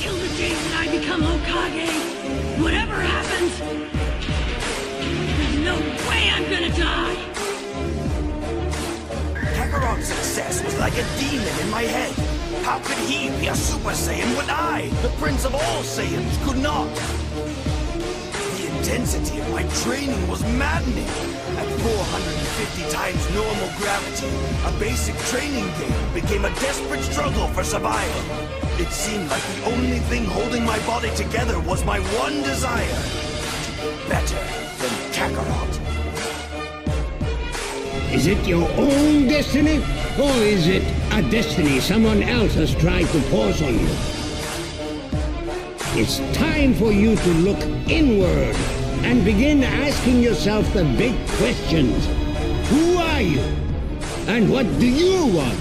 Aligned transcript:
Till 0.00 0.16
the 0.16 0.28
day 0.36 0.52
that 0.52 0.74
I 0.82 0.98
become 0.98 1.22
Hokage, 1.22 2.62
whatever 2.62 2.94
happens, 2.94 3.58
there's 5.36 5.58
no 5.64 5.76
way 6.08 6.30
I'm 6.30 6.44
gonna 6.50 6.74
die. 6.74 7.16
Kakarot's 9.54 10.06
success 10.06 10.64
was 10.64 10.78
like 10.78 10.94
a 10.94 11.04
demon 11.18 11.60
in 11.60 11.70
my 11.70 11.82
head. 11.82 12.12
How 12.64 12.78
could 12.78 12.98
he 12.98 13.30
be 13.40 13.48
a 13.48 13.54
Super 13.54 13.90
Saiyan 13.90 14.36
when 14.36 14.48
I, 14.50 14.88
the 15.02 15.10
Prince 15.20 15.44
of 15.44 15.54
all 15.54 15.82
Saiyans, 15.82 16.44
could 16.44 16.58
not? 16.58 16.88
Intensity 18.94 19.40
of 19.40 19.50
my 19.50 19.64
training 19.82 20.28
was 20.28 20.40
maddening. 20.54 21.08
At 21.58 21.66
450 21.82 22.92
times 22.92 23.34
normal 23.34 23.68
gravity, 23.76 24.30
a 24.68 24.70
basic 24.78 25.16
training 25.30 25.66
game 25.80 26.14
became 26.14 26.44
a 26.44 26.50
desperate 26.60 27.02
struggle 27.02 27.48
for 27.48 27.64
survival. 27.64 28.22
It 28.78 28.92
seemed 28.92 29.28
like 29.28 29.42
the 29.42 29.64
only 29.72 29.98
thing 29.98 30.24
holding 30.26 30.64
my 30.64 30.78
body 30.86 31.10
together 31.16 31.58
was 31.58 31.84
my 31.84 31.98
one 32.22 32.40
desire 32.42 32.86
to 33.64 33.70
be 33.82 34.08
better 34.08 34.38
than 34.78 34.92
Kakarot. 35.10 35.72
Is 38.14 38.28
it 38.28 38.46
your 38.46 38.70
own 38.78 39.26
destiny? 39.26 39.78
Or 40.22 40.36
is 40.38 40.68
it 40.68 40.84
a 41.10 41.20
destiny 41.32 41.80
someone 41.80 42.22
else 42.22 42.54
has 42.54 42.72
tried 42.76 43.08
to 43.08 43.20
force 43.22 43.60
on 43.60 43.76
you? 43.76 43.96
It's 45.96 46.18
time 46.38 46.74
for 46.74 46.92
you 46.92 47.16
to 47.16 47.28
look 47.42 47.60
inward 47.88 48.56
and 49.04 49.24
begin 49.24 49.62
asking 49.62 50.22
yourself 50.22 50.64
the 50.72 50.84
big 50.96 51.14
questions. 51.36 52.06
Who 52.70 52.96
are 52.96 53.20
you? 53.20 53.40
And 54.26 54.50
what 54.50 54.64
do 54.80 54.86
you 54.88 55.26
want? 55.26 55.60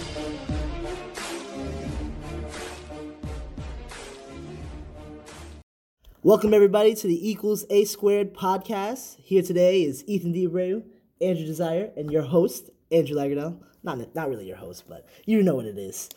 Welcome 6.22 6.54
everybody 6.54 6.96
to 6.96 7.08
the 7.08 7.30
Equals 7.30 7.66
A 7.70 7.86
Squared 7.86 8.34
podcast. 8.34 9.18
Here 9.20 9.42
today 9.42 9.84
is 9.84 10.04
Ethan 10.08 10.32
D. 10.32 10.48
Abreu, 10.48 10.84
Andrew 11.22 11.46
Desire, 11.46 11.92
and 11.98 12.10
your 12.12 12.22
host, 12.24 12.70
Andrew 12.92 13.16
Lagerdale. 13.18 13.60
Not 13.84 14.16
not 14.16 14.30
really 14.30 14.48
your 14.48 14.56
host, 14.58 14.86
but 14.88 15.06
you 15.26 15.44
know 15.44 15.56
what 15.56 15.66
it 15.66 15.78
is. 15.78 16.10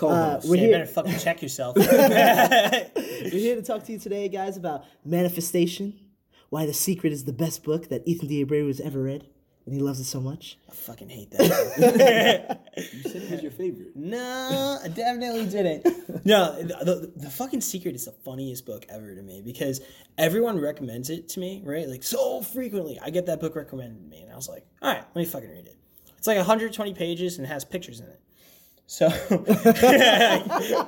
Uh, 0.00 0.40
we're 0.44 0.56
You 0.56 0.62
here. 0.62 0.72
better 0.78 0.86
fucking 0.86 1.18
check 1.18 1.42
yourself. 1.42 1.76
We're 1.76 3.28
here 3.30 3.56
to 3.56 3.62
talk 3.62 3.84
to 3.84 3.92
you 3.92 3.98
today, 3.98 4.26
guys, 4.30 4.56
about 4.56 4.84
manifestation. 5.04 5.92
Why 6.52 6.66
the 6.66 6.74
secret 6.74 7.14
is 7.14 7.24
the 7.24 7.32
best 7.32 7.64
book 7.64 7.88
that 7.88 8.02
Ethan 8.06 8.28
D. 8.28 8.44
Abreu 8.44 8.66
has 8.66 8.78
ever 8.78 9.02
read, 9.02 9.26
and 9.64 9.74
he 9.74 9.80
loves 9.80 10.00
it 10.00 10.04
so 10.04 10.20
much. 10.20 10.58
I 10.68 10.74
fucking 10.74 11.08
hate 11.08 11.30
that. 11.30 12.60
You 12.76 13.02
said 13.10 13.22
it 13.22 13.30
was 13.30 13.42
your 13.42 13.52
favorite. 13.52 13.96
no, 13.96 14.78
I 14.84 14.88
definitely 14.88 15.46
didn't. 15.46 15.86
No, 16.26 16.54
the, 16.62 16.76
the, 16.84 17.12
the 17.16 17.30
fucking 17.30 17.62
secret 17.62 17.94
is 17.94 18.04
the 18.04 18.12
funniest 18.12 18.66
book 18.66 18.84
ever 18.90 19.14
to 19.14 19.22
me 19.22 19.40
because 19.42 19.80
everyone 20.18 20.60
recommends 20.60 21.08
it 21.08 21.30
to 21.30 21.40
me, 21.40 21.62
right? 21.64 21.88
Like 21.88 22.02
so 22.02 22.42
frequently. 22.42 22.98
I 23.02 23.08
get 23.08 23.24
that 23.26 23.40
book 23.40 23.56
recommended 23.56 24.02
to 24.02 24.08
me, 24.10 24.20
and 24.22 24.30
I 24.30 24.36
was 24.36 24.46
like, 24.48 24.66
all 24.82 24.92
right, 24.92 25.02
let 25.14 25.16
me 25.16 25.24
fucking 25.24 25.48
read 25.50 25.66
it. 25.66 25.76
It's 26.18 26.26
like 26.26 26.36
120 26.36 26.92
pages 26.92 27.38
and 27.38 27.46
has 27.46 27.64
pictures 27.64 28.00
in 28.00 28.08
it. 28.08 28.20
So 28.92 29.06
like, 29.30 29.32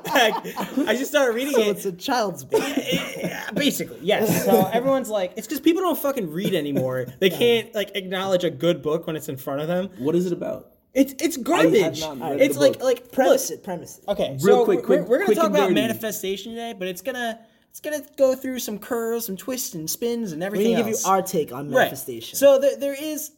I 0.04 0.94
just 0.94 1.10
started 1.10 1.34
reading 1.34 1.54
So 1.54 1.60
it. 1.62 1.68
it's 1.68 1.86
a 1.86 1.92
child's 1.92 2.44
book. 2.44 2.62
Basically, 3.54 3.98
yes. 4.02 4.44
So 4.44 4.66
everyone's 4.74 5.08
like, 5.08 5.32
it's 5.38 5.46
because 5.46 5.60
people 5.60 5.80
don't 5.80 5.98
fucking 5.98 6.30
read 6.30 6.54
anymore. 6.54 7.06
They 7.18 7.30
can't 7.30 7.74
like 7.74 7.92
acknowledge 7.96 8.44
a 8.44 8.50
good 8.50 8.82
book 8.82 9.06
when 9.06 9.16
it's 9.16 9.30
in 9.30 9.38
front 9.38 9.62
of 9.62 9.68
them. 9.68 9.88
What 9.96 10.14
is 10.14 10.26
it 10.26 10.34
about? 10.34 10.72
It's 10.92 11.14
it's 11.18 11.38
garbage. 11.38 12.02
It's 12.04 12.58
like 12.58 12.74
book. 12.74 12.82
like 12.82 13.10
Premise 13.10 13.48
look, 13.48 13.58
it, 13.60 13.64
premise 13.64 13.98
it. 14.00 14.04
Okay, 14.06 14.36
Real 14.42 14.58
so 14.58 14.64
quick, 14.66 14.86
we're, 14.86 15.02
we're 15.04 15.16
gonna 15.16 15.24
quick 15.24 15.38
talk 15.38 15.46
about 15.48 15.68
dirty. 15.68 15.74
manifestation 15.74 16.52
today, 16.52 16.74
but 16.78 16.88
it's 16.88 17.00
gonna 17.00 17.40
it's 17.70 17.80
gonna 17.80 18.02
go 18.18 18.34
through 18.36 18.58
some 18.58 18.78
curls, 18.78 19.24
some 19.24 19.38
twists 19.38 19.72
and 19.74 19.88
spins, 19.88 20.32
and 20.32 20.42
We're 20.42 20.48
everything. 20.48 20.72
gonna 20.72 20.84
give 20.90 21.00
you 21.00 21.08
our 21.10 21.22
take 21.22 21.52
on 21.54 21.70
manifestation. 21.70 21.72
Right. 21.72 21.78
manifestation. 21.78 22.36
So 22.38 22.58
there, 22.58 22.76
there 22.76 23.02
is 23.02 23.30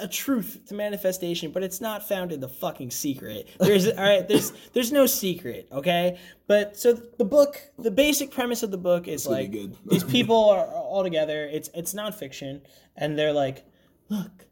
a 0.00 0.08
truth 0.08 0.60
to 0.66 0.74
manifestation, 0.74 1.50
but 1.50 1.62
it's 1.62 1.80
not 1.80 2.06
found 2.06 2.32
in 2.32 2.40
the 2.40 2.48
fucking 2.48 2.90
secret. 2.90 3.48
There's 3.58 3.86
all 3.88 4.04
right. 4.04 4.26
There's 4.26 4.52
there's 4.72 4.92
no 4.92 5.06
secret. 5.06 5.68
Okay, 5.72 6.18
but 6.46 6.76
so 6.76 6.92
the 6.92 7.24
book, 7.24 7.60
the 7.78 7.90
basic 7.90 8.30
premise 8.30 8.62
of 8.62 8.70
the 8.70 8.78
book 8.78 9.08
is 9.08 9.26
like 9.26 9.54
these 9.86 10.04
people 10.04 10.50
are 10.50 10.66
all 10.66 11.02
together. 11.02 11.48
It's 11.50 11.70
it's 11.74 11.94
nonfiction, 11.94 12.60
and 12.96 13.18
they're 13.18 13.32
like, 13.32 13.64
look, 14.08 14.46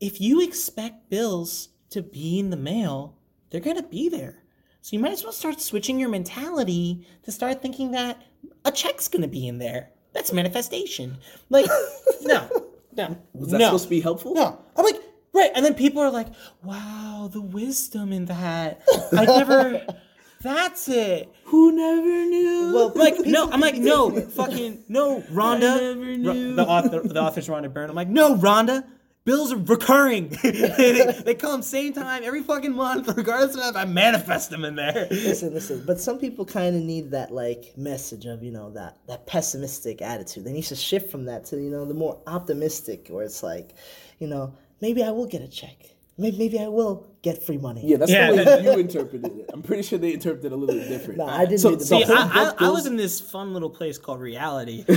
if 0.00 0.20
you 0.20 0.40
expect 0.40 1.10
bills 1.10 1.68
to 1.90 2.02
be 2.02 2.38
in 2.38 2.50
the 2.50 2.56
mail, 2.56 3.16
they're 3.50 3.60
gonna 3.60 3.82
be 3.82 4.08
there. 4.08 4.42
So 4.82 4.96
you 4.96 5.00
might 5.00 5.12
as 5.12 5.22
well 5.22 5.32
start 5.32 5.60
switching 5.60 6.00
your 6.00 6.08
mentality 6.08 7.06
to 7.24 7.32
start 7.32 7.60
thinking 7.60 7.90
that 7.90 8.22
a 8.64 8.72
check's 8.72 9.08
gonna 9.08 9.28
be 9.28 9.46
in 9.46 9.58
there. 9.58 9.90
That's 10.12 10.32
manifestation. 10.32 11.18
Like, 11.50 11.66
no, 12.22 12.48
no, 12.96 13.16
Was 13.34 13.50
that 13.50 13.58
no, 13.58 13.66
supposed 13.66 13.84
to 13.84 13.90
be 13.90 14.00
helpful? 14.00 14.34
no. 14.34 14.58
I'm 14.76 14.84
like, 14.84 14.96
right, 15.32 15.50
and 15.54 15.64
then 15.64 15.74
people 15.74 16.02
are 16.02 16.10
like, 16.10 16.28
wow, 16.62 17.28
the 17.32 17.40
wisdom 17.40 18.12
in 18.12 18.26
that. 18.26 18.82
I 19.16 19.24
never. 19.26 19.86
That's 20.42 20.88
it. 20.88 21.28
Who 21.44 21.72
never 21.72 22.24
knew? 22.24 22.72
well, 22.74 22.92
like, 22.94 23.18
no, 23.26 23.50
I'm 23.50 23.60
like, 23.60 23.74
no, 23.76 24.18
fucking, 24.20 24.84
no, 24.88 25.20
Rhonda. 25.30 26.24
Ro- 26.26 26.54
the 26.54 26.66
author, 26.66 27.00
the 27.06 27.20
author's 27.22 27.46
Rhonda 27.48 27.70
Byrne. 27.72 27.90
I'm 27.90 27.96
like, 27.96 28.08
no, 28.08 28.36
Rhonda. 28.36 28.84
Bills 29.26 29.52
are 29.52 29.58
recurring. 29.58 30.28
they, 30.42 31.14
they 31.24 31.34
come 31.34 31.60
same 31.62 31.92
time 31.92 32.22
every 32.24 32.42
fucking 32.42 32.72
month, 32.74 33.06
regardless 33.16 33.54
of 33.54 33.62
if 33.62 33.76
I 33.76 33.84
manifest 33.84 34.48
them 34.50 34.64
in 34.64 34.76
there. 34.76 35.06
listen, 35.10 35.52
listen. 35.52 35.82
But 35.86 36.00
some 36.00 36.18
people 36.18 36.44
kind 36.46 36.74
of 36.74 36.82
need 36.82 37.10
that 37.10 37.30
like 37.30 37.74
message 37.76 38.24
of 38.24 38.42
you 38.42 38.50
know 38.50 38.70
that 38.70 38.96
that 39.08 39.26
pessimistic 39.26 40.00
attitude. 40.00 40.44
They 40.44 40.52
need 40.52 40.62
to 40.64 40.74
shift 40.76 41.10
from 41.10 41.26
that 41.26 41.44
to 41.46 41.56
you 41.60 41.70
know 41.70 41.84
the 41.84 41.94
more 41.94 42.18
optimistic, 42.26 43.08
where 43.10 43.24
it's 43.24 43.42
like, 43.42 43.74
you 44.18 44.26
know, 44.26 44.54
maybe 44.80 45.02
I 45.02 45.10
will 45.10 45.26
get 45.26 45.42
a 45.42 45.48
check. 45.48 45.76
Maybe 46.16 46.38
maybe 46.38 46.58
I 46.58 46.68
will 46.68 47.06
get 47.22 47.42
free 47.42 47.58
money. 47.58 47.82
yeah, 47.84 47.98
that's 47.98 48.10
Yeah. 48.10 48.30
the 48.32 48.44
way 48.44 48.62
you 48.64 48.78
interpreted 48.78 49.36
it. 49.38 49.50
I'm 49.52 49.62
pretty 49.62 49.82
sure 49.82 49.98
they 49.98 50.14
interpreted 50.14 50.46
it 50.46 50.52
a 50.52 50.56
little 50.56 50.74
bit 50.74 50.88
different. 50.88 51.18
Nah, 51.18 51.26
I 51.26 51.44
didn't 51.44 51.60
So, 51.60 51.70
read 51.70 51.80
the 51.80 51.84
so 51.84 51.98
See, 51.98 52.04
whole 52.06 52.16
I, 52.16 52.22
I, 52.22 52.50
I 52.50 52.54
goes- 52.58 52.74
live 52.84 52.86
in 52.86 52.96
this 52.96 53.20
fun 53.20 53.52
little 53.52 53.70
place 53.70 53.98
called 53.98 54.20
reality. 54.20 54.84
so 54.86 54.94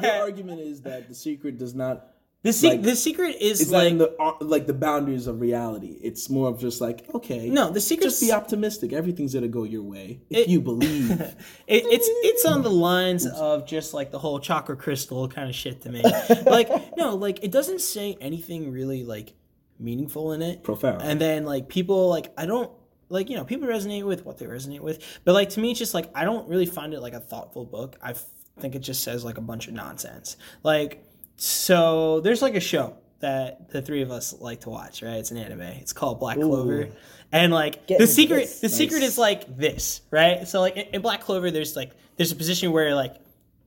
your 0.00 0.12
argument 0.22 0.60
is 0.60 0.80
that 0.82 1.08
the 1.08 1.14
secret 1.14 1.58
does 1.58 1.74
not 1.74 2.13
The, 2.44 2.52
se- 2.52 2.68
Like, 2.68 2.82
the 2.82 2.94
secret 2.94 3.36
is 3.40 3.70
like 3.72 3.96
the 3.98 4.14
uh, 4.20 4.34
like 4.40 4.66
the 4.66 4.74
boundaries 4.74 5.26
of 5.26 5.40
reality. 5.40 5.98
It's 6.02 6.28
more 6.30 6.48
of 6.50 6.60
just 6.60 6.80
like 6.80 7.08
okay, 7.14 7.48
No, 7.48 7.70
the 7.70 7.80
secret 7.80 8.04
just 8.04 8.20
be 8.20 8.30
optimistic. 8.32 8.92
Everything's 8.92 9.32
gonna 9.34 9.48
go 9.48 9.64
your 9.64 9.82
way 9.82 10.20
if 10.30 10.40
It- 10.40 10.48
you 10.48 10.60
believe. 10.60 11.10
It, 11.66 11.84
it's 11.86 12.06
it's 12.22 12.44
on 12.44 12.62
the 12.62 12.70
lines 12.70 13.26
of 13.26 13.66
just 13.66 13.94
like 13.94 14.10
the 14.10 14.18
whole 14.18 14.38
chakra 14.38 14.76
crystal 14.76 15.26
kind 15.26 15.48
of 15.48 15.54
shit 15.56 15.80
to 15.82 15.90
me. 15.90 16.02
like 16.46 16.68
no, 16.98 17.16
like 17.16 17.42
it 17.42 17.50
doesn't 17.50 17.80
say 17.80 18.16
anything 18.20 18.70
really 18.70 19.02
like 19.04 19.32
meaningful 19.78 20.32
in 20.32 20.42
it. 20.42 20.62
Profound. 20.62 21.00
And 21.02 21.18
then 21.20 21.44
like 21.46 21.68
people 21.68 22.08
like 22.10 22.30
I 22.36 22.44
don't 22.46 22.70
like 23.08 23.30
you 23.30 23.36
know 23.36 23.44
people 23.44 23.66
resonate 23.68 24.04
with 24.04 24.26
what 24.26 24.36
they 24.36 24.44
resonate 24.44 24.80
with, 24.80 25.02
but 25.24 25.32
like 25.32 25.48
to 25.50 25.60
me 25.60 25.70
it's 25.70 25.78
just 25.78 25.94
like 25.94 26.10
I 26.14 26.24
don't 26.24 26.46
really 26.48 26.66
find 26.66 26.92
it 26.92 27.00
like 27.00 27.14
a 27.14 27.20
thoughtful 27.20 27.64
book. 27.64 27.96
I 28.02 28.10
f- 28.10 28.26
think 28.60 28.74
it 28.74 28.80
just 28.80 29.02
says 29.02 29.24
like 29.24 29.38
a 29.38 29.40
bunch 29.42 29.66
of 29.66 29.72
nonsense. 29.72 30.36
Like 30.62 31.02
so 31.36 32.20
there's 32.20 32.42
like 32.42 32.54
a 32.54 32.60
show 32.60 32.96
that 33.20 33.70
the 33.70 33.80
three 33.80 34.02
of 34.02 34.10
us 34.10 34.34
like 34.40 34.60
to 34.60 34.70
watch, 34.70 35.02
right? 35.02 35.16
It's 35.16 35.30
an 35.30 35.38
anime. 35.38 35.62
It's 35.62 35.92
called 35.92 36.20
Black 36.20 36.36
Clover. 36.36 36.88
And 37.32 37.52
like 37.52 37.86
Get 37.86 37.98
the 37.98 38.06
secret 38.06 38.40
this. 38.40 38.60
the 38.60 38.68
secret 38.68 39.02
is 39.02 39.18
like 39.18 39.56
this, 39.56 40.02
right? 40.10 40.46
So 40.46 40.60
like 40.60 40.76
in, 40.76 40.86
in 40.94 41.02
Black 41.02 41.22
Clover 41.22 41.50
there's 41.50 41.74
like 41.74 41.92
there's 42.16 42.32
a 42.32 42.36
position 42.36 42.70
where 42.70 42.94
like 42.94 43.16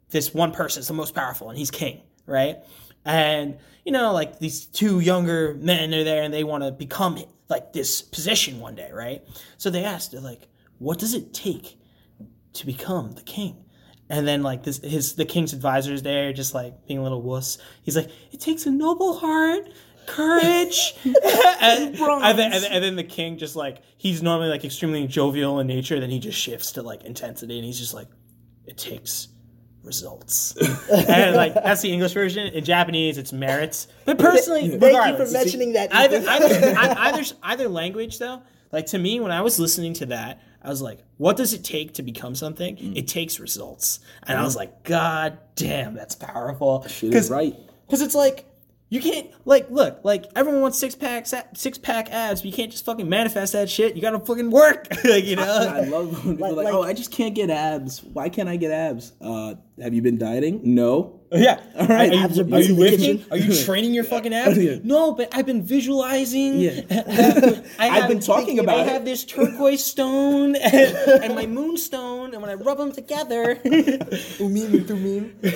this 0.10 0.34
one 0.34 0.52
person 0.52 0.80
is 0.80 0.88
the 0.88 0.94
most 0.94 1.14
powerful 1.14 1.50
and 1.50 1.58
he's 1.58 1.72
king, 1.72 2.02
right? 2.26 2.58
And 3.04 3.58
you 3.84 3.92
know, 3.92 4.14
like 4.14 4.40
these 4.40 4.66
two 4.66 5.00
younger 5.00 5.56
men 5.56 5.94
are 5.94 6.04
there 6.04 6.24
and 6.24 6.34
they 6.34 6.44
want 6.44 6.64
to 6.64 6.72
become 6.72 7.18
like 7.50 7.74
this 7.74 8.02
position 8.02 8.60
one 8.60 8.76
day, 8.76 8.92
right? 8.92 9.24
So 9.58 9.70
they 9.70 9.86
asked, 9.86 10.14
like, 10.14 10.48
what 10.80 11.00
does 11.00 11.14
it 11.14 11.34
take 11.34 11.80
to 12.54 12.66
become 12.66 13.14
the 13.14 13.22
king? 13.22 13.64
And 14.10 14.28
then 14.28 14.42
like 14.42 14.64
this 14.64 14.78
his 14.78 15.16
the 15.16 15.26
king's 15.26 15.54
advisors 15.54 16.02
there 16.02 16.32
just 16.32 16.54
like 16.54 16.88
being 16.88 17.00
a 17.00 17.04
little 17.04 17.22
wuss. 17.22 17.58
He's 17.84 17.96
like, 17.96 18.10
it 18.32 18.40
takes 18.40 18.66
a 18.66 18.72
noble 18.72 19.20
heart, 19.20 19.70
courage. 20.06 20.94
and, 21.06 21.14
and 21.62 21.96
then, 21.96 22.24
and, 22.24 22.38
then, 22.40 22.64
and 22.72 22.84
then 22.84 22.96
the 22.96 23.04
king 23.04 23.38
just 23.38 23.56
like 23.56 23.82
he's 23.98 24.24
normally 24.24 24.50
like 24.50 24.64
extremely 24.64 25.06
jovial 25.08 25.60
in 25.60 25.68
nature, 25.68 26.00
then 26.00 26.10
he 26.10 26.20
just 26.20 26.40
shifts 26.40 26.72
to 26.74 26.82
like 26.82 27.04
intensity 27.04 27.58
and 27.58 27.66
he's 27.66 27.80
just 27.80 27.94
like, 27.94 28.08
it 28.66 28.78
takes 28.78 29.28
results. 29.84 30.56
and 30.92 31.36
like 31.36 31.54
that's 31.54 31.82
the 31.82 31.92
English 31.92 32.14
version. 32.14 32.48
In 32.48 32.64
Japanese, 32.64 33.18
it's 33.18 33.34
merits. 33.34 33.88
But 34.06 34.18
personally, 34.18 34.70
Thank 34.78 35.20
you 35.20 35.26
for 35.26 35.32
mentioning 35.32 35.74
that. 35.74 35.94
either 35.94 36.18
Ethan. 36.18 36.30
either, 36.78 36.96
either 36.98 37.24
either 37.44 37.68
language 37.68 38.20
though 38.20 38.42
like 38.72 38.86
to 38.88 38.98
me 38.98 39.20
when 39.20 39.32
i 39.32 39.42
was 39.42 39.60
listening 39.60 39.94
to 39.94 40.06
that 40.08 40.42
i 40.64 40.70
was 40.70 40.82
like 40.82 41.00
what 41.18 41.38
does 41.38 41.54
it 41.54 41.64
take 41.64 41.94
to 41.96 42.04
become 42.04 42.36
something 42.36 42.76
Mm. 42.78 42.98
it 42.98 43.08
takes 43.08 43.40
results 43.40 44.00
and 44.28 44.38
i 44.38 44.44
was 44.44 44.56
like 44.56 44.84
god 44.84 45.38
damn 45.56 45.94
that's 45.94 46.16
powerful 46.16 46.86
Shit 46.88 47.14
is 47.14 47.30
right. 47.30 47.56
because 47.86 48.02
it's 48.02 48.16
like 48.16 48.46
You 48.90 49.02
can't 49.02 49.28
like 49.44 49.70
look 49.70 50.00
like 50.04 50.26
everyone 50.34 50.62
wants 50.62 50.80
six 50.80 50.96
pack 50.96 51.26
six 51.56 51.78
pack 51.78 52.10
abs, 52.10 52.40
but 52.42 52.46
you 52.50 52.54
can't 52.56 52.72
just 52.72 52.86
fucking 52.86 53.10
manifest 53.10 53.52
that 53.52 53.70
shit. 53.70 53.98
You 53.98 54.02
gotta 54.02 54.18
fucking 54.20 54.50
work, 54.50 54.88
like, 55.04 55.26
you 55.26 55.36
know. 55.42 55.44
I 55.44 55.82
love 55.82 56.24
when 56.24 56.38
people 56.38 56.46
are 56.46 56.54
Like- 56.54 56.66
like, 56.68 56.74
oh, 56.74 56.84
I 56.84 56.94
just 56.94 57.12
can't 57.12 57.36
get 57.36 57.50
abs. 57.50 58.02
Why 58.02 58.30
can't 58.30 58.48
I 58.48 58.56
get 58.56 58.72
abs? 58.72 59.12
Uh, 59.20 59.56
have 59.82 59.94
you 59.94 60.02
been 60.02 60.18
dieting? 60.18 60.62
No. 60.64 61.17
Yeah. 61.38 61.60
All 61.78 61.88
right. 61.88 62.10
Are 62.10 62.16
you, 62.16 62.24
Abs 62.24 62.40
are 62.40 62.44
are 62.54 62.62
you 62.62 62.76
lifting? 62.76 63.26
Are 63.30 63.38
you 63.38 63.54
training 63.66 63.94
your 63.94 64.04
fucking 64.14 64.34
abs? 64.34 64.58
Oh, 64.58 64.62
yeah. 64.62 64.78
No, 64.84 65.12
but 65.12 65.28
I've 65.36 65.46
been 65.46 65.62
visualizing. 65.62 66.58
Yeah. 66.60 66.82
I 67.80 67.90
I've 67.90 68.08
been 68.08 68.22
talking 68.22 68.60
about 68.60 68.80
I 68.80 68.82
it. 68.84 68.88
have 68.88 69.04
this 69.04 69.26
turquoise 69.26 69.84
stone 69.84 70.56
and, 70.56 70.74
and 71.24 71.36
my 71.36 71.46
moonstone, 71.46 72.32
and 72.34 72.42
when 72.42 72.50
I 72.50 72.54
rub 72.54 72.78
them 72.78 72.94
together, 72.94 73.60
Urim 73.66 74.86
Thummim. 74.86 75.36
dude, 75.42 75.54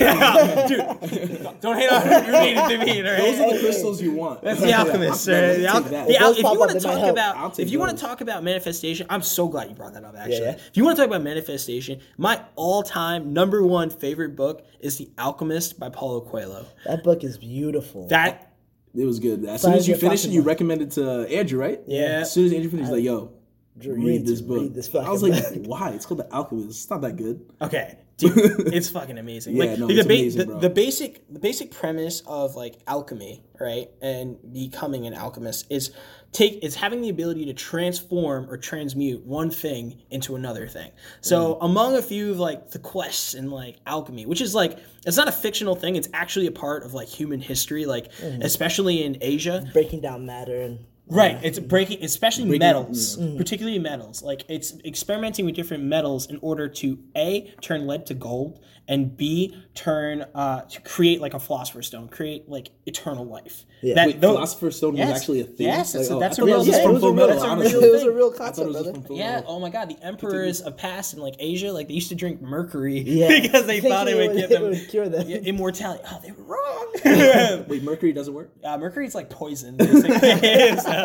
don't 1.61 1.77
hate 1.77 1.89
on 1.89 2.01
Rumine 2.01 2.57
and 2.57 3.05
right? 3.05 3.17
Those 3.17 3.39
are 3.39 3.53
the 3.53 3.59
crystals 3.59 4.01
you 4.01 4.11
want. 4.11 4.41
That's 4.43 4.59
the 4.59 4.73
alchemist? 4.73 5.25
The 5.25 5.65
al- 5.67 5.81
the 5.81 6.17
al- 6.19 6.31
if 6.31 6.39
you 6.39 6.59
want 6.59 6.71
to 6.71 6.79
talk 6.81 7.09
about, 7.09 7.59
if 7.59 7.69
you 7.69 7.79
want 7.79 7.97
to 7.97 8.03
talk 8.03 8.19
about 8.19 8.43
manifestation, 8.43 9.07
I'm 9.09 9.21
so 9.21 9.47
glad 9.47 9.69
you 9.69 9.75
brought 9.75 9.93
that 9.93 10.03
up. 10.03 10.15
Actually, 10.17 10.37
yeah. 10.39 10.51
if 10.51 10.75
you 10.75 10.83
want 10.83 10.97
to 10.97 11.01
talk 11.01 11.07
about 11.09 11.23
manifestation, 11.23 12.01
my 12.17 12.41
all-time 12.55 13.31
number 13.33 13.65
one 13.65 13.89
favorite 13.89 14.35
book 14.35 14.65
is 14.81 14.97
The 14.97 15.09
Alchemist 15.17 15.60
by 15.69 15.89
Paulo 15.89 16.21
Coelho. 16.21 16.65
That 16.85 17.03
book 17.03 17.23
is 17.23 17.37
beautiful. 17.37 18.07
That 18.07 18.53
It 18.95 19.05
was 19.05 19.19
good. 19.19 19.45
As 19.45 19.61
soon 19.61 19.73
as 19.73 19.87
you 19.87 19.93
you're 19.93 19.99
finished 19.99 20.25
it, 20.25 20.31
you 20.31 20.39
with. 20.41 20.47
recommended 20.47 20.91
to 20.91 21.27
Andrew, 21.29 21.59
right? 21.59 21.81
Yeah. 21.87 22.21
As 22.21 22.31
soon 22.31 22.45
as 22.45 22.53
Andrew 22.53 22.69
finished, 22.69 22.87
he's 22.89 22.95
like, 22.97 23.03
"Yo, 23.03 23.31
Drew, 23.77 23.95
read, 23.95 24.25
this 24.25 24.41
book." 24.41 24.61
read 24.61 24.73
this 24.73 24.93
I 24.93 25.09
was 25.09 25.23
like, 25.23 25.33
book. 25.41 25.63
"Why? 25.65 25.91
It's 25.91 26.05
called 26.05 26.19
The 26.19 26.31
Alchemist. 26.33 26.69
It's 26.69 26.89
not 26.89 27.01
that 27.01 27.15
good." 27.15 27.41
Okay, 27.61 27.97
dude, 28.21 28.73
it's 28.73 28.89
fucking 28.89 29.17
amazing. 29.17 29.55
Yeah, 29.57 29.65
like, 29.65 29.79
no, 29.79 29.85
like 29.87 29.95
it's 29.97 30.03
the, 30.03 30.07
ba- 30.07 30.13
amazing, 30.21 30.39
the, 30.39 30.45
bro. 30.45 30.59
the 30.59 30.69
basic 30.69 31.33
the 31.33 31.39
basic 31.39 31.71
premise 31.71 32.21
of 32.25 32.55
like 32.55 32.79
alchemy, 32.87 33.43
right, 33.59 33.89
and 34.01 34.37
becoming 34.53 35.05
an 35.07 35.13
alchemist 35.13 35.67
is 35.69 35.91
take 36.31 36.63
is 36.63 36.75
having 36.75 37.01
the 37.01 37.09
ability 37.09 37.45
to 37.45 37.53
transform 37.53 38.49
or 38.49 38.55
transmute 38.57 39.25
one 39.25 39.49
thing 39.49 40.01
into 40.09 40.35
another 40.35 40.67
thing. 40.67 40.91
So 41.21 41.55
Mm. 41.55 41.65
among 41.65 41.95
a 41.97 42.01
few 42.01 42.31
of 42.31 42.39
like 42.39 42.71
the 42.71 42.79
quests 42.79 43.33
in 43.33 43.49
like 43.51 43.77
alchemy, 43.85 44.25
which 44.25 44.39
is 44.41 44.55
like 44.55 44.77
it's 45.05 45.17
not 45.17 45.27
a 45.27 45.31
fictional 45.33 45.75
thing, 45.75 45.95
it's 45.97 46.07
actually 46.13 46.47
a 46.47 46.51
part 46.51 46.83
of 46.85 46.93
like 46.93 47.07
human 47.09 47.41
history, 47.41 47.85
like 47.85 48.11
Mm-hmm. 48.13 48.41
especially 48.43 49.03
in 49.03 49.17
Asia. 49.21 49.67
breaking 49.73 50.01
down 50.01 50.25
matter 50.25 50.61
and 50.61 50.85
Right, 51.11 51.37
it's 51.43 51.59
breaking, 51.59 52.03
especially 52.03 52.45
Breaking 52.47 52.67
up, 52.67 52.75
metals, 52.87 53.17
particularly 53.37 53.79
metals. 53.79 54.23
Like 54.23 54.45
it's 54.47 54.73
experimenting 54.85 55.45
with 55.45 55.55
different 55.55 55.83
metals 55.83 56.27
in 56.27 56.39
order 56.41 56.67
to 56.69 56.99
a 57.15 57.53
turn 57.61 57.85
lead 57.85 58.05
to 58.07 58.13
gold, 58.13 58.59
and 58.87 59.15
b 59.17 59.55
turn 59.75 60.25
uh, 60.33 60.61
to 60.61 60.81
create 60.81 61.19
like 61.21 61.33
a 61.33 61.39
philosopher's 61.39 61.87
stone, 61.87 62.07
create 62.07 62.47
like 62.49 62.69
eternal 62.85 63.25
life. 63.25 63.65
Yeah. 63.83 63.95
That- 63.95 64.07
Wait, 64.07 64.21
tho- 64.21 64.33
Philosopher's 64.33 64.77
Stone 64.77 64.95
Yes. 64.95 65.09
was 65.09 65.19
actually 65.21 65.41
a 65.41 65.43
thing. 65.45 65.65
Yes, 65.65 65.93
that's 65.93 66.09
a- 66.11 66.13
oh, 66.15 66.19
that's 66.19 66.37
I 66.37 66.43
a 66.43 66.45
real- 66.45 66.55
it 66.55 66.57
was 66.59 66.67
yeah, 66.67 66.83
it 66.83 66.87
was 66.93 67.01
a 67.01 67.05
real- 67.07 67.13
Metal. 67.15 67.27
that's 67.29 67.43
a 67.43 67.47
honestly. 67.47 67.73
real 67.79 67.83
it 67.83 67.91
was 67.93 68.03
a 68.03 68.11
real 68.11 68.27
I 68.27 68.29
thought 68.29 68.33
it 68.33 68.37
concept, 68.45 68.67
was 68.67 68.83
brother. 68.83 69.13
yeah. 69.15 69.35
Metal. 69.37 69.55
Oh 69.55 69.59
my 69.59 69.69
God, 69.71 69.89
the 69.89 69.97
emperors 70.05 70.61
of 70.61 70.77
past 70.77 71.13
in 71.15 71.19
like 71.19 71.33
Asia, 71.39 71.71
like 71.73 71.87
they 71.87 71.95
used 71.95 72.09
to 72.09 72.15
drink 72.15 72.41
mercury 72.43 72.99
Yeah. 73.05 73.27
because 73.41 73.65
they 73.65 73.79
thought 73.81 74.07
it 74.07 74.15
would 74.17 74.27
Thinking 74.35 74.49
give 74.49 74.49
them 74.51 74.69
would 74.69 74.87
cure 74.89 75.09
them. 75.09 75.27
yeah, 75.27 75.37
immortality. 75.37 76.03
Oh, 76.11 76.19
they 76.23 76.31
were 76.31 76.43
wrong. 76.43 76.93
Wait, 77.67 77.81
Mercury 77.83 78.13
doesn't 78.13 78.33
work. 78.33 78.51
Uh, 78.63 78.77
mercury's 78.77 79.15
like 79.15 79.29
poison, 79.31 79.77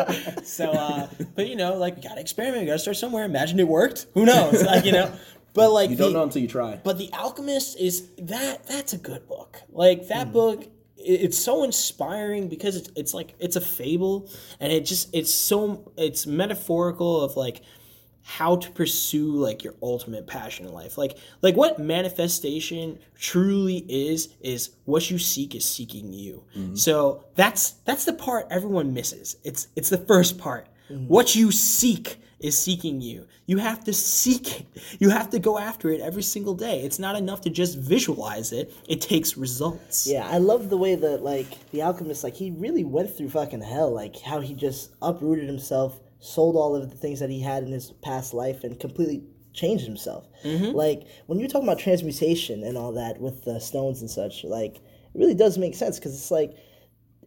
so, 0.43 0.71
uh, 0.71 1.07
but 1.35 1.47
you 1.47 1.55
know, 1.55 1.75
like 1.75 1.95
we 1.95 2.01
gotta 2.01 2.21
experiment. 2.21 2.61
We 2.61 2.65
gotta 2.67 2.79
start 2.79 2.97
somewhere. 2.97 3.25
Imagine 3.25 3.59
it 3.59 3.67
worked. 3.67 4.07
Who 4.13 4.25
knows? 4.25 4.63
Like 4.63 4.85
you 4.85 4.91
know, 4.91 5.11
but 5.53 5.71
like 5.71 5.89
You 5.89 5.95
don't 5.95 6.13
the- 6.13 6.19
know 6.19 6.23
until 6.23 6.41
you 6.41 6.47
try. 6.47 6.79
But 6.83 6.97
the 6.97 7.09
Alchemist 7.13 7.79
is 7.79 8.07
that. 8.19 8.67
That's 8.67 8.93
a 8.93 8.97
good 8.97 9.27
book. 9.27 9.61
Like 9.71 10.07
that 10.09 10.31
book. 10.31 10.63
i- 10.63 10.69
It's 11.25 11.37
so 11.37 11.63
inspiring 11.63 12.47
because 12.47 12.75
it's 12.75 12.89
it's 12.95 13.13
like 13.13 13.35
it's 13.39 13.55
a 13.55 13.61
fable, 13.61 14.29
and 14.59 14.71
it 14.73 14.85
just 14.85 15.09
it's 15.13 15.33
so 15.33 15.91
it's 15.97 16.25
metaphorical 16.27 17.21
of 17.21 17.35
like 17.37 17.61
how 18.29 18.57
to 18.57 18.69
pursue 18.71 19.31
like 19.31 19.63
your 19.63 19.73
ultimate 19.81 20.27
passion 20.27 20.65
in 20.65 20.73
life. 20.73 20.97
Like 20.97 21.17
like 21.41 21.55
what 21.55 21.79
manifestation 21.79 22.99
truly 23.17 23.85
is 23.87 24.35
is 24.41 24.71
what 24.83 25.09
you 25.09 25.17
seek 25.17 25.55
is 25.55 25.63
seeking 25.63 26.11
you. 26.11 26.43
Mm-hmm. 26.53 26.75
So 26.75 27.23
that's 27.35 27.71
that's 27.85 28.03
the 28.03 28.11
part 28.11 28.47
everyone 28.51 28.93
misses. 28.93 29.37
It's 29.45 29.69
it's 29.77 29.89
the 29.89 29.97
first 29.97 30.37
part. 30.37 30.67
Mm-hmm. 30.91 31.07
What 31.07 31.35
you 31.35 31.53
seek 31.53 32.19
is 32.41 32.57
seeking 32.57 32.99
you. 32.99 33.27
You 33.45 33.59
have 33.59 33.85
to 33.85 33.93
seek 33.93 34.59
it. 34.59 34.67
You 34.99 35.09
have 35.09 35.29
to 35.29 35.39
go 35.39 35.57
after 35.57 35.89
it 35.89 36.01
every 36.01 36.21
single 36.21 36.53
day. 36.53 36.81
It's 36.81 36.99
not 36.99 37.15
enough 37.15 37.39
to 37.41 37.49
just 37.49 37.77
visualize 37.77 38.51
it. 38.51 38.73
It 38.89 38.99
takes 38.99 39.37
results. 39.37 40.05
Yeah, 40.05 40.27
I 40.27 40.37
love 40.37 40.69
the 40.69 40.77
way 40.77 40.95
that 40.95 41.23
like 41.23 41.47
the 41.71 41.81
alchemist, 41.81 42.25
like 42.25 42.35
he 42.35 42.51
really 42.51 42.83
went 42.83 43.15
through 43.15 43.29
fucking 43.29 43.61
hell. 43.61 43.89
Like 43.89 44.19
how 44.19 44.41
he 44.41 44.53
just 44.53 44.91
uprooted 45.01 45.47
himself, 45.47 46.01
sold 46.19 46.55
all 46.55 46.75
of 46.75 46.89
the 46.89 46.95
things 46.97 47.19
that 47.19 47.29
he 47.29 47.41
had 47.41 47.63
in 47.63 47.71
his 47.71 47.91
past 48.03 48.33
life, 48.33 48.63
and 48.63 48.79
completely 48.79 49.23
changed 49.53 49.85
himself. 49.85 50.27
Mm-hmm. 50.43 50.75
Like 50.75 51.07
when 51.27 51.39
you're 51.39 51.47
talking 51.49 51.67
about 51.67 51.79
transmutation 51.79 52.63
and 52.63 52.77
all 52.77 52.91
that 52.93 53.19
with 53.19 53.43
the 53.43 53.59
stones 53.59 54.01
and 54.01 54.09
such, 54.09 54.43
like 54.43 54.75
it 54.77 54.81
really 55.15 55.33
does 55.35 55.57
make 55.57 55.75
sense 55.75 55.97
because 55.99 56.13
it's 56.13 56.31
like 56.31 56.53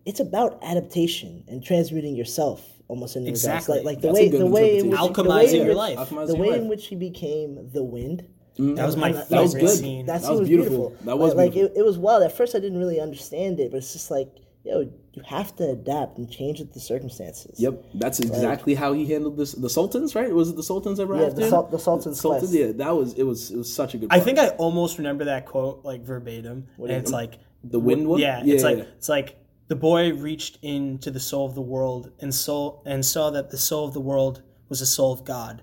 it's 0.07 0.21
about 0.21 0.59
adaptation 0.63 1.45
and 1.49 1.63
transmuting 1.63 2.17
yourself 2.17 2.65
almost 2.89 3.17
in 3.17 3.23
regards. 3.25 3.45
Exactly. 3.45 3.77
Like, 3.79 3.85
like 3.85 4.01
the 4.01 4.09
That's 4.09 4.19
way 4.19 4.29
the 4.29 4.47
way 4.47 4.79
in 4.79 4.91
which 4.91 4.99
the 4.99 5.07
way 5.07 5.11
Alchemizing 5.13 5.57
your 5.57 5.67
which- 5.69 5.77
life. 5.77 5.99
Alchemizing 5.99 6.27
the 6.29 6.33
your 6.37 6.43
way 6.43 6.51
life. 6.53 6.61
in 6.61 6.69
which 6.69 6.87
he 6.87 6.97
became 6.97 7.71
the 7.73 7.85
wind. 7.85 8.27
Mm-hmm. 8.59 8.75
that 8.75 8.85
was 8.87 8.97
my 8.97 9.09
And 9.11 9.19
favorite 9.19 9.43
was 9.43 9.55
good. 9.55 9.69
scene 9.71 10.07
That, 10.07 10.23
That 10.23 10.31
was 10.33 10.41
was 10.41 10.49
beautiful. 10.49 10.89
beautiful. 10.91 11.07
That 11.07 11.19
was 11.19 11.35
like, 11.35 11.53
beautiful. 11.53 11.77
It, 11.77 11.81
it 11.81 11.85
was 11.85 11.99
wild. 11.99 12.23
At 12.25 12.37
first, 12.37 12.55
I 12.55 12.59
didn't 12.59 12.79
really 12.79 13.01
understand 13.01 13.61
it, 13.61 13.71
but 13.71 13.79
it's 13.79 13.93
just 13.93 14.11
like, 14.11 14.29
yo, 14.65 14.81
you 15.13 15.23
have 15.27 15.55
to 15.57 15.71
adapt 15.71 16.19
and 16.19 16.31
change 16.31 16.61
with 16.61 16.73
the 16.73 16.81
circumstances. 16.81 17.59
Yep, 17.59 17.85
that's 17.95 18.21
exactly 18.21 18.75
how 18.75 18.93
he 18.93 19.07
handled 19.07 19.37
this. 19.37 19.53
The 19.53 19.71
Sultans, 19.71 20.15
right? 20.15 20.33
Was 20.33 20.51
it 20.51 20.57
the 20.57 20.63
Sultans 20.63 21.01
ever 21.01 21.17
Yeah, 21.17 21.23
after 21.25 21.37
the, 21.37 21.43
him? 21.45 21.51
Sul- 21.51 21.67
the 21.69 21.79
Sultan's 21.79 22.21
Sultan, 22.21 22.41
quest. 22.41 22.55
yeah, 22.55 22.73
that 22.73 22.91
was 22.97 23.15
it. 23.15 23.23
Was 23.25 23.51
it 23.51 23.57
was 23.57 23.73
such 23.73 23.95
a 23.95 23.99
good. 23.99 24.09
I 24.13 24.21
think 24.21 24.39
I 24.39 24.49
almost 24.51 24.99
remember 24.99 25.25
that 25.27 25.47
quote 25.47 25.85
like 25.85 26.03
verbatim. 26.03 26.67
and 26.79 26.91
it's 26.91 27.11
like 27.11 27.39
The 27.65 27.81
wind 27.81 28.07
one? 28.09 28.21
Yeah, 28.21 28.43
Yeah, 28.45 28.55
it's 28.55 28.63
like 28.65 28.79
yeah. 28.79 28.85
it's 28.97 29.09
like 29.09 29.37
the 29.69 29.77
boy 29.77 30.13
reached 30.15 30.59
into 30.63 31.11
the 31.11 31.21
soul 31.21 31.47
of 31.47 31.55
the 31.55 31.63
world 31.63 32.11
and 32.21 32.35
soul 32.35 32.83
and 32.87 33.05
saw 33.05 33.31
that 33.31 33.51
the 33.51 33.59
soul 33.59 33.87
of 33.87 33.95
the 33.95 34.01
world 34.01 34.43
was 34.69 34.81
the 34.81 34.87
soul 34.87 35.13
of 35.13 35.25
God, 35.25 35.63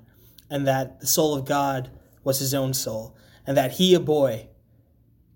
and 0.50 0.68
that 0.68 1.00
the 1.02 1.08
soul 1.08 1.34
of 1.36 1.46
God 1.46 1.90
was 2.24 2.40
his 2.40 2.54
own 2.54 2.74
soul, 2.74 3.16
and 3.46 3.56
that 3.58 3.72
he, 3.74 3.94
a 3.94 4.00
boy, 4.00 4.48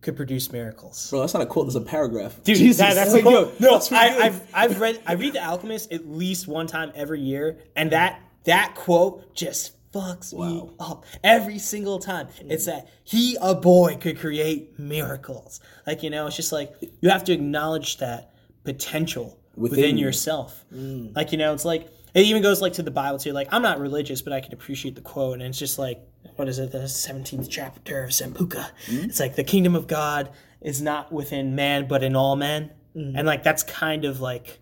could 0.02 0.16
produce 0.16 0.52
miracles. 0.52 1.10
bro, 1.10 1.20
that's 1.22 1.34
not 1.34 1.44
a 1.44 1.46
quote. 1.46 1.68
That's 1.68 1.76
a 1.76 1.82
paragraph. 1.82 2.44
Dude, 2.44 2.58
Jesus. 2.58 2.78
that, 2.78 2.96
that's 2.96 3.14
Like, 3.14 3.24
the 3.24 3.30
quote. 3.30 3.60
No, 3.60 3.74
that's 3.74 3.90
pretty 3.90 4.04
I, 4.04 4.26
I've 4.26 4.42
I've 4.54 4.80
read 4.80 5.02
I 5.06 5.14
read 5.14 5.34
The 5.34 5.44
Alchemist 5.46 5.92
at 5.92 6.08
least 6.10 6.48
one 6.48 6.68
time 6.68 6.92
every 6.96 7.22
year, 7.22 7.60
and 7.76 7.92
that 7.92 8.20
that 8.46 8.74
quote 8.76 9.36
just 9.36 9.74
fucks 9.92 10.34
me 10.34 10.70
up 10.80 11.06
every 11.24 11.60
single 11.60 12.00
time. 12.00 12.30
It's 12.46 12.66
that 12.66 12.88
he, 13.04 13.38
a 13.42 13.54
boy, 13.54 13.98
could 13.98 14.18
create 14.18 14.80
miracles. 14.80 15.60
Like 15.86 16.02
you 16.02 16.10
know, 16.10 16.28
it's 16.28 16.36
just 16.36 16.52
like 16.52 16.74
you 17.02 17.10
have 17.10 17.24
to 17.26 17.34
acknowledge 17.34 17.98
that 17.98 18.34
potential 18.64 19.38
within, 19.56 19.78
Within 19.78 19.98
you. 19.98 20.06
yourself. 20.06 20.66
Mm. 20.74 21.16
Like 21.16 21.32
you 21.32 21.38
know, 21.38 21.54
it's 21.54 21.66
like 21.66 21.88
it 22.14 22.22
even 22.26 22.42
goes 22.42 22.62
like 22.62 22.74
to 22.74 22.84
the 22.84 22.92
Bible 22.92 23.20
too. 23.20 23.34
Like 23.34 23.50
I'm 23.52 23.62
not 23.62 23.80
religious, 23.80 24.22
but 24.22 24.34
I 24.34 24.40
can 24.42 24.54
appreciate 24.54 24.96
the 24.96 25.02
quote, 25.02 25.34
and 25.36 25.44
it's 25.44 25.60
just 25.60 25.78
like 25.78 26.00
what 26.36 26.48
is 26.48 26.60
it? 26.60 26.72
The 26.72 26.80
17th 26.80 27.48
chapter 27.50 28.04
of 28.04 28.12
Sambuca. 28.12 28.72
Mm-hmm. 28.88 29.06
It's 29.06 29.20
like 29.20 29.36
the 29.36 29.44
kingdom 29.44 29.76
of 29.76 29.88
God 29.88 30.30
is 30.62 30.82
not 30.82 31.12
within 31.12 31.56
man, 31.56 31.88
but 31.88 32.04
in 32.04 32.16
all 32.16 32.36
men, 32.36 32.72
mm-hmm. 32.96 33.16
and 33.16 33.28
like 33.28 33.44
that's 33.44 33.64
kind 33.64 34.06
of 34.06 34.22
like 34.22 34.60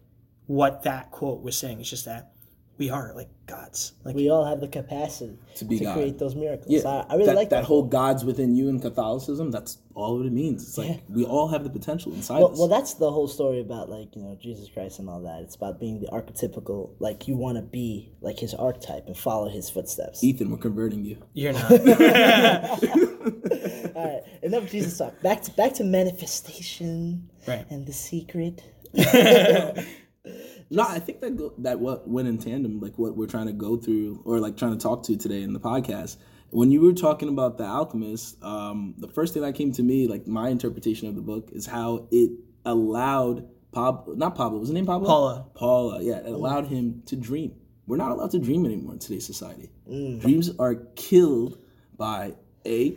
what 0.48 0.84
that 0.84 1.12
quote 1.12 1.42
was 1.42 1.58
saying. 1.58 1.80
It's 1.80 1.90
just 1.90 2.06
that 2.06 2.32
we 2.80 2.90
are 2.90 3.14
like 3.16 3.28
gods. 3.46 3.94
Like 4.04 4.16
We 4.16 4.30
all 4.32 4.46
have 4.46 4.60
the 4.62 4.68
capacity 4.68 5.38
to, 5.58 5.66
be 5.66 5.80
God. 5.80 5.94
create 5.94 6.18
those 6.18 6.34
miracles. 6.34 6.68
Yeah, 6.70 6.88
I, 6.88 7.06
I 7.10 7.14
really 7.16 7.26
that, 7.28 7.36
like 7.36 7.50
that 7.50 7.58
that. 7.58 7.66
whole 7.66 7.84
God's 7.84 8.24
within 8.26 8.56
you 8.56 8.70
in 8.70 8.80
Catholicism. 8.80 9.52
That's 9.52 9.78
all 9.96 10.26
it 10.26 10.32
means. 10.32 10.64
It's 10.64 10.78
like 10.78 11.02
we 11.10 11.26
all 11.26 11.50
have 11.50 11.64
the 11.66 11.70
potential 11.70 12.14
inside 12.14 12.40
Well, 12.40 12.52
us. 12.54 12.58
well, 12.58 12.68
that's 12.70 12.94
the 12.96 13.12
whole 13.12 13.28
story 13.28 13.60
about 13.60 13.90
like 13.90 14.16
you 14.16 14.24
know 14.24 14.38
Jesus 14.42 14.70
Christ 14.70 15.00
and 15.00 15.10
all 15.10 15.22
that. 15.24 15.42
It's 15.42 15.56
about 15.56 15.80
being 15.80 16.00
the 16.00 16.08
archetypical, 16.08 16.92
like 17.00 17.28
you 17.28 17.36
want 17.36 17.58
to 17.58 17.62
be 17.62 18.14
like 18.22 18.40
his 18.40 18.54
archetype 18.54 19.08
and 19.08 19.18
follow 19.18 19.50
his 19.50 19.70
footsteps. 19.70 20.24
Ethan, 20.24 20.50
we're 20.50 20.58
converting 20.58 21.04
you. 21.04 21.18
you're 21.34 21.54
not. 21.54 21.70
All 23.96 24.06
right, 24.06 24.22
enough 24.42 24.70
Jesus 24.72 24.98
talk. 24.98 25.20
Back 25.22 25.42
to 25.44 25.52
back 25.52 25.74
to 25.76 25.84
manifestation 25.84 27.30
Right. 27.48 27.66
and 27.70 27.86
the 27.86 27.94
secret. 27.94 28.64
No, 30.72 30.84
I 30.84 31.00
think 31.00 31.22
that 31.22 31.36
go, 31.36 31.54
that 31.60 31.80
what 31.80 32.08
went 32.08 32.28
in 32.28 32.38
tandem, 32.38 32.80
like 32.80 32.98
what 32.98 33.18
we're 33.18 33.28
trying 33.28 33.48
to 33.48 33.54
go 33.54 33.78
through, 33.78 34.22
or 34.26 34.40
like 34.40 34.56
trying 34.56 34.78
to 34.78 34.82
talk 34.82 35.04
to 35.04 35.18
today 35.18 35.42
in 35.42 35.54
the 35.54 35.60
podcast. 35.60 36.18
When 36.52 36.72
you 36.72 36.82
were 36.82 36.94
talking 36.94 37.30
about 37.30 37.58
the 37.58 37.66
alchemist, 37.66 38.42
um, 38.44 38.96
the 38.98 39.08
first 39.08 39.34
thing 39.34 39.44
that 39.44 39.54
came 39.54 39.72
to 39.74 39.84
me, 39.84 40.08
like 40.08 40.28
my 40.28 40.50
interpretation 40.50 41.08
of 41.08 41.16
the 41.16 41.22
book, 41.22 41.50
is 41.52 41.66
how 41.66 42.08
it 42.12 42.32
allowed 42.66 43.48
Pablo, 43.72 44.16
not 44.16 44.36
Pablo, 44.36 44.60
was 44.60 44.70
his 44.70 44.76
name 44.76 44.86
Pablo? 44.86 45.08
Paula. 45.08 45.46
Paula, 45.54 46.04
yeah, 46.04 46.18
it 46.18 46.28
allowed 46.28 46.68
him 46.68 47.04
to 47.06 47.16
dream. 47.16 47.56
We're 47.88 47.98
not 47.98 48.12
allowed 48.12 48.32
to 48.32 48.40
dream 48.40 48.66
anymore 48.66 48.94
in 48.94 49.00
today's 49.00 49.26
society. 49.26 49.72
Dreams 49.88 50.52
are 50.60 50.76
killed 50.96 51.58
by 51.98 52.36
a 52.66 52.96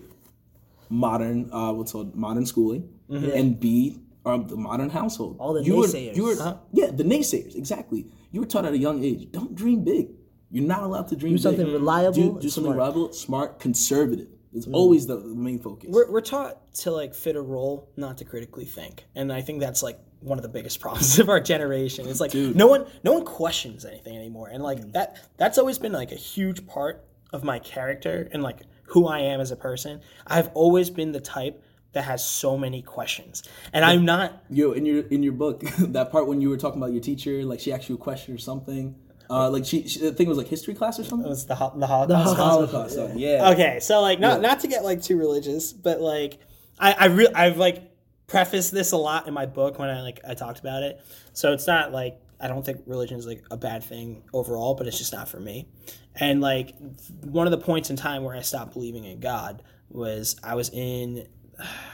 modern, 0.90 1.50
uh, 1.52 1.72
what's 1.72 1.92
called 1.92 2.14
modern 2.14 2.44
schooling, 2.46 2.88
and 3.08 3.58
B, 3.58 3.98
um, 4.24 4.46
the 4.48 4.56
modern 4.56 4.90
household. 4.90 5.36
All 5.38 5.52
the 5.52 5.62
you 5.62 5.76
were, 5.76 5.86
naysayers. 5.86 6.16
you 6.16 6.24
were, 6.24 6.58
yeah, 6.72 6.90
the 6.90 7.04
naysayers. 7.04 7.54
Exactly. 7.56 8.06
You 8.30 8.40
were 8.40 8.46
taught 8.46 8.64
at 8.64 8.72
a 8.72 8.78
young 8.78 9.02
age. 9.02 9.30
Don't 9.32 9.54
dream 9.54 9.84
big. 9.84 10.10
You're 10.50 10.64
not 10.66 10.82
allowed 10.82 11.08
to 11.08 11.16
dream 11.16 11.32
Do 11.32 11.38
something 11.38 11.64
big. 11.64 11.74
reliable 11.74 12.34
Do, 12.34 12.40
do 12.40 12.48
something 12.48 12.72
smart. 12.72 12.76
reliable, 12.76 13.12
smart, 13.12 13.60
conservative. 13.60 14.28
It's 14.54 14.66
always 14.66 15.06
the, 15.06 15.16
the 15.16 15.34
main 15.34 15.58
focus. 15.58 15.88
We're, 15.90 16.10
we're 16.10 16.20
taught 16.20 16.74
to 16.76 16.90
like 16.90 17.14
fit 17.14 17.36
a 17.36 17.40
role, 17.40 17.90
not 17.96 18.18
to 18.18 18.24
critically 18.26 18.66
think, 18.66 19.04
and 19.14 19.32
I 19.32 19.40
think 19.40 19.60
that's 19.60 19.82
like 19.82 19.98
one 20.20 20.38
of 20.38 20.42
the 20.42 20.50
biggest 20.50 20.78
problems 20.84 21.18
of 21.18 21.30
our 21.30 21.40
generation. 21.40 22.06
It's 22.06 22.20
like 22.20 22.34
no 22.34 22.66
one 22.66 22.86
no 23.02 23.14
one 23.14 23.24
questions 23.24 23.86
anything 23.86 24.14
anymore, 24.14 24.48
and 24.52 24.62
like 24.62 24.92
that 24.92 25.26
that's 25.38 25.56
always 25.56 25.78
been 25.78 25.92
like 25.92 26.12
a 26.12 26.16
huge 26.16 26.66
part 26.66 27.02
of 27.32 27.42
my 27.44 27.58
character 27.60 28.28
and 28.32 28.42
like 28.42 28.60
who 28.88 29.06
I 29.06 29.20
am 29.20 29.40
as 29.40 29.52
a 29.52 29.56
person. 29.56 30.02
I've 30.26 30.48
always 30.48 30.90
been 30.90 31.12
the 31.12 31.20
type 31.20 31.64
that 31.92 32.04
has 32.04 32.24
so 32.24 32.56
many 32.56 32.82
questions, 32.82 33.42
and 33.72 33.84
I'm 33.84 34.04
not. 34.04 34.42
Yo, 34.50 34.72
in 34.72 34.86
your 34.86 35.06
in 35.06 35.22
your 35.22 35.32
book, 35.32 35.60
that 35.78 36.10
part 36.10 36.26
when 36.26 36.40
you 36.40 36.48
were 36.48 36.56
talking 36.56 36.80
about 36.80 36.92
your 36.92 37.02
teacher, 37.02 37.44
like 37.44 37.60
she 37.60 37.72
asked 37.72 37.88
you 37.88 37.94
a 37.94 37.98
question 37.98 38.34
or 38.34 38.38
something. 38.38 38.94
Uh, 39.30 39.48
like 39.48 39.64
she, 39.64 39.88
she, 39.88 40.00
I 40.00 40.10
think 40.10 40.20
it 40.20 40.28
was 40.28 40.36
like 40.36 40.48
history 40.48 40.74
class 40.74 40.98
or 40.98 41.04
something. 41.04 41.26
It 41.26 41.30
was 41.30 41.46
the 41.46 41.54
ho- 41.54 41.72
the 41.74 41.86
Holocaust. 41.86 42.36
Holocaust. 42.36 42.98
Yeah. 42.98 43.14
yeah. 43.16 43.50
Okay, 43.50 43.78
so 43.80 44.00
like 44.00 44.20
not 44.20 44.40
not 44.42 44.60
to 44.60 44.68
get 44.68 44.84
like 44.84 45.02
too 45.02 45.16
religious, 45.16 45.72
but 45.72 46.00
like 46.00 46.38
I 46.78 46.92
I 46.92 47.04
really 47.06 47.34
I've 47.34 47.56
like 47.56 47.92
prefaced 48.26 48.72
this 48.72 48.92
a 48.92 48.96
lot 48.96 49.28
in 49.28 49.34
my 49.34 49.46
book 49.46 49.78
when 49.78 49.88
I 49.88 50.02
like 50.02 50.20
I 50.26 50.34
talked 50.34 50.60
about 50.60 50.82
it. 50.82 51.00
So 51.32 51.52
it's 51.52 51.66
not 51.66 51.92
like 51.92 52.20
I 52.40 52.48
don't 52.48 52.64
think 52.64 52.82
religion 52.86 53.18
is 53.18 53.26
like 53.26 53.44
a 53.50 53.56
bad 53.56 53.84
thing 53.84 54.24
overall, 54.32 54.74
but 54.74 54.86
it's 54.86 54.98
just 54.98 55.12
not 55.12 55.28
for 55.28 55.38
me. 55.38 55.68
And 56.16 56.40
like 56.40 56.74
one 57.20 57.46
of 57.46 57.52
the 57.52 57.58
points 57.58 57.90
in 57.90 57.96
time 57.96 58.24
where 58.24 58.34
I 58.36 58.40
stopped 58.40 58.72
believing 58.72 59.04
in 59.04 59.20
God 59.20 59.62
was 59.88 60.36
I 60.42 60.56
was 60.56 60.70
in 60.70 61.26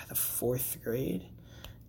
the 0.09 0.15
fourth 0.15 0.79
grade, 0.83 1.27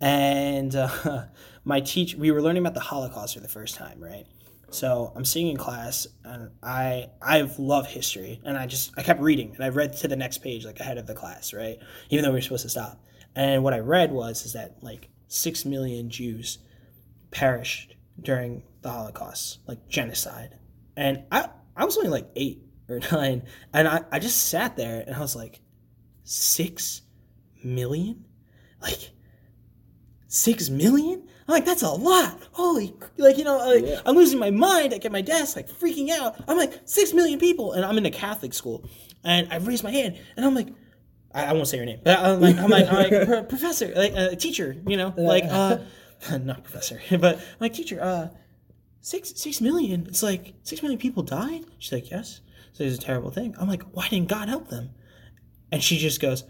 and 0.01 0.75
uh, 0.75 1.25
my 1.63 1.81
teacher 1.81 2.17
we 2.17 2.31
were 2.31 2.41
learning 2.41 2.63
about 2.63 2.74
the 2.74 2.79
Holocaust 2.79 3.36
for 3.36 3.41
the 3.41 3.48
first 3.48 3.75
time, 3.75 4.00
right? 4.01 4.25
So 4.71 5.12
I'm 5.15 5.25
sitting 5.25 5.48
in 5.48 5.57
class, 5.57 6.07
and 6.24 6.51
I 6.62 7.09
I 7.21 7.50
love 7.57 7.88
history, 7.88 8.39
and 8.43 8.57
I 8.57 8.67
just 8.67 8.91
I 8.98 9.03
kept 9.03 9.21
reading, 9.21 9.53
and 9.55 9.63
I 9.63 9.69
read 9.69 9.93
to 9.98 10.07
the 10.07 10.15
next 10.15 10.39
page 10.39 10.65
like 10.65 10.79
ahead 10.79 10.98
of 10.98 11.07
the 11.07 11.15
class, 11.15 11.53
right? 11.53 11.79
Even 12.09 12.24
though 12.24 12.31
we 12.31 12.38
were 12.38 12.41
supposed 12.41 12.63
to 12.63 12.69
stop. 12.69 13.03
And 13.36 13.63
what 13.63 13.74
I 13.74 13.79
read 13.79 14.12
was 14.12 14.45
is 14.45 14.53
that 14.53 14.77
like 14.81 15.09
six 15.27 15.65
million 15.65 16.09
Jews 16.09 16.59
perished 17.31 17.95
during 18.21 18.63
the 18.81 18.89
Holocaust, 18.89 19.59
like 19.67 19.88
genocide, 19.88 20.57
and 20.95 21.24
I 21.31 21.50
I 21.75 21.86
was 21.86 21.98
only 21.98 22.09
like 22.09 22.29
eight 22.36 22.63
or 22.88 23.00
nine, 23.12 23.43
and 23.74 23.88
I 23.88 24.03
I 24.12 24.19
just 24.19 24.50
sat 24.50 24.75
there 24.75 25.03
and 25.05 25.15
I 25.15 25.19
was 25.19 25.36
like, 25.36 25.62
six 26.24 27.01
million, 27.63 28.25
like 28.82 29.12
six 30.28 30.70
million? 30.70 31.28
I'm 31.48 31.54
like, 31.54 31.66
that's 31.66 31.82
a 31.82 31.89
lot. 31.89 32.39
Holy, 32.51 32.94
like, 33.18 33.38
you 33.39 33.44
know, 33.44 33.58
like, 33.58 33.86
I'm 34.06 34.16
losing 34.16 34.38
my 34.38 34.51
mind 34.51 34.92
like, 34.92 35.04
at 35.04 35.12
my 35.12 35.22
desk, 35.22 35.56
like, 35.56 35.68
freaking 35.68 36.12
out. 36.12 36.36
I'm 36.48 36.58
like, 36.58 36.80
six 36.86 37.12
million 37.12 37.39
people. 37.39 37.74
And 37.74 37.84
I'm 37.84 37.98
in 37.98 38.06
a 38.06 38.12
Catholic 38.12 38.54
school. 38.54 38.88
And 39.24 39.51
I 39.51 39.58
raised 39.58 39.84
my 39.84 39.92
hand, 39.92 40.18
and 40.38 40.46
I'm 40.46 40.54
like, 40.54 40.68
I, 41.34 41.46
I 41.46 41.54
won't 41.54 41.68
say 41.68 41.78
your 41.78 41.86
name, 41.86 42.00
but 42.04 42.20
I'm 42.20 42.39
like, 42.39 42.58
I'm 42.58 42.70
like, 42.70 42.88
I'm 42.88 43.30
like 43.30 43.50
professor, 43.50 43.92
like, 43.96 44.13
uh, 44.16 44.36
teacher, 44.36 44.75
you 44.88 44.98
know, 44.98 45.13
like, 45.18 45.44
uh, 45.46 45.80
not 46.39 46.63
professor, 46.63 47.01
but 47.18 47.38
I'm 47.38 47.44
like, 47.60 47.74
teacher, 47.74 48.01
uh, 48.01 48.30
six, 49.01 49.34
six 49.36 49.62
million. 49.62 50.06
It's 50.08 50.24
like, 50.24 50.54
six 50.63 50.82
million 50.82 51.00
people 51.00 51.24
died? 51.24 51.66
She's 51.80 51.92
like, 51.92 52.10
yes. 52.12 52.42
So 52.74 52.84
it's 52.84 52.98
a 52.98 53.01
terrible 53.01 53.32
thing. 53.32 53.56
I'm 53.60 53.68
like, 53.68 53.84
why 53.92 54.08
didn't 54.08 54.30
God 54.30 54.50
help 54.50 54.70
them? 54.70 54.92
And 55.72 55.84
she 55.84 55.98
just 55.98 56.22
goes, 56.22 56.44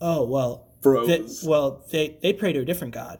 oh, 0.00 0.24
well, 0.24 0.66
they, 1.06 1.24
well, 1.44 1.84
they, 1.90 2.16
they 2.22 2.32
pray 2.32 2.52
to 2.52 2.60
a 2.60 2.64
different 2.64 2.94
God. 2.94 3.18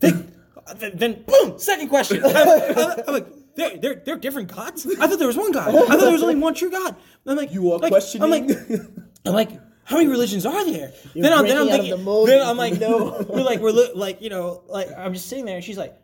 They, 0.00 0.10
then, 0.76 0.92
then, 0.94 1.24
boom, 1.26 1.58
second 1.58 1.88
question. 1.88 2.22
I'm, 2.24 2.36
I'm- 2.36 3.00
I'm 3.08 3.14
like, 3.14 3.26
they're, 3.56 3.76
they're, 3.76 3.94
they're 3.94 4.16
different 4.18 4.52
gods? 4.52 4.84
I 5.00 5.06
thought 5.06 5.18
there 5.18 5.28
was 5.28 5.36
one 5.36 5.52
God. 5.52 5.68
I 5.68 5.72
thought 5.86 6.00
there 6.00 6.10
was 6.12 6.22
only 6.24 6.34
one 6.36 6.54
true 6.54 6.70
God. 6.70 6.96
I'm 7.24 7.36
like, 7.36 7.52
You 7.52 7.72
are 7.72 7.78
like, 7.78 7.92
questioning? 7.92 8.24
I'm 8.24 8.30
like, 8.30 8.80
I'm 9.24 9.32
like, 9.32 9.50
how 9.84 9.96
many 9.96 10.08
religions 10.08 10.44
are 10.44 10.64
there? 10.64 10.92
then 11.14 11.32
I'm, 11.32 11.46
then 11.46 11.58
I'm 11.58 11.68
breaking 11.68 11.90
thinking, 11.92 12.04
the 12.04 12.24
then 12.26 12.46
I'm 12.46 12.56
like, 12.56 12.80
no. 12.80 13.24
we're 13.28 13.42
like, 13.44 13.60
we're 13.60 13.70
li- 13.70 13.92
like, 13.94 14.20
you 14.22 14.30
know, 14.30 14.62
like, 14.66 14.88
I'm 14.96 15.12
just 15.14 15.28
sitting 15.28 15.44
there, 15.44 15.54
and 15.56 15.64
she's 15.64 15.78
like, 15.78 15.94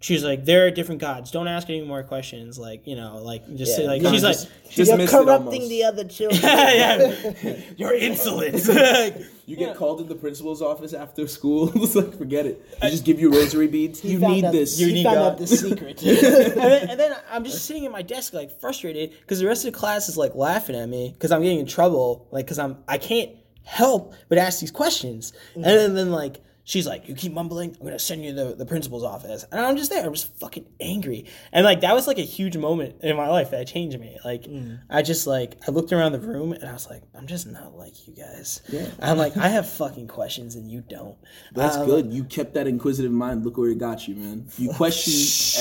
she's 0.00 0.24
like, 0.24 0.44
there 0.44 0.66
are 0.66 0.70
different 0.70 1.00
gods. 1.00 1.30
Don't 1.30 1.46
ask 1.46 1.68
any 1.68 1.82
more 1.82 2.02
questions. 2.02 2.58
Like, 2.58 2.86
you 2.86 2.96
know, 2.96 3.18
like, 3.22 3.46
just 3.56 3.76
say, 3.76 3.82
Yeah, 3.84 3.88
like, 3.90 4.02
you 4.02 4.08
she's 4.10 4.22
like, 4.24 4.32
just- 4.34 4.48
she's 4.70 4.88
You're 4.88 5.06
corrupting 5.06 5.68
the 5.68 5.84
other 5.84 6.04
children. 6.04 6.40
yeah, 6.42 7.14
yeah. 7.42 7.56
you're 7.76 7.94
insolent. 7.94 8.66
You 9.50 9.56
get 9.56 9.74
called 9.74 10.00
in 10.00 10.06
the 10.06 10.14
principal's 10.14 10.62
office 10.62 10.92
after 10.92 11.26
school. 11.26 11.72
it's 11.74 11.96
like, 11.96 12.16
forget 12.16 12.46
it. 12.46 12.80
They 12.80 12.88
just 12.88 13.04
give 13.04 13.18
you 13.18 13.32
rosary 13.32 13.66
beads. 13.66 14.04
You 14.04 14.20
need 14.20 14.44
out- 14.44 14.52
this. 14.52 14.78
You 14.78 14.92
need 14.92 15.02
found 15.02 15.16
God. 15.16 15.32
out 15.32 15.38
the 15.38 15.46
secret. 15.48 16.00
and, 16.04 16.16
then, 16.54 16.90
and 16.90 17.00
then 17.00 17.16
I'm 17.32 17.42
just 17.42 17.64
sitting 17.64 17.84
at 17.84 17.90
my 17.90 18.02
desk 18.02 18.32
like 18.32 18.52
frustrated 18.60 19.10
because 19.22 19.40
the 19.40 19.46
rest 19.48 19.64
of 19.66 19.72
the 19.72 19.78
class 19.78 20.08
is 20.08 20.16
like 20.16 20.36
laughing 20.36 20.76
at 20.76 20.88
me 20.88 21.10
because 21.14 21.32
I'm 21.32 21.42
getting 21.42 21.58
in 21.58 21.66
trouble 21.66 22.28
like 22.30 22.46
because 22.46 22.60
I'm 22.60 22.78
I 22.86 22.98
can't 22.98 23.32
help 23.64 24.14
but 24.28 24.38
ask 24.38 24.60
these 24.60 24.70
questions 24.70 25.32
and 25.56 25.64
then, 25.64 25.94
then 25.96 26.12
like 26.12 26.40
she's 26.64 26.86
like 26.86 27.08
you 27.08 27.14
keep 27.14 27.32
mumbling 27.32 27.74
I'm 27.80 27.86
gonna 27.86 27.98
send 27.98 28.24
you 28.24 28.34
to 28.34 28.44
the, 28.44 28.54
the 28.56 28.66
principal's 28.66 29.02
office 29.02 29.44
and 29.50 29.60
I'm 29.60 29.76
just 29.76 29.90
there 29.90 30.04
I'm 30.04 30.12
just 30.12 30.38
fucking 30.38 30.66
angry 30.80 31.26
and 31.52 31.64
like 31.64 31.80
that 31.80 31.94
was 31.94 32.06
like 32.06 32.18
a 32.18 32.22
huge 32.22 32.56
moment 32.56 32.96
in 33.02 33.16
my 33.16 33.28
life 33.28 33.50
that 33.50 33.66
changed 33.66 33.98
me 33.98 34.18
like 34.24 34.46
I 34.90 35.02
just 35.02 35.26
like 35.26 35.56
I 35.66 35.70
looked 35.70 35.92
around 35.92 36.12
the 36.12 36.20
room 36.20 36.52
and 36.52 36.64
I 36.64 36.72
was 36.72 36.88
like 36.88 37.02
I'm 37.14 37.26
just 37.26 37.46
not 37.46 37.76
like 37.76 38.06
you 38.06 38.14
guys 38.14 38.60
I'm 39.00 39.16
like 39.18 39.36
I 39.36 39.48
have 39.48 39.68
fucking 39.68 40.08
questions 40.08 40.54
and 40.54 40.70
you 40.70 40.82
don't 40.82 41.16
That's 41.54 41.76
Um, 41.76 41.86
good. 41.86 42.12
You 42.12 42.24
kept 42.24 42.54
that 42.54 42.66
inquisitive 42.66 43.12
mind. 43.12 43.44
Look 43.44 43.56
where 43.56 43.70
it 43.70 43.78
got 43.78 44.06
you, 44.06 44.14
man. 44.16 44.46
You 44.58 44.70
question 44.74 45.12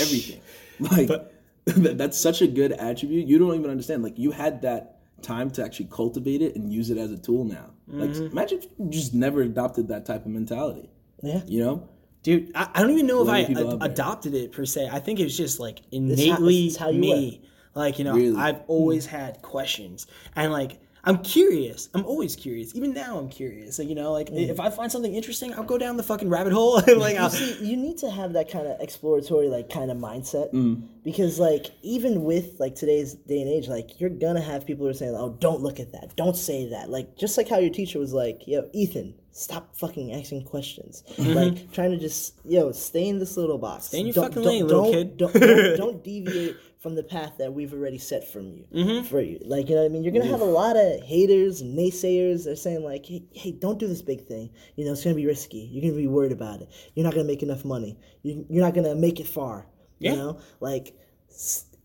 everything. 0.03 0.41
Like 0.79 1.07
that- 1.65 1.97
that's 1.97 2.19
such 2.19 2.41
a 2.41 2.47
good 2.47 2.71
attribute. 2.73 3.27
You 3.27 3.37
don't 3.37 3.55
even 3.55 3.69
understand. 3.69 4.01
Like 4.03 4.17
you 4.17 4.31
had 4.31 4.63
that 4.63 4.98
time 5.21 5.49
to 5.51 5.63
actually 5.63 5.87
cultivate 5.91 6.41
it 6.41 6.55
and 6.55 6.71
use 6.71 6.89
it 6.89 6.97
as 6.97 7.11
a 7.11 7.17
tool 7.17 7.43
now. 7.45 7.71
Like 7.87 8.11
Mm-hmm. 8.11 8.25
imagine 8.31 8.59
if 8.59 8.65
you 8.77 8.89
just 8.89 9.13
never 9.13 9.41
adopted 9.41 9.87
that 9.89 10.05
type 10.05 10.25
of 10.25 10.31
mentality. 10.31 10.89
Yeah. 11.23 11.41
You 11.47 11.63
know? 11.63 11.89
Dude, 12.23 12.51
I, 12.55 12.69
I 12.73 12.81
don't 12.81 12.91
even 12.91 13.07
know 13.07 13.21
if 13.21 13.27
many 13.27 13.55
I 13.55 13.61
ad- 13.61 13.77
adopted 13.81 14.33
it 14.35 14.51
per 14.51 14.65
se. 14.65 14.89
I 14.91 14.99
think 14.99 15.19
it 15.19 15.23
was 15.23 15.37
just 15.37 15.59
like 15.59 15.79
how- 15.79 15.85
innately 15.91 16.67
it's 16.67 16.77
how 16.77 16.89
you 16.89 16.99
me. 16.99 17.41
Like, 17.75 17.97
you 17.99 18.05
know, 18.05 18.13
Really? 18.15 18.35
I've 18.35 18.61
always 18.67 19.05
had 19.05 19.41
questions. 19.41 20.07
And 20.35 20.51
like, 20.51 20.79
I'm 21.03 21.19
curious. 21.19 21.87
I'm 21.93 22.05
always 22.05 22.35
curious. 22.35 22.75
Even 22.75 22.93
now, 22.93 23.17
I'm 23.17 23.29
curious. 23.29 23.79
Like, 23.79 23.87
you 23.87 23.95
know, 23.95 24.11
like 24.11 24.29
if 24.31 24.59
I 24.59 24.69
find 24.69 24.91
something 24.91 25.13
interesting, 25.15 25.53
I'll 25.53 25.63
go 25.63 25.77
down 25.77 25.97
the 25.97 26.03
fucking 26.03 26.29
rabbit 26.29 26.51
hole. 26.53 26.81
like, 26.97 27.17
I'll, 27.17 27.29
See, 27.29 27.65
you 27.65 27.77
need 27.77 27.97
to 27.99 28.09
have 28.09 28.33
that 28.33 28.51
kind 28.51 28.67
of 28.67 28.79
exploratory, 28.81 29.47
like, 29.47 29.69
kind 29.69 29.91
of 29.91 29.97
mindset, 29.97 30.51
Mm. 30.53 30.83
because, 31.03 31.39
like, 31.39 31.67
even 31.81 32.23
with 32.23 32.59
like 32.59 32.75
today's 32.75 33.13
day 33.13 33.41
and 33.41 33.49
age, 33.49 33.67
like, 33.67 33.99
you're 33.99 34.09
gonna 34.09 34.41
have 34.41 34.65
people 34.65 34.85
who 34.85 34.89
are 34.89 34.93
saying, 34.93 35.15
"Oh, 35.15 35.29
don't 35.39 35.61
look 35.61 35.79
at 35.79 35.91
that, 35.93 36.15
don't 36.15 36.35
say 36.35 36.69
that," 36.69 36.89
like, 36.89 37.17
just 37.17 37.37
like 37.37 37.47
how 37.47 37.59
your 37.59 37.71
teacher 37.71 37.99
was 37.99 38.13
like, 38.13 38.47
"Yo, 38.47 38.67
Ethan, 38.73 39.13
stop 39.31 39.75
fucking 39.77 40.11
asking 40.11 40.43
questions," 40.43 41.03
like, 41.17 41.71
trying 41.71 41.91
to 41.91 41.97
just, 41.97 42.33
yo, 42.45 42.71
stay 42.71 43.07
in 43.07 43.19
this 43.19 43.37
little 43.37 43.57
box, 43.57 43.85
stay 43.85 43.99
in 44.01 44.07
your 44.07 44.15
fucking 44.15 44.43
lane, 44.43 44.67
little 44.67 44.83
don't, 44.83 44.93
kid. 44.93 45.17
Don't, 45.17 45.33
don't, 45.33 45.77
don't 45.77 46.03
deviate 46.11 46.55
from 46.79 46.95
the 46.95 47.03
path 47.03 47.33
that 47.37 47.53
we've 47.53 47.73
already 47.73 47.97
set 47.97 48.25
from 48.31 48.47
you 48.49 48.65
Mm-hmm. 48.73 49.05
for 49.07 49.19
you. 49.21 49.37
Like, 49.43 49.67
you 49.67 49.75
know 49.75 49.81
what 49.81 49.87
I 49.89 49.93
mean? 49.93 50.03
You're 50.03 50.13
gonna 50.13 50.25
have 50.31 50.39
a 50.41 50.45
lot 50.45 50.77
of 50.77 51.01
haters, 51.01 51.61
naysayers. 51.61 52.45
They're 52.45 52.55
saying 52.55 52.83
like, 52.83 53.05
hey, 53.05 53.23
hey, 53.33 53.51
don't 53.51 53.77
do 53.79 53.87
this 53.87 54.01
big 54.01 54.25
thing. 54.25 54.49
You 54.77 54.85
know, 54.85 54.93
it's 54.93 55.03
gonna 55.03 55.15
be 55.15 55.25
risky. 55.25 55.67
You're 55.71 55.81
gonna 55.81 56.01
be 56.01 56.07
worried 56.07 56.31
about 56.31 56.61
it. 56.61 56.69
You're 56.95 57.03
not 57.03 57.13
gonna 57.13 57.27
make 57.27 57.43
enough 57.43 57.65
money. 57.65 57.97
You, 58.23 58.45
you're 58.49 58.63
not 58.63 58.73
gonna 58.73 58.95
make 58.95 59.19
it 59.19 59.27
far. 59.27 59.65
Yeah. 59.99 60.11
You 60.11 60.17
know, 60.17 60.39
like 60.61 60.95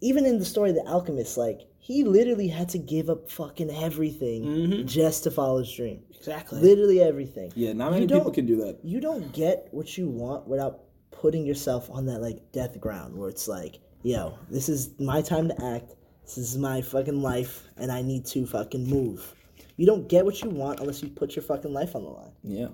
even 0.00 0.26
in 0.26 0.38
the 0.38 0.44
story 0.44 0.70
of 0.70 0.76
the 0.76 0.86
alchemist, 0.86 1.36
like 1.36 1.62
he 1.78 2.04
literally 2.04 2.48
had 2.48 2.68
to 2.70 2.78
give 2.78 3.10
up 3.10 3.30
fucking 3.30 3.70
everything 3.70 4.86
just 4.86 5.24
to 5.24 5.30
follow 5.30 5.58
his 5.58 5.72
dream. 5.72 6.02
exactly. 6.14 6.60
Literally 6.60 7.00
everything. 7.02 7.52
Yeah, 7.56 7.72
not 7.72 7.86
You 7.86 7.90
many 7.92 8.06
people 8.06 8.24
don't- 8.24 8.34
can 8.34 8.46
do 8.46 8.56
that. 8.58 8.78
You 8.84 9.00
don't 9.00 9.32
get 9.32 9.68
what 9.72 9.98
you 9.98 10.08
want 10.08 10.46
without 10.46 10.80
putting 11.10 11.44
yourself 11.46 11.90
on 11.90 12.06
that 12.06 12.20
like 12.20 12.52
death 12.52 12.78
ground 12.80 13.16
where 13.16 13.28
it's 13.28 13.48
like, 13.48 13.80
yo, 14.04 14.38
this 14.50 14.68
is 14.68 14.90
my 15.00 15.20
time 15.22 15.48
to 15.48 15.64
act. 15.64 15.94
This 16.24 16.38
is 16.38 16.56
my 16.56 16.80
fucking 16.80 17.20
life, 17.20 17.64
and 17.76 17.90
I 17.90 18.02
need 18.02 18.24
to 18.26 18.46
fucking 18.46 18.88
move. 18.88 19.34
You 19.76 19.86
don't 19.86 20.08
get 20.08 20.24
what 20.24 20.40
you 20.42 20.50
want 20.50 20.78
unless 20.80 21.02
you 21.02 21.08
put 21.08 21.34
your 21.34 21.42
fucking 21.42 21.72
life 21.72 21.96
on 21.96 22.04
the 22.04 22.10
line. 22.10 22.32
Yeah. 22.44 22.68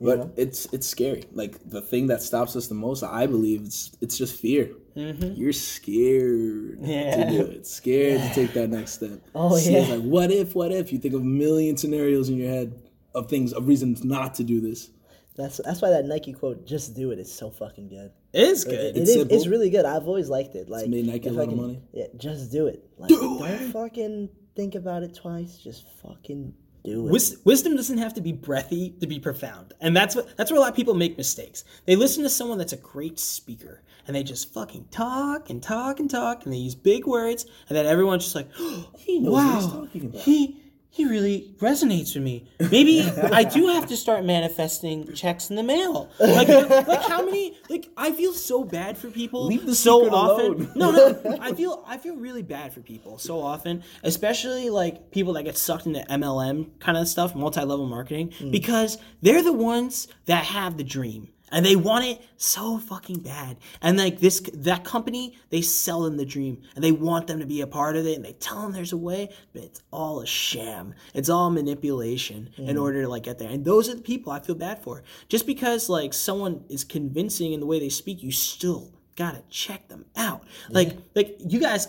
But 0.00 0.18
know? 0.18 0.32
it's 0.36 0.66
it's 0.72 0.86
scary. 0.86 1.24
Like 1.32 1.58
the 1.68 1.80
thing 1.80 2.06
that 2.08 2.22
stops 2.22 2.56
us 2.56 2.66
the 2.68 2.74
most, 2.74 3.02
I 3.02 3.26
believe, 3.26 3.62
it's 3.64 3.92
it's 4.00 4.16
just 4.18 4.40
fear. 4.40 4.70
Mm-hmm. 4.96 5.34
You're 5.40 5.52
scared 5.52 6.78
Yeah. 6.80 7.16
to 7.24 7.30
do 7.30 7.40
it. 7.50 7.66
Scared 7.78 8.22
to 8.22 8.34
take 8.34 8.52
that 8.54 8.70
next 8.70 8.92
step. 8.92 9.20
Oh, 9.34 9.56
See, 9.56 9.72
yeah. 9.72 9.80
It's 9.80 9.90
like 9.90 10.02
what 10.02 10.30
if? 10.30 10.54
What 10.54 10.72
if? 10.72 10.92
You 10.92 10.98
think 10.98 11.14
of 11.14 11.20
a 11.22 11.24
million 11.24 11.76
scenarios 11.76 12.28
in 12.28 12.36
your 12.36 12.48
head 12.50 12.82
of 13.14 13.28
things 13.28 13.52
of 13.52 13.68
reasons 13.68 14.04
not 14.04 14.34
to 14.34 14.44
do 14.44 14.60
this. 14.60 14.90
That's 15.36 15.58
that's 15.64 15.82
why 15.82 15.90
that 15.90 16.04
Nike 16.06 16.32
quote, 16.32 16.66
"Just 16.66 16.94
do 16.94 17.10
it," 17.10 17.18
is 17.18 17.32
so 17.32 17.50
fucking 17.50 17.88
good. 17.88 18.10
it 18.32 18.42
is 18.48 18.64
good. 18.64 18.74
It 18.96 18.96
It's 18.96 19.10
is. 19.10 19.16
simple. 19.16 19.36
It's 19.36 19.46
really 19.46 19.70
good. 19.70 19.84
I've 19.84 20.06
always 20.08 20.28
liked 20.28 20.54
it. 20.54 20.68
Like 20.68 20.88
made 20.88 21.06
Nike 21.06 21.28
a 21.28 21.32
lot 21.32 21.48
I 21.48 21.52
of 21.52 21.56
money. 21.58 21.82
Yeah, 21.92 22.06
just 22.16 22.50
do 22.50 22.66
it. 22.66 22.82
Like, 22.98 23.10
don't 23.10 23.70
fucking 23.72 24.30
think 24.54 24.74
about 24.74 25.02
it 25.02 25.14
twice. 25.14 25.58
Just 25.58 25.86
fucking 26.02 26.54
do 26.84 27.06
it. 27.06 27.10
Wis- 27.12 27.38
wisdom 27.44 27.76
doesn't 27.76 27.98
have 27.98 28.14
to 28.14 28.20
be 28.22 28.32
breathy 28.32 28.90
to 29.00 29.06
be 29.06 29.18
profound, 29.20 29.74
and 29.80 29.94
that's 29.94 30.14
what 30.16 30.34
that's 30.36 30.50
where 30.50 30.56
a 30.58 30.60
lot 30.60 30.70
of 30.70 30.76
people 30.76 30.94
make 30.94 31.18
mistakes. 31.18 31.64
They 31.84 31.96
listen 31.96 32.22
to 32.22 32.30
someone 32.30 32.56
that's 32.56 32.72
a 32.72 32.76
great 32.78 33.18
speaker, 33.18 33.82
and 34.06 34.16
they 34.16 34.22
just 34.22 34.54
fucking 34.54 34.86
talk 34.90 35.50
and 35.50 35.62
talk 35.62 36.00
and 36.00 36.08
talk, 36.10 36.44
and 36.44 36.52
they 36.52 36.58
use 36.58 36.74
big 36.74 37.06
words, 37.06 37.44
and 37.68 37.76
then 37.76 37.84
everyone's 37.84 38.24
just 38.24 38.34
like, 38.36 38.48
oh, 38.58 38.88
He 38.96 39.18
knows 39.18 39.32
what 39.32 39.44
"Wow, 39.44 39.54
he's 39.60 39.70
talking 39.72 40.04
about." 40.06 40.20
he 40.22 40.62
he 40.96 41.04
really 41.04 41.54
resonates 41.58 42.14
with 42.14 42.24
me. 42.24 42.48
Maybe 42.70 43.02
I 43.02 43.44
do 43.44 43.66
have 43.66 43.86
to 43.88 43.96
start 43.98 44.24
manifesting 44.24 45.12
checks 45.12 45.50
in 45.50 45.56
the 45.56 45.62
mail. 45.62 46.10
Like, 46.18 46.48
like 46.48 47.02
how 47.02 47.22
many? 47.22 47.54
Like 47.68 47.90
I 47.98 48.12
feel 48.12 48.32
so 48.32 48.64
bad 48.64 48.96
for 48.96 49.10
people 49.10 49.44
Leave 49.44 49.66
the 49.66 49.74
so 49.74 50.08
often. 50.10 50.46
alone. 50.46 50.72
No, 50.74 50.90
no, 50.92 51.38
I 51.42 51.52
feel 51.52 51.84
I 51.86 51.98
feel 51.98 52.16
really 52.16 52.42
bad 52.42 52.72
for 52.72 52.80
people 52.80 53.18
so 53.18 53.42
often, 53.42 53.84
especially 54.04 54.70
like 54.70 55.10
people 55.10 55.34
that 55.34 55.42
get 55.42 55.58
sucked 55.58 55.84
into 55.84 56.00
MLM 56.00 56.80
kind 56.80 56.96
of 56.96 57.06
stuff, 57.08 57.34
multi-level 57.34 57.84
marketing, 57.84 58.30
mm. 58.30 58.50
because 58.50 58.96
they're 59.20 59.42
the 59.42 59.52
ones 59.52 60.08
that 60.24 60.46
have 60.46 60.78
the 60.78 60.84
dream 60.84 61.28
and 61.52 61.64
they 61.64 61.76
want 61.76 62.04
it 62.04 62.20
so 62.36 62.78
fucking 62.78 63.20
bad. 63.20 63.56
And 63.80 63.98
like 63.98 64.20
this, 64.20 64.40
that 64.54 64.84
company, 64.84 65.36
they 65.50 65.62
sell 65.62 66.02
them 66.02 66.16
the 66.16 66.24
dream 66.24 66.62
and 66.74 66.82
they 66.82 66.92
want 66.92 67.26
them 67.26 67.40
to 67.40 67.46
be 67.46 67.60
a 67.60 67.66
part 67.66 67.96
of 67.96 68.06
it 68.06 68.16
and 68.16 68.24
they 68.24 68.32
tell 68.32 68.62
them 68.62 68.72
there's 68.72 68.92
a 68.92 68.96
way, 68.96 69.30
but 69.52 69.62
it's 69.62 69.82
all 69.92 70.20
a 70.20 70.26
sham. 70.26 70.94
It's 71.14 71.28
all 71.28 71.50
manipulation 71.50 72.50
in 72.56 72.76
mm. 72.76 72.82
order 72.82 73.02
to 73.02 73.08
like 73.08 73.24
get 73.24 73.38
there. 73.38 73.50
And 73.50 73.64
those 73.64 73.88
are 73.88 73.94
the 73.94 74.02
people 74.02 74.32
I 74.32 74.40
feel 74.40 74.56
bad 74.56 74.82
for. 74.82 75.02
Just 75.28 75.46
because 75.46 75.88
like 75.88 76.12
someone 76.12 76.64
is 76.68 76.84
convincing 76.84 77.52
in 77.52 77.60
the 77.60 77.66
way 77.66 77.78
they 77.78 77.88
speak, 77.88 78.22
you 78.22 78.32
still 78.32 78.92
gotta 79.16 79.42
check 79.48 79.88
them 79.88 80.04
out. 80.16 80.44
Like, 80.68 80.96
like 81.14 81.36
you 81.46 81.60
guys, 81.60 81.88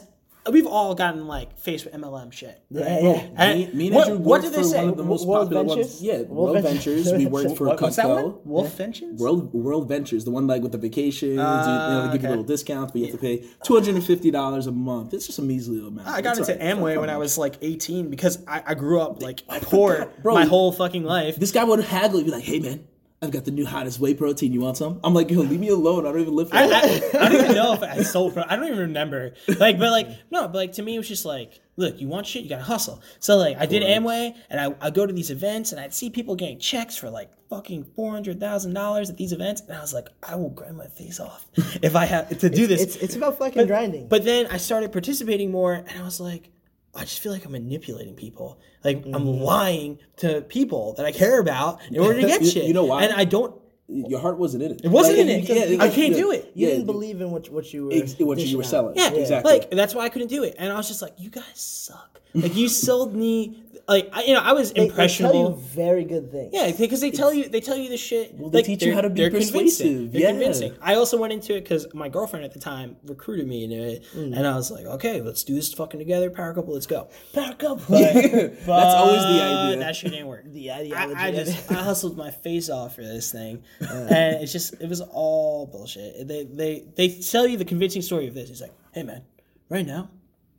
we've 0.52 0.68
all 0.68 0.96
gotten 0.96 1.28
like 1.28 1.58
faced 1.58 1.86
with 1.86 1.94
MLM 1.94 2.32
shit. 2.32 2.62
yeah, 2.70 3.00
yeah. 3.00 3.28
And 3.38 3.60
Me, 3.60 3.74
me 3.74 3.88
and 3.88 3.96
what, 3.96 4.08
Andrew 4.08 4.18
what 4.24 4.42
worked 4.42 4.44
did 4.46 4.54
they 4.54 4.58
for 4.58 4.64
say? 4.64 4.80
one 4.82 4.90
of 4.90 4.98
the 4.98 5.04
most 5.04 5.28
World 5.28 5.50
popular 5.50 5.64
Ventures? 5.64 5.86
ones. 5.88 6.02
Yeah, 6.04 6.14
World 6.22 6.30
World, 6.30 6.64
Ventures. 6.64 7.04
Ventures. 7.06 7.14
We 7.18 7.26
worked 7.26 7.58
for 7.58 7.68
What- 7.68 7.82
What's 7.82 7.96
that 7.98 8.10
one? 8.10 8.24
Cutco. 8.24 8.46
Wolf 8.46 8.76
Vengeance? 8.78 9.22
World 9.22 9.54
World 9.54 9.88
Ventures, 9.88 10.26
the 10.26 10.32
one 10.32 10.48
like 10.48 10.62
with 10.62 10.72
the 10.72 10.78
vacations, 10.78 11.24
you, 11.24 11.30
you 11.32 11.36
know, 11.38 11.44
they 11.44 11.48
ah, 11.48 12.02
give 12.12 12.14
you 12.14 12.20
okay. 12.20 12.30
little 12.30 12.44
discounts, 12.44 12.92
but 12.92 13.00
you 13.02 13.08
have 13.08 13.16
to 13.16 13.22
pay 13.22 13.46
two 13.64 13.74
hundred 13.74 13.96
and 13.96 14.04
fifty 14.04 14.32
dollars 14.32 14.68
a 14.68 14.72
month. 14.72 15.14
It's 15.14 15.26
just 15.28 15.40
a 15.40 15.42
measly 15.42 15.76
little 15.76 15.90
amount. 15.90 16.08
I 16.08 16.22
got 16.22 16.38
It's 16.38 16.48
into 16.50 16.64
right. 16.64 16.78
Amway 16.78 17.00
when 17.00 17.10
I 17.10 17.18
was 17.18 17.38
like 17.38 17.56
18 17.62 18.10
because 18.10 18.40
I, 18.48 18.64
I 18.68 18.74
grew 18.74 19.00
up 19.02 19.22
like 19.22 19.46
poor 19.48 20.12
Bro, 20.22 20.36
my 20.36 20.46
whole 20.46 20.72
fucking 20.72 21.04
life. 21.04 21.36
This 21.38 21.52
guy 21.52 21.64
would 21.64 21.80
haggle, 21.84 22.24
be 22.24 22.32
like, 22.32 22.44
"Hey 22.44 22.60
man, 22.60 22.88
I've 23.22 23.32
got 23.32 23.46
the 23.46 23.52
new 23.52 23.66
hottest 23.66 24.00
whey 24.00 24.14
protein. 24.14 24.54
You 24.54 24.62
want 24.62 24.78
some?" 24.78 25.00
I'm 25.04 25.14
like, 25.14 25.32
"Yo, 25.32 25.42
leave 25.42 25.60
me 25.60 25.70
alone. 25.70 26.06
I 26.06 26.12
don't 26.12 26.22
even 26.22 26.36
live 26.36 26.50
for 26.50 26.56
I, 26.56 26.68
that." 26.68 26.84
I, 26.84 27.26
I 27.26 27.30
don't 27.30 27.42
even 27.44 27.56
know 27.62 27.74
if 27.74 27.84
I 27.84 28.02
sold. 28.04 28.34
Pro- 28.34 28.46
I 28.48 28.56
don't 28.56 28.66
even 28.66 28.80
remember. 28.80 29.34
Like, 29.48 29.80
but 29.80 29.92
like, 29.92 30.08
no, 30.32 30.48
but 30.48 30.56
like 30.56 30.72
to 30.74 30.84
me, 30.84 30.96
it 30.96 30.98
was 31.00 31.08
just 31.08 31.26
like, 31.26 31.60
look, 31.78 32.00
you 32.00 32.08
want 32.08 32.28
shit, 32.28 32.44
you 32.44 32.50
gotta 32.50 32.64
hustle. 32.64 33.02
So 33.20 33.38
like, 33.38 33.58
I 33.58 33.66
did 33.66 33.84
Amway, 33.84 34.36
and 34.50 34.60
I 34.60 34.76
I 34.86 34.90
go 34.92 35.06
to 35.06 35.14
these 35.14 35.32
events, 35.32 35.72
and 35.72 35.82
I'd 35.82 35.94
see 35.94 36.10
people 36.10 36.36
getting 36.36 36.60
checks 36.60 36.96
for 36.96 37.10
like 37.10 37.32
fucking 37.50 37.86
four 37.96 38.12
hundred 38.12 38.40
thousand 38.40 38.74
dollars 38.74 39.10
at 39.10 39.18
these 39.18 39.32
events, 39.32 39.62
and 39.62 39.76
I 39.76 39.82
was 39.82 39.94
like, 39.94 40.08
I 40.22 40.36
will 40.36 40.50
grind 40.50 40.78
my 40.78 40.88
face 40.88 41.20
off 41.20 41.46
if 41.82 41.96
I 41.96 42.06
have 42.06 42.38
to 42.38 42.50
do 42.50 42.68
this. 42.68 42.82
It's 42.82 42.96
it's 42.98 43.16
about 43.16 43.40
fucking 43.40 43.68
grinding. 43.68 44.08
But 44.08 44.26
then 44.26 44.48
I 44.48 44.58
started 44.58 44.92
participating 44.92 45.52
more, 45.52 45.74
and 45.74 45.90
I 46.00 46.04
was 46.04 46.20
like, 46.20 46.50
I 46.98 47.02
just 47.02 47.20
feel 47.20 47.32
like 47.32 47.46
I'm 47.46 47.52
manipulating 47.52 48.16
people. 48.16 48.60
Like 48.84 49.06
I'm 49.06 49.12
Mm-hmm. 49.14 49.42
lying 49.44 50.00
to 50.18 50.42
people 50.42 50.94
that 50.98 51.06
I 51.06 51.12
care 51.12 51.40
about 51.40 51.80
in 51.90 52.00
order 52.00 52.20
to 52.22 52.28
get 52.34 52.42
You- 52.42 52.50
shit. 52.50 52.64
you 52.66 52.74
know 52.74 52.86
why? 52.86 53.04
And 53.04 53.14
I 53.14 53.24
don't. 53.24 53.54
Your 53.90 54.20
heart 54.20 54.38
wasn't 54.38 54.64
in 54.64 54.72
it. 54.74 54.82
It 54.84 54.90
wasn't 54.92 55.18
in 55.20 55.30
it. 55.30 55.46
can't- 55.48 55.82
I 55.82 55.88
can't 55.90 56.12
yeah, 56.12 56.18
do 56.24 56.32
it. 56.32 56.52
you 56.56 56.68
yeah, 56.68 56.74
didn't 56.74 56.88
believe 56.88 57.22
in 57.22 57.32
what 57.32 57.50
what 57.50 57.72
you 57.74 57.86
were 57.86 57.94
ex- 57.94 58.16
what 58.20 58.38
you 58.40 58.58
were 58.58 58.64
out. 58.64 58.70
selling. 58.70 58.96
Yeah, 58.98 59.12
exactly. 59.12 59.50
Like 59.54 59.72
that's 59.72 59.96
why 59.96 60.04
I 60.04 60.10
couldn't 60.10 60.28
do 60.28 60.44
it, 60.44 60.56
and 60.58 60.74
I 60.74 60.76
was 60.76 60.90
just 60.90 61.02
like, 61.02 61.14
"You 61.18 61.30
guys 61.30 61.46
suck." 61.54 62.20
Like 62.34 62.54
you 62.56 62.68
sold 62.88 63.16
me, 63.16 63.64
like 63.88 64.10
I, 64.14 64.24
you 64.24 64.34
know, 64.34 64.42
I 64.42 64.54
was 64.54 64.72
They, 64.72 64.82
they 64.82 64.88
impressionable. 64.88 65.52
tell 65.52 65.60
you 65.60 65.68
very 65.68 66.04
good 66.04 66.32
things. 66.32 66.52
yeah, 66.54 66.72
because 66.78 67.02
they 67.02 67.12
tell 67.12 67.34
you 67.34 67.50
they 67.50 67.62
tell 67.62 67.78
you 67.78 67.90
the 67.90 67.98
shit. 67.98 68.34
Well, 68.36 68.50
they 68.50 68.62
teach 68.62 68.84
you 68.84 68.94
how 68.94 69.02
to 69.02 69.10
be 69.10 69.30
persuasive, 69.30 70.12
They're 70.12 70.22
yeah. 70.22 70.30
convincing. 70.32 70.76
I 70.82 70.96
also 70.96 71.18
went 71.18 71.34
into 71.34 71.56
it 71.56 71.62
because 71.62 71.94
my 71.94 72.10
girlfriend 72.10 72.46
at 72.46 72.54
the 72.54 72.60
time 72.60 72.98
recruited 73.06 73.48
me 73.48 73.64
into 73.64 73.78
it, 73.78 74.04
mm. 74.16 74.36
and 74.36 74.48
I 74.48 74.56
was 74.56 74.72
like, 74.72 74.86
okay, 74.86 75.22
let's 75.22 75.44
do 75.44 75.56
this 75.56 75.74
fucking 75.74 76.00
together, 76.00 76.30
power 76.30 76.54
couple, 76.54 76.74
let's 76.74 76.88
go. 76.88 77.10
Power 77.34 77.54
couple. 77.54 77.98
That's 78.00 78.68
always 78.68 79.22
the 79.22 79.44
idea. 79.44 79.78
That 79.80 79.96
shit 79.96 80.12
didn't 80.12 80.28
work. 80.28 80.46
The 80.52 80.72
I, 80.72 80.80
ideology. 80.80 81.16
I 81.16 81.28
of 81.28 81.36
just. 81.36 81.72
I 81.72 81.76
hustled 81.76 82.18
my 82.18 82.32
face 82.32 82.70
off 82.70 82.96
for 82.96 83.02
this 83.04 83.32
thing, 83.32 83.64
uh. 83.82 83.86
and 84.10 84.42
it's 84.42 84.52
just 84.52 84.74
it 84.82 84.90
was 84.90 85.02
all 85.02 85.66
bullshit. 85.68 86.28
They 86.28 86.44
they 86.46 86.86
they 86.96 87.10
tell 87.10 87.48
you 87.48 87.58
the 87.58 87.66
convincing 87.66 88.02
story 88.02 88.28
of 88.28 88.34
this. 88.34 88.50
It's 88.50 88.62
like, 88.62 88.74
hey 88.94 89.04
man, 89.04 89.24
right 89.70 89.86
now, 89.86 90.10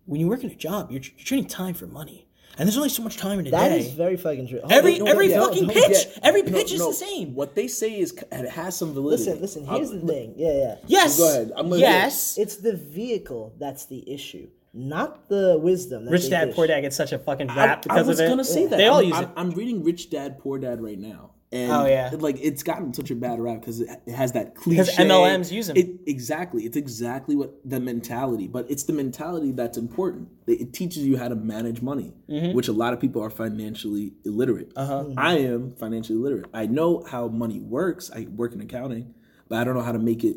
when 0.07 0.21
you 0.21 0.29
work 0.29 0.45
in 0.45 0.51
a 0.51 0.55
job, 0.55 0.91
you're, 0.91 1.01
you're 1.01 1.25
trading 1.25 1.49
time 1.49 1.75
for 1.75 1.87
money, 1.87 2.28
and 2.59 2.67
there's 2.67 2.77
only 2.77 2.89
so 2.89 3.03
much 3.03 3.17
time 3.17 3.39
in 3.39 3.47
a 3.47 3.51
That 3.51 3.69
day. 3.71 3.79
is 3.81 3.93
very 3.93 4.17
fucking 4.17 4.49
true. 4.49 4.61
Hold 4.61 4.73
Every 4.73 5.01
on, 5.01 5.09
every 5.09 5.29
no, 5.29 5.47
fucking 5.47 5.67
no, 5.69 5.73
pitch, 5.73 6.07
Yeah. 6.07 6.19
every 6.23 6.43
No, 6.43 6.53
pitch 6.53 6.73
is 6.73 6.81
no. 6.81 6.89
the 6.89 6.95
same. 6.95 7.35
What 7.35 7.55
they 7.55 7.69
say 7.69 7.99
is 7.99 8.13
it 8.33 8.49
has 8.51 8.77
some 8.77 8.93
validity. 8.95 9.25
Listen, 9.31 9.41
listen. 9.41 9.69
Uh, 9.69 9.77
here's 9.77 9.91
I'm- 9.91 10.01
the 10.01 10.07
thing. 10.13 10.35
Yeah, 10.37 10.53
yeah. 10.57 10.75
Yes. 10.87 11.19
Go 11.19 11.29
ahead. 11.31 11.53
I'm 11.57 11.69
gonna- 11.69 11.81
yes. 11.81 12.37
It's 12.39 12.57
the 12.57 12.75
vehicle 12.75 13.55
that's 13.59 13.87
the 13.87 14.09
issue, 14.13 14.49
not 14.75 15.29
the 15.29 15.59
wisdom. 15.59 16.05
That 16.07 16.11
Rich 16.11 16.25
they 16.25 16.31
Dad 16.31 16.45
dish. 16.47 16.55
Poor 16.57 16.67
Dad 16.67 16.81
gets 16.83 16.97
such 16.97 17.13
a 17.13 17.19
fucking 17.19 17.51
I, 17.51 17.57
rap 17.57 17.79
I 17.79 17.81
because 17.83 18.07
was 18.07 18.21
of 18.21 18.27
it. 18.27 18.29
gonna 18.29 18.45
say 18.45 18.67
that. 18.67 18.77
They 18.77 18.87
all 18.87 18.99
I'm, 18.99 19.05
use 19.07 19.17
I'm, 19.17 19.25
it. 19.25 19.31
I'm 19.37 19.51
reading 19.53 19.83
Rich 19.85 20.11
Dad 20.11 20.39
Poor 20.39 20.59
Dad 20.59 20.81
right 20.83 20.99
now, 20.99 21.31
and 21.51 21.73
Oh, 21.73 21.87
yeah. 21.87 22.11
like 22.19 22.39
it's 22.43 22.63
gotten 22.63 22.93
such 22.93 23.11
a 23.11 23.15
bad 23.15 23.41
rap 23.41 23.61
because 23.61 23.81
it, 23.81 23.89
it 24.07 24.13
has 24.15 24.33
that 24.33 24.55
cliche. 24.55 24.83
Because 24.83 24.97
MLMs 24.97 25.51
use 25.51 25.71
'em. 25.71 25.77
It, 25.77 26.01
exactly. 26.07 26.65
It's 26.65 26.77
exactly 26.77 27.37
what 27.37 27.55
the 27.65 27.81
mentality, 27.81 28.47
but 28.49 28.71
it's 28.71 28.83
the 28.85 28.93
mentality 28.93 29.53
that's 29.53 29.79
important. 29.79 30.29
It, 30.47 30.61
it 30.61 30.73
teaches 30.73 31.05
you 31.07 31.17
how 31.17 31.29
to 31.29 31.35
manage 31.37 31.81
money, 31.83 32.13
Mm-hmm. 32.29 32.55
which 32.55 32.69
a 32.69 32.73
lot 32.73 32.93
of 32.93 33.01
people 33.01 33.23
are 33.23 33.31
financially 33.31 34.13
illiterate. 34.25 34.73
Uh-huh. 34.77 35.07
I 35.17 35.39
am 35.39 35.73
financially 35.73 36.19
illiterate. 36.19 36.47
I 36.53 36.67
know 36.67 37.03
how 37.09 37.29
money 37.29 37.61
works. 37.61 38.11
I 38.15 38.27
work 38.35 38.53
in 38.53 38.61
accounting, 38.61 39.15
but 39.49 39.59
I 39.59 39.65
don't 39.65 39.75
know 39.75 39.83
how 39.83 39.93
to 39.93 39.99
make 39.99 40.25
it 40.25 40.37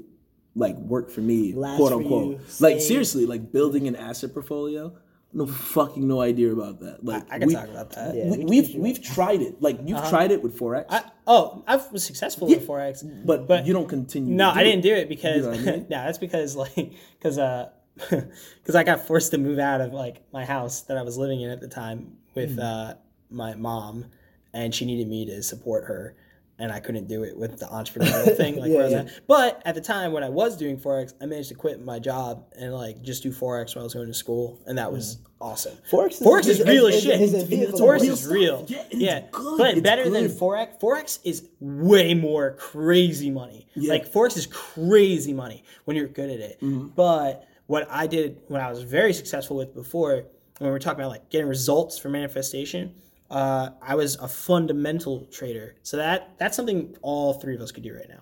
like 0.55 0.77
work 0.77 1.09
for 1.09 1.21
me, 1.21 1.53
Last 1.53 1.77
quote 1.77 1.91
for 1.91 1.97
unquote. 2.01 2.27
you, 2.31 2.39
like 2.59 2.81
seriously, 2.81 3.25
like 3.25 3.51
building 3.51 3.87
an 3.87 3.95
asset 3.95 4.33
portfolio. 4.33 4.93
No 5.33 5.45
fucking 5.47 6.05
no 6.07 6.19
idea 6.21 6.51
about 6.51 6.79
that. 6.81 7.05
Like 7.05 7.23
I 7.31 7.39
can 7.39 7.47
we- 7.47 7.53
talk 7.55 7.67
about 7.69 7.91
that. 7.91 8.15
Yeah, 8.15 8.25
we, 8.25 8.29
we 8.31 8.37
can 8.37 8.47
we've 8.47 8.65
teach 8.67 8.75
we've 8.75 9.01
tried 9.01 9.41
it. 9.41 9.61
Like 9.61 9.79
you've 9.85 10.07
tried 10.09 10.31
it 10.31 10.43
with 10.43 10.57
forex, 10.59 10.85
I, 10.89 11.03
oh, 11.25 11.63
I 11.67 11.77
was 11.77 12.03
successful 12.03 12.47
with 12.49 12.67
forex, 12.67 13.01
but, 13.25 13.47
but 13.47 13.65
you 13.65 13.71
don't 13.73 13.87
continue. 13.87 14.33
No, 14.35 14.51
to 14.51 14.59
I 14.59 14.63
didn't 14.63 14.81
do 14.81 14.93
it 14.93 15.07
because 15.07 15.37
You 15.37 15.41
know 15.43 15.51
I 15.51 15.57
mean? 15.77 15.85
no, 15.89 16.03
that's 16.03 16.17
because 16.17 16.55
like 16.55 16.93
because 17.17 17.37
uh 17.37 17.69
because 18.09 18.75
I 18.75 18.83
got 18.83 19.07
forced 19.07 19.31
to 19.31 19.37
move 19.37 19.59
out 19.59 19.79
of 19.81 19.93
like 19.93 20.21
my 20.33 20.43
house 20.45 20.81
that 20.83 20.97
I 20.97 21.01
was 21.03 21.17
living 21.17 21.41
in 21.41 21.49
at 21.49 21.61
the 21.61 21.67
time 21.67 22.17
with 22.35 22.55
Hmm. 22.55 22.59
uh 22.61 22.93
my 23.29 23.55
mom, 23.55 24.07
and 24.53 24.75
she 24.75 24.83
needed 24.85 25.07
me 25.07 25.25
to 25.27 25.41
support 25.41 25.85
her. 25.85 26.15
And 26.61 26.71
I 26.71 26.79
couldn't 26.79 27.07
do 27.07 27.23
it 27.23 27.35
with 27.35 27.57
the 27.59 27.65
entrepreneurial 27.79 28.37
thing, 28.37 28.57
like 28.59 28.69
was 28.71 28.91
yeah. 28.91 29.07
But 29.27 29.61
at 29.65 29.73
the 29.73 29.81
time 29.81 30.11
when 30.11 30.23
I 30.23 30.29
was 30.29 30.55
doing 30.55 30.77
forex, 30.77 31.13
I 31.19 31.25
managed 31.25 31.49
to 31.49 31.55
quit 31.55 31.83
my 31.83 31.97
job 31.97 32.45
and 32.55 32.71
like 32.73 33.01
just 33.01 33.23
do 33.23 33.31
forex 33.31 33.73
when 33.73 33.81
I 33.81 33.83
was 33.83 33.95
going 33.95 34.05
to 34.07 34.13
school, 34.13 34.61
and 34.67 34.77
that 34.77 34.91
was 34.93 35.17
awesome. 35.41 35.75
Forex 35.89 36.11
is- 36.11 36.19
forex 36.19 36.39
is, 36.47 36.59
is- 36.59 36.67
real 36.67 36.85
as 36.87 37.01
shit. 37.01 37.19
is 37.19 37.33
a 37.33 37.45
forex 37.81 38.01
to 38.01 38.11
is 38.11 38.27
real. 38.27 38.65
Yeah, 38.67 38.83
yeah, 38.91 39.19
good. 39.31 39.57
but 39.57 39.71
It's 39.71 39.81
better 39.81 40.07
than 40.07 40.25
forex. 40.29 40.79
Forex 40.79 41.19
is 41.23 41.47
way 41.59 42.13
more 42.13 42.51
crazy 42.59 43.31
money. 43.31 43.67
Like 43.75 44.11
forex 44.13 44.37
is 44.37 44.45
crazy 44.45 45.33
money 45.33 45.63
when 45.85 45.97
you're 45.97 46.07
good 46.07 46.29
at 46.29 46.39
it. 46.39 46.61
Mm-hmm. 46.61 46.89
But 46.89 47.47
what 47.65 47.87
I 47.89 48.05
did, 48.05 48.41
what 48.49 48.61
I 48.61 48.69
was 48.69 48.83
very 48.83 49.13
successful 49.13 49.57
with 49.57 49.73
before, 49.73 50.25
when 50.59 50.69
we 50.69 50.71
were 50.71 50.79
talking 50.79 50.99
about 50.99 51.09
like 51.09 51.29
getting 51.31 51.47
results 51.47 51.97
for 51.97 52.09
manifestation, 52.09 52.93
uh, 53.31 53.69
I 53.81 53.95
was 53.95 54.15
a 54.15 54.27
fundamental 54.27 55.25
trader. 55.31 55.75
So 55.83 55.97
that 55.97 56.37
that's 56.37 56.55
something 56.55 56.95
all 57.01 57.33
three 57.33 57.55
of 57.55 57.61
us 57.61 57.71
could 57.71 57.83
do 57.83 57.95
right 57.95 58.09
now. 58.09 58.19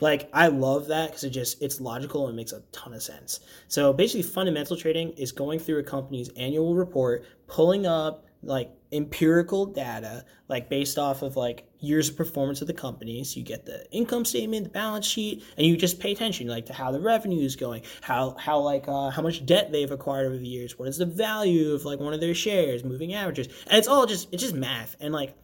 Like 0.00 0.28
I 0.34 0.48
love 0.48 0.88
that 0.88 1.08
because 1.08 1.24
it 1.24 1.30
just 1.30 1.60
it's 1.62 1.80
logical 1.80 2.26
and 2.26 2.36
makes 2.36 2.52
a 2.52 2.60
ton 2.70 2.92
of 2.92 3.02
sense. 3.02 3.40
So 3.68 3.92
basically, 3.92 4.22
fundamental 4.22 4.76
trading 4.76 5.12
is 5.12 5.32
going 5.32 5.60
through 5.60 5.78
a 5.78 5.82
company's 5.82 6.28
annual 6.36 6.74
report, 6.74 7.24
pulling 7.46 7.86
up 7.86 8.26
like 8.42 8.70
empirical 8.92 9.66
data, 9.66 10.24
like 10.48 10.68
based 10.68 10.98
off 10.98 11.22
of 11.22 11.36
like 11.36 11.68
years 11.78 12.08
of 12.08 12.16
performance 12.16 12.60
of 12.60 12.66
the 12.66 12.74
company. 12.74 13.22
So 13.24 13.38
you 13.38 13.44
get 13.44 13.66
the 13.66 13.90
income 13.92 14.24
statement, 14.24 14.64
the 14.64 14.70
balance 14.70 15.06
sheet, 15.06 15.44
and 15.56 15.66
you 15.66 15.76
just 15.76 16.00
pay 16.00 16.12
attention 16.12 16.48
like 16.48 16.66
to 16.66 16.72
how 16.72 16.90
the 16.90 17.00
revenue 17.00 17.44
is 17.44 17.56
going, 17.56 17.82
how 18.00 18.36
how 18.38 18.58
like 18.58 18.88
uh, 18.88 19.10
how 19.10 19.22
much 19.22 19.44
debt 19.44 19.72
they've 19.72 19.90
acquired 19.90 20.26
over 20.26 20.38
the 20.38 20.46
years, 20.46 20.78
what 20.78 20.88
is 20.88 20.98
the 20.98 21.06
value 21.06 21.72
of 21.74 21.84
like 21.84 22.00
one 22.00 22.14
of 22.14 22.20
their 22.20 22.34
shares, 22.34 22.84
moving 22.84 23.14
averages, 23.14 23.48
and 23.66 23.78
it's 23.78 23.88
all 23.88 24.06
just 24.06 24.28
it's 24.32 24.42
just 24.42 24.54
math. 24.54 24.96
And 25.00 25.12
like 25.12 25.34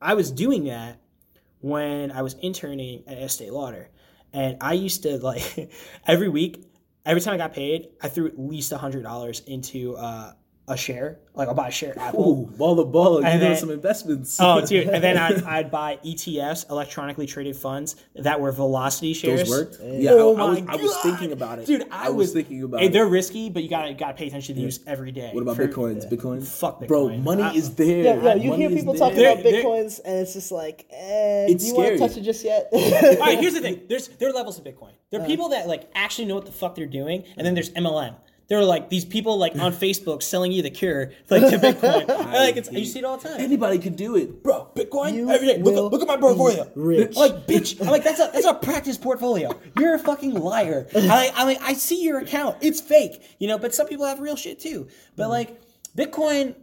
I 0.00 0.14
was 0.14 0.30
doing 0.30 0.64
that 0.64 1.00
when 1.60 2.10
I 2.12 2.22
was 2.22 2.34
interning 2.34 3.04
at 3.06 3.18
Estee 3.18 3.50
Lauder, 3.50 3.90
and 4.32 4.56
I 4.60 4.72
used 4.72 5.02
to 5.02 5.18
like 5.18 5.70
every 6.06 6.28
week, 6.28 6.64
every 7.04 7.20
time 7.20 7.34
I 7.34 7.36
got 7.36 7.52
paid, 7.52 7.88
I 8.00 8.08
threw 8.08 8.26
at 8.26 8.38
least 8.38 8.72
a 8.72 8.78
hundred 8.78 9.02
dollars 9.02 9.40
into 9.40 9.96
uh, 9.96 10.32
a 10.68 10.76
share. 10.76 11.18
Like 11.34 11.48
I'll 11.48 11.54
buy 11.54 11.68
a 11.68 11.70
share 11.70 11.92
of 11.92 11.98
Apple. 11.98 12.28
Ooh, 12.52 12.56
ball 12.56 12.78
of 12.80 12.90
ball. 12.92 13.20
You 13.20 13.26
And 13.26 13.40
know 13.40 13.48
then- 13.50 13.56
some 13.56 13.70
investments. 13.70 14.38
Oh, 14.40 14.64
dude! 14.64 14.88
And 14.98 15.02
then 15.02 15.16
I'd, 15.16 15.42
I'd 15.44 15.70
buy 15.70 15.98
ETFs, 16.04 16.68
electronically 16.68 17.26
traded 17.26 17.56
funds 17.56 17.96
that 18.16 18.40
were 18.40 18.50
velocity 18.52 19.14
shares. 19.14 19.40
Those 19.40 19.50
worked. 19.50 19.78
Yeah, 19.82 20.10
Oh 20.12 20.36
I, 20.36 20.42
I 20.42 20.48
was, 20.50 20.62
my 20.62 20.72
I 20.72 20.76
was 20.76 20.96
thinking 20.98 21.32
about 21.32 21.58
it, 21.60 21.66
dude. 21.66 21.86
I, 21.90 22.10
was, 22.10 22.32
thinking 22.32 22.62
about 22.64 22.80
Hey, 22.80 22.86
it. 22.86 22.92
they're 22.92 23.06
risky, 23.06 23.50
but 23.50 23.62
you 23.62 23.68
gotta 23.70 23.94
gotta 23.94 24.14
pay 24.14 24.26
attention 24.26 24.54
to 24.54 24.60
the 24.60 24.64
use 24.66 24.80
every 24.86 25.12
day. 25.12 25.30
What 25.32 25.42
about 25.42 25.56
For- 25.56 25.68
bitcoins? 25.68 26.10
Bitcoin. 26.10 26.44
Fuck 26.46 26.86
bro. 26.88 27.16
Money 27.18 27.42
I- 27.44 27.52
is 27.52 27.74
there. 27.74 28.02
Yeah, 28.04 28.22
yeah, 28.22 28.34
you 28.34 28.50
Money 28.50 28.66
hear 28.68 28.76
people 28.76 28.94
there. 28.94 29.00
talking 29.00 29.16
They're- 29.16 29.32
about 29.32 29.44
they're- 29.44 29.62
bitcoins, 29.64 30.00
and 30.04 30.18
it's 30.18 30.32
just 30.34 30.50
like, 30.52 30.86
eh, 30.90 31.46
It's 31.48 31.62
do 31.64 31.70
you 31.70 31.76
want 31.76 31.88
to 31.92 31.98
touch 31.98 32.16
it 32.16 32.22
just 32.22 32.44
yet? 32.44 32.68
All 32.72 32.80
right, 33.20 33.38
here's 33.38 33.54
the 33.54 33.60
thing. 33.60 33.82
There's 33.88 34.08
there 34.08 34.28
are 34.28 34.32
levels 34.32 34.58
of 34.58 34.64
Bitcoin. 34.64 34.92
There 35.10 35.20
are 35.22 35.26
people 35.26 35.50
that 35.50 35.66
like 35.68 35.88
actually 35.94 36.26
know 36.26 36.34
what 36.34 36.46
the 36.46 36.52
fuck 36.52 36.74
they're 36.74 36.86
doing, 36.86 37.24
and 37.36 37.46
then 37.46 37.54
there's 37.54 37.70
MLM. 37.70 38.16
There 38.48 38.58
are 38.58 38.64
like 38.64 38.88
these 38.88 39.04
people 39.04 39.36
like 39.38 39.56
on 39.56 39.72
Facebook 39.84 40.22
selling 40.22 40.52
you 40.52 40.62
the 40.62 40.70
cure 40.70 41.12
like 41.30 41.42
to 41.50 41.58
Bitcoin. 41.58 42.08
And, 42.28 42.32
like 42.32 42.56
it's, 42.56 42.70
you 42.72 42.84
see 42.84 43.00
it 43.00 43.04
all 43.04 43.16
the 43.18 43.28
time. 43.28 43.40
Anybody 43.40 43.78
could 43.78 43.96
do 43.96 44.16
it. 44.16 44.42
Bro, 44.42 44.72
Bitcoin 44.74 45.14
You 45.14 45.30
every 45.30 45.46
day. 45.46 45.58
Look, 45.58 45.74
at, 45.74 45.82
look 45.82 46.02
at 46.02 46.08
my 46.08 46.16
portfolio. 46.16 46.64
be 46.64 46.70
rich. 46.74 47.16
I'm 47.16 47.30
like, 47.30 47.46
bitch. 47.46 47.80
I'm 47.80 47.88
like, 47.88 48.04
that's 48.04 48.20
a 48.20 48.30
that's 48.32 48.46
a 48.46 48.54
practice 48.62 48.96
portfolio. 48.96 49.50
You're 49.78 49.94
a 49.94 49.98
fucking 49.98 50.34
liar. 50.34 50.86
I 50.94 51.00
like, 51.06 51.32
I 51.38 51.44
like, 51.44 51.62
I 51.62 51.72
see 51.74 52.02
your 52.02 52.18
account. 52.18 52.56
It's 52.60 52.80
fake, 52.80 53.22
you 53.38 53.48
know. 53.48 53.58
But 53.58 53.74
some 53.74 53.86
people 53.86 54.06
have 54.06 54.20
real 54.20 54.36
shit 54.36 54.58
too. 54.58 54.88
But 55.16 55.26
mm. 55.26 55.30
like, 55.30 55.60
Bitcoin, 55.96 56.54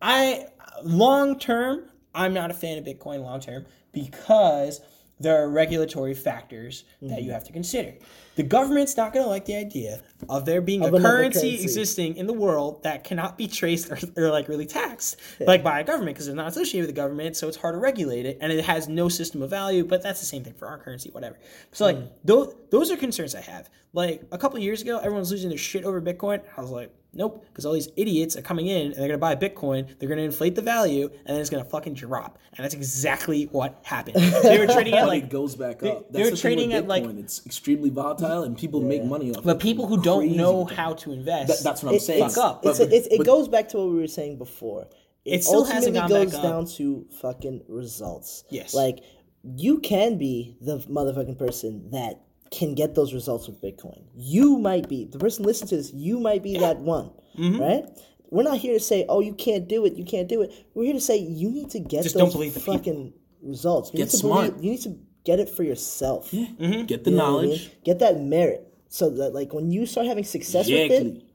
I 0.00 0.46
long 0.82 1.38
term, 1.38 1.84
I'm 2.14 2.34
not 2.34 2.50
a 2.50 2.54
fan 2.54 2.78
of 2.78 2.84
Bitcoin 2.84 3.22
long 3.22 3.40
term 3.40 3.66
because 3.92 4.80
there 5.20 5.42
are 5.42 5.48
regulatory 5.48 6.14
factors 6.14 6.84
that 7.00 7.18
you 7.20 7.26
mm-hmm. 7.26 7.32
have 7.32 7.44
to 7.44 7.52
consider. 7.52 7.94
The 8.34 8.42
government's 8.42 8.96
not 8.96 9.12
going 9.12 9.24
to 9.24 9.28
like 9.28 9.44
the 9.44 9.56
idea 9.56 10.02
of 10.28 10.46
there 10.46 10.60
being 10.60 10.82
Of 10.82 10.94
a 10.94 11.00
currency, 11.00 11.40
currency. 11.40 11.62
existing 11.62 12.16
in 12.16 12.26
the 12.26 12.32
world 12.32 12.82
that 12.82 13.04
cannot 13.04 13.36
be 13.36 13.46
traced 13.46 13.90
or, 13.90 13.98
or 14.16 14.30
like 14.30 14.48
really 14.48 14.66
taxed 14.66 15.20
like 15.40 15.62
by 15.62 15.80
a 15.80 15.84
government 15.84 16.16
because 16.16 16.28
it's 16.28 16.36
not 16.36 16.48
associated 16.48 16.86
with 16.86 16.96
the 16.96 17.00
government 17.00 17.36
so 17.36 17.46
it's 17.46 17.58
hard 17.58 17.74
to 17.74 17.78
regulate 17.78 18.24
it 18.24 18.38
and 18.40 18.50
it 18.50 18.64
has 18.64 18.88
no 18.88 19.08
system 19.08 19.42
of 19.42 19.50
value 19.50 19.84
but 19.84 20.02
that's 20.02 20.20
the 20.20 20.26
same 20.26 20.42
thing 20.42 20.54
for 20.54 20.66
our 20.66 20.78
currency 20.78 21.10
whatever. 21.10 21.38
So 21.72 21.84
like 21.84 21.96
mm. 21.96 22.08
those, 22.24 22.54
those 22.70 22.90
are 22.90 22.96
concerns 22.96 23.34
i 23.34 23.40
have. 23.40 23.68
Like 23.92 24.22
a 24.32 24.38
couple 24.38 24.58
years 24.58 24.80
ago 24.80 24.96
everyone 24.98 25.20
was 25.20 25.30
losing 25.30 25.50
their 25.50 25.58
shit 25.58 25.84
over 25.84 26.00
bitcoin. 26.00 26.42
I 26.56 26.60
was 26.62 26.70
like 26.70 26.90
nope 27.14 27.44
because 27.48 27.66
all 27.66 27.72
these 27.72 27.88
idiots 27.96 28.36
are 28.36 28.42
coming 28.42 28.66
in 28.66 28.86
and 28.86 28.94
they're 28.94 29.08
going 29.08 29.10
to 29.10 29.18
buy 29.18 29.34
bitcoin 29.36 29.86
they're 29.98 30.08
going 30.08 30.18
to 30.18 30.24
inflate 30.24 30.54
the 30.54 30.62
value 30.62 31.08
and 31.26 31.28
then 31.28 31.40
it's 31.40 31.50
going 31.50 31.62
to 31.62 31.68
fucking 31.68 31.94
drop 31.94 32.38
and 32.56 32.64
that's 32.64 32.74
exactly 32.74 33.44
what 33.52 33.80
happened 33.84 34.16
they 34.42 34.58
were 34.58 34.66
trading 34.66 34.94
at 34.94 35.06
like 35.06 35.24
it 35.24 35.30
goes 35.30 35.54
back 35.56 35.78
they- 35.80 35.90
up. 35.90 36.10
they 36.12 36.18
That's 36.20 36.30
were 36.30 36.36
the 36.36 36.42
thing 36.42 36.50
with 36.50 36.58
trading 36.58 36.72
at, 36.74 36.88
like- 36.88 37.04
it's 37.18 37.44
extremely 37.46 37.90
volatile 37.90 38.44
and 38.44 38.56
people 38.56 38.80
make 38.80 39.04
money 39.04 39.34
off. 39.34 39.44
but 39.44 39.56
it. 39.56 39.62
people 39.62 39.86
who 39.86 40.02
don't 40.02 40.32
know 40.36 40.66
thing. 40.66 40.76
how 40.76 40.94
to 40.94 41.12
invest 41.12 41.48
That- 41.48 41.62
that's 41.64 41.82
what 41.82 41.90
I'm 41.90 41.96
It- 41.96 42.02
saying. 42.02 42.24
It's, 42.24 42.38
up. 42.38 42.64
it's, 42.64 42.80
it's, 42.80 43.06
it 43.08 43.24
goes 43.24 43.48
back 43.48 43.68
to 43.70 43.78
what 43.78 43.88
we 43.88 43.96
were 44.00 44.06
saying 44.06 44.38
before. 44.38 44.86
It 45.24 45.44
still 45.44 45.64
hasn't 45.64 45.96
ultimately 45.96 46.00
gone 46.16 46.24
goes 46.24 46.32
back 46.34 46.44
up. 46.44 46.50
down 46.50 46.66
to 46.78 47.06
fucking 47.20 47.62
results. 47.68 48.44
Yes. 48.50 48.74
Like 48.74 49.00
you 49.44 49.78
can 49.78 50.18
be 50.18 50.56
the 50.60 50.78
motherfucking 50.78 51.38
person 51.38 51.90
that 51.90 52.20
can 52.52 52.74
get 52.74 52.94
those 52.94 53.12
results 53.14 53.48
with 53.48 53.60
Bitcoin. 53.60 54.02
You 54.14 54.58
might 54.58 54.88
be 54.88 55.06
the 55.06 55.18
person 55.18 55.44
listening 55.44 55.68
to 55.70 55.76
this. 55.78 55.92
You 55.92 56.20
might 56.20 56.42
be 56.42 56.58
that 56.58 56.78
one, 56.78 57.10
Mm-hmm. 57.38 57.60
right? 57.60 57.84
We're 58.30 58.44
not 58.44 58.58
here 58.58 58.74
to 58.74 58.80
say, 58.80 59.04
"Oh, 59.08 59.20
you 59.20 59.34
can't 59.34 59.66
do 59.68 59.84
it. 59.86 59.94
You 59.96 60.04
can't 60.04 60.28
do 60.28 60.42
it." 60.42 60.52
We're 60.74 60.84
here 60.84 60.94
to 60.94 61.00
say 61.00 61.16
you 61.18 61.50
need 61.50 61.70
to 61.70 61.80
get 61.80 62.02
Just 62.04 62.14
those 62.14 62.22
don't 62.24 62.32
believe 62.32 62.54
the 62.54 62.60
fucking 62.60 63.12
results. 63.42 63.90
You 63.92 63.98
Get 63.98 64.04
need 64.04 64.10
to 64.10 64.16
smart. 64.16 64.46
Believe, 64.50 64.64
you 64.64 64.70
need 64.72 64.82
to 64.82 64.96
get 65.24 65.38
it 65.40 65.48
for 65.50 65.62
yourself. 65.64 66.30
Mm-hmm. 66.30 66.84
Get 66.84 67.04
the 67.04 67.10
You 67.10 67.16
know 67.16 67.24
what 67.34 67.38
I 67.38 67.42
mean? 67.42 67.50
knowledge. 67.50 67.70
Get 67.84 67.98
that 67.98 68.20
merit, 68.20 68.66
so 68.88 69.10
that 69.10 69.34
like 69.34 69.52
when 69.52 69.70
you 69.70 69.84
start 69.86 70.06
having 70.06 70.24
success 70.24 70.66
with 70.66 70.76
it, 70.76 70.90
Exactly. 70.92 71.26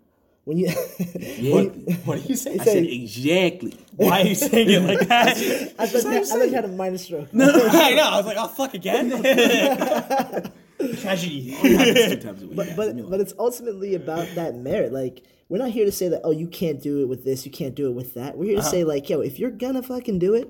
when 0.46 0.58
you 0.58 0.68
Exactly. 1.00 1.94
what 2.06 2.22
do 2.24 2.30
you 2.30 2.36
say 2.36 2.58
I 2.60 2.64
said 2.64 2.84
exactly. 2.86 3.78
why 3.96 4.22
are 4.22 4.26
you 4.26 4.36
saying 4.36 4.70
it 4.70 4.82
like 4.82 5.08
that 5.08 5.38
I 5.80 5.86
thought 5.88 6.06
I 6.06 6.36
like 6.38 6.52
had 6.52 6.66
a 6.66 6.70
minor 6.70 6.98
stroke. 6.98 7.32
No, 7.34 7.46
I 7.54 7.94
know. 7.96 8.04
I 8.04 8.18
was 8.18 8.26
like, 8.26 8.38
oh 8.40 8.48
fuck 8.48 8.74
again. 8.74 9.12
Tragedy. 11.02 11.56
Two 11.62 12.16
times 12.18 12.44
a 12.44 12.48
week. 12.48 12.56
but 12.56 12.76
but 12.76 13.10
but 13.10 13.20
it's 13.20 13.34
ultimately 13.40 13.96
about 13.96 14.28
that 14.36 14.56
merit. 14.56 14.94
Like 14.94 15.24
we're 15.50 15.58
not 15.58 15.72
here 15.72 15.86
to 15.86 15.92
say 15.92 16.08
that 16.10 16.22
oh 16.24 16.32
you 16.32 16.48
can't 16.48 16.82
do 16.82 17.02
it 17.02 17.08
with 17.08 17.24
this, 17.26 17.46
you 17.46 17.52
can't 17.52 17.76
do 17.76 17.88
it 17.88 17.94
with 17.94 18.14
that. 18.16 18.38
We're 18.38 18.46
here 18.46 18.56
to 18.56 18.60
Uh-huh. 18.62 18.70
say 18.72 18.84
like 18.84 19.10
yo, 19.10 19.22
if 19.22 19.40
you're 19.40 19.52
gonna 19.52 19.82
fucking 19.84 20.20
do 20.20 20.34
it, 20.34 20.50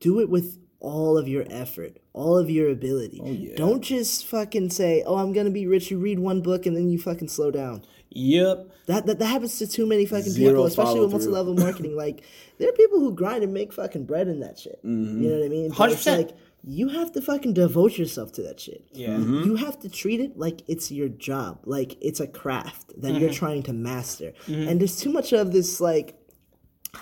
do 0.00 0.20
it 0.20 0.28
with 0.28 0.58
all 0.80 1.18
of 1.18 1.26
your 1.28 1.44
effort, 1.50 1.98
all 2.12 2.36
of 2.38 2.48
your 2.50 2.70
ability. 2.70 3.20
yeah. 3.24 3.56
Don't 3.56 3.82
just 3.82 4.24
fucking 4.26 4.70
say 4.70 5.02
oh 5.06 5.16
I'm 5.16 5.32
gonna 5.32 5.50
be 5.50 5.66
rich. 5.66 5.90
You 5.90 5.98
read 5.98 6.18
one 6.18 6.40
book 6.40 6.66
and 6.66 6.76
then 6.76 6.88
you 6.88 6.98
fucking 6.98 7.28
slow 7.28 7.50
down. 7.50 7.84
Yep. 8.10 8.70
That, 8.86 9.04
that 9.06 9.18
that 9.18 9.26
happens 9.26 9.58
to 9.58 9.66
too 9.66 9.84
many 9.86 10.06
fucking 10.06 10.30
Zero 10.32 10.50
people, 10.52 10.64
especially 10.66 11.00
with 11.00 11.10
multi-level 11.10 11.54
marketing. 11.54 11.94
Like 11.94 12.24
there 12.58 12.68
are 12.70 12.72
people 12.72 13.00
who 13.00 13.12
grind 13.14 13.44
and 13.44 13.52
make 13.52 13.72
fucking 13.72 14.06
bread 14.06 14.28
in 14.28 14.40
that 14.40 14.58
shit. 14.58 14.78
Mm-hmm. 14.84 15.22
You 15.22 15.28
know 15.30 15.36
what 15.38 15.44
I 15.44 15.48
mean? 15.48 15.70
100%. 15.70 16.16
like 16.16 16.36
you 16.64 16.88
have 16.88 17.12
to 17.12 17.20
fucking 17.22 17.54
devote 17.54 17.96
yourself 17.98 18.32
to 18.32 18.42
that 18.42 18.60
shit. 18.60 18.84
Yeah. 18.92 19.10
Mm-hmm. 19.10 19.44
You 19.44 19.56
have 19.56 19.78
to 19.80 19.88
treat 19.88 20.20
it 20.20 20.36
like 20.38 20.62
it's 20.68 20.90
your 20.90 21.08
job, 21.08 21.60
like 21.64 21.96
it's 22.00 22.20
a 22.20 22.26
craft 22.26 22.88
that 23.00 23.12
Mm-hmm. 23.12 23.20
you're 23.20 23.32
trying 23.32 23.62
to 23.64 23.72
master. 23.72 24.32
And 24.46 24.80
there's 24.80 24.98
too 25.00 25.10
much 25.12 25.32
of 25.32 25.52
this 25.52 25.80
like 25.80 26.14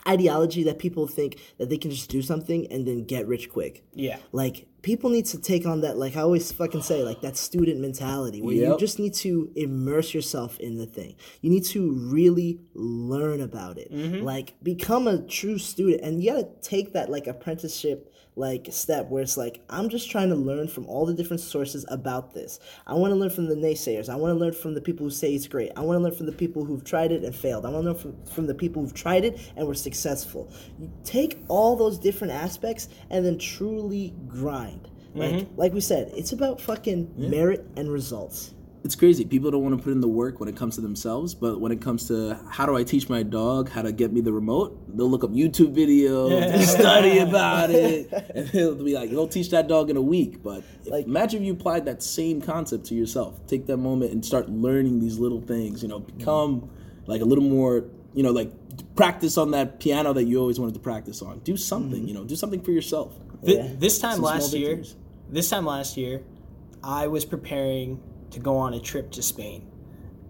ideology 0.07 0.65
that 0.65 0.79
people 0.79 1.07
think 1.07 1.39
that 1.59 1.69
they 1.71 1.79
can 1.79 1.91
just 1.91 2.11
do 2.11 2.21
something 2.21 2.67
and 2.73 2.87
then 2.87 3.05
get 3.05 3.27
rich 3.27 3.49
quick. 3.51 3.85
Yeah. 3.95 4.19
Like 4.33 4.67
people 4.83 5.11
need 5.11 5.27
to 5.27 5.39
take 5.41 5.65
on 5.67 5.81
that 5.83 5.97
like 5.97 6.17
I 6.17 6.21
always 6.21 6.51
fucking 6.53 6.83
say 6.83 7.03
like 7.03 7.21
that 7.23 7.37
student 7.37 7.81
mentality 7.81 8.43
where 8.43 8.55
you 8.55 8.77
just 8.79 8.99
need 8.99 9.15
to 9.15 9.51
immerse 9.57 10.13
yourself 10.13 10.59
in 10.61 10.77
the 10.77 10.87
thing. 10.87 11.15
You 11.41 11.51
need 11.51 11.65
to 11.67 11.93
really 11.93 12.61
learn 12.75 13.41
about 13.41 13.79
it. 13.79 13.93
Like 13.93 14.55
become 14.63 15.07
a 15.09 15.23
true 15.23 15.59
student 15.59 16.03
and 16.03 16.23
you 16.23 16.33
got 16.33 16.63
to 16.63 16.69
take 16.69 16.93
that 16.93 17.09
like 17.11 17.27
apprenticeship 17.27 18.13
like 18.37 18.69
step 18.71 19.09
where 19.09 19.23
it's 19.23 19.39
like 19.39 19.63
I'm 19.71 19.89
just 19.89 20.11
trying 20.11 20.29
to 20.29 20.37
learn 20.37 20.69
from 20.69 20.87
all 20.87 21.07
the 21.07 21.15
different 21.15 21.41
sources 21.41 21.87
about 21.89 22.35
this. 22.35 22.61
I 22.87 22.95
want 22.95 23.11
to 23.13 23.17
learn 23.17 23.31
from 23.31 23.47
the 23.47 23.55
naysayers. 23.55 24.09
I 24.11 24.17
want 24.17 24.33
to 24.33 24.39
learn 24.39 24.53
from 24.53 24.75
the 24.75 24.81
people 24.81 25.07
who 25.07 25.11
say 25.11 25.35
it's 25.35 25.49
great. 25.49 25.73
I 25.75 25.81
want 25.81 25.99
to 25.99 26.03
learn 26.03 26.15
from 26.15 26.27
the 26.27 26.33
people 26.33 26.65
who've 26.65 26.85
tried 26.85 27.13
it 27.13 27.25
and 27.25 27.35
failed. 27.35 27.65
I 27.65 27.71
want 27.71 27.85
to 27.85 27.93
learn 27.93 28.01
from, 28.01 28.25
from 28.27 28.47
the 28.47 28.55
people 28.55 28.83
who've 28.83 28.95
tried 28.95 29.25
it 29.25 29.41
and 29.57 29.67
were 29.67 29.75
successful. 29.75 30.53
You 30.79 30.93
take 31.03 31.39
all 31.49 31.77
those 31.77 31.99
different 31.99 32.35
aspects 32.35 32.89
and 33.11 33.25
then 33.25 33.39
truly 33.39 34.15
grind. 34.29 34.91
Like 35.15 35.33
mm-hmm. 35.33 35.59
like 35.59 35.73
we 35.73 35.81
said, 35.81 36.13
it's 36.15 36.33
about 36.33 36.61
fucking 36.61 37.15
merit 37.17 37.67
and 37.77 37.91
results. 37.91 38.53
It's 38.87 38.95
crazy. 38.95 39.25
People 39.25 39.51
don't 39.51 39.63
want 39.63 39.77
to 39.77 39.83
put 39.83 39.93
in 39.93 40.01
the 40.01 40.09
work 40.09 40.39
when 40.39 40.49
it 40.49 40.57
comes 40.57 40.77
to 40.77 40.81
themselves, 40.81 41.35
but 41.35 41.61
when 41.61 41.73
it 41.73 41.81
comes 41.81 42.07
to 42.07 42.39
how 42.49 42.65
do 42.65 42.77
I 42.77 42.85
teach 42.85 43.09
my 43.09 43.25
dog 43.25 43.69
how 43.69 43.83
to 43.83 43.91
get 43.91 44.13
me 44.13 44.21
the 44.21 44.33
remote, 44.33 44.97
they'll 44.97 45.11
look 45.11 45.25
up 45.25 45.31
YouTube 45.31 45.75
videos, 45.75 46.63
study 46.79 47.19
about 47.19 47.71
it, 47.71 48.11
and 48.35 48.49
they'll 48.49 48.77
be 48.77 48.95
like, 48.95 49.11
"They'll 49.11 49.27
teach 49.29 49.51
that 49.51 49.67
dog 49.67 49.91
in 49.91 49.97
a 49.97 50.03
week." 50.03 50.43
But 50.43 50.63
if- 50.85 50.91
Like- 50.91 51.07
imagine 51.07 51.43
if 51.43 51.47
you 51.47 51.53
applied 51.53 51.85
that 51.87 52.03
same 52.03 52.41
concept 52.41 52.87
to 52.87 52.95
yourself. 52.95 53.45
Take 53.49 53.67
that 53.67 53.77
moment 53.77 54.13
and 54.13 54.25
start 54.25 54.49
learning 54.49 55.01
these 55.01 55.19
little 55.19 55.41
things. 55.41 55.83
You 55.83 55.89
know, 55.89 56.01
mm-hmm. 56.01 56.19
become 56.19 56.71
like 57.07 57.21
a 57.21 57.27
little 57.27 57.45
more. 57.45 57.85
You 58.15 58.23
know, 58.23 58.31
like 58.31 58.51
practice 58.95 59.37
on 59.37 59.51
that 59.51 59.81
piano 59.81 60.13
that 60.15 60.25
you 60.25 60.39
always 60.41 60.59
wanted 60.59 60.75
to 60.75 60.81
practice 60.81 61.21
on. 61.23 61.41
Do 61.41 61.57
something. 61.57 61.99
Mm-hmm. 61.99 62.09
You 62.09 62.15
know, 62.15 62.25
do 62.25 62.37
something 62.37 62.63
for 62.63 62.71
yourself. 62.71 63.13
Th- 63.45 63.79
This 63.79 63.99
time 63.99 64.15
Some 64.15 64.23
last 64.23 64.55
year, 64.55 64.83
this 65.29 65.51
time 65.51 65.67
last 65.67 65.97
year, 65.97 66.23
I 66.83 67.09
was 67.09 67.25
preparing 67.25 68.01
to 68.31 68.41
go 68.41 68.57
on 68.57 68.75
a 68.75 68.81
trip 68.81 69.11
to 69.13 69.23
Spain, 69.23 69.71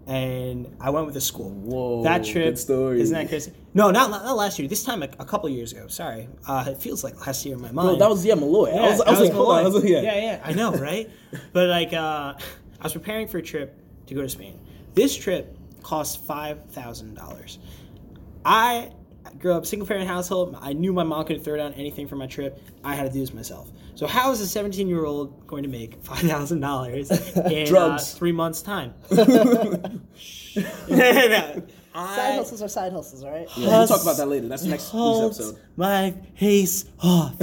and 0.05 0.75
I 0.79 0.89
went 0.89 1.05
with 1.05 1.17
a 1.17 1.21
school. 1.21 1.51
Whoa, 1.51 2.03
that 2.03 2.23
trip 2.23 2.45
good 2.45 2.59
story. 2.59 3.01
isn't 3.01 3.15
that 3.15 3.29
crazy? 3.29 3.53
No, 3.73 3.91
not 3.91 4.09
not 4.09 4.35
last 4.35 4.57
year. 4.59 4.67
This 4.67 4.83
time 4.83 5.03
a, 5.03 5.09
a 5.19 5.25
couple 5.25 5.49
years 5.49 5.71
ago. 5.71 5.87
Sorry, 5.87 6.27
uh, 6.47 6.65
it 6.67 6.77
feels 6.77 7.03
like 7.03 7.25
last 7.25 7.45
year 7.45 7.55
in 7.55 7.61
my 7.61 7.71
mind. 7.71 7.87
Bro, 7.87 7.95
that 7.97 8.09
was 8.09 8.25
yeah, 8.25 8.35
Malloy. 8.35 8.71
I 8.71 8.89
was, 8.89 9.01
I 9.01 9.09
was 9.09 9.19
that 9.19 9.25
like, 9.25 9.33
hold 9.33 9.51
on. 9.51 9.59
I 9.59 9.63
was 9.63 9.75
like, 9.75 9.83
yeah. 9.83 10.01
yeah, 10.01 10.15
yeah, 10.15 10.41
I 10.43 10.53
know, 10.53 10.73
right? 10.73 11.09
but 11.53 11.67
like, 11.69 11.93
uh, 11.93 12.33
I 12.79 12.83
was 12.83 12.93
preparing 12.93 13.27
for 13.27 13.37
a 13.37 13.41
trip 13.41 13.79
to 14.07 14.13
go 14.13 14.21
to 14.21 14.29
Spain. 14.29 14.59
This 14.93 15.15
trip 15.15 15.57
cost 15.83 16.23
five 16.25 16.65
thousand 16.71 17.15
dollars. 17.15 17.59
I 18.45 18.91
grew 19.39 19.53
up 19.53 19.65
single 19.65 19.87
parent 19.87 20.07
household. 20.07 20.57
I 20.61 20.73
knew 20.73 20.93
my 20.93 21.03
mom 21.03 21.25
couldn't 21.25 21.43
throw 21.43 21.57
down 21.57 21.73
anything 21.73 22.07
for 22.07 22.15
my 22.15 22.27
trip. 22.27 22.61
I 22.83 22.95
had 22.95 23.03
to 23.03 23.09
do 23.09 23.19
this 23.19 23.33
myself. 23.33 23.71
So 23.95 24.07
how 24.07 24.31
is 24.31 24.41
a 24.41 24.47
17 24.47 24.87
year 24.87 25.05
old 25.05 25.47
going 25.47 25.63
to 25.63 25.69
make 25.69 26.03
five 26.03 26.19
thousand 26.19 26.59
dollars 26.59 27.09
in 27.35 27.67
Drugs. 27.67 28.13
Uh, 28.13 28.17
three 28.17 28.31
months 28.31 28.61
time? 28.61 28.93
Side 31.97 32.29
I 32.29 32.35
hustles 32.35 32.61
are 32.61 32.67
side 32.67 32.91
hustles, 32.91 33.23
all 33.23 33.31
right? 33.31 33.47
Yeah, 33.57 33.79
we'll 33.79 33.87
talk 33.87 34.03
about 34.03 34.17
that 34.17 34.27
later. 34.27 34.47
That's 34.47 34.61
the 34.61 34.69
next 34.69 34.83
week's 34.83 34.91
hauled 34.91 35.33
episode. 35.33 35.59
my 35.77 36.13
face 36.35 36.85
off. 36.99 37.33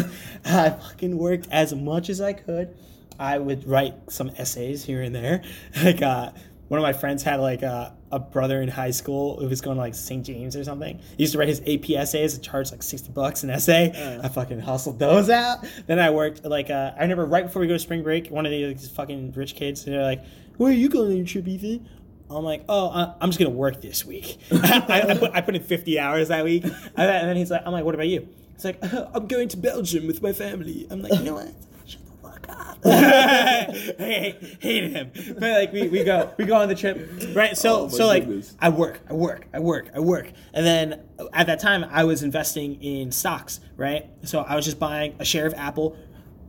I 0.44 0.70
fucking 0.70 1.18
worked 1.18 1.48
as 1.50 1.74
much 1.74 2.08
as 2.08 2.20
I 2.20 2.34
could. 2.34 2.76
I 3.18 3.38
would 3.38 3.66
write 3.66 4.12
some 4.12 4.30
essays 4.38 4.84
here 4.84 5.02
and 5.02 5.12
there. 5.12 5.42
I 5.74 5.92
uh, 5.94 6.32
one 6.68 6.78
of 6.78 6.82
my 6.82 6.92
friends 6.92 7.22
had 7.22 7.40
like 7.40 7.62
a, 7.62 7.94
a 8.10 8.18
brother 8.18 8.62
in 8.62 8.68
high 8.68 8.90
school 8.90 9.38
who 9.38 9.48
was 9.48 9.60
going 9.60 9.76
to 9.76 9.80
like 9.80 9.94
St. 9.94 10.24
James 10.24 10.56
or 10.56 10.64
something. 10.64 10.98
He 11.16 11.24
used 11.24 11.32
to 11.32 11.38
write 11.38 11.48
his 11.48 11.60
AP 11.60 11.90
essays 11.90 12.34
and 12.34 12.42
charge 12.42 12.70
like 12.70 12.82
sixty 12.82 13.10
bucks 13.10 13.42
an 13.42 13.50
essay. 13.50 14.20
I 14.22 14.28
fucking 14.28 14.60
hustled 14.60 14.98
those 14.98 15.30
out. 15.30 15.64
Then 15.86 15.98
I 15.98 16.10
worked 16.10 16.44
like 16.44 16.70
uh, 16.70 16.92
I 16.96 17.02
remember 17.02 17.26
right 17.26 17.44
before 17.44 17.60
we 17.60 17.66
go 17.68 17.74
to 17.74 17.78
spring 17.78 18.02
break, 18.02 18.28
one 18.28 18.46
of 18.46 18.50
these 18.50 18.88
fucking 18.90 19.32
rich 19.32 19.54
kids. 19.54 19.84
And 19.84 19.94
they're 19.94 20.02
like, 20.02 20.24
"Where 20.56 20.70
are 20.70 20.74
you 20.74 20.88
going 20.88 21.10
on 21.10 21.16
your 21.16 21.26
trip, 21.26 21.46
Ethan?" 21.46 21.88
I'm 22.30 22.44
like, 22.44 22.64
oh, 22.68 23.14
I'm 23.20 23.28
just 23.28 23.38
gonna 23.38 23.50
work 23.50 23.80
this 23.80 24.04
week. 24.04 24.38
I, 24.50 25.04
I, 25.08 25.14
put, 25.14 25.32
I 25.34 25.40
put 25.40 25.54
in 25.54 25.62
50 25.62 25.98
hours 25.98 26.28
that 26.28 26.44
week, 26.44 26.64
and 26.64 26.72
then, 26.96 27.36
he's 27.36 27.50
like, 27.50 27.62
I'm 27.66 27.72
like, 27.72 27.84
what 27.84 27.94
about 27.94 28.08
you? 28.08 28.28
He's 28.54 28.64
like, 28.64 28.78
I'm 29.14 29.26
going 29.26 29.48
to 29.48 29.56
Belgium 29.56 30.06
with 30.06 30.22
my 30.22 30.32
family. 30.32 30.86
I'm 30.90 31.02
like, 31.02 31.12
you 31.12 31.24
know 31.24 31.34
what? 31.34 31.52
Shut 31.84 32.00
the 32.06 32.12
fuck 32.28 32.43
up. 32.43 32.43
I 32.86 34.36
hated 34.60 34.92
him, 34.92 35.10
but 35.38 35.50
like 35.50 35.72
we, 35.72 35.88
we 35.88 36.04
go 36.04 36.32
we 36.36 36.44
go 36.44 36.56
on 36.56 36.68
the 36.68 36.74
trip, 36.74 37.08
right? 37.34 37.56
So 37.56 37.84
Oh, 37.84 37.88
so 37.88 38.06
like 38.06 38.26
goodness. 38.26 38.56
I 38.60 38.68
work, 38.68 39.00
I 39.08 39.14
work, 39.14 39.46
I 39.52 39.58
work, 39.60 39.90
I 39.94 40.00
work. 40.00 40.30
And 40.52 40.66
then 40.66 41.00
at 41.32 41.46
that 41.46 41.60
time, 41.60 41.84
I 41.90 42.04
was 42.04 42.22
investing 42.22 42.82
in 42.82 43.10
stocks, 43.10 43.60
right? 43.76 44.08
So 44.24 44.40
I 44.40 44.54
was 44.54 44.64
just 44.64 44.78
buying 44.78 45.14
a 45.18 45.24
share 45.24 45.46
of 45.46 45.54
Apple 45.54 45.96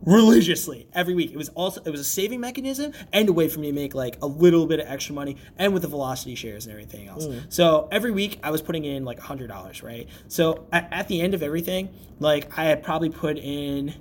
religiously 0.04 0.88
every 0.92 1.14
week. 1.14 1.32
It 1.32 1.36
was 1.36 1.48
also 1.50 1.80
it 1.82 1.90
was 1.90 2.00
a 2.00 2.04
saving 2.04 2.40
mechanism 2.40 2.92
and 3.12 3.28
a 3.28 3.32
way 3.32 3.48
for 3.48 3.60
me 3.60 3.68
to 3.68 3.72
make 3.72 3.94
like 3.94 4.18
a 4.22 4.26
little 4.26 4.66
bit 4.66 4.78
of 4.80 4.86
extra 4.86 5.14
money 5.14 5.36
and 5.58 5.72
with 5.72 5.82
the 5.82 5.88
velocity 5.88 6.34
shares 6.34 6.66
and 6.66 6.72
everything 6.72 7.08
else. 7.08 7.26
Mm. 7.26 7.52
So 7.52 7.88
every 7.90 8.12
week 8.12 8.38
I 8.42 8.50
was 8.50 8.62
putting 8.62 8.84
in 8.84 9.04
like 9.04 9.18
a 9.18 9.22
hundred 9.22 9.48
dollars, 9.48 9.82
right? 9.82 10.08
So 10.28 10.66
at, 10.72 10.88
at 10.92 11.08
the 11.08 11.20
end 11.20 11.34
of 11.34 11.42
everything, 11.42 11.88
like 12.20 12.56
I 12.58 12.64
had 12.64 12.82
probably 12.82 13.10
put 13.10 13.36
in 13.38 13.94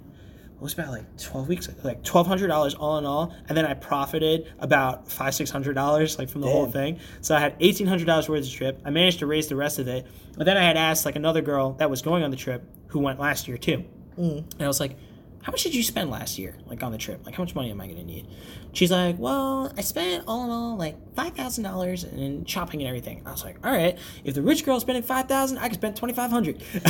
it 0.56 0.62
was 0.62 0.74
about 0.74 0.90
like 0.90 1.18
12 1.18 1.48
weeks 1.48 1.70
like 1.84 2.02
$1200 2.04 2.76
all 2.80 2.98
in 2.98 3.06
all 3.06 3.36
and 3.48 3.58
then 3.58 3.66
i 3.66 3.74
profited 3.74 4.52
about 4.60 5.12
five 5.12 5.36
six 5.36 5.50
hundred 5.52 5.74
dollars 5.74 6.18
like 6.18 6.30
from 6.30 6.42
the 6.42 6.48
whole 6.48 6.66
thing. 6.72 7.00
So 7.22 7.36
i 7.36 7.40
had 7.40 7.60
$1800 7.60 8.30
worth 8.30 8.46
of 8.46 8.52
trip. 8.52 8.82
I 8.86 8.90
managed 8.90 9.20
to 9.20 9.26
raise 9.26 9.48
the 9.48 9.56
rest 9.56 9.80
of 9.80 9.88
it 9.88 10.08
but 10.38 10.46
then 10.46 10.58
i 10.58 10.64
had 10.64 10.78
asked 10.78 11.06
like 11.06 11.16
another 11.16 11.42
girl 11.42 11.74
that 11.74 11.90
was 11.90 12.02
going 12.02 12.24
on 12.24 12.32
the 12.32 12.38
trip 12.38 12.64
who 12.88 13.00
went 13.00 13.20
last 13.20 13.48
year 13.48 13.58
too. 13.58 13.84
Mm. 14.18 14.38
And 14.54 14.62
i 14.62 14.68
was 14.68 14.80
like 14.80 14.98
how 15.46 15.52
much 15.52 15.62
did 15.62 15.76
you 15.76 15.84
spend 15.84 16.10
last 16.10 16.40
year 16.40 16.56
like 16.66 16.82
on 16.82 16.92
the 16.92 16.98
trip 16.98 17.24
like 17.24 17.36
how 17.36 17.44
much 17.44 17.54
money 17.54 17.70
am 17.70 17.80
i 17.80 17.86
going 17.86 17.98
to 17.98 18.04
need 18.04 18.28
she's 18.74 18.90
like 18.92 19.16
well 19.20 19.72
i 19.78 19.82
spent 19.82 20.24
all 20.28 20.44
in 20.44 20.50
all 20.50 20.76
like 20.76 20.96
$5000 21.14 22.14
in 22.18 22.46
shopping 22.46 22.82
and 22.82 22.88
everything 22.88 23.22
i 23.28 23.32
was 23.32 23.44
like 23.44 23.58
all 23.64 23.72
right 23.72 23.98
if 24.24 24.34
the 24.34 24.42
rich 24.42 24.66
girl's 24.66 24.82
spending 24.82 25.04
5000 25.04 25.60
i 25.60 25.68
can 25.68 25.76
spend 25.76 25.96
2500 25.96 26.62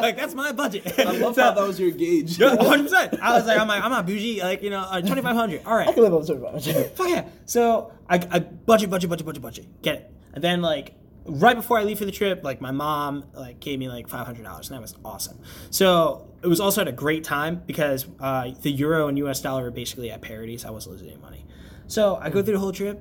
like 0.00 0.16
that's 0.16 0.34
my 0.34 0.52
budget 0.52 0.98
I 0.98 1.12
love 1.18 1.36
how 1.36 1.52
that 1.52 1.66
was 1.66 1.78
your 1.78 1.90
gauge. 1.90 2.38
100%. 2.38 3.20
I 3.20 3.34
was 3.34 3.46
like, 3.46 3.58
I'm 3.58 3.68
like, 3.68 3.82
I'm 3.82 3.90
not 3.90 4.06
bougie. 4.06 4.40
Like, 4.40 4.62
you 4.62 4.70
know, 4.70 4.80
uh, 4.80 5.00
twenty 5.00 5.22
five 5.22 5.36
hundred. 5.36 5.62
All 5.64 5.76
right, 5.76 5.88
I 5.88 5.92
can 5.92 6.02
live 6.02 6.14
on 6.14 6.24
twenty 6.24 6.40
five 6.40 6.52
hundred. 6.52 6.90
Fuck 6.92 7.08
yeah. 7.08 7.28
So 7.46 7.92
I, 8.08 8.16
I 8.30 8.38
budget, 8.40 8.90
budget, 8.90 9.10
budget, 9.10 9.26
budget, 9.26 9.42
budget. 9.42 9.82
Get 9.82 9.94
it. 9.96 10.10
And 10.32 10.42
then 10.44 10.62
like 10.62 10.94
right 11.24 11.56
before 11.56 11.78
I 11.78 11.84
leave 11.84 11.98
for 11.98 12.04
the 12.04 12.12
trip, 12.12 12.44
like 12.44 12.60
my 12.60 12.70
mom 12.70 13.24
like 13.34 13.60
gave 13.60 13.78
me 13.78 13.88
like 13.88 14.08
five 14.08 14.26
hundred 14.26 14.44
dollars, 14.44 14.68
and 14.68 14.76
that 14.76 14.82
was 14.82 14.94
awesome. 15.04 15.38
So 15.70 16.28
it 16.42 16.46
was 16.46 16.60
also 16.60 16.80
at 16.80 16.88
a 16.88 16.92
great 16.92 17.24
time 17.24 17.62
because 17.66 18.06
uh, 18.20 18.50
the 18.62 18.70
euro 18.70 19.08
and 19.08 19.18
U.S. 19.18 19.40
dollar 19.40 19.62
were 19.62 19.70
basically 19.70 20.10
at 20.10 20.20
parity, 20.22 20.56
so 20.58 20.68
I 20.68 20.70
wasn't 20.70 20.92
losing 20.94 21.10
any 21.10 21.20
money. 21.20 21.44
So 21.86 22.16
I 22.16 22.30
go 22.30 22.42
through 22.42 22.54
the 22.54 22.60
whole 22.60 22.72
trip. 22.72 23.00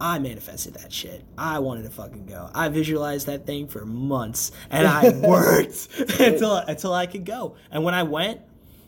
I 0.00 0.18
manifested 0.18 0.74
that 0.74 0.90
shit. 0.92 1.22
I 1.36 1.58
wanted 1.58 1.82
to 1.82 1.90
fucking 1.90 2.24
go. 2.24 2.48
I 2.54 2.68
visualized 2.70 3.26
that 3.26 3.44
thing 3.44 3.68
for 3.68 3.84
months, 3.84 4.50
and 4.70 4.86
I 4.86 5.10
worked 5.28 5.88
until 6.18 6.56
until 6.56 6.94
I 6.94 7.06
could 7.06 7.24
go. 7.26 7.56
And 7.70 7.84
when 7.84 7.92
I 7.94 8.02
went, 8.04 8.40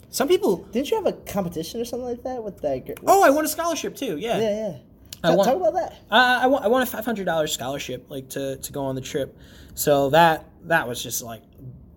some 0.09 0.27
people. 0.29 0.57
Didn't 0.73 0.91
you 0.91 0.97
have 0.97 1.07
a 1.07 1.13
competition 1.13 1.81
or 1.81 1.85
something 1.85 2.09
like 2.09 2.23
that 2.23 2.43
with 2.43 2.63
that? 2.63 2.87
Girl? 2.87 2.97
Oh, 3.07 3.23
I 3.23 3.29
won 3.31 3.45
a 3.45 3.49
scholarship 3.49 3.95
too. 3.95 4.17
Yeah. 4.17 4.39
yeah, 4.39 4.69
yeah. 4.69 4.77
I 5.25 5.29
Talk, 5.29 5.37
want- 5.37 5.49
talk 5.49 5.57
about 5.57 5.75
that. 5.75 5.93
Uh, 6.11 6.41
I 6.43 6.47
won, 6.47 6.63
I 6.65 6.69
won 6.69 6.83
a 6.83 6.87
five 6.87 7.05
hundred 7.05 7.27
dollars 7.27 7.53
scholarship, 7.53 8.07
like 8.09 8.31
to 8.31 8.57
to 8.57 8.73
go 8.73 8.85
on 8.85 8.95
the 8.95 9.01
trip. 9.03 9.37
So 9.75 10.09
that 10.11 10.47
that 10.65 10.89
was 10.89 11.03
just 11.03 11.23
like 11.23 11.43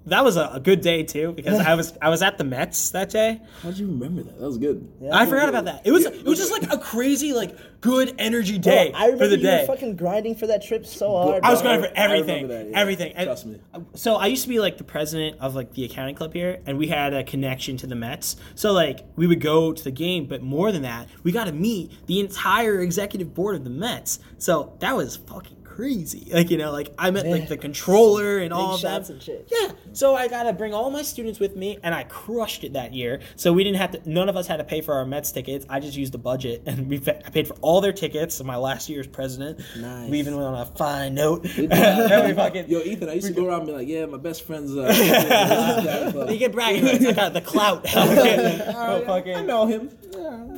that 0.08 0.24
was 0.24 0.38
a, 0.38 0.52
a 0.54 0.60
good 0.60 0.82
day 0.82 1.04
too 1.04 1.32
because 1.34 1.60
I 1.60 1.76
was 1.76 1.98
I 2.02 2.10
was 2.10 2.22
at 2.22 2.38
the 2.38 2.44
Mets 2.44 2.92
that 2.92 3.10
day. 3.10 3.42
How'd 3.62 3.78
you 3.78 3.88
remember 3.88 4.24
that? 4.24 4.40
That 4.40 4.46
was 4.46 4.58
good. 4.58 4.92
I 5.12 5.26
forgot 5.26 5.50
about 5.50 5.66
that. 5.66 5.82
It 5.86 5.92
was 5.92 6.06
it 6.06 6.26
was 6.26 6.38
just 6.38 6.52
like 6.52 6.72
a 6.72 6.78
crazy 6.78 7.34
like 7.34 7.56
good 7.82 8.16
energy 8.18 8.58
day 8.58 8.90
Bro, 8.92 9.00
I 9.00 9.06
remember 9.06 9.26
for 9.26 9.30
the 9.30 9.38
you 9.38 9.44
day. 9.44 9.62
were 9.62 9.76
fucking 9.76 9.96
grinding 9.96 10.36
for 10.36 10.48
that 10.48 10.64
trip 10.64 10.86
so 10.86 11.12
hard. 11.12 11.44
I 11.44 11.52
was 11.52 11.62
bro. 11.62 11.78
going 11.78 11.90
for 11.90 11.96
everything, 11.96 12.48
that, 12.48 12.70
yeah. 12.70 12.80
everything. 12.80 13.14
And- 13.14 13.28
Trust 13.28 13.46
me. 13.46 13.60
So 13.94 14.16
I 14.16 14.28
used 14.28 14.44
to 14.44 14.50
be 14.50 14.60
like 14.60 14.78
the 14.78 14.84
president 14.84 15.40
of 15.40 15.56
like 15.56 15.74
the 15.74 15.86
accounting 15.86 16.16
club 16.16 16.34
here, 16.34 16.60
and 16.66 16.78
we 16.78 16.88
had 16.88 17.14
a 17.14 17.24
connection 17.24 17.78
to 17.78 17.88
the 17.88 17.96
Mets. 17.96 18.38
So 18.56 18.72
like 18.74 19.06
we 19.16 19.28
would 19.28 19.42
go 19.42 19.72
to 19.74 19.84
the 19.84 19.92
game, 19.92 20.26
but 20.26 20.42
more 20.42 20.72
than 20.72 20.82
that, 20.84 21.08
we 21.24 21.32
got 21.32 21.46
to 21.46 21.52
meet 21.52 22.08
the 22.08 22.20
entire 22.20 22.80
executive 22.82 23.34
board 23.34 23.56
of 23.56 23.64
the 23.64 23.70
Mets. 23.70 24.20
So 24.38 24.76
that 24.80 24.96
was 24.96 25.18
fucking 25.18 25.55
crazy. 25.76 26.30
Like 26.32 26.50
you 26.50 26.58
know, 26.58 26.72
like 26.72 26.94
I 26.98 27.12
met 27.12 27.26
like 27.28 27.48
the 27.50 27.58
controller 27.58 28.38
and 28.40 28.50
Big 28.50 28.58
all 28.58 28.76
of 28.76 28.80
shots 28.82 29.08
that. 29.08 29.14
and 29.16 29.22
shit. 29.22 29.50
Yeah. 29.52 29.72
So 29.94 30.16
I 30.16 30.28
got 30.28 30.44
to 30.44 30.54
bring 30.54 30.74
all 30.74 30.90
my 30.90 31.02
students 31.02 31.40
with 31.40 31.56
me, 31.56 31.78
and 31.84 31.94
I 31.94 32.04
crushed 32.04 32.64
it 32.64 32.74
that 32.74 32.94
year. 32.94 33.20
So 33.36 33.52
we 33.54 33.64
didn't 33.64 33.78
have 33.78 33.92
to. 33.92 34.10
None 34.10 34.30
of 34.30 34.36
us 34.38 34.48
had 34.48 34.58
to 34.58 34.64
pay 34.64 34.82
for 34.82 34.94
our 34.96 35.06
Mets 35.06 35.32
tickets. 35.32 35.66
I 35.70 35.80
just 35.80 35.98
used 35.98 36.14
the 36.14 36.18
budget, 36.18 36.64
and 36.66 36.88
we 36.90 36.98
I 37.08 37.30
paid 37.30 37.48
for 37.48 37.56
all 37.62 37.82
their 37.82 37.94
tickets. 37.94 38.36
So 38.36 38.44
my 38.44 38.56
last 38.58 38.90
year 38.90 39.00
as 39.00 39.08
president, 39.08 39.60
Nice. 39.78 40.10
we 40.10 40.20
even 40.20 40.36
went 40.36 40.48
on 40.48 40.56
a 40.56 40.66
fine 40.66 41.14
note. 41.16 41.48
Fucking- 41.50 42.66
Yo, 42.70 42.80
Ethan, 42.80 43.10
I 43.10 43.14
used 43.14 43.28
to 43.28 43.34
go 43.34 43.48
around 43.48 43.60
and 43.62 43.68
be 43.68 43.74
like, 43.74 43.88
yeah, 43.88 44.06
my 44.06 44.18
best 44.18 44.44
friend's. 44.46 44.76
Uh, 44.76 46.26
You 46.30 46.38
get 46.38 46.52
bragging 46.52 46.86
rights. 46.86 47.06
I 47.06 47.12
got 47.14 47.34
the 47.34 47.42
clout. 47.42 47.86
Oh, 47.96 49.04
fucking- 49.06 49.36
I 49.36 49.42
know 49.44 49.66
him. 49.68 49.90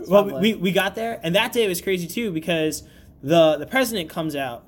well, 0.07 0.39
we, 0.39 0.53
we 0.53 0.71
got 0.71 0.95
there, 0.95 1.19
and 1.23 1.35
that 1.35 1.53
day 1.53 1.67
was 1.67 1.81
crazy 1.81 2.07
too 2.07 2.31
because 2.31 2.83
the 3.23 3.57
the 3.57 3.65
president 3.65 4.09
comes 4.09 4.35
out 4.35 4.63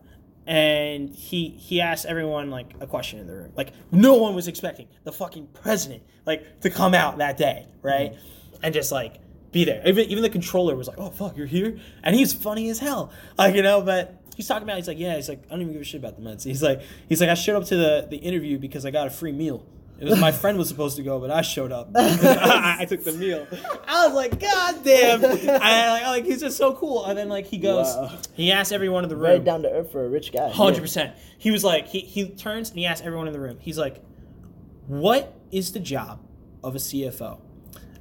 and 0.49 1.11
he 1.11 1.49
he 1.49 1.79
asked 1.79 2.07
everyone 2.07 2.49
like 2.49 2.73
a 2.79 2.87
question 2.87 3.19
in 3.19 3.27
the 3.27 3.33
room. 3.33 3.53
Like 3.55 3.71
no 3.91 4.15
one 4.15 4.33
was 4.33 4.47
expecting 4.47 4.87
the 5.03 5.11
fucking 5.11 5.47
president 5.53 6.01
like 6.25 6.61
to 6.61 6.71
come 6.71 6.95
out 6.95 7.19
that 7.19 7.37
day, 7.37 7.67
right? 7.83 8.13
Mm-hmm. 8.13 8.63
And 8.63 8.73
just 8.73 8.91
like 8.91 9.19
be 9.51 9.63
there. 9.63 9.87
Even 9.87 10.05
even 10.05 10.23
the 10.23 10.29
controller 10.29 10.75
was 10.75 10.87
like, 10.87 10.97
"Oh 10.97 11.11
fuck, 11.11 11.37
you're 11.37 11.45
here," 11.45 11.77
and 12.03 12.15
he's 12.15 12.33
funny 12.33 12.67
as 12.69 12.79
hell, 12.79 13.11
like 13.37 13.55
you 13.55 13.61
know. 13.61 13.81
But 13.83 14.19
he's 14.35 14.47
talking 14.47 14.63
about, 14.63 14.77
he's 14.77 14.87
like, 14.87 14.97
"Yeah," 14.97 15.15
he's 15.15 15.29
like, 15.29 15.43
"I 15.47 15.51
don't 15.51 15.61
even 15.61 15.73
give 15.73 15.83
a 15.83 15.85
shit 15.85 15.99
about 15.99 16.15
the 16.15 16.23
Mets." 16.23 16.43
He's 16.43 16.63
like, 16.63 16.81
he's 17.07 17.21
like, 17.21 17.29
"I 17.29 17.35
showed 17.35 17.55
up 17.55 17.65
to 17.65 17.75
the 17.75 18.07
the 18.09 18.17
interview 18.17 18.57
because 18.57 18.85
I 18.87 18.91
got 18.91 19.05
a 19.05 19.11
free 19.11 19.31
meal." 19.31 19.63
It 19.99 20.05
was 20.05 20.19
my 20.19 20.31
friend 20.31 20.57
was 20.57 20.69
supposed 20.69 20.95
to 20.97 21.03
go, 21.03 21.19
but 21.19 21.29
I 21.29 21.41
showed 21.41 21.71
up. 21.71 21.89
I, 21.95 22.77
I 22.79 22.85
took 22.85 23.03
the 23.03 23.11
meal. 23.11 23.45
I 23.87 24.05
was 24.07 24.15
like, 24.15 24.39
God 24.39 24.83
damn! 24.83 25.23
I 25.61 25.89
like, 25.89 26.03
like 26.05 26.25
he's 26.25 26.39
just 26.39 26.57
so 26.57 26.73
cool. 26.73 27.05
And 27.05 27.17
then 27.17 27.27
like 27.27 27.45
he 27.45 27.57
goes, 27.57 27.87
Wow. 27.87 28.17
he 28.33 28.51
asked 28.51 28.71
everyone 28.71 29.03
in 29.03 29.09
the 29.09 29.17
room, 29.17 29.43
down 29.43 29.61
to 29.63 29.69
earth 29.71 29.91
for 29.91 30.05
a 30.05 30.09
rich 30.09 30.31
guy. 30.31 30.49
hundred 30.49 30.81
percent. 30.81 31.15
He 31.37 31.51
was 31.51 31.63
like, 31.63 31.87
he 31.87 31.99
he 31.99 32.29
turns 32.29 32.69
and 32.69 32.79
he 32.79 32.85
asks 32.85 33.05
everyone 33.05 33.27
in 33.27 33.33
the 33.33 33.39
room. 33.41 33.57
He's 33.59 33.77
like, 33.77 34.01
"What 34.87 35.33
is 35.51 35.71
the 35.73 35.79
job 35.79 36.21
of 36.63 36.75
a 36.75 36.79
CFO?" 36.79 37.41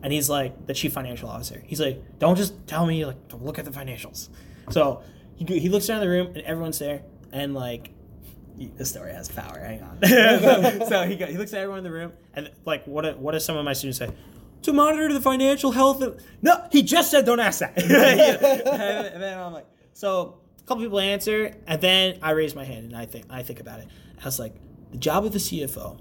And 0.01 0.13
he's 0.13 0.31
like, 0.31 0.67
the 0.69 0.75
chief 0.75 0.93
financial 0.93 1.29
officer. 1.29 1.63
He's 1.67 1.81
like, 1.81 2.03
"Don't 2.21 2.37
just 2.37 2.67
tell 2.69 2.87
me 2.87 3.05
like 3.05 3.29
to 3.29 3.37
look 3.37 3.59
at 3.59 3.65
the 3.65 3.73
financials." 3.73 4.29
So 4.71 5.03
he 5.35 5.45
he 5.59 5.69
looks 5.69 5.91
around 5.91 6.01
the 6.01 6.09
room 6.09 6.29
and 6.29 6.39
everyone's 6.39 6.79
there 6.79 7.03
and 7.33 7.55
like. 7.55 7.91
This 8.77 8.91
story 8.91 9.13
has 9.13 9.29
power. 9.29 9.59
Hang 9.59 9.83
on. 9.83 9.99
so 10.89 11.05
he, 11.05 11.17
go, 11.17 11.27
he 11.27 11.37
looks 11.39 11.53
at 11.53 11.61
everyone 11.61 11.79
in 11.79 11.85
the 11.85 11.91
room 11.93 12.13
and 12.35 12.51
like, 12.65 12.85
what? 12.87 13.03
do- 13.03 13.17
What 13.17 13.33
does 13.33 13.45
some 13.45 13.57
of 13.57 13.65
my 13.65 13.73
students 13.73 13.99
say? 13.99 14.11
To 14.63 14.73
monitor 14.73 15.13
the 15.13 15.21
financial 15.21 15.71
health. 15.71 16.03
Of, 16.03 16.21
no, 16.43 16.67
he 16.73 16.83
just 16.83 17.11
said 17.13 17.25
don't 17.25 17.39
ask 17.41 17.61
that. 17.61 17.79
and, 17.81 17.91
and 17.93 19.23
then 19.23 19.39
I'm 19.39 19.53
like, 19.53 19.67
so 19.93 20.41
a 20.59 20.63
couple 20.65 20.83
people 20.83 20.99
answer, 20.99 21.55
and 21.67 21.81
then 21.81 22.19
I 22.23 22.33
raise 22.33 22.55
my 22.57 22.65
hand 22.65 22.87
and 22.87 22.97
I 22.97 23.07
think 23.07 23.27
I 23.31 23.43
think 23.45 23.61
about 23.61 23.79
it. 23.81 23.89
I 24.21 24.25
was 24.25 24.41
like, 24.41 24.55
the 24.91 24.99
job 24.99 25.25
of 25.25 25.33
the 25.33 25.39
CFO 25.39 26.01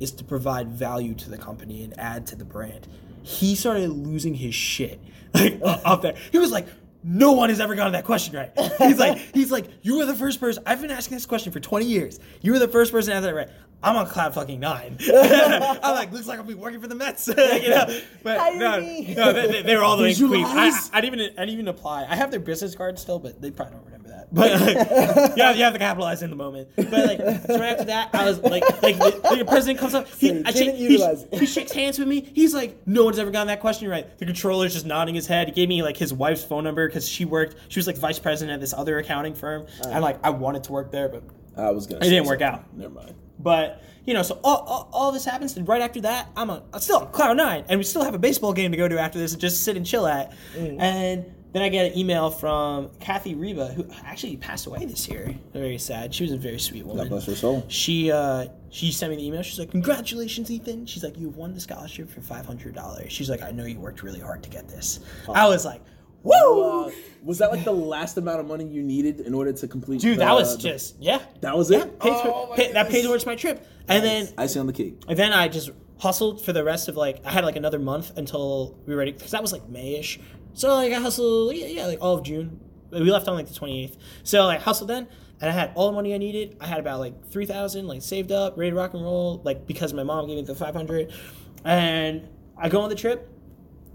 is 0.00 0.12
to 0.12 0.24
provide 0.24 0.68
value 0.68 1.12
to 1.16 1.28
the 1.28 1.36
company 1.36 1.82
and 1.84 1.98
add 2.00 2.26
to 2.28 2.36
the 2.36 2.44
brand. 2.46 2.88
He 3.22 3.54
started 3.54 3.90
losing 3.90 4.32
his 4.34 4.54
shit 4.54 5.00
like 5.34 5.60
up 5.62 6.00
there. 6.02 6.14
He 6.32 6.38
was 6.38 6.50
like. 6.50 6.66
No 7.04 7.32
one 7.32 7.48
has 7.48 7.60
ever 7.60 7.74
gotten 7.74 7.92
that 7.92 8.04
question 8.04 8.34
right. 8.34 8.50
He's 8.78 8.98
like, 8.98 9.18
he's 9.32 9.52
like, 9.52 9.66
you 9.82 9.98
were 9.98 10.04
the 10.04 10.14
first 10.16 10.40
person. 10.40 10.62
I've 10.66 10.80
been 10.80 10.90
asking 10.90 11.16
this 11.16 11.26
question 11.26 11.52
for 11.52 11.60
20 11.60 11.86
years. 11.86 12.18
You 12.42 12.52
were 12.52 12.58
the 12.58 12.68
first 12.68 12.90
person 12.90 13.10
to 13.12 13.16
answer 13.16 13.28
that 13.28 13.34
right. 13.34 13.48
I'm 13.82 13.94
on 13.96 14.06
cloud 14.08 14.34
fucking 14.34 14.58
nine. 14.58 14.98
I'm 15.14 15.94
like, 15.94 16.10
looks 16.12 16.26
like 16.26 16.38
I'll 16.38 16.44
be 16.44 16.54
working 16.54 16.80
for 16.80 16.88
the 16.88 16.96
Mets. 16.96 17.28
you 17.28 17.34
know? 17.70 18.00
But 18.24 18.38
Hire 18.38 18.56
no, 18.56 18.80
me. 18.80 19.14
no, 19.14 19.32
they, 19.32 19.62
they- 19.62 19.76
were 19.76 19.84
all 19.84 19.96
the 19.96 20.02
way 20.02 20.10
in 20.10 20.16
Queens. 20.16 20.48
I, 20.50 20.98
I 20.98 21.00
didn't 21.00 21.20
even, 21.20 21.32
I 21.38 21.42
didn't 21.42 21.54
even 21.54 21.68
apply. 21.68 22.04
I 22.08 22.16
have 22.16 22.32
their 22.32 22.40
business 22.40 22.74
card 22.74 22.98
still, 22.98 23.20
but 23.20 23.40
they 23.40 23.52
probably 23.52 23.74
don't 23.76 23.84
remember. 23.84 23.97
But 24.30 24.60
like, 24.60 25.36
you, 25.36 25.42
have, 25.42 25.56
you 25.56 25.64
have 25.64 25.72
to 25.72 25.78
capitalize 25.78 26.22
in 26.22 26.30
the 26.30 26.36
moment. 26.36 26.68
But 26.76 26.90
like, 26.90 27.18
so 27.18 27.58
right 27.58 27.72
after 27.72 27.84
that, 27.84 28.10
I 28.14 28.24
was 28.26 28.40
like, 28.40 28.62
like 28.82 28.98
the, 28.98 29.36
the 29.38 29.44
president 29.44 29.78
comes 29.78 29.94
up, 29.94 30.08
he, 30.08 30.28
So 30.28 30.42
I 30.44 30.52
didn't 30.52 30.76
shake, 30.76 31.30
he, 31.30 31.38
he 31.38 31.46
shakes 31.46 31.72
hands 31.72 31.98
with 31.98 32.08
me. 32.08 32.30
He's 32.34 32.54
like, 32.54 32.86
no 32.86 33.04
one's 33.04 33.18
ever 33.18 33.30
gotten 33.30 33.48
that 33.48 33.60
question 33.60 33.88
right. 33.88 34.18
The 34.18 34.26
controller's 34.26 34.74
just 34.74 34.86
nodding 34.86 35.14
his 35.14 35.26
head. 35.26 35.48
He 35.48 35.54
gave 35.54 35.68
me 35.68 35.82
like 35.82 35.96
his 35.96 36.12
wife's 36.12 36.44
phone 36.44 36.64
number 36.64 36.86
because 36.86 37.08
she 37.08 37.24
worked. 37.24 37.56
She 37.68 37.78
was 37.78 37.86
like 37.86 37.96
vice 37.96 38.18
president 38.18 38.54
at 38.54 38.60
this 38.60 38.74
other 38.74 38.98
accounting 38.98 39.34
firm, 39.34 39.62
uh-huh. 39.62 39.90
and 39.92 40.02
like 40.02 40.18
I 40.22 40.30
wanted 40.30 40.64
to 40.64 40.72
work 40.72 40.90
there, 40.90 41.08
but 41.08 41.22
I 41.56 41.70
was 41.70 41.86
gonna. 41.86 42.04
It 42.04 42.10
didn't 42.10 42.26
work 42.26 42.40
something. 42.40 42.60
out. 42.60 42.76
Never 42.76 42.94
mind. 42.94 43.14
but 43.38 43.82
you 44.04 44.14
know, 44.14 44.22
so 44.22 44.40
all, 44.42 44.56
all, 44.66 44.90
all 44.90 45.12
this 45.12 45.26
happens, 45.26 45.54
and 45.58 45.68
right 45.68 45.82
after 45.82 46.00
that, 46.00 46.30
I'm, 46.34 46.48
a, 46.48 46.62
I'm 46.72 46.80
still 46.80 46.96
on 46.96 47.12
cloud 47.12 47.36
nine, 47.36 47.64
and 47.68 47.78
we 47.78 47.84
still 47.84 48.02
have 48.02 48.14
a 48.14 48.18
baseball 48.18 48.54
game 48.54 48.70
to 48.70 48.78
go 48.78 48.88
to 48.88 48.98
after 48.98 49.18
this, 49.18 49.32
and 49.32 49.40
just 49.40 49.64
sit 49.64 49.76
and 49.76 49.84
chill 49.84 50.06
at. 50.06 50.32
Mm. 50.56 50.80
And 50.80 51.34
then 51.52 51.62
I 51.62 51.68
get 51.68 51.92
an 51.92 51.98
email 51.98 52.30
from 52.30 52.90
Kathy 53.00 53.34
Reba, 53.34 53.68
who 53.68 53.86
actually 54.04 54.36
passed 54.36 54.66
away 54.66 54.84
this 54.84 55.08
year. 55.08 55.34
Very 55.52 55.78
sad. 55.78 56.14
She 56.14 56.24
was 56.24 56.32
a 56.32 56.36
very 56.36 56.58
sweet 56.58 56.84
woman. 56.84 57.04
God 57.04 57.10
bless 57.10 57.26
her 57.26 57.34
soul. 57.34 57.64
She 57.68 58.10
uh, 58.12 58.48
she 58.70 58.92
sent 58.92 59.10
me 59.10 59.16
the 59.16 59.26
email. 59.26 59.42
She's 59.42 59.58
like, 59.58 59.70
"Congratulations, 59.70 60.50
Ethan." 60.50 60.86
She's 60.86 61.02
like, 61.02 61.18
"You've 61.18 61.36
won 61.36 61.54
the 61.54 61.60
scholarship 61.60 62.10
for 62.10 62.20
five 62.20 62.44
hundred 62.46 62.74
dollars." 62.74 63.12
She's 63.12 63.30
like, 63.30 63.42
"I 63.42 63.50
know 63.50 63.64
you 63.64 63.80
worked 63.80 64.02
really 64.02 64.20
hard 64.20 64.42
to 64.42 64.50
get 64.50 64.68
this." 64.68 65.00
I 65.28 65.46
was 65.48 65.64
like, 65.64 65.80
Woo! 66.24 66.32
Uh, 66.62 66.90
was 67.22 67.38
that 67.38 67.50
like 67.52 67.64
the 67.64 67.72
last 67.72 68.16
amount 68.18 68.40
of 68.40 68.46
money 68.46 68.66
you 68.66 68.82
needed 68.82 69.20
in 69.20 69.32
order 69.34 69.52
to 69.52 69.68
complete? 69.68 70.00
Dude, 70.00 70.16
the- 70.16 70.24
that 70.24 70.34
was 70.34 70.56
the- 70.56 70.62
just 70.70 70.96
yeah. 71.00 71.20
that 71.40 71.56
was 71.56 71.70
Yeah, 71.70 71.84
it. 71.84 72.00
paid 72.00 72.12
Oh 72.12 72.44
for, 72.46 72.50
my 72.50 72.56
pay, 72.56 72.72
that 72.72 72.88
paid 72.90 73.04
towards 73.04 73.24
my 73.24 73.36
trip, 73.36 73.64
and 73.88 74.04
then 74.04 74.28
Icing 74.36 74.60
on 74.60 74.66
the 74.66 74.72
cake. 74.72 75.00
And 75.08 75.16
then 75.18 75.32
I 75.32 75.46
just 75.48 75.70
hustled 75.98 76.44
for 76.44 76.52
the 76.52 76.62
rest 76.62 76.88
of 76.88 76.96
like 76.96 77.24
I 77.24 77.30
had 77.30 77.44
like 77.44 77.56
another 77.56 77.78
month 77.78 78.16
until 78.18 78.76
we 78.86 78.92
were 78.94 78.98
ready 78.98 79.12
because 79.12 79.30
that 79.30 79.40
was 79.42 79.52
like 79.52 79.62
Mayish. 79.70 80.20
So 80.54 80.74
like 80.74 80.92
I 80.92 81.00
hustled 81.00 81.54
yeah, 81.54 81.66
yeah 81.66 81.86
like 81.86 81.98
all 82.00 82.16
of 82.18 82.24
June. 82.24 82.60
We 82.90 83.00
left 83.10 83.28
on 83.28 83.34
like 83.34 83.46
the 83.48 83.54
twenty 83.54 83.84
eighth. 83.84 83.96
So 84.22 84.46
I 84.46 84.56
hustled 84.56 84.90
then 84.90 85.06
and 85.40 85.50
I 85.50 85.52
had 85.52 85.72
all 85.74 85.86
the 85.88 85.92
money 85.94 86.14
I 86.14 86.18
needed. 86.18 86.56
I 86.60 86.66
had 86.66 86.78
about 86.80 87.00
like 87.00 87.28
three 87.30 87.46
thousand 87.46 87.86
like 87.86 88.02
saved 88.02 88.32
up, 88.32 88.56
ready 88.58 88.70
to 88.70 88.76
rock 88.76 88.94
and 88.94 89.02
roll. 89.02 89.40
Like 89.44 89.66
because 89.66 89.92
my 89.92 90.02
mom 90.02 90.26
gave 90.26 90.36
me 90.36 90.42
the 90.42 90.54
five 90.54 90.74
hundred, 90.74 91.12
and 91.64 92.28
I 92.56 92.68
go 92.68 92.80
on 92.80 92.88
the 92.88 92.94
trip. 92.96 93.28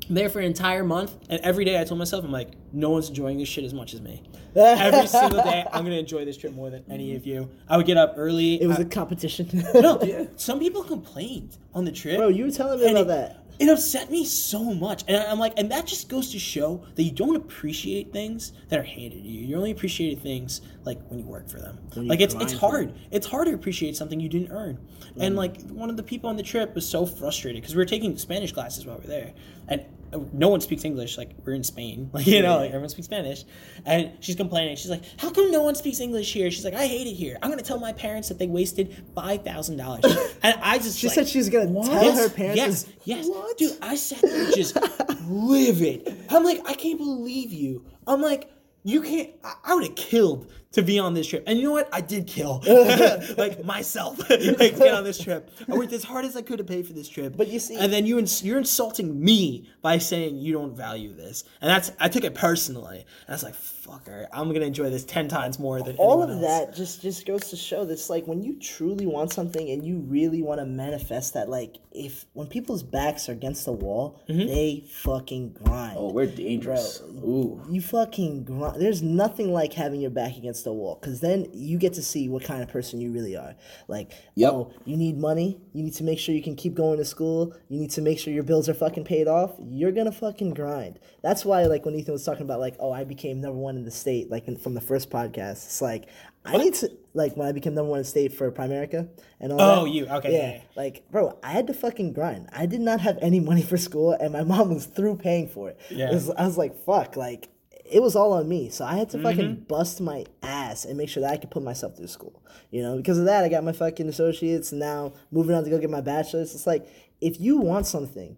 I'm 0.10 0.16
there 0.16 0.28
for 0.30 0.40
an 0.40 0.46
entire 0.46 0.84
month, 0.84 1.16
and 1.30 1.40
every 1.44 1.64
day 1.64 1.80
I 1.80 1.86
told 1.86 1.98
myself, 1.98 2.26
I'm 2.26 2.32
like, 2.32 2.50
no 2.74 2.90
one's 2.90 3.08
enjoying 3.08 3.38
this 3.38 3.48
shit 3.48 3.64
as 3.64 3.74
much 3.74 3.94
as 3.94 4.02
me. 4.02 4.22
Every 4.54 5.08
single 5.08 5.42
day, 5.42 5.66
I'm 5.72 5.84
gonna 5.86 5.96
enjoy 5.96 6.26
this 6.26 6.36
trip 6.36 6.54
more 6.54 6.70
than 6.70 6.84
any 6.90 7.16
of 7.16 7.26
you. 7.26 7.50
I 7.70 7.78
would 7.78 7.86
get 7.86 7.96
up 7.96 8.16
early. 8.18 8.62
It 8.62 8.68
was 8.68 8.80
I- 8.80 8.82
a 8.82 8.86
competition. 8.86 9.50
no, 9.74 10.28
some 10.36 10.60
people 10.60 10.84
complained 10.84 11.58
on 11.74 11.86
the 11.86 11.92
trip. 11.92 12.18
Bro, 12.18 12.30
you 12.30 12.44
were 12.46 12.52
telling 12.52 12.80
me 12.82 12.92
about 12.92 13.02
it, 13.02 13.08
that. 13.08 13.43
It 13.60 13.70
upset 13.70 14.10
me 14.10 14.26
so 14.26 14.74
much, 14.74 15.04
and 15.08 15.18
I'm 15.18 15.40
like, 15.40 15.54
and 15.58 15.72
that 15.72 15.86
just 15.86 16.10
goes 16.10 16.32
to 16.32 16.40
show 16.40 16.84
that 16.96 17.04
you 17.04 17.12
don't 17.12 17.36
appreciate 17.36 18.12
things 18.12 18.54
that 18.70 18.80
are 18.80 18.84
handed 18.84 19.24
to 19.24 19.30
you. 19.30 19.46
You 19.46 19.56
only 19.58 19.72
appreciate 19.72 20.20
things 20.20 20.62
like 20.86 21.00
when 21.08 21.20
you 21.20 21.26
work 21.26 21.48
for 21.48 21.60
them. 21.60 21.78
you 21.96 22.04
Like 22.04 22.20
it's 22.20 22.34
it's 22.36 22.54
hard. 22.54 22.94
It's 23.12 23.28
hard 23.28 23.48
to 23.48 23.54
appreciate 23.54 23.96
something 23.96 24.20
you 24.20 24.30
didn't 24.30 24.52
earn. 24.52 24.80
And 25.20 25.36
like 25.36 25.62
one 25.70 25.90
of 25.90 25.98
the 25.98 26.04
people 26.04 26.30
on 26.30 26.38
the 26.38 26.44
trip 26.44 26.74
was 26.74 26.88
so 26.88 27.06
frustrated 27.06 27.62
because 27.62 27.76
we 27.76 27.80
were 27.80 27.86
taking 27.86 28.18
Spanish 28.18 28.52
classes 28.52 28.86
while 28.86 28.98
we 28.98 29.04
were 29.04 29.08
there, 29.08 29.34
and 29.68 29.86
no 30.32 30.50
one 30.50 30.62
speaks 30.62 30.86
English. 30.86 31.18
Like 31.18 31.32
we're 31.46 31.54
in 31.54 31.64
Spain, 31.64 32.10
like 32.14 32.26
you 32.28 32.42
know, 32.42 32.58
like 32.58 32.70
everyone 32.70 32.90
speaks 32.90 33.06
Spanish, 33.06 33.44
and 33.86 34.12
she's 34.20 34.36
complaining. 34.36 34.76
She's 34.76 34.90
like, 34.90 35.04
"How 35.18 35.30
come 35.30 35.52
no 35.52 35.64
one 35.64 35.76
speaks 35.76 36.00
English 36.00 36.32
here?" 36.34 36.50
She's 36.52 36.66
like, 36.66 36.74
"I 36.74 36.88
hate 36.88 37.08
it 37.08 37.14
here. 37.14 37.38
I'm 37.42 37.50
gonna 37.50 37.62
tell 37.62 37.80
my 37.80 37.94
parents 37.94 38.30
that 38.30 38.40
they 38.40 38.48
wasted 38.48 39.04
five 39.16 39.44
thousand 39.44 39.78
dollars." 39.78 40.04
And 40.44 40.60
I 40.62 40.78
just 40.78 41.00
She 41.00 41.08
like, 41.08 41.16
said 41.16 41.28
she 41.30 41.38
was 41.38 41.48
gonna 41.50 41.72
tell 41.72 42.04
Yes, 42.04 42.20
her 42.20 42.30
parents. 42.30 42.58
Yes, 42.58 42.86
yes, 43.06 43.28
what? 43.30 43.58
dude. 43.58 43.78
I 43.82 43.96
sat 43.96 44.22
there 44.22 44.52
just 44.52 44.78
livid. 45.28 46.26
I'm 46.30 46.44
like, 46.44 46.62
I 46.70 46.74
can't 46.74 46.98
believe 46.98 47.54
you. 47.54 47.86
I'm 48.08 48.22
like, 48.22 48.50
you 48.84 49.02
can't. 49.02 49.30
I, 49.44 49.54
I 49.64 49.76
would 49.76 49.84
have 49.84 49.96
killed 49.96 50.52
to 50.74 50.82
be 50.82 50.98
on 50.98 51.14
this 51.14 51.28
trip. 51.28 51.44
And 51.46 51.58
you 51.60 51.66
know 51.66 51.72
what? 51.72 51.88
I 51.94 52.02
did 52.02 52.26
kill, 52.28 52.64
like 53.38 53.64
myself, 53.64 54.18
like 54.30 54.40
to 54.40 54.72
get 54.78 54.94
on 54.94 55.04
this 55.04 55.20
trip. 55.20 55.50
I 55.70 55.74
worked 55.76 55.94
as 55.94 56.04
hard 56.04 56.26
as 56.26 56.36
I 56.36 56.42
could 56.42 56.58
to 56.58 56.64
pay 56.64 56.82
for 56.84 56.94
this 56.94 57.08
trip. 57.08 57.38
But 57.38 57.48
you 57.48 57.60
see- 57.60 57.78
and 57.78 57.94
then 57.94 58.06
you 58.06 58.18
ins- 58.20 58.44
you're 58.44 58.58
insulting 58.58 59.24
me 59.24 59.70
by 59.82 60.00
saying 60.00 60.38
you 60.38 60.54
don't 60.54 60.76
value 60.76 61.14
this, 61.14 61.44
and 61.62 61.70
that's 61.70 61.92
I 62.00 62.10
took 62.10 62.24
it 62.24 62.34
personally. 62.36 62.98
And 62.98 63.30
I 63.30 63.32
was 63.34 63.44
like, 63.44 63.56
fucker, 63.86 64.28
I'm 64.32 64.52
gonna 64.54 64.66
enjoy 64.66 64.90
this 64.90 65.04
ten 65.06 65.28
times 65.28 65.60
more 65.60 65.82
than 65.82 65.96
all 65.98 66.24
of 66.24 66.30
else. 66.30 66.42
that 66.42 66.76
just 66.76 67.02
just 67.02 67.26
goes 67.26 67.50
to 67.50 67.56
show 67.56 67.86
this 67.86 68.10
like 68.10 68.26
when 68.28 68.42
you 68.42 68.58
truly 68.60 69.06
want 69.06 69.32
something 69.34 69.70
and 69.70 69.86
you 69.86 70.00
really 70.00 70.42
want 70.42 70.60
to 70.60 70.66
manifest 70.66 71.34
that 71.34 71.50
like 71.50 71.78
if 71.92 72.26
when 72.34 72.48
people's 72.48 72.84
backs 72.84 73.28
are 73.30 73.34
against 73.34 73.66
the 73.66 73.72
wall 73.72 74.22
Mm-hmm. 74.30 74.48
they 74.48 74.84
fucking 74.90 75.54
grind 75.64 75.98
Oh, 75.98 76.12
we're 76.12 76.26
dangerous. 76.28 77.02
Ooh. 77.02 77.62
you 77.70 77.82
fucking 77.82 78.46
grind 78.46 78.82
there's 78.82 79.02
nothing 79.04 79.52
like 79.52 79.74
having 79.74 80.00
your 80.02 80.12
back 80.12 80.38
against 80.38 80.64
the 80.64 80.72
wall 80.74 80.98
because 81.00 81.20
then 81.20 81.48
you 81.54 81.78
get 81.78 81.94
to 81.94 82.02
see 82.02 82.30
what 82.30 82.44
kind 82.44 82.64
of 82.64 82.70
person 82.70 83.02
you 83.02 83.12
really 83.12 83.36
are 83.36 83.56
like 83.88 84.12
Yep. 84.36 84.54
oh 84.54 84.72
you 84.86 84.96
need 84.98 85.18
money 85.18 85.60
you 85.74 85.84
need 85.84 85.94
to 85.96 86.04
make 86.04 86.20
sure 86.20 86.34
you 86.34 86.42
can 86.44 86.56
keep 86.56 86.74
going 86.76 86.98
to 86.98 87.06
school 87.06 87.54
you 87.68 87.80
need 87.80 87.92
to 87.92 88.02
make 88.02 88.18
sure 88.20 88.32
your 88.34 88.44
bills 88.44 88.70
are 88.70 88.74
fucking 88.74 89.04
paid 89.04 89.28
off 89.28 89.52
you're 89.60 89.92
gonna 89.92 90.12
fucking 90.12 90.54
grind 90.54 91.00
that's 91.22 91.44
why 91.44 91.64
like 91.66 91.84
when 91.86 91.96
ethan 91.96 92.14
was 92.14 92.24
talking 92.24 92.44
about 92.44 92.60
like 92.60 92.76
oh 92.80 92.92
i 92.92 93.04
became 93.04 93.42
number 93.42 93.58
one 93.58 93.76
in 93.76 93.84
the 93.84 93.92
state 93.92 94.30
like 94.30 94.48
in, 94.48 94.56
from 94.56 94.74
the 94.74 94.82
first 94.82 95.10
podcast 95.10 95.66
it's 95.66 95.82
like 95.82 96.08
i 96.46 96.58
need 96.58 96.74
to 96.74 96.90
like 97.14 97.36
when 97.36 97.48
i 97.48 97.52
became 97.52 97.74
number 97.74 97.90
one 97.90 97.98
in 98.00 98.04
the 98.04 98.10
state 98.10 98.32
for 98.34 98.52
primerica 98.52 99.08
and 99.40 99.52
all 99.52 99.62
Oh, 99.62 99.84
that, 99.86 99.92
you. 99.92 100.06
Okay, 100.08 100.32
yeah, 100.34 100.52
yeah. 100.54 100.62
like 100.76 101.04
bro 101.12 101.38
i 101.44 101.52
had 101.52 101.68
to 101.68 101.74
fucking 101.74 102.14
grind 102.14 102.50
i 102.54 102.66
did 102.66 102.82
not 102.82 103.02
have 103.02 103.18
any 103.22 103.40
money 103.40 103.62
for 103.62 103.78
school 103.78 104.12
and 104.14 104.32
my 104.34 104.44
mom 104.44 104.74
was 104.74 104.86
through 104.86 105.16
paying 105.18 105.48
for 105.48 105.70
it 105.70 105.80
Yeah. 105.90 106.10
It 106.12 106.14
was- 106.14 106.30
i 106.32 106.46
was 106.46 106.58
like 106.58 106.76
fuck 106.86 107.16
like 107.16 107.50
it 107.94 108.02
was 108.02 108.16
all 108.16 108.34
on 108.34 108.48
me. 108.50 108.70
So 108.70 108.84
I 108.86 108.96
had 108.98 109.10
to 109.12 109.18
Mm-hmm. 109.18 109.26
fucking 109.28 109.56
bust 109.68 110.02
my 110.02 110.26
ass 110.42 110.86
and 110.86 110.98
make 110.98 111.10
sure 111.10 111.22
that 111.22 111.32
I 111.32 111.38
could 111.38 111.52
put 111.52 111.64
myself 111.64 111.96
through 111.96 112.08
school. 112.08 112.42
You 112.72 112.82
know, 112.82 112.98
because 112.98 113.20
of 113.20 113.26
that, 113.26 113.44
I 113.44 113.50
got 113.50 113.64
my 113.64 113.72
fucking 113.72 114.08
associates 114.10 114.72
and 114.72 114.80
now 114.80 115.14
moving 115.32 115.56
on 115.56 115.64
to 115.64 115.70
go 115.70 115.78
get 115.80 115.90
my 115.90 116.02
bachelor's. 116.02 116.56
It's 116.56 116.66
like, 116.68 116.88
if 117.22 117.40
you 117.40 117.58
want 117.58 117.86
something, 117.86 118.36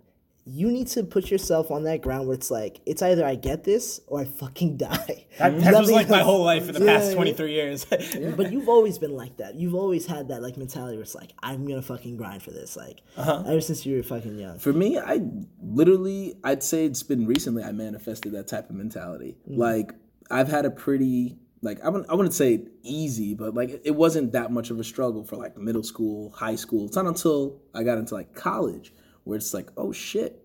you 0.48 0.72
need 0.72 0.86
to 0.88 1.04
put 1.04 1.32
yourself 1.32 1.72
on 1.72 1.84
that 1.86 2.02
ground 2.02 2.28
where 2.28 2.36
it's 2.36 2.52
like, 2.52 2.80
it's 2.86 3.02
either 3.02 3.26
I 3.26 3.34
get 3.34 3.64
this 3.64 4.00
or 4.06 4.22
I 4.22 4.26
fucking 4.26 4.78
die. 4.90 5.26
That, 5.40 5.50
that 5.50 5.54
was 5.54 5.64
Nothing 5.90 5.96
like 5.96 6.10
my 6.10 6.20
whole 6.22 6.44
life 6.44 6.68
for 6.68 6.72
the 6.72 6.86
Yeah, 6.86 6.98
past 6.98 7.10
yeah. 7.10 7.16
23 7.16 7.52
years. 7.52 7.86
But 8.38 8.52
you've 8.52 8.70
always 8.70 9.00
been 9.00 9.16
like 9.16 9.38
that. 9.38 9.56
You've 9.56 9.74
always 9.74 10.06
had 10.06 10.28
that 10.28 10.44
like 10.44 10.56
mentality 10.56 10.98
where 10.98 11.04
it's 11.04 11.16
like, 11.16 11.32
I'm 11.42 11.66
gonna 11.68 11.82
fucking 11.82 12.16
grind 12.18 12.44
for 12.44 12.52
this. 12.52 12.76
Like, 12.78 13.02
Uh-huh. 13.18 13.44
ever 13.48 13.60
since 13.62 13.86
you 13.88 13.98
were 13.98 14.04
fucking 14.04 14.38
young. 14.38 14.60
For 14.60 14.72
me, 14.72 15.00
I 15.00 15.20
literally, 15.62 16.36
I'd 16.44 16.64
say 16.64 16.86
it's 16.86 17.04
been 17.04 17.26
recently 17.26 17.64
I 17.64 17.72
manifested 17.72 18.32
that 18.34 18.48
type 18.48 18.70
of 18.70 18.76
mentality. 18.76 19.38
Like, 19.48 19.94
I've 20.30 20.48
had 20.48 20.66
a 20.66 20.72
pretty, 20.72 21.38
like, 21.62 21.84
I 21.84 21.90
wouldn't, 21.90 22.10
I 22.10 22.14
wouldn't 22.14 22.36
say 22.36 22.66
easy, 22.84 23.34
but 23.34 23.56
like, 23.56 23.82
it 23.84 23.96
wasn't 23.96 24.32
that 24.34 24.52
much 24.52 24.70
of 24.70 24.80
a 24.80 24.84
struggle 24.84 25.24
for 25.24 25.36
like 25.38 25.58
middle 25.58 25.84
school, 25.84 26.30
high 26.32 26.56
school. 26.56 26.86
It's 26.86 26.96
not 26.96 27.06
until 27.08 27.60
I 27.74 27.84
got 27.84 27.98
into 27.98 28.14
like 28.14 28.34
college 28.36 28.94
where 29.26 29.38
it's 29.38 29.54
like, 29.54 29.70
oh 29.76 29.92
shit. 29.92 30.42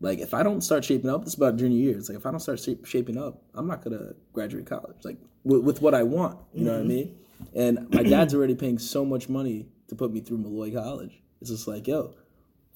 Like, 0.00 0.20
if 0.20 0.32
I 0.32 0.44
don't 0.44 0.60
start 0.60 0.84
shaping 0.84 1.10
up, 1.10 1.22
it's 1.22 1.34
about 1.34 1.56
junior 1.56 1.76
year. 1.76 1.98
It's 1.98 2.08
like, 2.08 2.18
if 2.18 2.24
I 2.24 2.30
don't 2.30 2.38
start 2.38 2.60
shape, 2.60 2.86
shaping 2.86 3.18
up, 3.18 3.42
I'm 3.52 3.66
not 3.66 3.82
gonna 3.82 4.12
graduate 4.32 4.66
college. 4.66 4.96
Like, 5.02 5.18
with, 5.42 5.64
with 5.64 5.82
what 5.82 5.92
I 5.92 6.04
want, 6.04 6.38
you 6.52 6.64
know 6.64 6.72
what 6.72 6.78
I 6.78 6.80
mm-hmm. 6.82 6.88
mean? 6.88 7.18
And 7.54 7.92
my 7.92 8.02
dad's 8.04 8.34
already 8.34 8.54
paying 8.54 8.78
so 8.78 9.04
much 9.04 9.28
money 9.28 9.66
to 9.88 9.96
put 9.96 10.12
me 10.12 10.20
through 10.20 10.38
Molloy 10.38 10.72
College. 10.72 11.20
It's 11.40 11.50
just 11.50 11.66
like, 11.66 11.88
yo, 11.88 12.14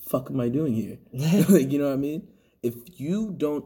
fuck 0.00 0.30
am 0.30 0.40
I 0.40 0.48
doing 0.48 0.74
here? 0.74 0.98
like, 1.48 1.70
you 1.70 1.78
know 1.78 1.86
what 1.86 1.94
I 1.94 1.96
mean? 1.96 2.28
If 2.62 2.74
you 2.98 3.34
don't 3.36 3.64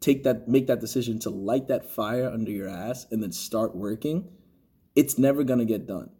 take 0.00 0.24
that, 0.24 0.48
make 0.48 0.66
that 0.68 0.80
decision 0.80 1.18
to 1.20 1.30
light 1.30 1.68
that 1.68 1.90
fire 1.90 2.28
under 2.28 2.50
your 2.50 2.68
ass 2.68 3.06
and 3.10 3.22
then 3.22 3.32
start 3.32 3.74
working, 3.76 4.28
it's 4.94 5.18
never 5.18 5.44
gonna 5.44 5.64
get 5.64 5.86
done. 5.86 6.10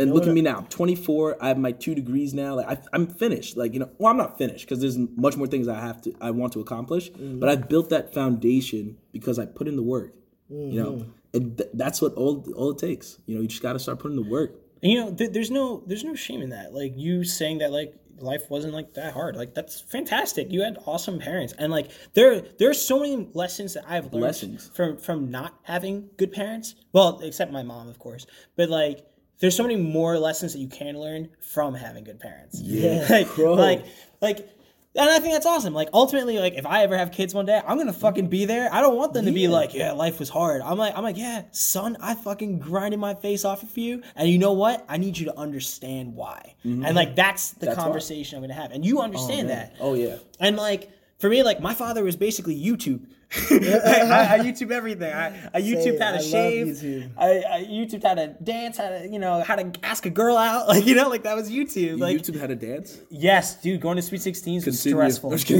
And 0.00 0.14
look 0.14 0.26
at 0.26 0.32
me 0.32 0.42
now. 0.42 0.58
I'm 0.58 0.66
24. 0.66 1.36
I 1.40 1.48
have 1.48 1.58
my 1.58 1.72
two 1.72 1.94
degrees 1.94 2.32
now. 2.34 2.54
Like 2.54 2.66
I, 2.66 2.78
I'm 2.92 3.06
finished. 3.06 3.56
Like 3.56 3.74
you 3.74 3.80
know, 3.80 3.90
well, 3.98 4.10
I'm 4.10 4.16
not 4.16 4.38
finished 4.38 4.66
because 4.66 4.80
there's 4.80 4.98
much 4.98 5.36
more 5.36 5.46
things 5.46 5.68
I 5.68 5.78
have 5.80 6.00
to, 6.02 6.14
I 6.20 6.30
want 6.30 6.52
to 6.54 6.60
accomplish. 6.60 7.10
Mm-hmm. 7.10 7.40
But 7.40 7.48
I've 7.48 7.68
built 7.68 7.90
that 7.90 8.14
foundation 8.14 8.96
because 9.12 9.38
I 9.38 9.46
put 9.46 9.68
in 9.68 9.76
the 9.76 9.82
work. 9.82 10.14
You 10.48 10.82
know, 10.82 10.90
mm-hmm. 10.90 11.10
and 11.32 11.58
th- 11.58 11.70
that's 11.74 12.02
what 12.02 12.14
all 12.14 12.44
all 12.56 12.70
it 12.70 12.78
takes. 12.78 13.18
You 13.26 13.36
know, 13.36 13.42
you 13.42 13.46
just 13.46 13.62
got 13.62 13.74
to 13.74 13.78
start 13.78 14.00
putting 14.00 14.16
the 14.16 14.28
work. 14.28 14.56
And, 14.82 14.90
you 14.90 15.00
know, 15.00 15.14
th- 15.14 15.30
there's 15.32 15.50
no 15.50 15.84
there's 15.86 16.02
no 16.02 16.16
shame 16.16 16.42
in 16.42 16.50
that. 16.50 16.74
Like 16.74 16.94
you 16.96 17.22
saying 17.22 17.58
that 17.58 17.70
like 17.70 17.94
life 18.22 18.50
wasn't 18.50 18.74
like 18.74 18.94
that 18.94 19.12
hard. 19.12 19.36
Like 19.36 19.54
that's 19.54 19.80
fantastic. 19.80 20.50
You 20.50 20.62
had 20.62 20.78
awesome 20.86 21.18
parents, 21.18 21.54
and 21.58 21.70
like 21.70 21.90
there 22.14 22.40
there's 22.40 22.80
so 22.80 23.00
many 23.00 23.28
lessons 23.32 23.74
that 23.74 23.84
I've 23.86 24.04
learned 24.06 24.20
Blessings. 24.20 24.70
from 24.74 24.96
from 24.96 25.30
not 25.30 25.58
having 25.62 26.10
good 26.16 26.32
parents. 26.32 26.74
Well, 26.92 27.20
except 27.22 27.52
my 27.52 27.62
mom, 27.62 27.88
of 27.88 27.98
course. 27.98 28.26
But 28.56 28.70
like 28.70 29.06
there's 29.40 29.56
so 29.56 29.62
many 29.62 29.76
more 29.76 30.18
lessons 30.18 30.52
that 30.52 30.58
you 30.58 30.68
can 30.68 30.98
learn 30.98 31.30
from 31.40 31.74
having 31.74 32.04
good 32.04 32.20
parents. 32.20 32.60
Yeah, 32.60 33.06
like, 33.10 33.34
bro. 33.34 33.54
like 33.54 33.84
like. 34.20 34.48
And 34.92 35.08
I 35.08 35.20
think 35.20 35.34
that's 35.34 35.46
awesome. 35.46 35.72
Like 35.72 35.88
ultimately, 35.94 36.40
like 36.40 36.54
if 36.54 36.66
I 36.66 36.82
ever 36.82 36.98
have 36.98 37.12
kids 37.12 37.32
one 37.32 37.46
day, 37.46 37.62
I'm 37.64 37.78
gonna 37.78 37.92
fucking 37.92 38.26
be 38.26 38.44
there. 38.44 38.68
I 38.74 38.80
don't 38.80 38.96
want 38.96 39.12
them 39.12 39.24
to 39.26 39.30
be 39.30 39.46
like, 39.46 39.72
yeah, 39.72 39.92
life 39.92 40.18
was 40.18 40.28
hard. 40.28 40.62
I'm 40.62 40.78
like, 40.78 40.96
I'm 40.96 41.04
like, 41.04 41.16
yeah, 41.16 41.44
son, 41.52 41.96
I 42.00 42.16
fucking 42.16 42.58
grinded 42.58 42.98
my 42.98 43.14
face 43.14 43.44
off 43.44 43.60
for 43.60 43.78
you, 43.78 44.02
and 44.16 44.28
you 44.28 44.38
know 44.38 44.52
what? 44.52 44.84
I 44.88 44.96
need 44.96 45.16
you 45.16 45.26
to 45.26 45.38
understand 45.38 46.16
why. 46.16 46.56
Mm-hmm. 46.66 46.84
And 46.84 46.96
like 46.96 47.14
that's 47.14 47.52
the 47.52 47.66
That's 47.66 47.78
why. 47.78 47.84
conversation 47.84 48.36
I'm 48.36 48.42
gonna 48.42 48.54
have, 48.54 48.72
and 48.72 48.84
you 48.84 49.00
understand 49.00 49.46
oh, 49.46 49.54
that. 49.54 49.76
Oh 49.78 49.94
yeah. 49.94 50.16
And 50.40 50.56
like 50.56 50.90
for 51.20 51.28
me, 51.28 51.42
like 51.42 51.60
my 51.60 51.74
father 51.74 52.02
was 52.02 52.16
basically 52.16 52.58
YouTube. 52.58 53.06
I, 53.50 54.00
I, 54.00 54.34
I 54.34 54.38
YouTube 54.40 54.72
everything. 54.72 55.12
I, 55.12 55.50
I 55.54 55.60
YouTube 55.60 56.00
how 56.00 56.12
to 56.12 56.16
I 56.16 56.20
love 56.20 56.24
shave. 56.24 56.66
YouTube. 56.68 57.10
I, 57.16 57.44
I 57.48 57.64
YouTube 57.64 58.02
how 58.02 58.14
to 58.14 58.28
dance. 58.42 58.78
How 58.78 58.88
to 58.88 59.06
you 59.06 59.18
know 59.18 59.42
how 59.42 59.54
to 59.54 59.70
ask 59.84 60.06
a 60.06 60.10
girl 60.10 60.36
out. 60.36 60.66
Like 60.70 60.86
you 60.86 60.94
know 60.94 61.08
like 61.08 61.24
that 61.24 61.36
was 61.36 61.50
YouTube. 61.50 62.00
Like 62.00 62.16
YouTube 62.16 62.40
how 62.40 62.46
to 62.46 62.56
dance. 62.56 62.98
yes, 63.10 63.60
dude, 63.60 63.80
going 63.80 63.96
to 63.96 64.02
Sweet 64.02 64.22
Sixteens 64.22 64.64
was 64.64 64.80
stressful. 64.80 65.30
I'm 65.32 65.38
just 65.38 65.56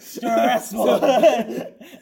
stressful. 0.00 1.00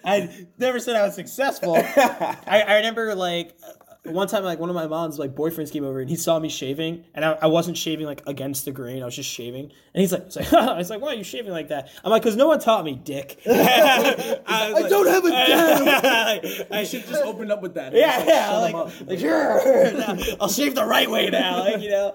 I 0.05 0.47
never 0.59 0.79
said 0.79 0.97
I 0.97 1.03
was 1.03 1.15
successful. 1.15 1.77
I, 1.77 2.37
I 2.47 2.77
remember 2.77 3.15
like 3.15 3.55
one 4.05 4.27
time 4.29 4.45
like 4.45 4.59
one 4.59 4.71
of 4.71 4.75
my 4.75 4.87
mom's 4.87 5.19
like 5.19 5.35
boyfriends 5.35 5.71
came 5.71 5.85
over 5.85 6.01
and 6.01 6.09
he 6.09 6.17
saw 6.17 6.39
me 6.39 6.49
shaving 6.49 7.05
and 7.15 7.23
I, 7.25 7.33
I 7.43 7.47
wasn't 7.49 7.77
shaving 7.77 8.07
like 8.07 8.23
against 8.27 8.65
the 8.65 8.73
grain. 8.73 9.03
I 9.03 9.05
was 9.05 9.15
just 9.15 9.29
shaving 9.29 9.71
and 9.95 10.01
he's 10.01 10.11
like, 10.13 10.25
he's 10.25 10.37
like, 10.37 10.53
I 10.53 10.79
was 10.79 10.89
like, 10.89 11.03
why 11.03 11.09
are 11.09 11.15
you 11.15 11.25
shaving 11.25 11.53
like 11.53 11.69
that? 11.69 11.91
I'm 12.03 12.11
like, 12.11 12.23
because 12.23 12.37
no 12.37 12.49
one 12.49 12.61
taught 12.61 12.85
me, 12.85 12.95
dick. 12.95 13.41
I, 13.47 14.45
I 14.47 14.89
don't 14.89 15.07
have 15.07 15.25
a 15.25 15.31
dad. 15.31 16.67
I 16.71 16.81
I 16.81 16.85
should 16.85 17.07
just 17.07 17.23
open 17.23 17.51
up 17.51 17.61
with 17.61 17.75
that. 17.75 17.93
yeah, 17.93 18.25
yeah, 18.25 18.47
Shut 18.47 18.73
like, 18.73 19.09
like 19.09 19.19
sure, 19.19 20.37
I'll 20.41 20.49
shave 20.49 20.75
the 20.75 20.85
right 20.85 21.11
way 21.11 21.29
now, 21.29 21.61
like 21.61 21.81
you 21.81 21.91
know. 21.91 22.13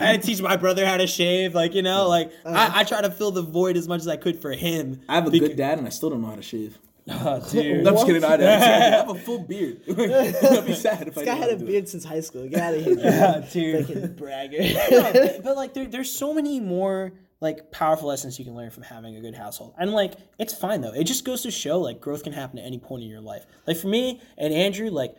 I 0.00 0.04
had 0.04 0.20
to 0.20 0.26
teach 0.26 0.42
my 0.42 0.56
brother 0.56 0.84
how 0.84 0.98
to 0.98 1.06
shave, 1.06 1.54
like 1.54 1.74
you 1.74 1.82
know, 1.82 2.08
like 2.08 2.32
I, 2.44 2.48
uh-huh. 2.48 2.72
I 2.74 2.84
try 2.84 3.00
to 3.00 3.10
fill 3.10 3.30
the 3.30 3.42
void 3.42 3.76
as 3.76 3.88
much 3.88 4.00
as 4.00 4.08
I 4.08 4.16
could 4.16 4.40
for 4.40 4.52
him. 4.52 5.00
I 5.08 5.14
have 5.14 5.26
a 5.26 5.30
Bec- 5.30 5.40
good 5.40 5.56
dad, 5.56 5.78
and 5.78 5.86
I 5.86 5.90
still 5.90 6.10
don't 6.10 6.20
know 6.20 6.28
how 6.28 6.36
to 6.36 6.42
shave. 6.42 6.78
Oh, 7.08 7.40
dude. 7.50 7.86
I'm 7.86 7.94
just 7.94 8.06
kidding. 8.06 8.24
I, 8.24 8.34
I, 8.34 8.54
I 8.54 8.58
have 8.58 9.08
a 9.10 9.14
full 9.14 9.40
beard. 9.40 9.80
I'd 9.88 10.66
be 10.66 10.74
sad 10.74 11.08
if 11.08 11.18
I 11.18 11.20
This 11.22 11.24
guy 11.24 11.34
had 11.34 11.50
a 11.50 11.56
do 11.56 11.64
it. 11.64 11.66
beard 11.66 11.88
since 11.88 12.04
high 12.04 12.20
school. 12.20 12.48
Get 12.48 12.60
out 12.60 12.74
of 12.74 12.84
here, 12.84 12.96
Yeah, 12.98 13.44
dude. 13.52 13.86
dude. 13.86 13.86
Fucking 13.86 14.14
bragger. 14.14 14.58
No, 14.90 15.12
but, 15.12 15.42
but, 15.44 15.56
like 15.56 15.74
there, 15.74 15.86
there's 15.86 16.10
so 16.14 16.32
many 16.32 16.60
more 16.60 17.12
like 17.40 17.72
powerful 17.72 18.08
lessons 18.08 18.38
you 18.38 18.44
can 18.44 18.54
learn 18.54 18.70
from 18.70 18.84
having 18.84 19.16
a 19.16 19.20
good 19.20 19.34
household 19.34 19.74
and 19.76 19.92
like 19.92 20.14
it's 20.38 20.54
fine 20.54 20.80
though 20.80 20.92
it 20.94 21.02
just 21.02 21.24
goes 21.24 21.42
to 21.42 21.50
show 21.50 21.80
like 21.80 22.00
growth 22.00 22.22
can 22.22 22.32
happen 22.32 22.56
at 22.60 22.64
any 22.64 22.78
point 22.78 23.02
in 23.02 23.08
your 23.10 23.20
life 23.20 23.44
like 23.66 23.76
for 23.76 23.88
me 23.88 24.20
and 24.38 24.54
andrew 24.54 24.90
like 24.90 25.16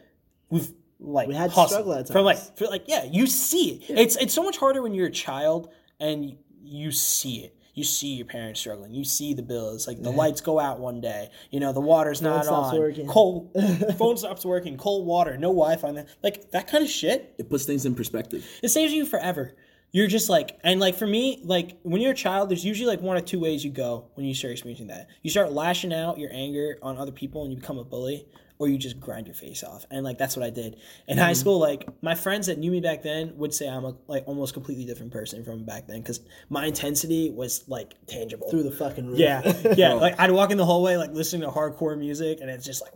we've 0.49 0.71
like 1.01 1.27
We 1.27 1.33
had 1.35 1.49
to 1.49 1.55
hustled 1.55 1.69
struggle 1.71 1.93
at 1.95 2.07
for 2.07 2.21
like 2.21 2.37
for 2.57 2.67
like 2.67 2.85
yeah 2.87 3.03
you 3.03 3.27
see 3.27 3.71
it 3.71 3.83
it's 3.99 4.15
it's 4.15 4.33
so 4.33 4.41
much 4.41 4.55
harder 4.57 4.81
when 4.81 4.93
you're 4.93 5.07
a 5.07 5.11
child 5.11 5.69
and 5.99 6.37
you 6.63 6.91
see 6.93 7.39
it 7.43 7.57
you 7.73 7.83
see 7.83 8.13
your 8.13 8.25
parents 8.25 8.59
struggling. 8.59 8.93
You 8.93 9.03
see 9.03 9.33
the 9.33 9.41
bills. 9.41 9.87
Like 9.87 10.01
the 10.01 10.11
lights 10.11 10.41
go 10.41 10.59
out 10.59 10.79
one 10.79 11.01
day. 11.01 11.29
You 11.51 11.59
know 11.59 11.73
the 11.73 11.81
water's 11.81 12.21
not 12.21 12.45
stops 12.45 12.73
on. 12.73 12.79
working. 12.79 13.07
Cold 13.07 13.51
phone 13.97 14.17
stops 14.17 14.45
working. 14.45 14.77
Cold 14.77 15.05
water. 15.07 15.37
No 15.37 15.49
Wi-Fi. 15.49 16.05
Like 16.21 16.51
that 16.51 16.67
kind 16.67 16.83
of 16.83 16.89
shit 16.89 17.33
It 17.37 17.49
puts 17.49 17.65
things 17.65 17.85
in 17.85 17.95
perspective. 17.95 18.45
it 18.61 18.69
saves 18.69 18.93
you 18.93 19.05
forever. 19.05 19.53
You're 19.91 20.07
just 20.07 20.27
like, 20.27 20.57
and 20.63 20.79
like 20.79 20.95
for 20.95 21.05
me, 21.05 21.39
like 21.43 21.77
when 21.83 22.01
you're 22.01 22.13
a 22.13 22.15
child, 22.15 22.49
there's 22.49 22.65
usually 22.65 22.87
like 22.87 23.01
one 23.01 23.15
or 23.15 23.21
two 23.21 23.39
ways 23.39 23.63
you 23.63 23.69
go 23.69 24.05
when 24.15 24.25
you 24.25 24.33
start 24.33 24.51
experiencing 24.53 24.87
that. 24.87 25.07
You 25.21 25.29
start 25.29 25.51
lashing 25.51 25.93
out 25.93 26.17
your 26.17 26.31
anger 26.33 26.79
on 26.81 26.97
other 26.97 27.11
people 27.11 27.43
and 27.43 27.51
you 27.53 27.59
become 27.59 27.77
a 27.77 27.83
bully, 27.83 28.25
or 28.63 28.69
you 28.69 28.77
just 28.77 28.99
grind 28.99 29.27
your 29.27 29.35
face 29.35 29.61
off. 29.63 29.85
And 29.91 30.05
like 30.05 30.17
that's 30.17 30.37
what 30.37 30.45
I 30.45 30.49
did 30.49 30.77
in 31.07 31.17
high 31.17 31.33
school. 31.33 31.59
Like 31.59 31.87
my 32.01 32.15
friends 32.15 32.47
that 32.47 32.57
knew 32.57 32.71
me 32.71 32.79
back 32.79 33.03
then 33.03 33.35
would 33.35 33.53
say 33.53 33.67
I'm 33.67 33.83
a 33.83 33.95
like 34.07 34.23
almost 34.25 34.53
completely 34.53 34.85
different 34.85 35.11
person 35.11 35.43
from 35.43 35.65
back 35.65 35.87
then 35.87 35.99
because 35.99 36.21
my 36.49 36.65
intensity 36.65 37.29
was 37.29 37.65
like 37.67 37.93
tangible. 38.07 38.49
Through 38.49 38.63
the 38.63 38.71
fucking 38.71 39.07
roof. 39.07 39.19
yeah, 39.19 39.41
yeah. 39.77 39.93
Like 39.93 40.17
I'd 40.19 40.31
walk 40.31 40.51
in 40.51 40.57
the 40.57 40.65
hallway 40.65 40.95
like 40.95 41.11
listening 41.11 41.41
to 41.41 41.49
hardcore 41.49 41.97
music, 41.97 42.39
and 42.41 42.49
it's 42.49 42.65
just 42.65 42.81
like. 42.81 42.93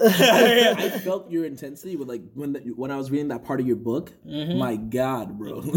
I 0.00 0.90
felt 1.02 1.28
your 1.28 1.44
intensity 1.44 1.96
with 1.96 2.08
like 2.08 2.22
when 2.34 2.52
the, 2.52 2.60
when 2.60 2.92
I 2.92 2.96
was 2.96 3.10
reading 3.10 3.28
that 3.28 3.44
part 3.44 3.58
of 3.58 3.66
your 3.66 3.76
book. 3.76 4.12
Mm-hmm. 4.24 4.56
My 4.56 4.76
God, 4.76 5.36
bro, 5.36 5.58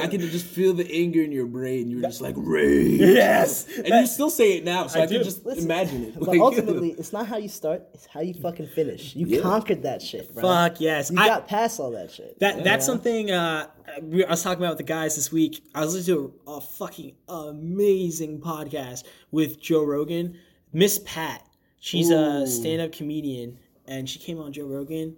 I 0.00 0.06
could 0.08 0.20
just 0.20 0.46
feel 0.46 0.72
the 0.72 0.90
anger 0.90 1.22
in 1.22 1.32
your 1.32 1.46
brain. 1.46 1.90
You 1.90 1.96
were 1.96 2.02
just 2.02 2.22
like 2.22 2.34
rage. 2.38 2.98
Yes. 2.98 3.68
and 3.76 3.88
you 3.88 4.06
still 4.06 4.30
say 4.30 4.56
it 4.56 4.64
now, 4.64 4.86
so 4.86 5.02
I, 5.02 5.06
do. 5.06 5.16
can 5.16 5.24
just 5.24 5.44
Listen, 5.44 5.64
imagine 5.64 6.04
it. 6.04 6.18
But 6.18 6.28
Like, 6.28 6.40
ultimately, 6.40 6.92
it's 6.92 7.12
not 7.12 7.26
how 7.26 7.36
you 7.36 7.48
start; 7.48 7.82
it's 7.92 8.06
how 8.06 8.20
you 8.20 8.32
fucking 8.50 8.66
finish. 8.68 9.14
You 9.14 9.26
Yeah. 9.26 9.40
conquered 9.40 9.82
that 9.82 10.00
shit, 10.02 10.32
bro. 10.34 10.42
Fuck 10.42 10.80
yes. 10.80 11.10
You 11.10 11.18
I- 11.18 11.28
got 11.28 11.46
past 11.48 11.78
all 11.80 11.90
that 11.92 12.10
shit. 12.10 12.38
That 12.40 12.64
that's 12.64 12.86
something 12.86 13.30
uh, 13.30 13.66
we- 14.02 14.24
I 14.24 14.30
was 14.30 14.42
talking 14.42 14.62
about 14.62 14.70
with 14.70 14.78
the 14.86 14.92
guys 14.92 15.16
this 15.16 15.30
week. 15.32 15.62
I 15.74 15.84
was 15.84 15.94
listening 15.94 16.16
to 16.16 16.34
a, 16.46 16.52
a 16.56 16.60
fucking 16.60 17.12
amazing 17.28 18.40
podcast 18.40 19.04
with 19.30 19.60
Joe 19.60 19.84
Rogan. 19.84 20.36
Miss 20.72 21.00
Pat, 21.04 21.44
she's 21.80 22.10
a 22.10 22.46
stand-up 22.46 22.92
comedian, 22.92 23.58
and 23.86 24.08
she 24.08 24.18
came 24.18 24.38
on 24.38 24.52
Joe 24.52 24.66
Rogan. 24.66 25.16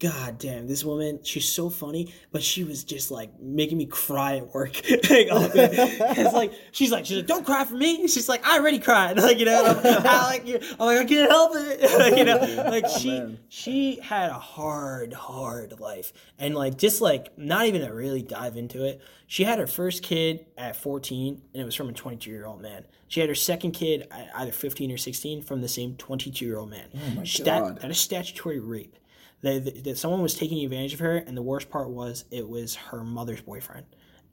God 0.00 0.38
damn, 0.38 0.68
this 0.68 0.84
woman, 0.84 1.18
she's 1.24 1.48
so 1.48 1.68
funny, 1.68 2.14
but 2.30 2.40
she 2.40 2.62
was 2.62 2.84
just 2.84 3.10
like 3.10 3.40
making 3.40 3.78
me 3.78 3.86
cry 3.86 4.36
at 4.36 4.54
work. 4.54 4.76
like, 4.90 5.28
oh, 5.32 5.50
it's 5.54 6.34
like 6.34 6.52
she's 6.70 6.92
like, 6.92 7.04
she's 7.04 7.16
like, 7.16 7.26
don't 7.26 7.44
cry 7.44 7.64
for 7.64 7.74
me. 7.74 8.06
She's 8.06 8.28
like, 8.28 8.46
I 8.46 8.58
already 8.58 8.78
cried. 8.78 9.18
Like, 9.28 9.40
you 9.40 9.44
know, 9.44 9.64
I'm, 9.64 9.76
like, 9.82 10.46
I'm 10.56 10.86
like, 10.86 10.98
I 10.98 11.04
can't 11.04 11.30
help 11.30 11.52
it. 11.54 11.90
Like, 11.98 12.16
you 12.16 12.24
know, 12.24 12.36
like 12.70 12.84
oh, 12.86 12.98
she 12.98 13.38
she 13.48 14.00
had 14.00 14.30
a 14.30 14.34
hard, 14.34 15.12
hard 15.12 15.80
life. 15.80 16.12
And 16.38 16.54
like 16.54 16.78
just 16.78 17.00
like 17.00 17.36
not 17.36 17.66
even 17.66 17.80
to 17.80 17.92
really 17.92 18.22
dive 18.22 18.56
into 18.56 18.84
it, 18.84 19.02
she 19.26 19.42
had 19.42 19.58
her 19.58 19.66
first 19.66 20.02
kid 20.04 20.46
at 20.56 20.76
14, 20.76 21.42
and 21.52 21.60
it 21.60 21.64
was 21.64 21.74
from 21.74 21.88
a 21.88 21.92
22 21.92 22.30
year 22.30 22.46
old 22.46 22.62
man. 22.62 22.84
She 23.08 23.20
had 23.20 23.28
her 23.28 23.34
second 23.34 23.72
kid 23.72 24.06
at 24.10 24.30
either 24.36 24.52
15 24.52 24.92
or 24.92 24.96
16 24.96 25.42
from 25.42 25.60
the 25.60 25.68
same 25.68 25.96
22 25.96 26.44
year 26.44 26.58
old 26.58 26.70
man. 26.70 26.88
Oh 26.94 27.10
my 27.16 27.26
God. 27.44 27.80
that 27.80 27.90
is 27.90 27.98
statutory 27.98 28.60
rape. 28.60 28.96
That, 29.42 29.84
that 29.84 29.98
someone 29.98 30.20
was 30.20 30.34
taking 30.34 30.64
advantage 30.64 30.94
of 30.94 31.00
her, 31.00 31.16
and 31.16 31.36
the 31.36 31.42
worst 31.42 31.70
part 31.70 31.90
was 31.90 32.24
it 32.30 32.48
was 32.48 32.74
her 32.74 33.04
mother's 33.04 33.40
boyfriend, 33.40 33.86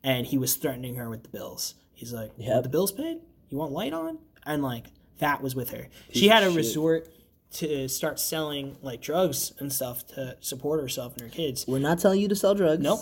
and 0.03 0.26
he 0.26 0.38
was 0.38 0.56
threatening 0.56 0.95
her 0.95 1.10
with 1.10 1.22
the 1.22 1.30
bills. 1.30 1.76
He's 1.93 2.12
like, 2.12 2.32
"You 2.38 2.49
want 2.51 2.64
the 2.64 2.70
bills 2.70 2.91
paid? 2.91 3.20
You 3.49 3.58
want 3.58 3.72
light 3.72 3.93
on?" 3.93 4.18
And 4.45 4.64
like 4.64 4.88
that 5.20 5.41
was 5.41 5.56
with 5.56 5.70
her. 5.70 5.88
she 6.12 6.28
had 6.28 6.43
a 6.43 6.49
resort 6.51 7.08
to 7.53 7.88
start 7.88 8.20
selling 8.20 8.78
like 8.82 9.01
drugs 9.01 9.53
and 9.60 9.72
stuff 9.72 10.06
to 10.08 10.36
support 10.41 10.82
herself 10.82 11.14
and 11.14 11.22
her 11.22 11.30
kids. 11.30 11.66
We're 11.68 11.80
not 11.80 11.99
telling 11.99 12.20
you 12.20 12.28
to 12.28 12.36
sell 12.36 12.53
drugs. 12.53 12.82
Nope. 12.82 12.99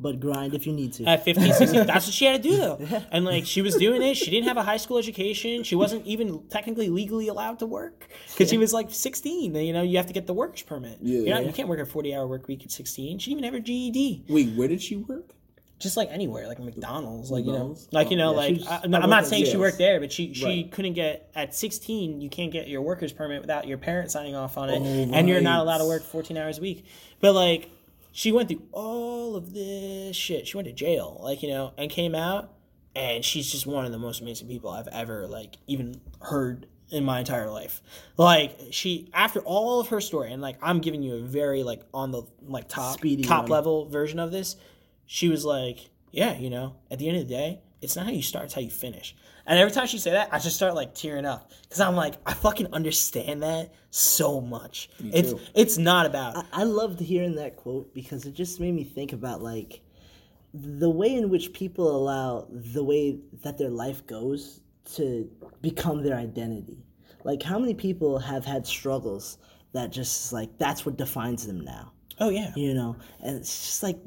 But 0.00 0.18
grind 0.18 0.54
if 0.54 0.66
you 0.66 0.72
need 0.72 0.92
to. 0.94 1.04
At 1.04 1.24
15, 1.24 1.52
16, 1.52 1.86
that's 1.86 2.06
what 2.06 2.14
she 2.14 2.24
had 2.24 2.42
to 2.42 2.48
do 2.48 2.56
though. 2.56 3.02
And 3.12 3.24
like 3.24 3.46
she 3.46 3.62
was 3.62 3.76
doing 3.76 4.02
it. 4.02 4.16
She 4.16 4.28
didn't 4.30 4.48
have 4.48 4.56
a 4.56 4.62
high 4.62 4.76
school 4.76 4.98
education. 4.98 5.62
She 5.62 5.76
wasn't 5.76 6.04
even 6.04 6.48
technically 6.48 6.88
legally 6.88 7.28
allowed 7.28 7.60
to 7.60 7.66
work 7.66 8.08
because 8.32 8.50
she 8.50 8.58
was 8.58 8.72
like 8.72 8.90
16. 8.90 9.54
You 9.54 9.72
know, 9.72 9.82
you 9.82 9.96
have 9.98 10.06
to 10.06 10.12
get 10.12 10.26
the 10.26 10.34
workers 10.34 10.62
permit. 10.62 10.98
Yeah. 11.00 11.18
You, 11.20 11.30
know, 11.30 11.40
you 11.40 11.52
can't 11.52 11.68
work 11.68 11.78
a 11.78 11.86
40 11.86 12.14
hour 12.14 12.26
work 12.26 12.48
week 12.48 12.64
at 12.64 12.72
16. 12.72 13.18
She 13.20 13.30
didn't 13.30 13.38
even 13.38 13.44
have 13.44 13.54
her 13.54 13.64
GED. 13.64 14.24
Wait, 14.28 14.56
where 14.56 14.66
did 14.66 14.82
she 14.82 14.96
work? 14.96 15.30
Just 15.78 15.96
like 15.96 16.08
anywhere, 16.10 16.48
like 16.48 16.58
McDonald's, 16.60 17.30
like 17.30 17.44
McDonald's? 17.44 17.82
you 17.82 17.88
know, 17.92 17.98
like 18.00 18.10
you 18.10 18.16
know, 18.16 18.30
yeah, 18.32 18.36
like 18.36 18.84
I, 18.84 18.86
not 18.86 19.02
I'm 19.02 19.10
not 19.10 19.24
working 19.24 19.28
saying 19.30 19.44
she 19.46 19.56
worked 19.56 19.76
there, 19.78 20.00
but 20.00 20.10
she 20.12 20.32
she 20.32 20.44
Right. 20.44 20.72
couldn't 20.72 20.94
get 20.94 21.30
at 21.34 21.54
16. 21.54 22.20
You 22.20 22.30
can't 22.30 22.50
get 22.52 22.68
your 22.68 22.80
workers 22.80 23.12
permit 23.12 23.40
without 23.42 23.66
your 23.66 23.76
parents 23.78 24.12
signing 24.14 24.34
off 24.34 24.56
on 24.56 24.70
it, 24.70 24.80
Oh, 24.80 25.14
and 25.14 25.28
you're 25.28 25.40
not 25.40 25.60
allowed 25.60 25.78
to 25.78 25.84
work 25.86 26.02
14 26.02 26.36
hours 26.36 26.58
a 26.58 26.62
week. 26.62 26.86
But 27.20 27.34
like, 27.34 27.70
she 28.16 28.30
went 28.30 28.48
through 28.48 28.62
all 28.70 29.34
of 29.34 29.52
this 29.52 30.14
shit. 30.14 30.46
She 30.46 30.56
went 30.56 30.68
to 30.68 30.72
jail, 30.72 31.20
like 31.20 31.42
you 31.42 31.48
know, 31.48 31.74
and 31.76 31.90
came 31.90 32.14
out, 32.14 32.54
and 32.94 33.24
she's 33.24 33.50
just 33.50 33.66
one 33.66 33.84
of 33.84 33.90
the 33.90 33.98
most 33.98 34.20
amazing 34.20 34.46
people 34.46 34.70
I've 34.70 34.86
ever 34.88 35.26
like 35.26 35.56
even 35.66 36.00
heard 36.20 36.68
in 36.90 37.04
my 37.04 37.18
entire 37.18 37.50
life. 37.50 37.82
Like 38.16 38.56
she 38.70 39.10
after 39.12 39.40
all 39.40 39.80
of 39.80 39.88
her 39.88 40.00
story, 40.00 40.32
and 40.32 40.40
like 40.40 40.56
I'm 40.62 40.78
giving 40.78 41.02
you 41.02 41.16
a 41.16 41.20
very 41.22 41.64
like 41.64 41.82
on 41.92 42.12
the 42.12 42.22
like 42.46 42.68
top 42.68 42.94
Speedy 42.98 43.24
top 43.24 43.42
one. 43.42 43.50
level 43.50 43.88
version 43.88 44.20
of 44.20 44.30
this. 44.30 44.54
She 45.06 45.28
was 45.28 45.44
like, 45.44 45.90
yeah, 46.14 46.38
you 46.38 46.48
know, 46.48 46.76
at 46.90 46.98
the 46.98 47.08
end 47.08 47.18
of 47.18 47.28
the 47.28 47.34
day, 47.34 47.60
it's 47.82 47.96
not 47.96 48.06
how 48.06 48.12
you 48.12 48.22
start, 48.22 48.46
it's 48.46 48.54
how 48.54 48.60
you 48.60 48.70
finish. 48.70 49.16
And 49.46 49.58
every 49.58 49.72
time 49.72 49.86
she 49.86 49.98
say 49.98 50.12
that, 50.12 50.28
I 50.32 50.38
just 50.38 50.56
start 50.56 50.74
like 50.74 50.94
tearing 50.94 51.26
up 51.26 51.50
because 51.62 51.80
I'm 51.80 51.96
like, 51.96 52.14
I 52.24 52.32
fucking 52.32 52.68
understand 52.72 53.42
that 53.42 53.74
so 53.90 54.40
much. 54.40 54.88
It's 55.00 55.32
too. 55.32 55.40
it's 55.54 55.76
not 55.76 56.06
about 56.06 56.46
I 56.52 56.62
loved 56.62 57.00
hearing 57.00 57.34
that 57.34 57.56
quote 57.56 57.92
because 57.92 58.24
it 58.24 58.32
just 58.32 58.58
made 58.60 58.72
me 58.72 58.84
think 58.84 59.12
about 59.12 59.42
like 59.42 59.80
the 60.54 60.88
way 60.88 61.14
in 61.14 61.28
which 61.28 61.52
people 61.52 61.94
allow 61.94 62.46
the 62.50 62.82
way 62.82 63.18
that 63.42 63.58
their 63.58 63.70
life 63.70 64.06
goes 64.06 64.60
to 64.94 65.28
become 65.60 66.02
their 66.02 66.16
identity. 66.16 66.78
Like 67.24 67.42
how 67.42 67.58
many 67.58 67.74
people 67.74 68.18
have 68.18 68.44
had 68.46 68.66
struggles 68.66 69.38
that 69.72 69.90
just 69.90 70.32
like 70.32 70.56
that's 70.58 70.86
what 70.86 70.96
defines 70.96 71.46
them 71.46 71.60
now. 71.60 71.92
oh 72.20 72.30
yeah, 72.30 72.52
You 72.54 72.72
know, 72.72 72.96
and 73.20 73.36
it's 73.36 73.66
just 73.66 73.82
like 73.82 73.98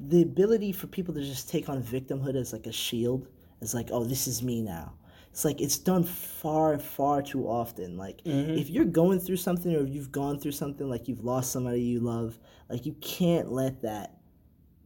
the 0.00 0.22
ability 0.22 0.72
for 0.72 0.86
people 0.86 1.14
to 1.14 1.22
just 1.22 1.48
take 1.48 1.68
on 1.68 1.82
victimhood 1.82 2.36
as 2.36 2.52
like 2.52 2.66
a 2.66 2.72
shield. 2.72 3.28
It's 3.60 3.74
like, 3.74 3.88
oh, 3.92 4.04
this 4.04 4.26
is 4.26 4.42
me 4.42 4.60
now. 4.60 4.94
It's 5.30 5.44
like 5.44 5.60
it's 5.60 5.78
done 5.78 6.04
far, 6.04 6.78
far 6.78 7.20
too 7.20 7.48
often. 7.48 7.96
Like 7.96 8.22
mm-hmm. 8.22 8.52
if 8.52 8.70
you're 8.70 8.84
going 8.84 9.18
through 9.18 9.38
something 9.38 9.74
or 9.74 9.80
if 9.80 9.88
you've 9.88 10.12
gone 10.12 10.38
through 10.38 10.52
something, 10.52 10.88
like 10.88 11.08
you've 11.08 11.24
lost 11.24 11.50
somebody 11.50 11.80
you 11.80 11.98
love, 11.98 12.38
like 12.68 12.86
you 12.86 12.94
can't 13.00 13.50
let 13.50 13.82
that 13.82 14.18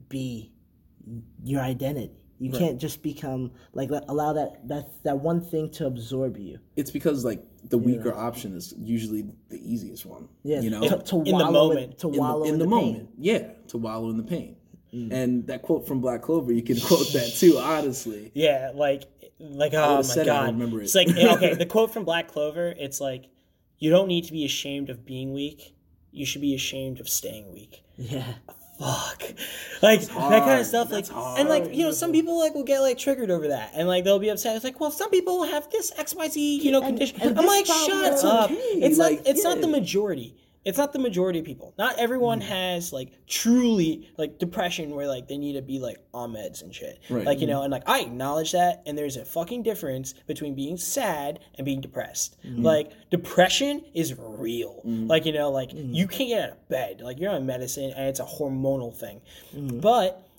be 0.08 0.52
your 1.44 1.60
identity. 1.60 2.14
You 2.40 2.52
can't 2.52 2.80
just 2.80 3.02
become 3.02 3.50
like 3.72 3.90
allow 3.90 4.32
that 4.34 4.66
that 4.68 5.02
that 5.02 5.18
one 5.18 5.40
thing 5.40 5.70
to 5.72 5.86
absorb 5.86 6.36
you. 6.38 6.60
It's 6.76 6.90
because 6.90 7.24
like 7.24 7.42
the 7.68 7.78
weaker 7.78 8.14
option 8.14 8.54
is 8.54 8.72
usually 8.78 9.26
the 9.48 9.58
easiest 9.60 10.06
one. 10.06 10.28
Yeah, 10.44 10.60
you 10.60 10.70
know, 10.70 10.80
to, 10.82 11.02
to 11.02 11.16
In 11.16 11.24
the 11.24 11.32
wallow 11.32 11.70
in- 11.72 11.76
moment. 11.76 11.98
to 11.98 12.06
in 12.06 12.12
the, 12.12 12.20
wallow 12.20 12.44
in 12.44 12.54
in 12.54 12.58
the, 12.60 12.64
pain. 12.64 12.70
moment. 12.70 13.08
Yeah, 13.18 13.48
to 13.68 13.78
wallow 13.78 14.10
in 14.10 14.16
the 14.16 14.22
pain. 14.22 14.56
Mm. 14.94 15.12
And 15.12 15.46
that 15.48 15.62
quote 15.62 15.86
from 15.86 16.00
Black 16.00 16.22
Clover, 16.22 16.52
you 16.52 16.62
can 16.62 16.80
quote 16.80 17.12
that 17.12 17.32
too. 17.36 17.58
Honestly, 17.58 18.30
yeah, 18.34 18.70
like 18.74 19.04
like 19.38 19.72
oh 19.74 20.02
my 20.02 20.12
it, 20.14 20.18
I 20.18 20.24
god, 20.24 20.46
remember 20.54 20.80
it. 20.80 20.84
it's 20.84 20.94
like 20.94 21.08
okay, 21.16 21.54
the 21.54 21.66
quote 21.66 21.92
from 21.92 22.04
Black 22.04 22.28
Clover, 22.28 22.74
it's 22.78 23.00
like 23.00 23.26
you 23.78 23.90
don't 23.90 24.08
need 24.08 24.24
to 24.24 24.32
be 24.32 24.44
ashamed 24.44 24.90
of 24.90 25.04
being 25.04 25.32
weak. 25.34 25.74
You 26.10 26.24
should 26.26 26.40
be 26.40 26.54
ashamed 26.54 27.00
of 27.00 27.08
staying 27.08 27.52
weak. 27.52 27.82
Yeah. 27.96 28.24
fuck 28.78 29.22
like 29.82 30.00
that 30.02 30.08
kind 30.10 30.34
of 30.34 30.42
hard. 30.44 30.66
stuff 30.66 30.92
like 30.92 31.06
That's 31.06 31.38
and 31.40 31.48
like 31.48 31.74
you 31.74 31.84
know 31.84 31.90
some 31.90 32.12
people 32.12 32.38
like 32.38 32.54
will 32.54 32.62
get 32.62 32.78
like 32.78 32.96
triggered 32.96 33.28
over 33.28 33.48
that 33.48 33.72
and 33.74 33.88
like 33.88 34.04
they'll 34.04 34.20
be 34.20 34.28
upset 34.28 34.54
it's 34.54 34.64
like 34.64 34.78
well 34.78 34.92
some 34.92 35.10
people 35.10 35.42
have 35.42 35.68
this 35.70 35.90
xyz 35.98 36.36
you 36.62 36.70
know 36.70 36.80
condition 36.80 37.20
and 37.20 37.36
i'm 37.36 37.44
like 37.44 37.66
shut 37.66 38.24
up 38.24 38.50
okay. 38.52 38.54
it's 38.54 38.96
Like, 38.96 39.18
not 39.18 39.26
it's 39.26 39.42
not 39.42 39.60
the 39.60 39.66
majority 39.66 40.36
it's 40.68 40.76
not 40.78 40.92
the 40.92 40.98
majority 40.98 41.38
of 41.38 41.44
people. 41.46 41.74
Not 41.78 41.98
everyone 41.98 42.40
Mm. 42.40 42.44
has 42.44 42.92
like 42.92 43.08
truly 43.26 44.08
like 44.18 44.38
depression 44.38 44.94
where 44.94 45.06
like 45.08 45.26
they 45.28 45.38
need 45.38 45.54
to 45.54 45.62
be 45.62 45.78
like 45.78 45.98
on 46.12 46.32
meds 46.32 46.62
and 46.62 46.74
shit. 46.74 47.00
Right. 47.08 47.24
like 47.24 47.40
you 47.40 47.46
know 47.46 47.62
and 47.62 47.72
like 47.72 47.84
i 47.86 48.00
acknowledge 48.00 48.52
that 48.52 48.82
and 48.86 48.96
there's 48.98 49.16
a 49.16 49.24
fucking 49.24 49.62
difference 49.62 50.12
between 50.26 50.54
being 50.54 50.76
sad 50.76 51.40
and 51.56 51.64
being 51.64 51.80
depressed. 51.80 52.36
Mm-hmm. 52.44 52.62
like 52.62 52.92
depression 53.10 53.82
is 53.94 54.14
real. 54.18 54.80
Like 54.84 55.24
you 55.26 55.32
know 55.32 55.50
like 55.50 55.70
you 55.72 56.06
can't 56.06 56.28
get 56.28 56.42
out 56.44 56.50
of 56.56 56.68
bed. 56.68 57.00
Like 57.00 57.18
you're 57.18 57.32
on 57.32 57.46
medicine 57.46 57.92
and 57.96 58.06
it's 58.08 58.20
a 58.20 58.24
hormonal 58.24 58.94
thing. 58.94 59.20
Mm-hmm. 59.56 59.80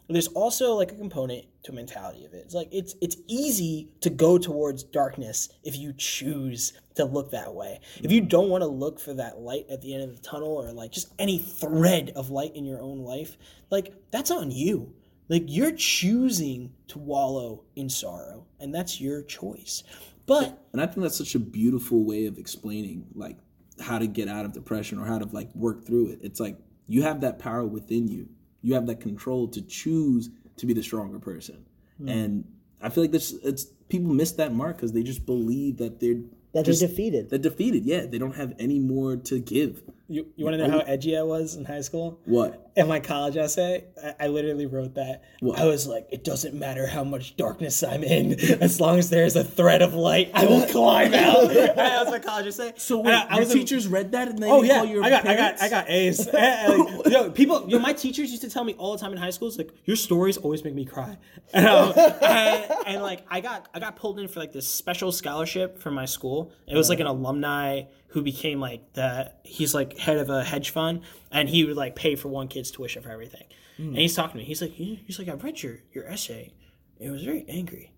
But 0.10 0.14
there's 0.14 0.28
also 0.30 0.74
like 0.74 0.92
a 0.92 0.96
component 0.96 1.46
to 1.62 1.72
mentality 1.72 2.26
of 2.26 2.34
it. 2.34 2.38
It's 2.38 2.56
like 2.56 2.68
it's 2.72 2.96
it's 3.00 3.18
easy 3.28 3.90
to 4.02 4.10
go 4.10 4.40
towards 4.40 4.82
darkness 4.82 5.50
if 5.64 5.78
you 5.78 5.94
choose 5.96 6.74
to 6.96 7.06
look 7.06 7.30
that 7.30 7.54
way. 7.54 7.80
If 8.02 8.12
you 8.12 8.20
don't 8.20 8.50
want 8.50 8.64
to 8.64 8.68
look 8.68 9.00
for 9.00 9.14
that 9.14 9.38
light 9.38 9.68
at 9.70 9.84
the 9.84 9.94
end 9.94 10.02
of 10.02 10.16
the 10.16 10.22
tunnel 10.28 10.50
or 10.50 10.72
like 10.72 10.92
just 10.92 11.14
any 11.20 11.38
thread 11.38 12.12
of 12.16 12.32
light 12.32 12.56
in 12.56 12.66
your 12.66 12.82
own 12.82 13.04
life, 13.04 13.38
like 13.70 13.94
that's 14.10 14.32
on 14.32 14.50
you. 14.50 14.92
Like 15.28 15.44
you're 15.46 15.74
choosing 15.74 16.74
to 16.88 16.98
wallow 16.98 17.66
in 17.76 17.88
sorrow, 17.88 18.48
and 18.60 18.74
that's 18.74 19.00
your 19.00 19.22
choice. 19.22 19.84
But 20.26 20.60
And 20.74 20.82
I 20.82 20.88
think 20.88 21.04
that's 21.04 21.20
such 21.20 21.36
a 21.36 21.40
beautiful 21.40 22.04
way 22.04 22.26
of 22.26 22.40
explaining 22.40 23.06
like 23.14 23.38
how 23.80 24.00
to 24.00 24.08
get 24.08 24.28
out 24.28 24.46
of 24.46 24.54
depression 24.54 24.98
or 24.98 25.06
how 25.06 25.20
to 25.20 25.26
like 25.26 25.54
work 25.54 25.86
through 25.86 26.14
it. 26.14 26.22
It's 26.24 26.40
like 26.40 26.58
you 26.88 27.04
have 27.04 27.22
that 27.22 27.38
power 27.38 27.64
within 27.64 28.08
you. 28.08 28.28
You 28.62 28.74
have 28.74 28.88
that 28.88 29.00
control 29.02 29.48
to 29.50 29.62
choose 29.62 30.30
to 30.58 30.66
be 30.66 30.74
the 30.74 30.84
stronger 30.84 31.20
person. 31.20 31.66
Hmm. 31.98 32.10
And 32.10 32.46
I 32.82 32.90
feel 32.90 33.04
like 33.04 33.12
this 33.12 33.34
it's 33.44 33.66
people 33.90 34.14
miss 34.14 34.32
that 34.34 34.54
mark 34.54 34.78
because 34.78 34.92
they 34.94 35.04
just 35.04 35.26
believe 35.26 35.78
that 35.78 36.00
they're 36.00 36.22
That 36.54 36.66
just, 36.66 36.80
they're 36.80 36.90
defeated. 36.90 37.30
They're 37.30 37.40
defeated. 37.40 37.86
Yeah, 37.86 38.06
they 38.06 38.18
don't 38.18 38.36
have 38.36 38.54
any 38.60 38.80
more 38.80 39.16
to 39.18 39.40
give. 39.40 39.84
You, 40.10 40.28
you 40.36 40.44
want 40.44 40.58
to 40.58 40.68
know 40.68 40.80
how 40.80 40.80
edgy 40.80 41.18
I 41.18 41.22
was 41.22 41.56
in 41.56 41.66
high 41.66 41.82
school? 41.82 42.20
What? 42.26 42.70
in 42.80 42.88
my 42.88 43.00
college 43.00 43.36
essay, 43.36 43.84
I, 44.02 44.26
I 44.26 44.28
literally 44.28 44.66
wrote 44.66 44.96
that. 44.96 45.24
What? 45.42 45.60
I 45.60 45.66
was 45.66 45.86
like, 45.86 46.08
it 46.12 46.24
doesn't 46.24 46.54
matter 46.54 46.88
how 46.88 47.04
much 47.04 47.36
darkness 47.36 47.84
I'm 47.84 48.04
in, 48.04 48.40
as 48.62 48.80
long 48.80 48.98
as 48.98 49.10
there's 49.10 49.36
a 49.36 49.44
thread 49.44 49.82
of 49.82 49.94
light, 49.94 50.32
I 50.34 50.46
will 50.46 50.66
climb 50.68 51.14
out. 51.14 51.50
that 51.54 52.06
was 52.06 52.10
my 52.10 52.20
college 52.20 52.48
essay. 52.48 52.74
So 52.78 53.00
wait, 53.00 53.14
I, 53.14 53.28
I 53.30 53.40
your 53.40 53.50
teachers 53.50 53.88
read 53.88 54.14
that 54.14 54.30
and 54.30 54.40
they 54.40 54.50
Oh 54.50 54.64
yeah, 54.64 54.78
call 54.78 54.86
your 54.86 55.04
I 55.04 55.10
got, 55.10 55.28
I 55.28 55.36
got. 55.36 55.62
I 55.62 55.70
got 55.70 55.90
A's. 55.90 56.26
And, 56.28 56.84
like, 56.98 57.08
yo, 57.08 57.32
people, 57.32 57.66
you 57.68 57.76
know, 57.76 57.80
my 57.80 57.94
teachers 57.94 58.32
used 58.32 58.44
to 58.44 58.50
tell 58.50 58.64
me 58.64 58.74
all 58.74 58.94
the 58.94 59.00
time 59.00 59.12
in 59.12 59.18
high 59.18 59.30
school, 59.30 59.50
it's 59.50 59.58
like 59.58 59.72
your 59.84 59.98
stories 59.98 60.38
always 60.38 60.64
make 60.64 60.74
me 60.74 60.86
cry. 60.86 61.18
And, 61.54 61.68
um, 61.68 61.94
and, 61.98 62.72
and, 62.86 63.02
like 63.02 63.26
I 63.30 63.42
got, 63.42 63.68
I 63.74 63.80
got 63.80 63.98
pulled 63.98 64.20
in 64.20 64.28
for 64.28 64.40
like 64.40 64.54
this 64.54 64.68
special 64.68 65.12
scholarship 65.12 65.80
from 65.80 65.96
my 65.96 66.06
school. 66.06 66.54
It 66.68 66.76
was 66.76 66.90
like 66.90 67.00
an 67.00 67.08
alumni 67.08 67.84
who 68.10 68.22
became 68.22 68.60
like 68.60 68.94
the, 68.94 69.32
he's 69.44 69.74
like 69.74 69.98
head 69.98 70.18
of 70.18 70.30
a 70.30 70.44
hedge 70.44 70.72
fund, 70.72 71.02
and 71.32 71.50
he 71.50 71.66
would 71.66 71.78
like 71.78 71.96
pay 71.96 72.16
for 72.16 72.28
one 72.28 72.48
kid's 72.48 72.72
tuition 72.72 73.02
for 73.02 73.10
everything. 73.10 73.46
Hmm. 73.78 73.90
And 73.90 73.98
he's 73.98 74.16
talking 74.16 74.34
to 74.34 74.38
me. 74.40 74.44
He's 74.46 74.62
like, 74.62 74.72
he's 74.72 75.20
like, 75.20 75.30
I 75.30 75.34
read 75.34 75.62
your 75.62 75.80
your 75.94 76.08
essay. 76.08 76.52
It 77.00 77.10
was 77.10 77.24
very 77.24 77.46
angry. 77.48 77.94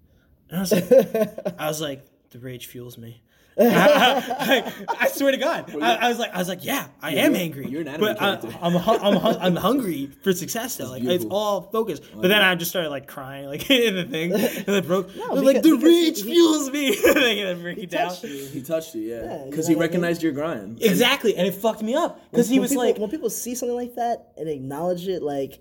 And 0.50 0.58
I 0.58 0.62
was 0.62 0.72
like, 0.92 1.60
I 1.60 1.68
was 1.68 1.82
like, 1.82 2.06
the 2.30 2.40
rage 2.40 2.68
fuels 2.68 2.98
me. 2.98 3.24
I, 3.60 4.74
I 5.02 5.08
swear 5.10 5.32
to 5.32 5.38
God, 5.38 5.76
I, 5.82 5.96
I 5.96 6.10
was 6.10 6.20
like, 6.20 6.34
I 6.34 6.38
was 6.38 6.48
like, 6.48 6.64
yeah, 6.64 6.88
I 7.02 7.16
am 7.16 7.36
angry. 7.36 7.68
you're 7.68 7.82
an 7.82 7.88
anime 7.90 8.02
but 8.02 8.22
I, 8.22 8.38
character. 8.38 8.58
I'm, 8.62 8.74
hu- 8.74 8.92
I'm, 9.06 9.16
hu- 9.18 9.40
I'm 9.40 9.56
hungry 9.56 10.08
for 10.24 10.34
success 10.34 10.78
though. 10.78 10.90
Like 10.90 11.04
it's 11.04 11.26
all 11.30 11.62
focused. 11.72 12.04
But 12.16 12.30
then 12.30 12.42
I 12.42 12.56
just 12.56 12.72
started 12.72 12.90
like 12.90 13.08
crying, 13.08 13.48
like 13.48 13.70
in 13.70 13.96
the 13.96 14.06
thing, 14.06 14.34
and 14.34 14.42
it 14.70 14.88
broke. 14.88 15.12
because- 15.14 15.44
like 15.44 15.62
the 15.64 15.74
rage 15.74 16.22
he- 16.22 16.32
fuels 16.32 16.70
me, 16.72 16.98
and 17.06 17.16
then 17.16 17.62
break 17.62 17.78
it 17.78 17.90
down. 17.90 18.10
touched 18.10 18.24
you. 18.24 18.46
He 18.46 18.62
touched 18.62 18.96
you, 18.96 19.02
yeah, 19.02 19.16
Yeah, 19.24 19.44
because 19.50 19.68
you 19.68 19.76
he 19.76 19.80
know 19.80 19.80
what 19.80 19.84
I 19.84 19.88
mean? 19.94 20.02
recognized 20.02 20.24
your 20.24 20.32
grind. 20.32 20.82
Exactly, 20.82 21.36
and 21.36 21.46
it 21.48 21.54
fucked 21.56 21.82
me 21.84 21.94
up 21.96 22.20
because 22.32 22.48
he 22.50 22.60
was 22.60 22.72
people, 22.72 22.86
like, 22.86 22.98
when 22.98 23.10
people 23.10 23.30
see 23.30 23.56
something 23.56 23.76
like 23.76 23.96
that 23.96 24.32
and 24.38 24.48
acknowledge 24.50 25.08
it, 25.08 25.22
like 25.22 25.60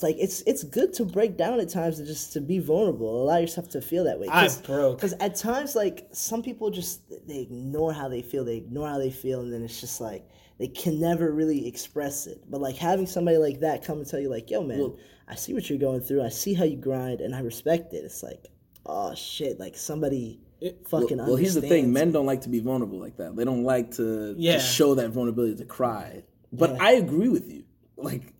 it's 0.00 0.02
like 0.02 0.16
it's 0.18 0.40
it's 0.46 0.64
good 0.64 0.94
to 0.94 1.04
break 1.04 1.36
down 1.36 1.60
at 1.60 1.68
times 1.68 1.98
and 1.98 2.08
just 2.08 2.32
to 2.32 2.40
be 2.40 2.58
vulnerable, 2.58 3.22
allow 3.22 3.36
yourself 3.36 3.68
to 3.70 3.82
feel 3.82 4.04
that 4.04 4.18
way. 4.18 4.28
i'm 4.30 4.50
broke. 4.64 4.96
because 4.96 5.12
at 5.20 5.34
times 5.36 5.76
like 5.76 6.08
some 6.12 6.42
people 6.42 6.70
just 6.70 7.02
they 7.28 7.40
ignore 7.40 7.92
how 7.92 8.08
they 8.08 8.22
feel, 8.22 8.42
they 8.44 8.56
ignore 8.56 8.88
how 8.88 8.98
they 8.98 9.10
feel, 9.10 9.40
and 9.40 9.52
then 9.52 9.62
it's 9.62 9.78
just 9.80 10.00
like 10.00 10.26
they 10.58 10.68
can 10.68 10.98
never 10.98 11.30
really 11.32 11.66
express 11.68 12.26
it. 12.26 12.42
But 12.48 12.62
like 12.62 12.76
having 12.76 13.06
somebody 13.06 13.36
like 13.36 13.60
that 13.60 13.84
come 13.84 13.98
and 13.98 14.06
tell 14.08 14.20
you 14.20 14.30
like, 14.30 14.50
"Yo, 14.50 14.62
man, 14.62 14.94
I 15.28 15.34
see 15.34 15.52
what 15.52 15.68
you're 15.68 15.78
going 15.78 16.00
through. 16.00 16.22
I 16.24 16.30
see 16.30 16.54
how 16.54 16.64
you 16.64 16.76
grind, 16.76 17.20
and 17.20 17.34
I 17.34 17.40
respect 17.40 17.92
it." 17.92 17.98
It's 18.04 18.22
like, 18.22 18.46
oh 18.86 19.14
shit, 19.14 19.60
like 19.60 19.76
somebody. 19.76 20.40
Fucking 20.88 21.16
Well, 21.18 21.36
here's 21.36 21.54
the 21.54 21.62
thing: 21.62 21.92
men 21.92 22.10
don't 22.12 22.26
like 22.26 22.42
to 22.42 22.48
be 22.48 22.60
vulnerable 22.60 22.98
like 22.98 23.16
that. 23.18 23.36
They 23.36 23.44
don't 23.44 23.64
like 23.64 23.92
to 23.96 24.34
Yeah. 24.38 24.54
just 24.54 24.74
show 24.74 24.94
that 24.94 25.10
vulnerability 25.10 25.56
to 25.56 25.64
cry. 25.64 26.22
But 26.52 26.80
I 26.80 26.92
agree 26.92 27.28
with 27.28 27.50
you. 27.50 27.64
Like 27.96 28.32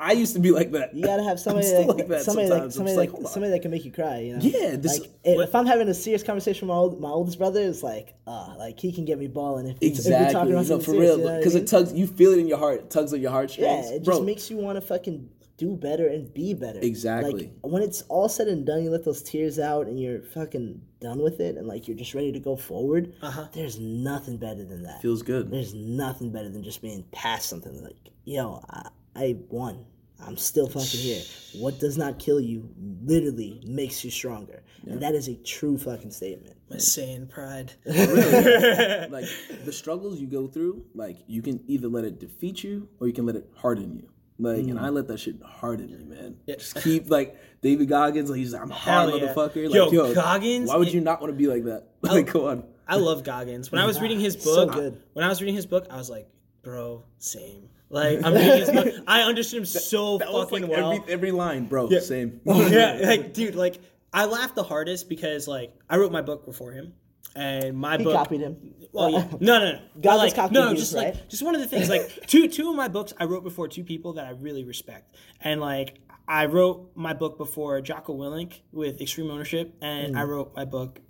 I 0.00 0.12
used 0.12 0.34
to 0.34 0.40
be 0.40 0.50
like 0.50 0.70
that. 0.72 0.94
You 0.94 1.04
gotta 1.04 1.24
have 1.24 1.40
somebody 1.46 1.66
that, 1.68 1.86
like 1.86 2.06
that 2.08 2.22
somebody, 2.22 2.48
that, 2.48 2.54
sometimes. 2.54 2.74
Somebody, 2.74 2.96
like, 2.96 3.14
on. 3.14 3.26
somebody 3.26 3.50
that 3.52 3.62
can 3.62 3.70
make 3.70 3.84
you 3.84 3.90
cry. 3.92 4.18
You 4.20 4.34
know? 4.34 4.40
Yeah, 4.42 4.76
this- 4.76 5.00
like 5.00 5.10
if, 5.24 5.40
if 5.48 5.54
I'm 5.54 5.66
having 5.66 5.88
a 5.88 5.94
serious 5.94 6.22
conversation 6.22 6.68
with 6.68 6.74
my 6.74 6.78
old, 6.78 7.00
my 7.00 7.08
oldest 7.10 7.38
brother, 7.38 7.60
it's 7.60 7.82
like, 7.82 8.14
uh, 8.26 8.54
like 8.58 8.78
he 8.78 8.92
can 8.92 9.04
get 9.04 9.18
me 9.18 9.26
balling 9.26 9.66
if, 9.66 9.76
if 9.80 9.82
Exactly, 9.82 10.32
talking 10.32 10.52
about 10.52 10.66
something 10.66 10.84
for 10.84 10.90
serious, 10.92 11.10
real, 11.10 11.18
you 11.18 11.24
know 11.24 11.34
I 11.34 11.38
because 11.38 11.54
mean? 11.54 11.64
it 11.64 11.66
tugs. 11.66 11.92
You 11.92 12.06
feel 12.06 12.32
it 12.32 12.38
in 12.38 12.46
your 12.46 12.58
heart. 12.58 12.80
It 12.80 12.90
tugs 12.90 13.12
on 13.12 13.20
your 13.20 13.32
heartstrings. 13.32 13.88
Yeah, 13.90 13.96
it 13.96 14.04
just 14.04 14.22
makes 14.22 14.50
you 14.50 14.56
want 14.56 14.76
to 14.76 14.80
fucking 14.80 15.28
do 15.56 15.74
better 15.74 16.06
and 16.06 16.32
be 16.32 16.54
better. 16.54 16.78
Exactly. 16.80 17.32
Like 17.32 17.50
when 17.62 17.82
it's 17.82 18.02
all 18.02 18.28
said 18.28 18.46
and 18.46 18.64
done, 18.64 18.84
you 18.84 18.90
let 18.90 19.04
those 19.04 19.22
tears 19.24 19.58
out 19.58 19.88
and 19.88 19.98
you're 19.98 20.22
fucking 20.22 20.80
done 21.00 21.18
with 21.20 21.40
it, 21.40 21.56
and 21.56 21.66
like 21.66 21.88
you're 21.88 21.96
just 21.96 22.14
ready 22.14 22.30
to 22.30 22.38
go 22.38 22.56
forward. 22.56 23.12
Uh-huh. 23.20 23.48
There's 23.52 23.80
nothing 23.80 24.36
better 24.36 24.64
than 24.64 24.84
that. 24.84 25.02
feels 25.02 25.22
good. 25.22 25.50
There's 25.50 25.74
nothing 25.74 26.30
better 26.30 26.48
than 26.48 26.62
just 26.62 26.80
being 26.80 27.02
past 27.10 27.48
something 27.48 27.82
like, 27.82 27.96
yo, 28.24 28.62
I, 28.70 28.88
I 29.18 29.36
won. 29.48 29.84
I'm 30.24 30.36
still 30.36 30.68
fucking 30.68 31.00
here. 31.00 31.22
What 31.56 31.78
does 31.78 31.96
not 31.98 32.18
kill 32.18 32.40
you 32.40 32.68
literally 33.04 33.62
makes 33.66 34.04
you 34.04 34.10
stronger. 34.10 34.62
And 34.86 35.02
that 35.02 35.14
is 35.14 35.28
a 35.28 35.34
true 35.34 35.76
fucking 35.76 36.10
statement. 36.10 36.56
Saiyan 36.70 37.28
pride. 37.28 37.72
like 37.84 39.26
the 39.64 39.72
struggles 39.72 40.18
you 40.18 40.26
go 40.26 40.46
through, 40.46 40.84
like 40.94 41.18
you 41.26 41.42
can 41.42 41.62
either 41.66 41.88
let 41.88 42.04
it 42.04 42.18
defeat 42.20 42.62
you 42.62 42.88
or 43.00 43.06
you 43.06 43.12
can 43.12 43.26
let 43.26 43.36
it 43.36 43.48
harden 43.56 43.94
you. 43.94 44.08
Like, 44.40 44.58
and 44.58 44.74
mm. 44.74 44.80
I 44.80 44.90
let 44.90 45.08
that 45.08 45.18
shit 45.18 45.42
harden 45.42 45.90
me, 45.90 46.04
man. 46.04 46.36
Just 46.46 46.80
keep 46.82 47.10
like 47.10 47.36
David 47.60 47.88
Goggins, 47.88 48.30
like 48.30 48.38
he's 48.38 48.52
like, 48.52 48.62
I'm 48.62 48.70
a 48.70 48.74
hard 48.74 49.08
Hell 49.08 49.18
yeah. 49.18 49.34
motherfucker. 49.34 49.64
Like, 49.64 49.74
Yo, 49.74 49.90
yo, 49.90 50.14
Goggins, 50.14 50.68
Why 50.68 50.76
would 50.76 50.92
you 50.92 51.00
not 51.00 51.20
want 51.20 51.32
to 51.32 51.36
be 51.36 51.48
like 51.48 51.64
that? 51.64 51.88
Like, 52.02 52.32
go 52.32 52.48
on. 52.48 52.64
I 52.86 52.96
love 52.96 53.24
Goggins. 53.24 53.72
When 53.72 53.80
I 53.80 53.86
was 53.86 54.00
reading 54.00 54.20
his 54.20 54.40
so 54.40 54.66
book, 54.66 54.74
good. 54.74 55.02
when 55.12 55.24
I 55.24 55.28
was 55.28 55.40
reading 55.40 55.56
his 55.56 55.66
book, 55.66 55.86
I 55.90 55.96
was 55.96 56.08
like, 56.08 56.28
bro, 56.62 57.04
same. 57.18 57.68
Like 57.90 58.22
I'm 58.24 58.34
reading 58.34 58.58
his 58.58 58.70
book. 58.70 58.94
I 59.06 59.22
understood 59.22 59.60
him 59.60 59.64
so 59.64 60.18
That 60.18 60.32
was 60.32 60.50
fucking 60.50 60.68
like 60.68 60.70
well. 60.76 60.92
every 60.92 61.12
every 61.12 61.30
line, 61.32 61.66
bro. 61.66 61.88
Yeah. 61.88 62.00
Same. 62.00 62.40
yeah, 62.44 62.98
like 63.04 63.32
dude, 63.32 63.54
like 63.54 63.78
I 64.12 64.26
laughed 64.26 64.54
the 64.56 64.62
hardest 64.62 65.08
because 65.08 65.48
like 65.48 65.74
I 65.88 65.96
wrote 65.96 66.12
my 66.12 66.22
book 66.22 66.44
before 66.44 66.72
him, 66.72 66.92
and 67.34 67.76
my 67.76 67.96
He 67.96 68.04
book. 68.04 68.14
copied 68.14 68.40
him. 68.40 68.74
Well, 68.92 69.10
yeah. 69.10 69.26
no, 69.40 69.58
no, 69.58 69.72
no. 69.72 69.80
But, 69.94 70.02
Goggins 70.02 70.22
like, 70.22 70.34
copied 70.34 70.54
no, 70.54 70.70
you, 70.70 70.76
just 70.76 70.94
right? 70.94 71.14
like 71.14 71.28
just 71.28 71.42
one 71.42 71.54
of 71.54 71.60
the 71.60 71.66
things. 71.66 71.88
Like 71.88 72.26
two 72.26 72.48
two 72.48 72.68
of 72.70 72.76
my 72.76 72.88
books 72.88 73.12
I 73.18 73.24
wrote 73.24 73.42
before 73.44 73.68
two 73.68 73.84
people 73.84 74.14
that 74.14 74.26
I 74.26 74.30
really 74.30 74.64
respect, 74.64 75.14
and 75.40 75.60
like 75.60 75.98
I 76.26 76.44
wrote 76.46 76.90
my 76.94 77.14
book 77.14 77.38
before 77.38 77.80
Jocko 77.80 78.14
Willink 78.18 78.60
with 78.72 79.00
Extreme 79.00 79.30
Ownership, 79.30 79.74
and 79.80 80.14
Mm. 80.14 80.18
I 80.18 80.24
wrote 80.24 80.54
my 80.54 80.64
book. 80.66 81.00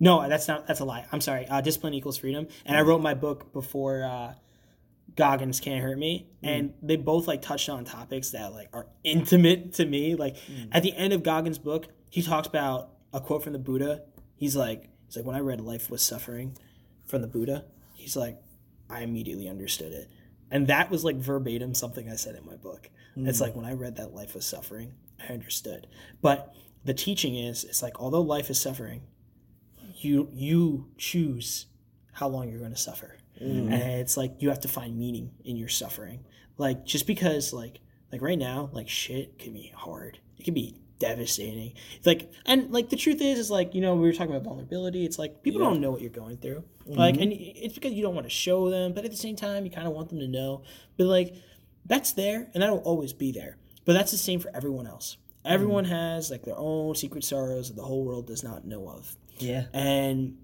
No, 0.00 0.28
that's 0.28 0.48
not. 0.48 0.66
That's 0.66 0.80
a 0.80 0.84
lie. 0.84 1.06
I'm 1.12 1.20
sorry. 1.20 1.46
Uh, 1.46 1.60
Discipline 1.60 1.94
equals 1.94 2.18
freedom, 2.18 2.48
and 2.66 2.76
I 2.76 2.80
wrote 2.82 3.00
my 3.00 3.14
book 3.14 3.52
before. 3.52 4.02
Uh, 4.04 4.34
Goggins 5.16 5.60
can't 5.60 5.82
hurt 5.82 5.96
me, 5.98 6.26
Mm. 6.42 6.48
and 6.48 6.74
they 6.82 6.96
both 6.96 7.26
like 7.28 7.40
touched 7.42 7.68
on 7.68 7.84
topics 7.84 8.30
that 8.30 8.52
like 8.52 8.68
are 8.72 8.86
intimate 9.04 9.72
to 9.74 9.86
me. 9.86 10.14
Like 10.16 10.36
Mm. 10.36 10.68
at 10.72 10.82
the 10.82 10.94
end 10.96 11.12
of 11.12 11.22
Goggins' 11.22 11.58
book, 11.58 11.86
he 12.10 12.20
talks 12.22 12.48
about 12.48 12.90
a 13.12 13.20
quote 13.20 13.42
from 13.44 13.52
the 13.52 13.58
Buddha. 13.58 14.02
He's 14.36 14.56
like, 14.56 14.88
he's 15.06 15.16
like, 15.16 15.24
when 15.24 15.36
I 15.36 15.40
read 15.40 15.60
"Life 15.60 15.88
was 15.90 16.02
Suffering" 16.02 16.56
from 17.04 17.22
the 17.22 17.28
Buddha, 17.28 17.64
he's 17.94 18.16
like, 18.16 18.42
I 18.90 19.02
immediately 19.02 19.48
understood 19.48 19.92
it, 19.92 20.08
and 20.50 20.66
that 20.66 20.90
was 20.90 21.04
like 21.04 21.16
verbatim 21.16 21.74
something 21.74 22.08
I 22.10 22.16
said 22.16 22.34
in 22.34 22.44
my 22.44 22.56
book. 22.56 22.90
It's 23.16 23.40
like 23.40 23.54
when 23.54 23.64
I 23.64 23.72
read 23.74 23.94
that 23.96 24.12
"Life 24.12 24.34
was 24.34 24.44
Suffering," 24.44 24.94
I 25.20 25.32
understood. 25.32 25.86
But 26.20 26.52
the 26.84 26.92
teaching 26.94 27.36
is, 27.36 27.62
it's 27.62 27.80
like 27.82 28.00
although 28.00 28.20
life 28.20 28.50
is 28.50 28.60
suffering, 28.60 29.02
you 29.98 30.28
you 30.32 30.88
choose 30.98 31.66
how 32.14 32.28
long 32.28 32.48
you're 32.50 32.58
going 32.58 32.74
to 32.74 32.76
suffer 32.80 33.16
Mm. 33.40 33.72
and 33.72 34.00
it's 34.00 34.16
like 34.16 34.36
you 34.38 34.48
have 34.48 34.60
to 34.60 34.68
find 34.68 34.96
meaning 34.96 35.32
in 35.44 35.56
your 35.56 35.68
suffering. 35.68 36.24
Like 36.56 36.84
just 36.84 37.06
because 37.06 37.52
like 37.52 37.80
like 38.12 38.22
right 38.22 38.38
now 38.38 38.70
like 38.72 38.88
shit 38.88 39.38
can 39.38 39.52
be 39.52 39.72
hard. 39.74 40.18
It 40.38 40.44
can 40.44 40.54
be 40.54 40.76
devastating. 40.98 41.74
Like 42.04 42.32
and 42.46 42.70
like 42.70 42.90
the 42.90 42.96
truth 42.96 43.20
is 43.20 43.38
is 43.38 43.50
like 43.50 43.74
you 43.74 43.80
know 43.80 43.94
we 43.94 44.06
were 44.06 44.12
talking 44.12 44.34
about 44.34 44.44
vulnerability. 44.44 45.04
It's 45.04 45.18
like 45.18 45.42
people 45.42 45.60
don't 45.60 45.80
know 45.80 45.90
what 45.90 46.00
you're 46.00 46.10
going 46.10 46.36
through. 46.36 46.64
Mm-hmm. 46.88 46.98
Like 46.98 47.16
and 47.16 47.32
it's 47.32 47.74
because 47.74 47.92
you 47.92 48.02
don't 48.02 48.14
want 48.14 48.26
to 48.26 48.30
show 48.30 48.70
them 48.70 48.92
but 48.92 49.04
at 49.04 49.10
the 49.10 49.16
same 49.16 49.36
time 49.36 49.64
you 49.64 49.70
kind 49.70 49.86
of 49.86 49.92
want 49.92 50.10
them 50.10 50.20
to 50.20 50.28
know. 50.28 50.62
But 50.96 51.06
like 51.06 51.34
that's 51.86 52.12
there 52.12 52.48
and 52.54 52.62
that'll 52.62 52.78
always 52.78 53.12
be 53.12 53.32
there. 53.32 53.56
But 53.84 53.94
that's 53.94 54.12
the 54.12 54.18
same 54.18 54.40
for 54.40 54.50
everyone 54.54 54.86
else. 54.86 55.16
Everyone 55.44 55.84
mm. 55.84 55.90
has 55.90 56.30
like 56.30 56.42
their 56.44 56.56
own 56.56 56.94
secret 56.94 57.24
sorrows 57.24 57.68
that 57.68 57.76
the 57.76 57.82
whole 57.82 58.04
world 58.04 58.26
does 58.26 58.42
not 58.42 58.64
know 58.64 58.88
of. 58.88 59.16
Yeah. 59.38 59.64
and 59.72 60.38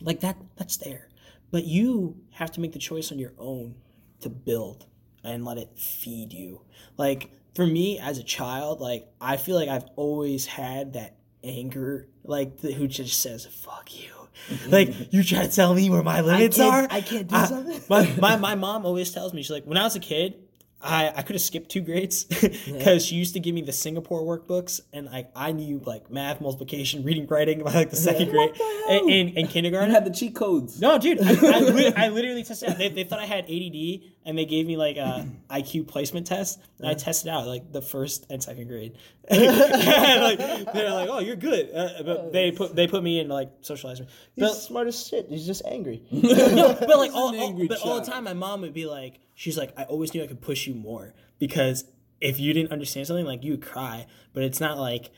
like 0.00 0.20
that 0.20 0.36
that's 0.56 0.76
there 0.76 1.08
but 1.50 1.64
you 1.64 2.16
have 2.32 2.50
to 2.52 2.60
make 2.60 2.72
the 2.72 2.78
choice 2.78 3.10
on 3.12 3.18
your 3.18 3.32
own 3.38 3.76
to 4.20 4.28
build 4.28 4.86
and 5.24 5.44
let 5.44 5.58
it 5.58 5.78
feed 5.78 6.32
you. 6.32 6.62
Like 6.96 7.30
for 7.56 7.66
me 7.66 7.98
as 7.98 8.18
a 8.18 8.22
child 8.22 8.80
like 8.82 9.08
i 9.18 9.38
feel 9.38 9.56
like 9.56 9.70
i've 9.70 9.86
always 9.96 10.44
had 10.44 10.92
that 10.92 11.16
anger 11.42 12.06
like 12.22 12.60
th- 12.60 12.74
who 12.76 12.86
just 12.86 13.20
says 13.22 13.46
fuck 13.46 13.88
you. 13.98 14.10
Like 14.68 15.10
you 15.14 15.22
try 15.24 15.46
to 15.46 15.50
tell 15.50 15.74
me 15.74 15.88
where 15.88 16.02
my 16.02 16.20
limits 16.20 16.58
can't- 16.58 16.92
are? 16.92 16.94
I 16.94 17.00
can't 17.00 17.26
do 17.26 17.46
something? 17.46 17.80
my, 17.88 18.14
my, 18.20 18.36
my 18.48 18.54
mom 18.54 18.84
always 18.84 19.10
tells 19.10 19.32
me 19.32 19.42
she's 19.42 19.50
like 19.50 19.64
when 19.64 19.78
i 19.78 19.82
was 19.84 19.96
a 19.96 20.00
kid 20.00 20.34
I, 20.82 21.10
I 21.16 21.22
could 21.22 21.34
have 21.34 21.42
skipped 21.42 21.70
two 21.70 21.80
grades 21.80 22.24
because 22.66 23.04
she 23.04 23.16
used 23.16 23.32
to 23.34 23.40
give 23.40 23.54
me 23.54 23.62
the 23.62 23.72
Singapore 23.72 24.22
workbooks 24.22 24.80
and 24.92 25.08
I, 25.08 25.26
I 25.34 25.52
knew 25.52 25.80
like 25.84 26.10
math, 26.10 26.40
multiplication, 26.40 27.02
reading, 27.02 27.26
writing 27.26 27.64
by 27.64 27.72
like 27.72 27.90
the 27.90 27.96
second 27.96 28.30
grade 28.30 28.52
in, 28.88 29.08
in, 29.08 29.28
in 29.30 29.46
kindergarten. 29.48 29.90
I 29.90 29.94
had 29.94 30.04
the 30.04 30.10
cheat 30.10 30.34
codes. 30.34 30.80
No, 30.80 30.98
dude, 30.98 31.20
I, 31.22 31.30
I, 31.30 31.60
li- 31.60 31.92
I 31.96 32.08
literally 32.10 32.44
tested. 32.44 32.76
They, 32.76 32.90
they 32.90 33.04
thought 33.04 33.18
I 33.20 33.24
had 33.24 33.44
ADD, 33.44 34.00
and 34.26 34.36
they 34.36 34.44
gave 34.44 34.66
me 34.66 34.76
like 34.76 34.96
a 34.96 35.26
IQ 35.50 35.86
placement 35.88 36.26
test. 36.26 36.60
And 36.78 36.88
I 36.88 36.94
tested 36.94 37.30
out 37.30 37.46
like 37.46 37.72
the 37.72 37.80
first 37.80 38.26
and 38.28 38.42
second 38.42 38.68
grade. 38.68 38.96
and, 39.28 40.22
like, 40.22 40.38
they're 40.72 40.90
like, 40.90 41.08
"Oh, 41.08 41.18
you're 41.18 41.36
good," 41.36 41.70
uh, 41.74 42.02
but 42.04 42.32
they 42.32 42.52
put 42.52 42.76
they 42.76 42.86
put 42.86 43.02
me 43.02 43.20
in 43.20 43.28
like 43.28 43.50
socialize 43.62 44.00
me. 44.00 44.06
He's 44.34 44.44
But 44.44 44.54
smart 44.54 44.86
as 44.86 45.06
shit. 45.06 45.26
He's 45.28 45.46
just 45.46 45.62
angry. 45.64 46.02
no, 46.10 46.76
but 46.78 46.98
like 46.98 47.12
all, 47.12 47.28
all- 47.28 47.34
angry 47.34 47.66
but 47.68 47.80
all 47.80 48.00
the 48.00 48.06
time, 48.06 48.24
my 48.24 48.34
mom 48.34 48.60
would 48.60 48.74
be 48.74 48.86
like, 48.86 49.20
she's 49.34 49.56
like, 49.56 49.72
I 49.76 49.84
always 49.84 50.12
knew 50.12 50.22
I 50.22 50.26
could 50.26 50.42
push 50.42 50.66
you 50.66 50.74
more 50.74 51.14
because 51.38 51.84
if 52.20 52.38
you 52.40 52.52
didn't 52.52 52.72
understand 52.72 53.06
something, 53.06 53.26
like 53.26 53.42
you 53.44 53.52
would 53.52 53.62
cry, 53.62 54.06
but 54.32 54.42
it's 54.42 54.60
not 54.60 54.78
like 54.78 55.10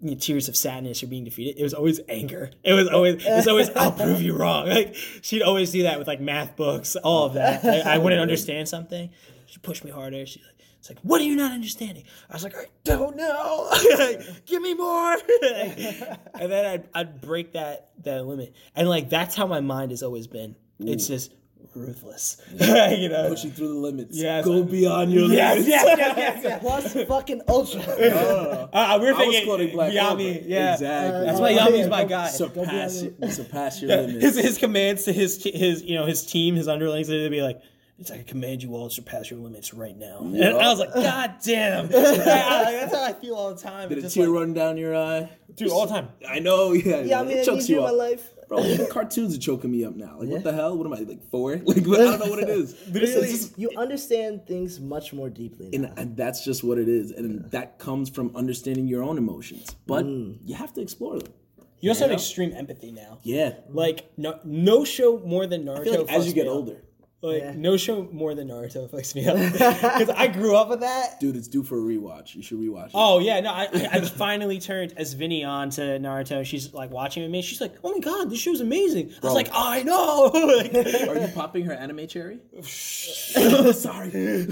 you 0.00 0.10
know, 0.10 0.16
tears 0.16 0.48
of 0.48 0.56
sadness 0.56 1.02
or 1.02 1.06
being 1.06 1.24
defeated. 1.24 1.58
It 1.58 1.62
was 1.62 1.74
always 1.74 2.00
anger. 2.08 2.50
It 2.62 2.72
was 2.72 2.88
always, 2.88 3.24
it 3.24 3.30
was 3.30 3.48
always, 3.48 3.70
I'll 3.70 3.92
prove 3.92 4.20
you 4.22 4.36
wrong. 4.36 4.68
Like 4.74 4.94
she'd 5.22 5.42
always 5.42 5.70
do 5.70 5.84
that 5.84 5.98
with 5.98 6.08
like 6.08 6.20
math 6.20 6.56
books, 6.56 6.96
all 6.96 7.26
of 7.26 7.34
that. 7.34 7.62
Like, 7.64 7.86
I 7.86 7.98
wouldn't 7.98 8.20
understand 8.20 8.68
something. 8.68 9.10
She 9.46 9.58
pushed 9.58 9.84
me 9.84 9.90
harder. 9.90 10.26
She 10.26 10.40
like. 10.40 10.50
It's 10.84 10.90
like, 10.90 11.00
what 11.00 11.18
are 11.22 11.24
you 11.24 11.34
not 11.34 11.52
understanding? 11.52 12.04
I 12.28 12.34
was 12.34 12.44
like, 12.44 12.54
I 12.54 12.66
don't 12.84 13.16
know. 13.16 13.70
Like, 13.98 14.44
Give 14.44 14.60
me 14.60 14.74
more. 14.74 15.14
and 15.42 16.52
then 16.52 16.66
I'd, 16.66 16.88
I'd 16.92 17.20
break 17.22 17.54
that 17.54 17.88
that 18.02 18.26
limit. 18.26 18.54
And 18.76 18.86
like 18.86 19.08
that's 19.08 19.34
how 19.34 19.46
my 19.46 19.60
mind 19.60 19.92
has 19.92 20.02
always 20.02 20.26
been. 20.26 20.56
It's 20.80 21.06
just 21.06 21.32
ruthless. 21.74 22.40
you 22.52 23.08
know. 23.08 23.28
Pushing 23.28 23.50
through 23.52 23.68
the 23.68 23.74
limits. 23.74 24.16
Yes. 24.16 24.44
Go 24.44 24.62
beyond 24.62 25.12
your 25.12 25.28
Yes, 25.30 25.54
limits. 25.54 25.68
yes, 25.68 25.84
yes, 25.98 26.14
yes, 26.16 26.40
yes. 26.44 26.60
Plus 26.60 27.06
fucking 27.06 27.42
ultra. 27.48 27.80
Uh, 28.74 28.98
we're 29.00 29.08
I 29.14 29.16
was 29.16 29.16
thinking 29.18 29.44
quoting 29.44 29.72
Black 29.72 29.92
Yami. 29.92 29.98
Clover. 30.32 30.48
Yeah, 30.48 30.72
Exactly. 30.74 31.26
That's 31.26 31.40
why 31.40 31.54
Uh, 31.54 31.66
Yami's 31.66 31.78
yeah, 31.80 31.86
my 31.88 32.04
guy. 32.04 32.28
surpass, 32.28 33.02
your- 33.02 33.30
surpass 33.30 33.80
your 33.82 33.90
Yeah, 33.90 34.00
limits. 34.02 34.24
his 34.24 34.36
his 34.38 34.58
commands 34.58 35.04
to 35.04 35.12
his 35.12 35.42
his 35.44 35.82
you 35.82 35.94
know 35.96 36.06
his 36.06 36.24
team, 36.26 36.54
his 36.56 36.68
underlings, 36.68 37.08
they'd 37.08 37.28
be 37.28 37.42
like. 37.42 37.60
It's 37.96 38.10
like 38.10 38.20
I 38.20 38.22
command 38.24 38.60
you 38.60 38.74
all 38.74 38.88
to 38.88 38.94
surpass 38.94 39.30
your 39.30 39.38
limits 39.38 39.72
right 39.72 39.96
now. 39.96 40.18
And 40.18 40.42
I 40.42 40.68
was 40.68 40.80
like, 40.80 40.92
God 40.94 41.36
damn. 41.44 41.86
That's 41.86 42.92
how 42.92 43.04
I 43.04 43.12
feel 43.12 43.36
all 43.36 43.54
the 43.54 43.60
time. 43.62 43.88
Did 43.88 43.98
a 44.04 44.08
tear 44.10 44.26
like, 44.26 44.34
run 44.40 44.52
down 44.52 44.76
your 44.76 44.96
eye? 44.96 45.30
dude, 45.54 45.70
all 45.70 45.86
the 45.86 45.94
time. 45.94 46.08
I 46.28 46.40
know, 46.40 46.72
yeah. 46.72 47.02
Yeah, 47.02 47.20
I 47.20 47.22
mean, 47.22 47.36
I 47.36 47.40
it 47.42 47.44
chokes 47.44 47.68
need 47.68 47.68
you 47.68 47.74
you 47.76 47.86
in 47.86 47.96
my 47.96 48.04
life. 48.04 48.30
Bro, 48.56 48.64
even 48.66 48.86
cartoons 48.90 49.36
are 49.36 49.40
choking 49.40 49.70
me 49.70 49.84
up 49.84 49.94
now. 49.94 50.16
Like, 50.18 50.28
what 50.28 50.44
the 50.44 50.52
hell? 50.52 50.76
What 50.76 50.86
am 50.86 50.92
I, 50.94 50.98
like, 50.98 51.30
four? 51.30 51.56
Like, 51.64 51.78
I 51.78 51.82
don't 51.82 52.20
know 52.20 52.30
what 52.30 52.38
it 52.38 52.48
is. 52.48 52.74
Literally. 52.88 53.14
It's 53.28 53.46
just- 53.46 53.58
You 53.58 53.70
understand 53.76 54.46
things 54.46 54.80
much 54.80 55.12
more 55.12 55.30
deeply 55.30 55.70
now. 55.70 55.88
and, 55.88 55.98
and 55.98 56.16
that's 56.16 56.44
just 56.44 56.64
what 56.64 56.78
it 56.78 56.88
is. 56.88 57.10
And 57.10 57.50
that 57.50 57.78
comes 57.78 58.08
from 58.10 58.34
understanding 58.36 58.86
your 58.86 59.02
own 59.02 59.18
emotions. 59.18 59.74
But 59.86 60.04
mm. 60.04 60.38
you 60.44 60.54
have 60.54 60.72
to 60.74 60.80
explore 60.80 61.18
them. 61.18 61.32
You 61.80 61.90
also 61.90 62.04
have 62.04 62.12
extreme 62.12 62.54
empathy 62.54 62.92
now. 62.92 63.18
Yeah. 63.24 63.56
Like 63.68 64.10
no 64.16 64.40
no 64.42 64.86
show 64.86 65.18
more 65.18 65.46
than 65.46 65.64
Naruto. 65.66 65.80
I 65.80 65.84
feel 65.84 66.04
like 66.04 66.12
as 66.12 66.26
you 66.26 66.32
get 66.32 66.44
me 66.44 66.50
up. 66.50 66.56
older, 66.56 66.82
like 67.24 67.42
Yeah. 67.42 67.52
no 67.56 67.76
show 67.76 68.08
more 68.12 68.34
than 68.34 68.48
Naruto 68.48 68.88
fucks 68.92 69.14
me 69.14 69.26
up 69.26 69.36
because 69.52 70.10
I 70.10 70.26
grew 70.28 70.56
up 70.56 70.68
with 70.68 70.80
that. 70.80 71.18
dude, 71.20 71.36
it's 71.36 71.48
due 71.48 71.62
for 71.62 71.78
a 71.78 71.82
rewatch. 71.82 72.34
You 72.34 72.42
should 72.42 72.58
rewatch 72.58 72.86
it. 72.86 72.92
Oh 72.94 73.18
yeah, 73.18 73.40
no, 73.40 73.50
I, 73.52 73.68
I 73.72 73.88
I 73.92 74.00
finally 74.24 74.60
turned 74.60 74.92
as 74.96 75.12
Vinny 75.14 75.44
on 75.44 75.70
to 75.70 75.80
Naruto. 75.98 76.44
She's 76.44 76.72
like 76.74 76.90
watching 76.90 77.22
with 77.22 77.32
me. 77.32 77.42
She's 77.42 77.60
like, 77.60 77.74
"Oh 77.82 77.92
my 77.92 77.98
god, 78.00 78.30
this 78.30 78.38
show's 78.38 78.60
amazing." 78.60 79.12
I 79.22 79.26
was 79.26 79.34
like, 79.34 79.48
"I 79.52 79.82
know." 79.82 80.30
Like, 80.34 80.74
Are 81.08 81.18
you 81.20 81.28
popping 81.34 81.64
her 81.64 81.72
anime 81.72 82.06
cherry? 82.06 82.38
Sorry. 82.62 84.46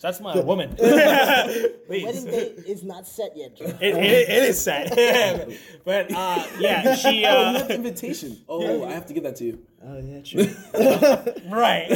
That's 0.00 0.20
my 0.20 0.38
woman. 0.40 0.76
Wedding 0.78 2.24
date 2.24 2.58
is 2.66 2.82
not 2.84 3.06
set 3.06 3.36
yet, 3.36 3.56
Joe. 3.56 3.64
It, 3.66 3.94
it, 3.96 4.28
it 4.28 4.42
is 4.44 4.60
set. 4.60 4.90
but 5.84 6.12
uh, 6.12 6.46
yeah, 6.58 6.94
she 6.94 7.08
Oh, 7.08 7.10
you 7.10 7.26
uh, 7.26 7.58
have 7.58 7.68
the 7.68 7.74
invitation. 7.74 8.38
Oh, 8.48 8.84
I 8.84 8.92
have 8.92 9.06
to 9.06 9.14
give 9.14 9.22
that 9.24 9.36
to 9.36 9.44
you. 9.44 9.58
Oh 9.84 9.98
yeah, 9.98 10.20
true. 10.22 11.50
right. 11.50 11.90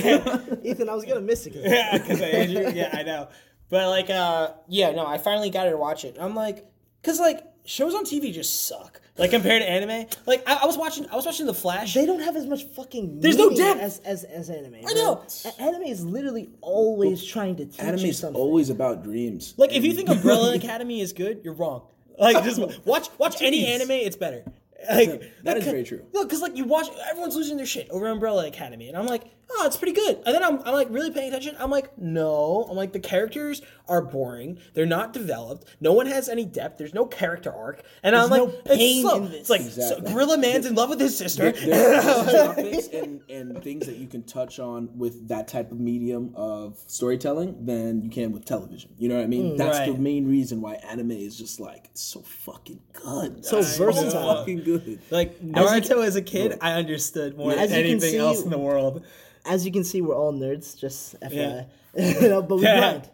Ethan, 0.65 0.89
I 0.89 0.95
was 0.95 1.05
gonna 1.05 1.21
miss 1.21 1.47
it. 1.47 1.55
'cause- 1.55 1.63
yeah, 1.65 1.99
because 1.99 2.21
Andrew. 2.21 2.71
Yeah, 2.73 2.91
I 2.93 3.03
know. 3.03 3.29
But 3.69 3.89
like, 3.89 4.11
uh, 4.11 4.53
yeah, 4.69 4.91
no, 4.93 5.07
I 5.07 5.19
finally 5.19 5.51
got 5.51 5.67
her 5.67 5.73
to 5.73 5.77
watch 5.79 6.05
it. 6.05 6.17
I'm 6.21 6.35
like, 6.35 6.67
because 7.03 7.21
like 7.21 7.45
shows 7.71 7.95
on 7.95 8.05
TV 8.05 8.33
just 8.33 8.67
suck. 8.67 9.01
Like 9.17 9.31
compared 9.31 9.63
to 9.63 9.69
anime, 9.69 10.07
like 10.27 10.43
I, 10.49 10.61
I 10.63 10.67
was 10.67 10.79
watching, 10.79 11.07
I 11.11 11.17
was 11.17 11.27
watching 11.27 11.45
The 11.47 11.55
Flash. 11.55 11.95
They 11.95 12.07
don't 12.07 12.21
have 12.21 12.37
as 12.37 12.47
much 12.47 12.65
fucking. 12.65 13.21
There's 13.21 13.37
no 13.37 13.51
meaning 13.51 13.65
depth. 13.65 13.81
as 13.81 13.99
as, 13.99 14.25
as 14.25 14.51
anime. 14.51 14.77
I 14.87 14.95
know. 14.95 15.23
A- 15.45 15.63
anime 15.63 15.83
is 15.83 16.05
literally 16.05 16.49
always 16.63 17.25
trying 17.25 17.57
to 17.57 17.67
teach 17.67 17.79
you 17.79 17.85
Anime's 17.85 18.19
something. 18.19 18.41
always 18.41 18.71
about 18.71 19.05
dreams. 19.05 19.55
Like 19.57 19.73
if 19.73 19.85
you 19.85 19.93
think 19.93 20.09
Umbrella 20.09 20.55
Academy 20.61 21.01
is 21.01 21.13
good, 21.13 21.43
you're 21.45 21.55
wrong. 21.55 21.83
Like 22.19 22.43
just 22.45 22.61
watch 22.87 23.09
watch 23.19 23.41
any 23.43 23.67
anime, 23.67 23.91
it's 23.93 24.17
better. 24.17 24.45
Like 24.91 25.31
That 25.45 25.59
is 25.59 25.65
very 25.65 25.85
true. 25.85 26.03
No, 26.15 26.25
because 26.25 26.41
like 26.41 26.57
you 26.57 26.65
watch, 26.65 26.89
everyone's 27.11 27.37
losing 27.37 27.59
their 27.59 27.67
shit 27.67 27.91
over 27.91 28.07
Umbrella 28.09 28.47
Academy, 28.47 28.89
and 28.89 28.97
I'm 28.97 29.07
like, 29.07 29.25
oh, 29.53 29.67
it's 29.67 29.77
pretty 29.77 29.93
good. 29.93 30.17
And 30.27 30.35
then 30.35 30.43
I'm, 30.43 30.59
I'm 30.65 30.75
like 30.75 30.89
really 30.91 31.11
paying 31.11 31.29
attention. 31.29 31.57
I'm 31.59 31.71
like, 31.71 31.97
no, 31.99 32.67
I'm 32.71 32.77
like 32.77 32.93
the 32.93 33.01
characters 33.01 33.63
are 33.89 34.03
boring. 34.03 34.59
They're 34.75 34.87
not 34.87 35.13
developed. 35.13 35.65
No 35.81 35.93
one 35.93 36.07
has 36.07 36.29
any 36.29 36.45
depth. 36.45 36.79
There's 36.79 36.95
no 36.95 37.07
character 37.07 37.53
arc, 37.53 37.83
and 38.03 38.15
I'm 38.15 38.31
no 38.31 38.45
like, 38.45 38.55
it's 38.67 38.77
pain 38.77 39.03
slow. 39.03 39.17
in 39.17 39.25
this. 39.31 39.41
It's 39.41 39.51
like 39.51 39.61
so, 39.63 40.01
Gorilla 40.01 40.39
Man's 40.47 40.67
in 40.67 40.75
love 40.75 40.89
with 40.91 41.01
his 41.01 41.17
sister. 41.17 41.51
There's 41.53 42.05
topics 42.33 42.89
and, 42.89 43.21
and 43.29 43.63
things 43.63 43.87
that 43.87 43.97
you 43.97 44.07
can 44.07 44.23
touch 44.23 44.59
on 44.61 44.97
with 44.97 45.29
that 45.29 45.49
type 45.49 45.73
of 45.73 45.81
medium 45.81 46.33
of 46.37 46.79
storytelling 46.87 47.65
than 47.67 48.03
you 48.03 48.11
can 48.11 48.33
with 48.33 48.45
television. 48.45 48.93
You 48.99 49.09
know 49.09 49.17
what 49.17 49.25
I 49.25 49.29
mean? 49.29 49.55
Mm, 49.55 49.59
That's 49.59 49.79
the 49.91 49.95
main 49.99 50.29
reason 50.29 50.61
why 50.61 50.75
anime 50.75 51.11
is 51.13 51.37
just 51.37 51.59
like 51.61 51.91
so 51.95 52.21
fucking 52.21 52.81
good. 52.93 53.45
So 53.45 53.63
versatile. 53.63 54.37
fucking 54.37 54.63
good. 54.63 55.01
Like 55.11 55.41
Naruto 55.41 56.05
as 56.05 56.17
a 56.17 56.23
kid, 56.23 56.59
I 56.61 56.73
understood 56.75 57.37
more 57.37 57.53
As 57.53 57.71
than 57.71 57.81
anything 57.81 58.13
see- 58.13 58.19
else 58.19 58.43
in 58.43 58.51
the 58.51 58.59
world. 58.59 59.05
As 59.47 59.65
you 59.67 59.73
can 59.73 59.85
see, 59.85 60.01
we're 60.01 60.15
all 60.17 60.33
nerds. 60.33 60.79
Just 60.79 61.17
Yeah. 61.31 61.65
FYI, 61.97 62.23
you 62.23 62.29
know, 62.29 62.43
but 62.43 62.57
we 62.57 62.63
Yeah. 62.65 62.79
grind. 62.81 63.11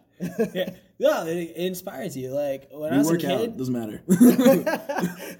yeah, 0.54 0.70
no, 0.98 1.26
it, 1.26 1.36
it 1.36 1.56
inspires 1.56 2.16
you. 2.16 2.30
Like 2.30 2.68
when 2.72 2.90
I 2.90 2.94
You 2.96 2.98
was 3.00 3.08
a 3.08 3.12
work 3.12 3.24
out, 3.24 3.40
kid, 3.40 3.56
doesn't 3.58 3.72
matter. 3.74 4.02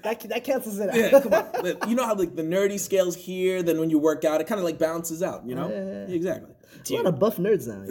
That 0.03 0.21
that 0.29 0.43
cancels 0.43 0.79
it 0.79 0.89
out. 0.89 0.95
yeah, 0.95 1.19
come 1.19 1.33
on. 1.33 1.89
You 1.89 1.95
know 1.95 2.05
how 2.05 2.15
like 2.15 2.35
the 2.35 2.43
nerdy 2.43 2.79
scales 2.79 3.15
here, 3.15 3.63
then 3.63 3.79
when 3.79 3.89
you 3.89 3.99
work 3.99 4.23
out, 4.23 4.39
it 4.41 4.47
kind 4.47 4.59
of 4.59 4.65
like 4.65 4.77
balances 4.77 5.21
out. 5.23 5.45
You 5.45 5.55
know? 5.55 5.69
Yeah, 5.69 6.13
exactly. 6.13 6.53
A 6.89 6.93
lot 6.93 7.05
of 7.07 7.19
buff 7.19 7.37
nerds 7.37 7.67
now. 7.67 7.83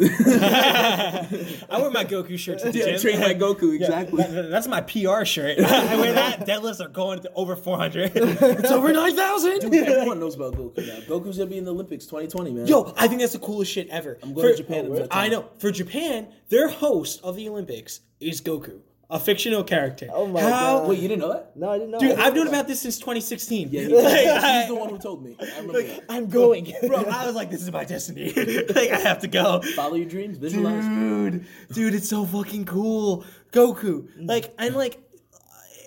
I 1.70 1.81
wear 1.81 1.91
my 1.91 2.05
Goku 2.05 2.39
shirt 2.39 2.59
to 2.61 2.70
the 2.72 2.79
Yeah, 2.79 2.85
gym. 2.93 3.01
train 3.01 3.20
like 3.20 3.39
Goku. 3.39 3.74
Exactly. 3.74 4.22
That- 4.22 4.51
That's 4.51 4.66
my 4.68 4.81
PR 4.81 5.24
shirt. 5.24 5.59
I 5.61 5.97
wear 5.97 6.12
that. 6.12 6.47
Deadlifts 6.47 6.85
are 6.85 6.89
going 6.89 7.20
to 7.20 7.33
over 7.35 7.57
400. 7.57 8.12
it's 8.14 8.70
over 8.70 8.93
9,000. 8.93 9.74
Everyone 9.74 10.20
knows 10.20 10.35
about 10.37 10.55
Goku 10.55 10.79
now. 10.87 11.01
Goku's 11.07 11.39
gonna 11.39 11.51
be 11.51 11.59
in 11.59 11.64
the 11.64 11.72
Olympics 11.72 12.05
2020, 12.07 12.53
man. 12.53 12.66
Yo, 12.66 12.93
I 12.97 13.09
think 13.09 13.20
that's 13.20 13.33
the 13.33 13.39
coolest 13.39 13.70
shit 13.72 13.89
ever. 13.89 14.18
I'm 14.22 14.33
going 14.35 14.49
to 14.49 14.57
Japan 14.57 14.87
in 14.87 14.95
that 14.95 15.09
I 15.11 15.29
know. 15.29 15.49
For 15.59 15.70
Japan, 15.70 16.29
their 16.49 16.68
host 16.68 17.20
of 17.22 17.37
the 17.37 17.49
Olympics 17.49 18.01
is 18.20 18.41
Goku, 18.41 18.81
a 19.09 19.20
fictional 19.20 19.62
character. 19.62 20.09
Oh 20.12 20.26
my 20.26 20.40
How- 20.40 20.50
God. 20.80 20.88
Wait, 20.88 20.98
you 20.98 21.07
didn't 21.09 21.20
know 21.20 21.32
that? 21.32 21.57
No, 21.57 21.70
I 21.70 21.78
didn't 21.78 21.92
know. 21.92 21.98
Dude, 22.00 22.18
I 22.18 22.26
I've 22.26 22.34
known 22.34 22.48
about 22.48 22.66
this 22.66 22.80
since 22.80 22.98
2016. 22.98 23.68
Yeah, 23.70 23.80
he, 23.86 23.88
Like, 23.94 24.18
he's 24.18 24.28
I- 24.28 24.66
the 24.66 24.74
one 24.74 24.90
who 24.90 24.98
told 24.98 25.22
me. 25.24 25.36
I 25.40 25.44
remember. 25.61 25.82
that. 25.82 26.04
I'm 26.09 26.26
going. 26.28 26.72
Bro, 26.86 27.04
I 27.04 27.26
was 27.26 27.34
like, 27.36 27.50
this 27.50 27.62
is 27.62 27.70
my 27.70 27.84
destiny. 27.84 28.32
like, 28.34 28.90
I 28.90 28.98
have 28.98 29.20
to 29.20 29.28
go. 29.28 29.61
Follow 29.76 29.94
your 29.94 30.09
dreams, 30.09 30.38
visualize. 30.38 30.84
Dude, 30.84 31.46
dude, 31.72 31.94
it's 31.94 32.09
so 32.09 32.24
fucking 32.24 32.64
cool. 32.64 33.24
Goku. 33.52 34.09
Mm. 34.18 34.28
Like, 34.28 34.54
and 34.59 34.74
like, 34.74 34.98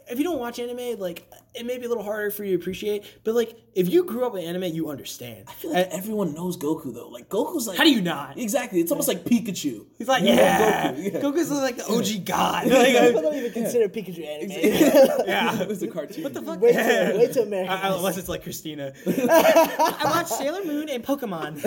if 0.10 0.18
you 0.18 0.24
don't 0.24 0.40
watch 0.40 0.58
anime, 0.60 0.98
like, 1.00 1.30
it 1.56 1.66
may 1.66 1.78
be 1.78 1.86
a 1.86 1.90
little 1.90 2.04
harder 2.04 2.32
for 2.32 2.44
you 2.44 2.56
to 2.56 2.62
appreciate, 2.62 3.04
but 3.24 3.34
like, 3.36 3.56
if 3.74 3.90
you 3.90 4.04
grew 4.04 4.26
up 4.26 4.34
with 4.34 4.44
anime, 4.44 4.64
you 4.66 4.90
understand. 4.90 5.46
I 5.48 5.52
feel 5.54 5.72
like 5.74 5.88
everyone 5.92 6.34
knows 6.34 6.58
Goku 6.58 6.94
though. 6.94 7.08
Like 7.08 7.30
Goku's 7.30 7.68
like 7.68 7.78
How 7.78 7.84
do 7.84 7.92
you 7.92 8.02
not? 8.02 8.38
Exactly. 8.38 8.82
It's 8.82 8.92
almost 8.92 9.08
like 9.08 9.24
Pikachu. 9.24 9.86
He's 9.98 10.08
like, 10.08 10.22
You 10.24 10.30
yeah. 10.30 10.92
Goku, 10.92 11.14
yeah. 11.14 11.20
Goku's 11.22 11.52
like 11.52 11.78
the 11.78 11.86
OG 11.88 12.26
god. 12.26 12.68
Like, 12.72 12.98
People 13.08 13.22
don't 13.22 13.36
even 13.36 13.52
consider 13.54 13.88
Pikachu 13.90 14.26
anime. 14.28 14.52
yeah. 15.28 15.62
it 15.62 15.68
was 15.68 15.82
a 15.84 15.88
cartoon. 15.88 16.24
What 16.24 16.34
the 16.34 16.42
fuck? 16.42 16.60
way, 16.62 16.72
too, 16.74 17.18
way 17.18 17.28
too 17.32 17.42
American. 17.42 17.74
I- 17.78 17.90
I- 17.90 17.96
Unless 17.96 18.18
it's 18.18 18.30
like 18.30 18.44
Christina. 18.44 18.94
I 19.08 20.02
watched 20.06 20.30
Sailor 20.30 20.64
Moon 20.66 20.90
and 20.90 21.04
Pokemon. 21.04 21.62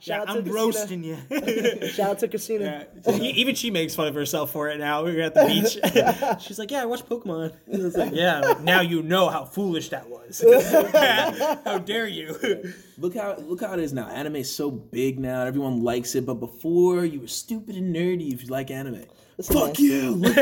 Yeah, 0.00 0.20
out 0.20 0.26
to 0.26 0.32
I'm 0.32 0.42
Christina. 0.42 0.52
roasting 0.52 1.04
you. 1.04 1.88
Shout 1.88 2.10
out 2.10 2.18
to 2.20 2.28
Christina. 2.28 2.86
E- 3.08 3.30
Even 3.36 3.54
she 3.54 3.70
makes 3.70 3.94
fun 3.94 4.08
of 4.08 4.14
herself 4.14 4.52
for 4.52 4.68
it 4.68 4.78
now. 4.78 5.04
We 5.04 5.14
were 5.16 5.22
at 5.22 5.34
the 5.34 5.44
beach. 5.46 6.42
She's 6.42 6.58
like, 6.58 6.70
"Yeah, 6.70 6.82
I 6.82 6.86
watched 6.86 7.08
Pokemon." 7.08 7.52
I 7.72 7.76
was 7.78 7.96
like, 7.96 8.12
yeah, 8.14 8.40
like, 8.40 8.60
now 8.60 8.80
you 8.80 9.02
know 9.06 9.28
how 9.28 9.44
foolish 9.44 9.88
that 9.90 10.08
was. 10.08 10.44
how 11.64 11.78
dare 11.84 12.06
you? 12.06 12.72
Look 12.98 13.14
how 13.16 13.36
look 13.36 13.60
how 13.60 13.72
it 13.74 13.80
is 13.80 13.92
now. 13.92 14.08
Anime 14.08 14.36
is 14.36 14.54
so 14.54 14.70
big 14.70 15.18
now. 15.18 15.42
Everyone 15.44 15.82
likes 15.82 16.14
it. 16.14 16.26
But 16.26 16.34
before, 16.34 17.04
you 17.04 17.20
were 17.20 17.26
stupid 17.28 17.76
and 17.76 17.94
nerdy 17.94 18.32
if 18.32 18.42
you 18.42 18.48
like 18.48 18.70
anime. 18.70 19.04
Fuck 19.42 19.78
you. 19.78 20.14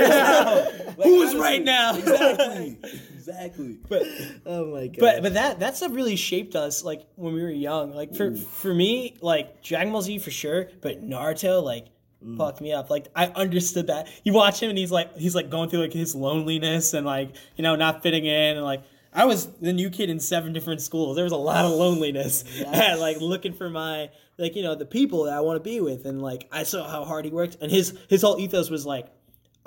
Like, 0.97 1.09
Who 1.09 1.23
is 1.23 1.31
honestly, 1.35 1.41
right 1.41 1.65
now? 1.65 1.97
Exactly. 1.97 2.79
Exactly. 3.15 3.79
But 3.89 4.03
Oh 4.47 4.67
my 4.67 4.87
god. 4.87 5.01
but 5.01 5.23
but 5.23 5.35
that 5.35 5.59
that 5.59 5.77
stuff 5.77 5.93
really 5.93 6.15
shaped 6.15 6.55
us 6.55 6.85
like 6.85 7.05
when 7.17 7.35
we 7.35 7.43
were 7.43 7.51
young. 7.51 7.93
Like 7.93 8.15
for 8.15 8.37
for 8.37 8.73
me, 8.73 9.17
like 9.21 9.61
Dragon 9.63 9.93
Ball 9.93 10.03
Z 10.03 10.19
for 10.21 10.31
sure, 10.31 10.69
but 10.81 11.03
Naruto 11.05 11.61
like 11.65 11.87
Mm. 12.25 12.39
fucked 12.39 12.61
me 12.61 12.73
up. 12.73 12.91
Like 12.91 13.09
I 13.15 13.27
understood 13.27 13.89
that. 13.89 14.09
You 14.25 14.33
watch 14.33 14.61
him 14.63 14.71
and 14.71 14.79
he's 14.79 14.91
like 14.91 15.17
he's 15.17 15.35
like 15.35 15.51
going 15.51 15.69
through 15.69 15.81
like 15.81 15.93
his 15.93 16.15
loneliness 16.15 16.95
and 16.95 17.05
like 17.05 17.35
you 17.57 17.63
know 17.63 17.77
not 17.77 18.03
fitting 18.03 18.25
in 18.25 18.57
and 18.57 18.65
like 18.65 18.83
I 19.13 19.27
was 19.27 19.47
the 19.61 19.73
new 19.73 19.91
kid 19.91 20.11
in 20.11 20.19
seven 20.19 20.53
different 20.53 20.81
schools. 20.81 21.17
There 21.17 21.25
was 21.25 21.33
a 21.33 21.37
lot 21.37 21.65
of 21.65 21.73
loneliness 21.73 22.45
and 22.67 23.01
like 23.01 23.21
looking 23.21 23.53
for 23.53 23.69
my 23.69 24.11
like 24.39 24.57
you 24.57 24.63
know 24.63 24.75
the 24.75 24.87
people 24.87 25.25
that 25.25 25.35
I 25.35 25.41
want 25.41 25.57
to 25.57 25.63
be 25.63 25.81
with 25.81 26.07
and 26.07 26.23
like 26.23 26.49
I 26.51 26.63
saw 26.63 26.89
how 26.89 27.05
hard 27.05 27.25
he 27.25 27.31
worked 27.31 27.59
and 27.61 27.71
his 27.71 27.97
his 28.09 28.23
whole 28.23 28.39
ethos 28.41 28.71
was 28.71 28.87
like 28.87 29.09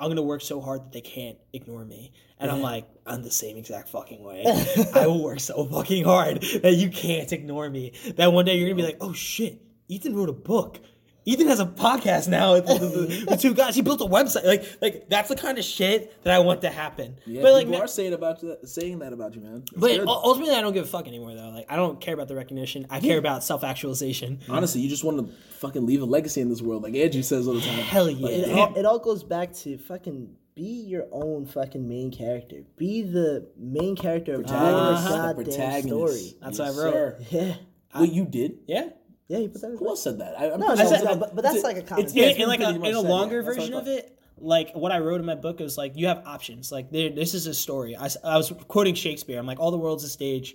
I'm 0.00 0.10
gonna 0.10 0.22
work 0.22 0.42
so 0.42 0.60
hard 0.60 0.84
that 0.84 0.92
they 0.92 1.00
can't 1.00 1.38
ignore 1.52 1.84
me. 1.84 2.12
And 2.40 2.52
I'm 2.52 2.60
like, 2.60 2.88
I'm 3.04 3.24
the 3.24 3.32
same 3.32 3.56
exact 3.56 3.88
fucking 3.88 4.22
way. 4.22 4.44
I 4.94 5.08
will 5.08 5.24
work 5.24 5.40
so 5.40 5.64
fucking 5.64 6.04
hard 6.04 6.40
that 6.62 6.74
you 6.74 6.88
can't 6.88 7.32
ignore 7.32 7.68
me. 7.68 7.94
That 8.16 8.32
one 8.32 8.44
day 8.44 8.56
you're 8.56 8.68
gonna 8.68 8.76
be 8.76 8.86
like, 8.86 8.98
oh 9.00 9.12
shit, 9.12 9.60
Ethan 9.88 10.14
wrote 10.14 10.28
a 10.28 10.34
book. 10.34 10.78
Ethan 11.24 11.46
has 11.48 11.60
a 11.60 11.66
podcast 11.66 12.26
now 12.28 12.54
with 12.54 12.66
the, 12.66 12.78
the- 12.78 13.24
the 13.30 13.36
two 13.36 13.52
guys. 13.52 13.74
He 13.74 13.82
built 13.82 14.00
a 14.00 14.04
website. 14.04 14.44
Like, 14.46 14.64
like 14.80 15.08
that's 15.10 15.28
the 15.28 15.36
kind 15.36 15.58
of 15.58 15.64
shit 15.64 16.22
that 16.24 16.32
I 16.32 16.38
want 16.38 16.62
to 16.62 16.70
happen. 16.70 17.18
Yeah, 17.26 17.42
but 17.42 17.52
like, 17.52 17.66
people 17.66 17.82
are 17.82 17.86
saying 17.86 18.14
about 18.14 18.40
that, 18.40 18.66
saying 18.68 19.00
that 19.00 19.12
about 19.12 19.34
you, 19.34 19.42
man. 19.42 19.62
It's 19.62 19.70
but 19.72 19.88
good. 19.98 20.08
ultimately, 20.08 20.54
I 20.54 20.62
don't 20.62 20.72
give 20.72 20.84
a 20.84 20.88
fuck 20.88 21.06
anymore 21.06 21.34
though. 21.34 21.50
Like, 21.50 21.66
I 21.68 21.76
don't 21.76 22.00
care 22.00 22.14
about 22.14 22.28
the 22.28 22.34
recognition. 22.34 22.86
I 22.88 23.00
care 23.00 23.18
about 23.18 23.44
self 23.44 23.62
actualization. 23.62 24.40
honestly, 24.48 24.80
you 24.80 24.88
just 24.88 25.04
want 25.04 25.18
to 25.26 25.32
fucking 25.58 25.84
leave 25.84 26.00
a 26.00 26.06
legacy 26.06 26.40
in 26.40 26.48
this 26.48 26.62
world, 26.62 26.82
like 26.82 26.94
Andrew 26.94 27.22
says 27.22 27.46
all 27.46 27.54
the 27.54 27.60
time. 27.60 27.68
Hell 27.80 28.08
yeah. 28.10 28.28
It 28.28 28.58
all, 28.58 28.74
it 28.78 28.86
all 28.86 28.98
goes 28.98 29.22
back 29.22 29.52
to 29.54 29.76
fucking 29.76 30.34
be 30.54 30.62
your 30.86 31.06
own 31.12 31.46
fucking 31.46 31.86
main 31.86 32.10
character. 32.10 32.62
Be 32.78 33.02
the 33.02 33.48
main 33.56 33.96
character 33.96 34.32
of 34.34 34.40
your 34.40 34.48
Protagonist, 34.48 35.04
the 35.04 35.10
goddamn 35.10 35.34
protagonist. 35.44 35.86
story. 35.88 36.34
That's 36.40 36.58
Yes, 36.58 36.76
what 36.76 36.86
I 36.86 36.86
wrote. 36.86 36.92
sir. 36.94 37.18
Yeah. 37.30 37.54
Wait, 38.00 38.12
you 38.12 38.24
did? 38.24 38.58
Yeah. 38.66 38.88
Yeah, 39.28 39.38
you 39.38 39.48
put 39.48 39.60
that 39.60 39.70
in 39.72 39.76
Who 39.76 39.88
else 39.88 40.02
said 40.02 40.18
that? 40.20 40.38
I, 40.40 40.50
I'm 40.52 40.60
No, 40.60 40.74
no, 40.74 40.88
sure- 40.88 41.04
no, 41.04 41.16
but, 41.16 41.34
but 41.36 41.42
that's 41.42 41.62
like 41.62 41.76
a 41.76 41.82
common 41.82 42.04
it's- 42.06 42.16
in, 42.16 42.22
yeah, 42.38 42.42
in 42.44 42.48
like 42.48 42.60
a, 42.60 42.70
in 42.70 42.94
a 42.94 43.00
longer 43.00 43.42
version 43.42 43.74
of 43.74 43.86
it 43.86 44.14
like 44.40 44.72
what 44.76 44.92
i 44.92 45.00
wrote 45.00 45.18
in 45.18 45.26
my 45.26 45.34
book 45.34 45.60
is 45.60 45.76
like 45.76 45.96
you 45.96 46.06
have 46.06 46.22
options. 46.24 46.70
Like 46.70 46.92
there, 46.92 47.10
this 47.10 47.34
is 47.34 47.48
a 47.48 47.54
story. 47.54 47.96
I, 47.96 48.08
I 48.22 48.36
was 48.36 48.52
quoting 48.68 48.94
shakespeare. 48.94 49.36
I'm 49.36 49.46
like 49.46 49.58
all 49.58 49.72
the 49.72 49.78
world's 49.78 50.04
a 50.04 50.08
stage 50.08 50.54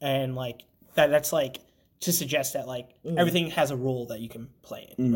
and 0.00 0.34
like 0.34 0.62
that 0.94 1.10
that's 1.10 1.30
like 1.30 1.58
to 2.00 2.10
suggest 2.12 2.54
that 2.54 2.66
like 2.66 2.88
Mm. 3.04 3.18
everything 3.18 3.50
has 3.50 3.70
a 3.70 3.76
role 3.76 4.06
that 4.06 4.20
you 4.20 4.28
can 4.30 4.48
play 4.62 4.94
in 4.96 5.10
Mm-hmm. 5.12 5.14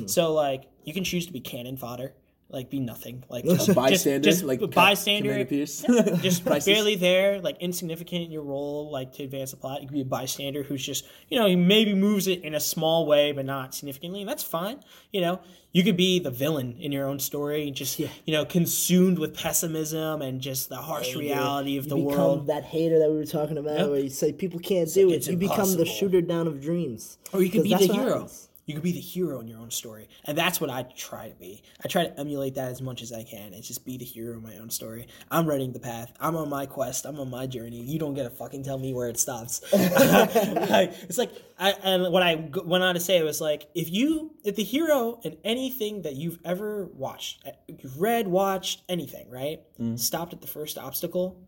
right? 0.00 0.10
So 0.10 0.34
like 0.34 0.64
you 0.84 0.92
can 0.92 1.04
choose 1.04 1.26
to 1.26 1.32
be 1.32 1.40
cannon 1.40 1.76
fodder 1.78 2.12
like 2.50 2.70
be 2.70 2.78
nothing 2.78 3.24
like 3.28 3.44
just, 3.56 3.68
A 3.68 3.74
bystander, 3.74 4.30
just, 4.30 4.44
like 4.44 4.60
just 4.60 4.72
Cap- 4.72 4.76
bystander 4.84 5.30
Commander 5.30 5.44
Pierce. 5.48 5.80
just 6.22 6.44
barely 6.44 6.94
there, 6.94 7.40
like 7.40 7.56
insignificant 7.60 8.22
in 8.24 8.30
your 8.30 8.42
role, 8.42 8.90
like 8.92 9.12
to 9.14 9.24
advance 9.24 9.50
the 9.50 9.56
plot. 9.56 9.80
You 9.82 9.88
could 9.88 9.94
be 9.94 10.02
a 10.02 10.04
bystander 10.04 10.62
who's 10.62 10.84
just, 10.84 11.04
you 11.28 11.38
know, 11.38 11.46
he 11.46 11.56
maybe 11.56 11.94
moves 11.94 12.28
it 12.28 12.42
in 12.44 12.54
a 12.54 12.60
small 12.60 13.06
way, 13.06 13.32
but 13.32 13.44
not 13.44 13.74
significantly, 13.74 14.20
and 14.20 14.28
that's 14.28 14.44
fine. 14.44 14.80
You 15.12 15.20
know, 15.22 15.40
you 15.72 15.82
could 15.82 15.96
be 15.96 16.20
the 16.20 16.30
villain 16.30 16.76
in 16.78 16.92
your 16.92 17.06
own 17.06 17.18
story, 17.18 17.70
just 17.72 17.98
you 17.98 18.08
know, 18.28 18.44
consumed 18.44 19.18
with 19.18 19.34
pessimism 19.36 20.22
and 20.22 20.40
just 20.40 20.68
the 20.68 20.76
harsh 20.76 21.16
reality 21.16 21.76
of 21.76 21.84
you 21.86 21.90
the 21.90 21.96
become 21.96 22.04
world. 22.18 22.46
that 22.46 22.62
hater 22.64 23.00
that 23.00 23.10
we 23.10 23.16
were 23.16 23.24
talking 23.26 23.58
about, 23.58 23.78
Yep. 23.78 23.88
where 23.88 23.98
you 23.98 24.10
say 24.10 24.32
people 24.32 24.60
can't 24.60 24.92
do 24.94 25.06
like, 25.06 25.14
it. 25.14 25.16
it's 25.16 25.26
You 25.28 25.36
become 25.36 25.72
the 25.74 25.84
shooter 25.84 26.20
down 26.20 26.46
of 26.46 26.60
dreams. 26.60 27.18
Or 27.32 27.42
you 27.42 27.50
could 27.50 27.64
be 27.64 27.70
the 27.70 27.78
hero. 27.78 28.12
happens. 28.20 28.48
You 28.66 28.74
could 28.74 28.82
be 28.82 28.92
the 28.92 29.00
hero 29.00 29.40
in 29.40 29.48
your 29.48 29.58
own 29.58 29.70
story, 29.70 30.08
and 30.24 30.36
that's 30.36 30.60
what 30.60 30.70
I 30.70 30.82
try 30.96 31.28
to 31.28 31.34
be. 31.34 31.62
I 31.84 31.88
try 31.88 32.04
to 32.04 32.20
emulate 32.20 32.54
that 32.54 32.70
as 32.70 32.80
much 32.80 33.02
as 33.02 33.12
I 33.12 33.22
can. 33.22 33.52
It's 33.52 33.68
just 33.68 33.84
be 33.84 33.98
the 33.98 34.04
hero 34.04 34.36
in 34.36 34.42
my 34.42 34.56
own 34.56 34.70
story. 34.70 35.06
I'm 35.30 35.46
writing 35.46 35.72
the 35.72 35.80
path. 35.80 36.12
I'm 36.18 36.36
on 36.36 36.48
my 36.48 36.66
quest. 36.66 37.04
I'm 37.04 37.20
on 37.20 37.30
my 37.30 37.46
journey. 37.46 37.82
You 37.82 37.98
don't 37.98 38.14
get 38.14 38.24
to 38.24 38.30
fucking 38.30 38.62
tell 38.64 38.78
me 38.78 38.94
where 38.94 39.08
it 39.08 39.18
stops. 39.18 39.60
it's 39.72 41.18
like, 41.18 41.30
I, 41.58 41.72
and 41.82 42.12
what 42.12 42.22
I 42.22 42.50
went 42.64 42.84
on 42.84 42.94
to 42.94 43.00
say 43.00 43.22
was 43.22 43.40
like, 43.40 43.68
if 43.74 43.90
you, 43.90 44.34
if 44.44 44.56
the 44.56 44.64
hero 44.64 45.20
in 45.22 45.36
anything 45.44 46.02
that 46.02 46.16
you've 46.16 46.38
ever 46.44 46.86
watched, 46.94 47.46
uh, 47.46 47.50
you've 47.68 48.00
read, 48.00 48.28
watched, 48.28 48.82
anything, 48.88 49.30
right, 49.30 49.60
stopped 49.96 50.32
at 50.32 50.40
the 50.40 50.46
first 50.46 50.78
obstacle, 50.78 51.38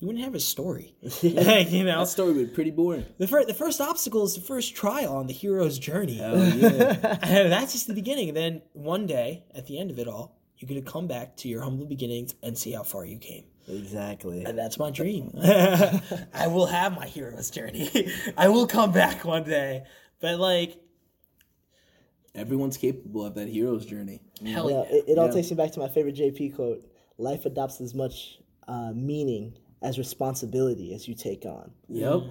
you 0.00 0.06
wouldn't 0.08 0.24
have 0.24 0.34
a 0.34 0.40
story. 0.40 0.94
Like, 1.22 1.70
you 1.70 1.84
know, 1.84 2.00
That 2.00 2.08
story 2.08 2.32
was 2.32 2.48
pretty 2.50 2.70
boring. 2.72 3.04
the 3.18 3.28
first, 3.28 3.46
the 3.48 3.54
first 3.54 3.80
obstacle 3.80 4.24
is 4.24 4.34
the 4.34 4.40
first 4.40 4.74
trial 4.74 5.14
on 5.16 5.26
the 5.28 5.32
hero's 5.32 5.78
journey. 5.78 6.16
Hell 6.16 6.42
yeah. 6.42 7.18
And 7.22 7.52
that's 7.52 7.72
just 7.72 7.86
the 7.86 7.94
beginning. 7.94 8.28
And 8.28 8.36
then 8.36 8.62
one 8.72 9.06
day, 9.06 9.44
at 9.54 9.66
the 9.66 9.78
end 9.78 9.90
of 9.90 9.98
it 9.98 10.08
all, 10.08 10.36
you're 10.56 10.68
going 10.68 10.82
to 10.82 10.90
come 10.90 11.06
back 11.06 11.36
to 11.38 11.48
your 11.48 11.62
humble 11.62 11.86
beginnings 11.86 12.34
and 12.42 12.56
see 12.58 12.72
how 12.72 12.82
far 12.82 13.04
you 13.04 13.18
came. 13.18 13.44
Exactly. 13.68 14.44
And 14.44 14.58
that's 14.58 14.78
my 14.78 14.90
dream. 14.90 15.32
I 16.34 16.46
will 16.48 16.66
have 16.66 16.94
my 16.96 17.06
hero's 17.06 17.50
journey. 17.50 17.88
I 18.36 18.48
will 18.48 18.66
come 18.66 18.90
back 18.92 19.24
one 19.24 19.44
day. 19.44 19.84
But, 20.20 20.38
like, 20.40 20.76
Everyone's 22.34 22.76
capable 22.76 23.24
of 23.26 23.34
that 23.34 23.48
hero's 23.48 23.84
journey. 23.86 24.20
hell 24.44 24.70
Yeah, 24.70 24.76
yeah. 24.88 24.96
it, 24.98 25.04
it 25.08 25.18
all 25.18 25.26
Yeah. 25.26 25.32
takes 25.32 25.50
me 25.50 25.56
back 25.56 25.72
to 25.72 25.80
my 25.80 25.88
favorite 25.88 26.14
JP 26.14 26.54
quote: 26.54 26.86
"Life 27.18 27.44
adopts 27.44 27.80
as 27.80 27.92
much 27.94 28.38
uh, 28.68 28.92
meaning 28.94 29.54
as 29.82 29.98
responsibility 29.98 30.94
as 30.94 31.08
you 31.08 31.14
take 31.14 31.44
on." 31.44 31.72
Yep. 31.88 32.22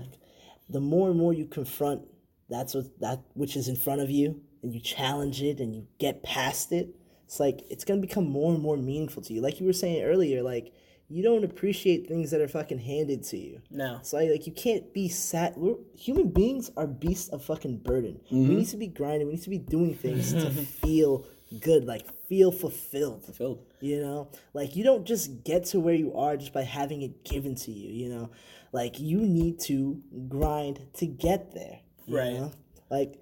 the 0.70 0.80
more 0.80 1.10
and 1.10 1.18
more 1.18 1.34
you 1.34 1.46
confront 1.46 2.08
that's 2.50 2.74
what 2.74 3.00
that 3.00 3.22
which 3.34 3.56
is 3.56 3.68
in 3.68 3.76
front 3.76 4.02
of 4.02 4.10
you 4.10 4.42
and 4.64 4.74
you 4.74 4.80
challenge 4.80 5.42
it 5.42 5.60
and 5.60 5.76
you 5.76 5.88
get 6.00 6.24
past 6.24 6.72
it 6.72 6.96
it's 7.26 7.40
like 7.40 7.62
it's 7.70 7.84
gonna 7.84 8.02
become 8.02 8.28
more 8.28 8.54
and 8.54 8.62
more 8.62 8.78
meaningful 8.78 9.22
to 9.22 9.34
you 9.34 9.42
like 9.42 9.60
you 9.60 9.66
were 9.66 9.74
saying 9.74 10.04
earlier 10.04 10.42
like 10.42 10.74
you 11.12 11.24
don't 11.24 11.44
appreciate 11.44 12.08
things 12.08 12.30
that 12.30 12.40
are 12.40 12.48
fucking 12.48 12.78
handed 12.78 13.24
to 13.24 13.38
you 13.38 13.62
No. 13.72 14.00
So 14.04 14.18
like, 14.18 14.30
like 14.30 14.48
you 14.48 14.54
can't 14.54 14.94
be 14.94 15.10
sat 15.10 15.58
we're, 15.58 15.76
human 15.98 16.30
beings 16.30 16.72
are 16.76 16.88
beasts 16.88 17.30
of 17.30 17.44
fucking 17.44 17.78
burden 17.78 18.20
we 18.32 18.38
mm-hmm. 18.38 18.56
need 18.58 18.68
to 18.70 18.78
be 18.78 18.88
grinding 18.88 19.28
we 19.28 19.34
need 19.34 19.44
to 19.44 19.50
be 19.50 19.58
doing 19.58 19.96
things 19.96 20.34
to 20.34 20.50
feel 20.82 21.26
good 21.62 21.86
like 21.86 22.06
feel 22.28 22.52
fulfilled 22.52 23.24
Fulfilled. 23.26 23.66
you 23.82 24.00
know 24.02 24.30
like 24.54 24.76
you 24.76 24.84
don't 24.84 25.06
just 25.06 25.44
get 25.44 25.66
to 25.66 25.80
where 25.80 25.96
you 25.96 26.14
are 26.16 26.38
just 26.38 26.54
by 26.54 26.62
having 26.62 27.02
it 27.02 27.24
given 27.24 27.56
to 27.56 27.72
you 27.72 27.92
you 27.92 28.10
know 28.10 28.30
like 28.72 29.00
you 29.00 29.18
need 29.20 29.60
to 29.60 30.02
grind 30.28 30.80
to 30.94 31.06
get 31.06 31.54
there 31.54 31.80
Right. 32.08 32.34
know? 32.34 32.52
like 32.90 33.20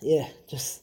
yeah 0.00 0.28
just 0.48 0.82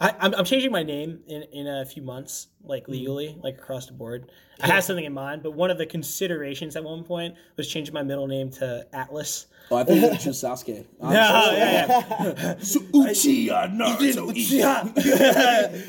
I, 0.00 0.14
I'm, 0.18 0.34
I'm 0.34 0.44
changing 0.44 0.72
my 0.72 0.82
name 0.82 1.20
in, 1.26 1.42
in 1.52 1.66
a 1.68 1.84
few 1.84 2.02
months, 2.02 2.48
like 2.64 2.84
mm-hmm. 2.84 2.92
legally, 2.92 3.38
like 3.42 3.58
across 3.58 3.86
the 3.86 3.92
board. 3.92 4.30
I 4.60 4.66
had 4.66 4.82
something 4.82 5.04
in 5.04 5.12
mind, 5.12 5.42
but 5.42 5.52
one 5.52 5.70
of 5.70 5.76
the 5.76 5.86
considerations 5.86 6.74
at 6.74 6.84
one 6.84 7.04
point 7.04 7.34
was 7.56 7.68
changing 7.68 7.92
my 7.92 8.02
middle 8.02 8.26
name 8.26 8.50
to 8.52 8.86
Atlas. 8.94 9.46
Oh, 9.72 9.76
I 9.76 9.84
think 9.84 10.02
you 10.12 10.18
choose 10.18 10.42
Sasuke. 10.42 10.84
No, 11.00 11.10
yeah, 11.12 11.52
yeah. 11.52 12.54
Uchiha 12.54 13.70
Naruto. 13.76 14.32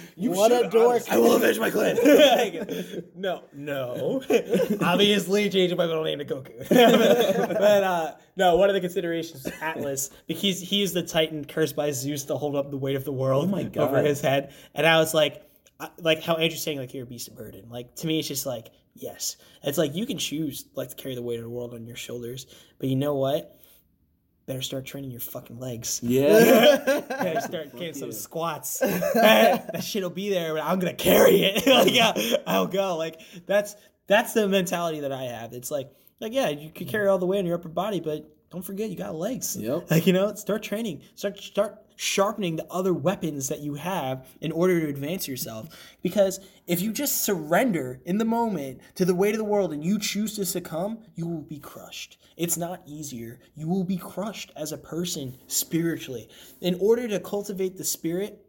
You 0.16 0.30
What 0.32 0.52
a 0.52 0.70
dork. 0.70 1.02
I 1.10 1.18
will 1.18 1.36
avenge 1.36 1.58
my 1.60 1.72
clan. 1.72 1.98
no, 3.16 3.44
no. 3.54 4.22
Obviously, 4.82 5.50
changing 5.50 5.78
my 5.78 5.88
middle 5.88 6.04
name 6.04 6.20
to 6.20 6.26
Goku. 6.26 6.70
but 6.70 7.84
uh, 7.84 8.14
no, 8.36 8.56
one 8.56 8.70
of 8.70 8.76
the 8.76 8.82
considerations 8.82 9.46
is 9.48 9.54
Atlas 9.62 10.12
because 10.28 10.60
he 10.62 10.84
is 10.84 10.94
the 10.94 11.02
Titan 11.02 11.44
cursed 11.46 11.76
by 11.76 11.90
Zeus 11.92 12.24
to 12.26 12.36
hold 12.38 12.56
up 12.56 12.70
the 12.70 12.78
weight 12.78 12.96
of 12.96 13.04
the 13.04 13.12
world 13.12 13.50
my 13.50 13.70
over 13.78 14.02
his 14.04 14.22
head. 14.22 14.54
And 14.76 14.86
I 14.86 15.00
was 15.00 15.16
like, 15.16 15.42
I- 15.80 15.90
like 15.98 16.22
how 16.22 16.36
Andrew's 16.36 16.62
saying, 16.62 16.78
like 16.78 16.94
you're 16.94 17.04
a 17.04 17.08
beast 17.08 17.28
of 17.30 17.36
burden. 17.36 17.68
Like 17.72 17.96
to 17.96 18.06
me, 18.08 18.20
it's 18.20 18.28
just 18.28 18.46
like 18.46 18.70
yes, 18.94 19.38
it's 19.64 19.80
like 19.80 19.96
you 19.96 20.06
can 20.06 20.20
choose 20.20 20.66
like 20.76 20.90
to 20.90 20.96
carry 20.96 21.16
the 21.16 21.22
weight 21.24 21.40
of 21.40 21.44
the 21.46 21.50
world 21.50 21.74
on 21.74 21.88
your 21.88 21.96
shoulders, 21.96 22.46
but 22.78 22.90
you 22.90 22.96
know 22.96 23.16
what? 23.16 23.58
Better 24.48 24.62
start 24.62 24.86
training 24.86 25.12
your 25.12 25.20
fucking 25.20 25.60
legs. 25.60 26.00
Yeah. 26.04 26.78
Better 27.10 27.42
start 27.42 27.72
getting 27.74 27.94
some 27.94 28.12
squats. 28.12 28.80
that, 28.80 29.84
shit'll 29.84 30.10
be 30.10 30.30
there, 30.30 30.54
but 30.56 30.64
I'm 30.64 30.80
gonna 30.80 30.94
carry 30.94 31.44
it. 31.44 31.68
like, 31.68 31.94
yeah, 31.94 32.14
I'll 32.48 32.68
go. 32.68 32.98
Like 32.98 33.22
that's 33.46 33.76
that's 34.08 34.34
the 34.34 34.48
mentality 34.48 35.02
that 35.02 35.12
I 35.12 35.24
have. 35.24 35.54
It's 35.54 35.70
like 35.72 35.92
like 36.20 36.34
yeah, 36.34 36.50
you 36.50 36.72
can 36.72 36.88
carry 36.88 37.08
all 37.08 37.18
the 37.18 37.26
weight 37.26 37.40
on 37.40 37.46
your 37.46 37.56
upper 37.56 37.70
body, 37.70 38.00
but 38.00 38.30
don't 38.52 38.64
forget 38.64 38.90
you 38.90 38.98
got 38.98 39.16
legs. 39.16 39.56
Yep. 39.56 39.90
Like 39.90 40.06
you 40.06 40.14
know, 40.14 40.34
start 40.36 40.62
training. 40.62 41.02
Start 41.16 41.40
start 41.40 41.82
sharpening 41.96 42.56
the 42.56 42.66
other 42.72 42.94
weapons 42.94 43.48
that 43.48 43.60
you 43.60 43.76
have 43.76 44.28
in 44.42 44.52
order 44.52 44.80
to 44.82 44.88
advance 44.88 45.28
yourself. 45.28 45.70
Because 46.02 46.40
if 46.66 46.82
you 46.82 46.92
just 46.92 47.24
surrender 47.24 48.02
in 48.06 48.18
the 48.18 48.26
moment 48.26 48.82
to 48.96 49.06
the 49.06 49.14
weight 49.14 49.36
of 49.36 49.38
the 49.38 49.46
world 49.46 49.72
and 49.72 49.84
you 49.86 50.00
choose 50.00 50.36
to 50.36 50.46
succumb, 50.46 51.00
you 51.16 51.28
will 51.28 51.44
be 51.44 51.60
crushed. 51.60 52.18
It's 52.38 52.58
not 52.58 52.82
easier. 52.88 53.40
You 53.56 53.68
will 53.68 53.84
be 53.84 53.98
crushed 53.98 54.52
as 54.56 54.72
a 54.72 54.78
person 54.78 55.38
spiritually. 55.48 56.28
In 56.60 56.76
order 56.80 57.08
to 57.08 57.20
cultivate 57.20 57.78
the 57.78 57.84
spirit, 57.86 58.44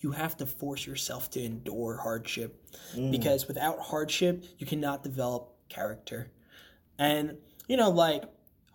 you 0.00 0.12
have 0.12 0.36
to 0.36 0.46
force 0.46 0.86
yourself 0.86 1.30
to 1.30 1.42
endure 1.42 1.96
hardship 1.96 2.62
mm. 2.94 3.10
because 3.10 3.48
without 3.48 3.80
hardship, 3.80 4.44
you 4.58 4.66
cannot 4.66 5.02
develop 5.02 5.54
character. 5.68 6.30
And 6.98 7.38
you 7.68 7.76
know, 7.76 7.90
like 7.90 8.24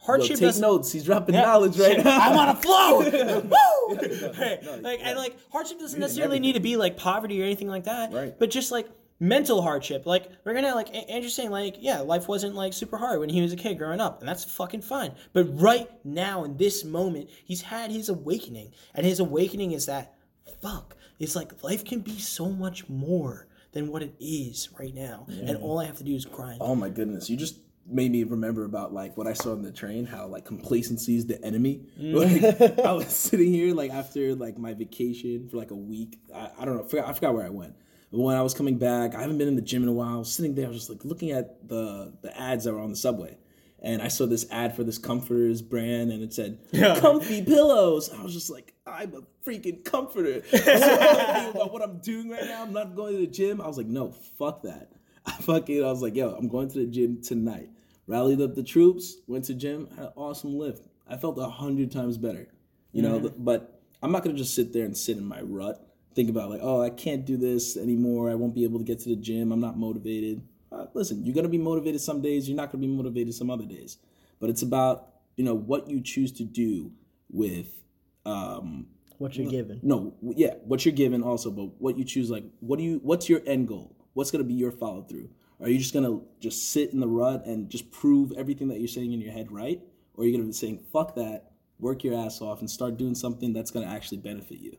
Yo, 0.06 0.14
hardship 0.14 0.39
take 0.39 0.58
notes. 0.58 0.91
He's 0.91 1.03
dropping 1.03 1.36
knowledge 1.36 1.78
right 1.80 1.95
Shit, 1.95 2.06
now. 2.06 2.20
I'm 2.20 2.38
on 2.38 2.49
a 2.49 2.56
flow. 2.56 2.99
Woo! 3.41 4.32
Hey, 4.34 4.60
like 4.82 4.99
and 5.03 5.18
like 5.18 5.38
hardship 5.51 5.80
doesn't 5.80 5.99
necessarily 5.99 6.39
need 6.39 6.53
to 6.53 6.60
be 6.60 6.78
like 6.78 6.97
poverty 6.97 7.41
or 7.41 7.45
anything 7.45 7.68
like 7.68 7.86
that. 7.86 8.14
Right. 8.14 8.38
But 8.38 8.49
just 8.49 8.72
like 8.72 8.88
mental 9.20 9.62
hardship. 9.62 10.06
Like 10.06 10.30
we're 10.43 10.53
gonna 10.53 10.76
like 10.76 10.93
Andrew's 11.10 11.34
saying, 11.34 11.51
like, 11.51 11.78
yeah, 11.80 11.99
life 11.99 12.28
wasn't 12.28 12.56
like 12.56 12.74
super 12.74 12.97
hard 12.97 13.20
when 13.20 13.30
he 13.30 13.41
was 13.41 13.53
a 13.53 13.56
kid 13.56 13.78
growing 13.78 14.01
up, 14.01 14.20
and 14.20 14.28
that's 14.28 14.43
fucking 14.43 14.82
fine. 14.82 15.14
But 15.34 15.45
right 15.60 15.89
now 16.03 16.43
in 16.43 16.58
this 16.58 16.84
moment, 16.84 17.30
he's 17.45 17.62
had 17.62 17.91
his 17.91 18.10
awakening. 18.10 18.72
And 18.93 19.06
his 19.06 19.20
awakening 19.20 19.72
is 19.72 19.86
that 19.86 20.16
fuck, 20.62 20.95
it's 21.20 21.36
like 21.36 21.64
life 21.64 21.86
can 21.86 21.99
be 22.01 22.20
so 22.20 22.49
much 22.49 22.88
more 22.89 23.47
than 23.72 23.91
what 23.91 24.01
it 24.01 24.16
is 24.20 24.70
right 24.80 24.93
now, 24.93 25.26
and 25.28 25.58
all 25.58 25.80
I 25.80 25.86
have 25.86 25.97
to 25.97 26.03
do 26.03 26.16
is 26.16 26.26
grind. 26.26 26.60
Oh 26.62 26.76
my 26.76 26.89
goodness, 26.89 27.30
you 27.30 27.36
just 27.36 27.58
made 27.88 28.11
me 28.11 28.23
remember 28.23 28.65
about 28.65 28.93
like 28.93 29.15
what 29.17 29.27
I 29.27 29.33
saw 29.33 29.51
on 29.51 29.61
the 29.61 29.71
train, 29.71 30.05
how 30.05 30.27
like 30.27 30.45
complacency 30.45 31.17
is 31.17 31.25
the 31.25 31.43
enemy. 31.43 31.81
Mm. 31.99 32.15
Like 32.65 32.79
I 32.79 32.91
was 32.93 33.07
sitting 33.07 33.51
here 33.51 33.73
like 33.73 33.91
after 33.91 34.33
like 34.36 34.57
my 34.57 34.73
vacation 34.73 35.47
for 35.49 35.57
like 35.57 35.71
a 35.71 35.75
week. 35.75 36.19
I, 36.33 36.49
I 36.59 36.65
don't 36.65 36.77
know, 36.77 36.83
I 36.83 36.88
forgot, 36.88 37.07
I 37.07 37.13
forgot 37.13 37.33
where 37.33 37.45
I 37.45 37.49
went. 37.49 37.75
But 38.11 38.19
when 38.19 38.36
I 38.36 38.41
was 38.41 38.53
coming 38.53 38.77
back, 38.77 39.15
I 39.15 39.21
haven't 39.21 39.38
been 39.38 39.47
in 39.47 39.55
the 39.55 39.61
gym 39.61 39.83
in 39.83 39.89
a 39.89 39.93
while. 39.93 40.15
I 40.15 40.17
was 40.17 40.33
sitting 40.33 40.55
there, 40.55 40.65
I 40.65 40.69
was 40.69 40.77
just 40.77 40.89
like 40.89 41.05
looking 41.05 41.31
at 41.31 41.67
the 41.67 42.13
the 42.21 42.38
ads 42.39 42.63
that 42.63 42.73
were 42.73 42.79
on 42.79 42.89
the 42.89 42.95
subway. 42.95 43.38
And 43.81 44.01
I 44.01 44.07
saw 44.07 44.25
this 44.25 44.47
ad 44.49 44.75
for 44.75 44.83
this 44.83 44.97
comforters 44.97 45.61
brand 45.61 46.11
and 46.11 46.23
it 46.23 46.33
said 46.33 46.57
comfy 46.73 47.43
pillows. 47.43 48.09
I 48.11 48.23
was 48.23 48.33
just 48.33 48.49
like, 48.49 48.73
I'm 48.88 49.13
a 49.13 49.21
freaking 49.47 49.83
comforter. 49.83 50.39
Thinking 50.41 51.51
about 51.51 51.71
what 51.71 51.83
I'm 51.83 51.99
doing 51.99 52.29
right 52.29 52.45
now. 52.45 52.63
I'm 52.63 52.73
not 52.73 52.95
going 52.95 53.13
to 53.13 53.19
the 53.19 53.27
gym. 53.27 53.61
I 53.61 53.67
was 53.67 53.77
like, 53.77 53.86
no, 53.86 54.11
fuck 54.39 54.63
that. 54.63 54.91
I 55.25 55.33
fucking 55.33 55.83
I 55.83 55.91
was 55.91 56.01
like, 56.01 56.15
yo, 56.15 56.31
I'm 56.31 56.47
going 56.47 56.69
to 56.69 56.79
the 56.79 56.86
gym 56.86 57.21
tonight. 57.21 57.69
Rallied 58.08 58.41
up 58.41 58.56
the 58.56 58.64
troops, 58.64 59.18
went 59.28 59.45
to 59.45 59.53
gym, 59.53 59.88
had 59.95 60.06
an 60.06 60.12
awesome 60.16 60.58
lift. 60.58 60.88
I 61.08 61.18
felt 61.18 61.38
a 61.39 61.49
hundred 61.49 61.91
times 61.91 62.18
better. 62.18 62.47
You 62.91 63.01
know, 63.01 63.32
but 63.38 63.82
I'm 64.01 64.12
not 64.12 64.24
gonna 64.24 64.38
just 64.38 64.56
sit 64.56 64.72
there 64.74 64.86
and 64.86 64.95
sit 64.95 65.18
in 65.18 65.26
my 65.26 65.41
rut, 65.41 65.86
think 66.14 66.30
about 66.30 66.49
like, 66.49 66.62
oh, 66.64 66.82
I 66.82 66.89
can't 66.91 67.26
do 67.26 67.36
this 67.36 67.76
anymore. 67.78 68.30
I 68.30 68.36
won't 68.36 68.56
be 68.56 68.64
able 68.64 68.80
to 68.80 68.86
get 68.86 68.99
to 69.01 69.10
the 69.10 69.16
gym. 69.18 69.51
I'm 69.51 69.60
not 69.60 69.78
motivated. 69.78 70.41
Uh, 70.72 70.86
listen, 70.93 71.26
you're 71.26 71.36
gonna 71.36 71.49
be 71.49 71.58
motivated 71.58 71.99
some 72.01 72.22
days. 72.22 72.47
You're 72.47 72.56
not 72.58 72.72
gonna 72.72 72.82
be 72.82 72.88
motivated 72.88 73.34
some 73.34 73.49
other 73.49 73.66
days. 73.66 73.97
But 74.39 74.49
it's 74.49 74.62
about 74.62 75.10
you 75.36 75.43
know 75.43 75.56
what 75.56 75.89
you 75.89 75.99
choose 76.01 76.32
to 76.34 76.43
do 76.43 76.91
with 77.30 77.68
um, 78.26 78.88
What 79.18 79.36
you're 79.36 79.49
given. 79.49 79.80
no, 79.84 80.14
yeah, 80.22 80.53
what 80.64 80.86
you're 80.86 80.93
given 80.95 81.22
also, 81.22 81.51
but 81.51 81.82
what 81.82 81.97
you 81.97 82.06
choose, 82.06 82.30
like, 82.30 82.43
what 82.60 82.78
do 82.78 82.84
you, 82.84 82.99
what's 83.03 83.28
your 83.30 83.41
end 83.45 83.68
goal? 83.68 83.95
What's 84.14 84.32
gonna 84.32 84.43
be 84.45 84.53
your 84.53 84.72
follow 84.72 85.01
through? 85.03 85.30
Are 85.62 85.70
you 85.70 85.78
just 85.78 85.93
gonna 85.93 86.20
just 86.39 86.72
sit 86.72 86.91
in 86.91 86.99
the 86.99 87.08
rut 87.08 87.45
and 87.45 87.70
just 87.70 87.89
prove 87.91 88.34
everything 88.34 88.68
that 88.70 88.80
you're 88.80 88.88
saying 88.88 89.14
in 89.14 89.22
your 89.22 89.32
head 89.32 89.51
right, 89.51 89.82
or 90.14 90.24
are 90.24 90.28
you 90.28 90.34
gonna 90.36 90.45
be 90.45 90.53
saying 90.53 90.80
fuck 90.91 91.16
that, 91.16 91.51
work 91.80 92.03
your 92.03 92.16
ass 92.16 92.41
off, 92.41 92.60
and 92.60 92.70
start 92.70 92.97
doing 92.97 93.16
something 93.16 93.53
that's 93.53 93.72
gonna 93.72 93.88
actually 93.88 94.18
benefit 94.18 94.60
you? 94.60 94.78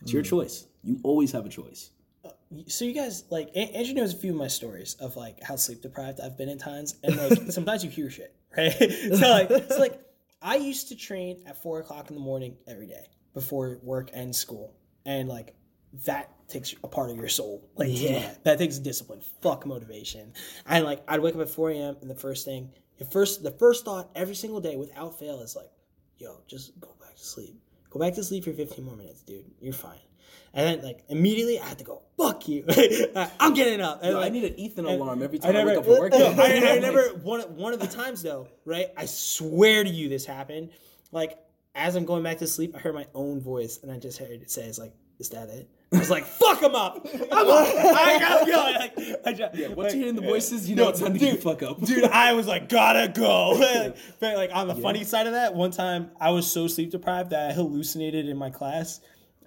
It's 0.00 0.12
your 0.12 0.22
mm. 0.22 0.26
choice. 0.26 0.66
You 0.82 1.00
always 1.02 1.32
have 1.32 1.46
a 1.46 1.48
choice. 1.48 1.90
Uh, 2.24 2.30
so 2.66 2.84
you 2.84 2.92
guys 2.92 3.24
like 3.30 3.48
A- 3.54 3.76
Andrew 3.76 3.94
knows 3.94 4.14
a 4.14 4.16
few 4.16 4.30
of 4.30 4.36
my 4.36 4.48
stories 4.48 4.94
of 5.00 5.16
like 5.16 5.42
how 5.42 5.56
sleep 5.56 5.82
deprived 5.82 6.20
I've 6.20 6.36
been 6.36 6.48
at 6.48 6.60
times, 6.60 6.96
and 7.02 7.16
like 7.16 7.38
sometimes 7.50 7.84
you 7.84 7.90
hear 7.90 8.10
shit, 8.10 8.34
right? 8.56 8.72
so 9.14 9.30
like 9.30 9.50
it's 9.50 9.78
like 9.78 10.00
I 10.42 10.56
used 10.56 10.88
to 10.88 10.96
train 10.96 11.42
at 11.46 11.60
four 11.62 11.80
o'clock 11.80 12.10
in 12.10 12.14
the 12.14 12.22
morning 12.22 12.56
every 12.66 12.86
day 12.86 13.06
before 13.34 13.78
work 13.82 14.10
and 14.12 14.34
school, 14.34 14.74
and 15.06 15.28
like 15.28 15.54
that 16.04 16.30
takes 16.48 16.74
a 16.82 16.88
part 16.88 17.10
of 17.10 17.16
your 17.16 17.28
soul. 17.28 17.68
Like 17.76 17.88
yeah, 17.90 18.32
that 18.44 18.58
takes 18.58 18.78
discipline. 18.78 19.20
Fuck 19.42 19.66
motivation. 19.66 20.32
And 20.66 20.84
like 20.84 21.02
I'd 21.08 21.20
wake 21.20 21.34
up 21.34 21.40
at 21.40 21.50
four 21.50 21.70
a.m. 21.70 21.96
and 22.00 22.10
the 22.10 22.14
first 22.14 22.44
thing, 22.44 22.70
the 22.98 23.04
first 23.04 23.42
the 23.42 23.50
first 23.52 23.84
thought 23.84 24.10
every 24.14 24.34
single 24.34 24.60
day 24.60 24.76
without 24.76 25.18
fail 25.18 25.40
is 25.40 25.56
like, 25.56 25.70
yo, 26.18 26.40
just 26.46 26.78
go 26.80 26.94
back 27.00 27.16
to 27.16 27.24
sleep. 27.24 27.60
Go 27.90 27.98
back 28.00 28.14
to 28.14 28.24
sleep 28.24 28.44
for 28.44 28.52
15 28.52 28.84
more 28.84 28.96
minutes, 28.96 29.22
dude. 29.22 29.44
You're 29.60 29.72
fine. 29.72 29.98
And 30.54 30.66
then, 30.66 30.84
like, 30.84 31.04
immediately 31.08 31.60
I 31.60 31.66
had 31.66 31.78
to 31.78 31.84
go, 31.84 32.02
fuck 32.16 32.48
you. 32.48 32.64
I'm 33.40 33.54
getting 33.54 33.80
up. 33.80 34.02
And, 34.02 34.12
Yo, 34.12 34.20
I 34.20 34.28
need 34.28 34.44
an 34.44 34.58
Ethan 34.58 34.86
alarm 34.86 35.22
every 35.22 35.38
time 35.38 35.50
I, 35.50 35.52
never, 35.52 35.68
wake 35.68 35.78
up 35.78 35.84
for 35.84 36.00
work. 36.00 36.12
I, 36.14 36.76
I 36.76 36.78
never, 36.80 37.02
one, 37.22 37.40
one 37.56 37.74
of 37.74 37.80
the 37.80 37.86
times 37.86 38.22
though, 38.22 38.48
right? 38.64 38.88
I 38.96 39.04
swear 39.06 39.84
to 39.84 39.90
you 39.90 40.08
this 40.08 40.24
happened. 40.24 40.70
Like, 41.12 41.38
as 41.74 41.96
I'm 41.96 42.04
going 42.04 42.22
back 42.22 42.38
to 42.38 42.46
sleep, 42.46 42.74
I 42.74 42.78
heard 42.78 42.94
my 42.94 43.06
own 43.14 43.40
voice 43.40 43.78
and 43.82 43.92
I 43.92 43.98
just 43.98 44.18
heard 44.18 44.30
it 44.30 44.50
say, 44.50 44.64
it's 44.64 44.78
like, 44.78 44.92
is 45.18 45.28
that 45.30 45.48
it? 45.48 45.68
I 45.90 45.98
was 45.98 46.10
like, 46.10 46.24
fuck 46.26 46.62
him 46.62 46.74
up. 46.74 47.06
I'm 47.32 47.48
up. 47.48 47.66
I 47.74 48.18
gotta 48.18 48.50
go. 48.50 48.56
Like, 48.58 49.26
I 49.26 49.32
just, 49.32 49.54
Yeah, 49.54 49.68
once 49.68 49.94
you 49.94 50.04
hear 50.04 50.12
the 50.12 50.20
voices, 50.20 50.68
you 50.68 50.76
know 50.76 50.88
it's 50.90 51.00
time 51.00 51.14
to 51.14 51.18
get 51.18 51.42
fuck 51.42 51.62
up. 51.62 51.80
dude 51.80 52.04
i 52.04 52.32
was 52.34 52.46
like 52.46 52.68
gotta 52.68 53.08
go 53.08 53.50
like, 53.58 53.96
but 54.20 54.36
like 54.36 54.50
on 54.52 54.68
the 54.68 54.74
funny 54.74 55.04
side 55.04 55.26
of 55.26 55.32
that 55.32 55.54
one 55.54 55.70
time 55.70 56.10
i 56.20 56.30
was 56.30 56.50
so 56.50 56.66
sleep 56.66 56.90
deprived 56.90 57.30
that 57.30 57.50
i 57.50 57.52
hallucinated 57.54 58.28
in 58.28 58.36
my 58.36 58.50
class 58.50 59.00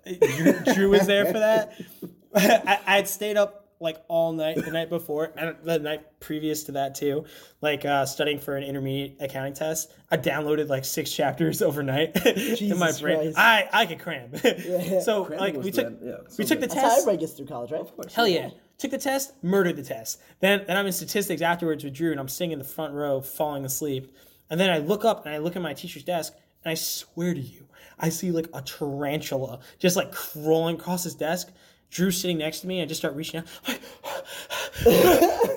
drew, 0.05 0.59
drew 0.73 0.89
was 0.89 1.05
there 1.05 1.25
for 1.25 1.39
that 1.39 1.79
I, 2.35 2.79
I 2.87 2.95
had 2.95 3.07
stayed 3.07 3.37
up 3.37 3.60
like 3.81 3.97
all 4.07 4.31
night 4.31 4.55
the 4.55 4.71
night 4.71 4.89
before 4.89 5.31
and 5.35 5.55
the 5.63 5.79
night 5.79 6.19
previous 6.19 6.63
to 6.63 6.71
that 6.73 6.95
too 6.95 7.25
like 7.61 7.83
uh, 7.85 8.05
studying 8.05 8.39
for 8.39 8.55
an 8.55 8.63
intermediate 8.63 9.17
accounting 9.19 9.53
test 9.53 9.91
i 10.11 10.17
downloaded 10.17 10.69
like 10.69 10.85
six 10.85 11.11
chapters 11.11 11.61
overnight 11.61 12.15
in 12.25 12.77
my 12.77 12.91
brain 12.99 13.17
Christ. 13.17 13.37
i 13.37 13.67
i 13.73 13.85
could 13.85 13.99
cram 13.99 14.35
so 15.01 15.25
Cramming 15.25 15.39
like 15.39 15.63
we 15.63 15.71
took 15.71 15.91
yeah, 16.01 16.17
we 16.37 16.45
so 16.45 16.55
took 16.55 16.59
the 16.59 16.67
good. 16.67 16.71
That's 16.71 16.73
how 16.75 16.81
test 16.81 16.99
everybody 17.01 17.17
gets 17.17 17.33
through 17.33 17.47
college, 17.47 17.71
right? 17.71 17.81
Of 17.81 17.95
course. 17.95 18.13
Hell 18.13 18.27
yeah. 18.27 18.49
Took 18.77 18.91
the 18.91 18.97
test, 18.97 19.33
murdered 19.43 19.75
the 19.75 19.83
test. 19.83 20.21
Then 20.39 20.63
then 20.67 20.77
I'm 20.77 20.85
in 20.85 20.91
statistics 20.91 21.41
afterwards 21.41 21.83
with 21.83 21.93
Drew 21.93 22.11
and 22.11 22.19
I'm 22.19 22.27
sitting 22.27 22.51
in 22.51 22.59
the 22.59 22.65
front 22.65 22.93
row 22.93 23.21
falling 23.21 23.65
asleep. 23.65 24.15
And 24.49 24.59
then 24.59 24.69
I 24.69 24.79
look 24.79 25.05
up 25.05 25.25
and 25.25 25.33
I 25.33 25.37
look 25.37 25.55
at 25.55 25.61
my 25.61 25.73
teacher's 25.73 26.03
desk 26.03 26.33
and 26.63 26.71
I 26.71 26.75
swear 26.75 27.33
to 27.33 27.39
you, 27.39 27.67
I 27.99 28.09
see 28.09 28.31
like 28.31 28.47
a 28.53 28.61
tarantula 28.61 29.59
just 29.79 29.95
like 29.95 30.11
crawling 30.11 30.75
across 30.75 31.03
his 31.03 31.15
desk. 31.15 31.51
Drew 31.91 32.09
sitting 32.09 32.37
next 32.37 32.61
to 32.61 32.67
me, 32.67 32.81
I 32.81 32.85
just 32.85 33.01
start 33.01 33.15
reaching 33.15 33.41
out. 33.41 33.47
I'm 33.67 33.73
like, 33.73 33.81
bro, 34.81 34.93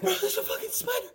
there's 0.02 0.36
a 0.36 0.42
fucking 0.42 0.70
spider. 0.70 1.06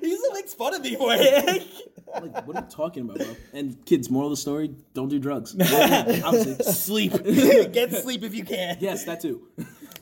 he 0.00 0.08
used 0.08 0.24
to 0.24 0.30
make 0.32 0.48
fun 0.48 0.74
of 0.74 0.82
me 0.82 0.94
for 0.96 1.08
it. 1.12 1.66
Like, 2.12 2.44
what 2.44 2.56
are 2.56 2.60
you 2.62 2.66
talking 2.68 3.04
about, 3.04 3.18
bro? 3.18 3.36
And 3.52 3.86
kids, 3.86 4.10
moral 4.10 4.26
of 4.26 4.32
the 4.32 4.36
story: 4.36 4.74
don't 4.94 5.08
do 5.08 5.20
drugs. 5.20 5.54
Obviously, 5.60 6.56
sleep. 6.64 7.12
Get 7.72 7.92
sleep 7.92 8.24
if 8.24 8.34
you 8.34 8.42
can. 8.44 8.78
yes, 8.80 9.04
that 9.04 9.20
too. 9.20 9.46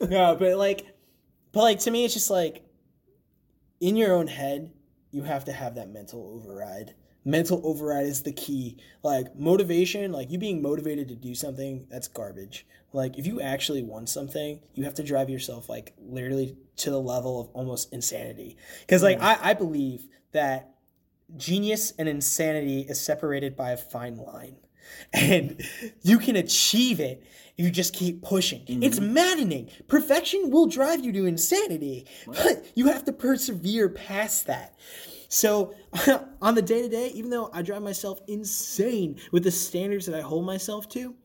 no, 0.01 0.35
but 0.35 0.57
like, 0.57 0.87
but 1.51 1.61
like 1.61 1.77
to 1.81 1.91
me, 1.91 2.05
it's 2.05 2.15
just 2.15 2.31
like 2.31 2.63
in 3.79 3.95
your 3.95 4.15
own 4.15 4.25
head, 4.25 4.71
you 5.11 5.21
have 5.21 5.45
to 5.45 5.51
have 5.51 5.75
that 5.75 5.89
mental 5.89 6.33
override. 6.33 6.95
Mental 7.25 7.61
override 7.63 8.05
is 8.05 8.23
the 8.23 8.31
key. 8.31 8.77
Like 9.03 9.35
motivation, 9.35 10.11
like 10.11 10.31
you 10.31 10.37
being 10.37 10.61
motivated 10.61 11.07
to 11.09 11.15
do 11.15 11.35
something, 11.35 11.85
that's 11.89 12.07
garbage. 12.07 12.65
Like 12.93 13.17
if 13.17 13.27
you 13.27 13.41
actually 13.41 13.83
want 13.83 14.09
something, 14.09 14.59
you 14.73 14.83
have 14.85 14.95
to 14.95 15.03
drive 15.03 15.29
yourself 15.29 15.69
like 15.69 15.93
literally 15.99 16.57
to 16.77 16.89
the 16.89 16.99
level 16.99 17.41
of 17.41 17.47
almost 17.49 17.93
insanity. 17.93 18.57
Because 18.81 19.03
like 19.03 19.21
I, 19.21 19.37
I 19.41 19.53
believe 19.53 20.07
that 20.31 20.75
genius 21.37 21.93
and 21.97 22.07
insanity 22.09 22.81
is 22.81 22.99
separated 22.99 23.55
by 23.55 23.71
a 23.71 23.77
fine 23.77 24.17
line. 24.17 24.55
And 25.13 25.61
you 26.01 26.17
can 26.17 26.35
achieve 26.35 26.99
it 26.99 27.23
if 27.57 27.63
you 27.65 27.69
just 27.69 27.93
keep 27.93 28.23
pushing. 28.23 28.61
Mm-hmm. 28.61 28.81
It's 28.81 28.99
maddening. 28.99 29.69
Perfection 29.87 30.49
will 30.49 30.65
drive 30.65 31.05
you 31.05 31.11
to 31.13 31.25
insanity, 31.27 32.07
but 32.25 32.65
you 32.73 32.87
have 32.87 33.05
to 33.05 33.13
persevere 33.13 33.87
past 33.87 34.47
that. 34.47 34.73
So, 35.29 35.73
on 36.41 36.55
the 36.55 36.61
day 36.61 36.81
to 36.81 36.89
day, 36.89 37.07
even 37.09 37.29
though 37.29 37.49
I 37.53 37.61
drive 37.61 37.81
myself 37.83 38.19
insane 38.27 39.17
with 39.31 39.43
the 39.43 39.51
standards 39.51 40.05
that 40.07 40.15
I 40.15 40.21
hold 40.21 40.45
myself 40.45 40.89
to, 40.89 41.15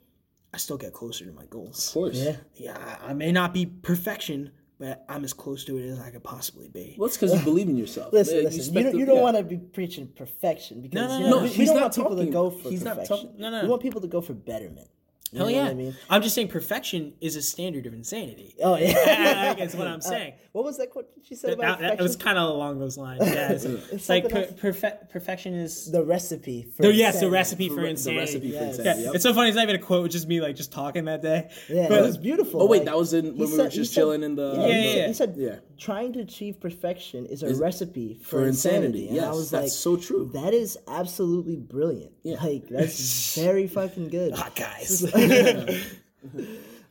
I 0.52 0.58
still 0.58 0.76
get 0.76 0.92
closer 0.92 1.24
to 1.24 1.32
my 1.32 1.46
goals. 1.46 1.88
Of 1.88 1.94
course. 1.94 2.16
Yeah. 2.16 2.36
Yeah, 2.54 2.98
I 3.02 3.12
may 3.14 3.32
not 3.32 3.52
be 3.54 3.66
perfection, 3.66 4.52
but 4.78 5.04
I'm 5.08 5.24
as 5.24 5.32
close 5.32 5.64
to 5.64 5.78
it 5.78 5.88
as 5.88 5.98
I 6.00 6.10
could 6.10 6.22
possibly 6.22 6.68
be. 6.68 6.94
Well, 6.98 7.06
it's 7.06 7.16
because 7.16 7.34
you 7.34 7.42
believe 7.44 7.68
in 7.68 7.76
yourself. 7.76 8.12
Listen, 8.12 8.36
Yeah, 8.38 8.42
listen. 8.44 8.74
You, 8.74 8.82
don't, 8.82 8.92
the- 8.92 8.98
you 8.98 9.06
don't 9.06 9.16
yeah. 9.16 9.22
want 9.22 9.36
to 9.38 9.42
be 9.42 9.56
preaching 9.56 10.06
perfection 10.14 10.82
because 10.82 10.94
No, 11.00 11.08
no, 11.08 11.18
you 11.18 11.24
know, 11.30 11.36
no, 11.38 11.42
we, 11.42 11.48
he's 11.48 11.58
we 11.58 11.64
don't 11.66 11.80
want 11.80 11.94
people 11.94 12.10
talking- 12.10 12.26
to 12.26 12.32
go 12.32 12.50
for 12.50 12.68
he's 12.70 12.84
not 12.84 12.96
perfection. 12.96 13.16
talking- 13.28 13.40
no, 13.40 13.50
no. 13.50 13.62
We 13.62 13.68
want 13.68 13.82
people 13.82 14.00
to 14.02 14.06
go 14.08 14.20
for 14.20 14.34
betterment. 14.34 14.88
You 15.32 15.38
Hell 15.38 15.46
know 15.48 15.52
yeah. 15.52 15.62
what 15.64 15.70
I 15.70 15.74
mean? 15.74 15.96
I'm 16.10 16.22
just 16.22 16.34
saying 16.36 16.46
perfection 16.48 17.14
is 17.20 17.34
a 17.34 17.42
standard 17.42 17.86
of 17.86 17.94
insanity. 17.94 18.54
Oh 18.62 18.76
yeah. 18.76 19.48
I 19.50 19.54
guess 19.58 19.74
what 19.74 19.88
I'm 19.88 19.96
uh, 19.98 20.00
saying. 20.00 20.34
what 20.52 20.64
was 20.64 20.78
that 20.78 20.90
quote 20.90 21.08
she 21.26 21.34
said 21.34 21.50
That, 21.50 21.58
about 21.58 21.80
that- 21.80 21.96
that 21.98 22.02
was 22.02 22.14
kind 22.14 22.38
of 22.38 22.50
along 22.50 22.78
those 22.78 22.96
lines. 22.96 23.22
Yeah, 23.26 23.50
it's, 23.52 23.64
it's 23.64 24.08
like 24.08 24.28
per, 24.28 24.44
perfe- 24.46 25.10
perfection 25.10 25.54
is. 25.54 25.90
the 25.90 26.04
recipe 26.04 26.62
for 26.76 26.86
Oh, 26.86 26.88
yes, 26.90 27.18
the 27.18 27.28
recipe 27.30 27.68
for 27.68 27.76
the 27.80 27.86
insanity. 27.88 28.20
recipe 28.20 28.52
for 28.52 28.64
insanity. 28.64 29.00
Yeah, 29.00 29.06
yep. 29.06 29.14
it's 29.16 29.24
so 29.24 29.34
funny. 29.34 29.48
It's 29.48 29.56
not 29.56 29.64
even 29.64 29.74
a 29.76 29.78
quote. 29.80 30.04
It's 30.06 30.12
just 30.14 30.28
me 30.28 30.40
like 30.40 30.54
just 30.54 30.70
talking 30.72 31.06
that 31.06 31.22
day. 31.22 31.50
Yeah, 31.68 31.88
But- 31.88 31.98
it 31.98 32.02
was 32.02 32.16
beautiful. 32.18 32.62
Oh 32.62 32.66
wait, 32.66 32.78
like, 32.80 32.86
that 32.86 32.96
was 32.96 33.12
in 33.12 33.24
when 33.26 33.34
we 33.36 33.40
were 33.46 33.48
said- 33.56 33.72
he 33.72 33.78
just 33.78 33.92
said- 33.92 34.00
chilling 34.02 34.22
in 34.22 34.36
the. 34.36 34.54
Yeah, 34.56 34.66
Yeah, 34.66 34.72
he, 34.82 34.84
yeah, 34.84 34.92
said, 34.92 35.02
yeah. 35.02 35.06
he 35.06 35.14
said 35.14 35.36
Yeah. 35.36 35.56
Trying 35.78 36.12
to 36.14 36.20
achieve 36.20 36.60
perfection 36.60 37.26
is 37.26 37.42
a 37.42 37.46
Is- 37.46 37.58
recipe 37.58 38.18
for, 38.22 38.40
for 38.40 38.46
insanity. 38.46 39.04
insanity, 39.04 39.08
And 39.08 39.20
I 39.20 39.28
yes, 39.28 39.34
was 39.36 39.50
that's 39.50 39.62
like, 39.64 39.72
so 39.72 39.96
true. 39.96 40.30
That 40.34 40.54
is 40.54 40.78
absolutely 40.88 41.56
brilliant. 41.56 42.12
Yeah. 42.22 42.42
Like 42.42 42.68
that's 42.68 43.34
very 43.38 43.66
fucking 43.66 44.08
good. 44.08 44.34
Hot 44.34 44.54
guys. 44.56 45.04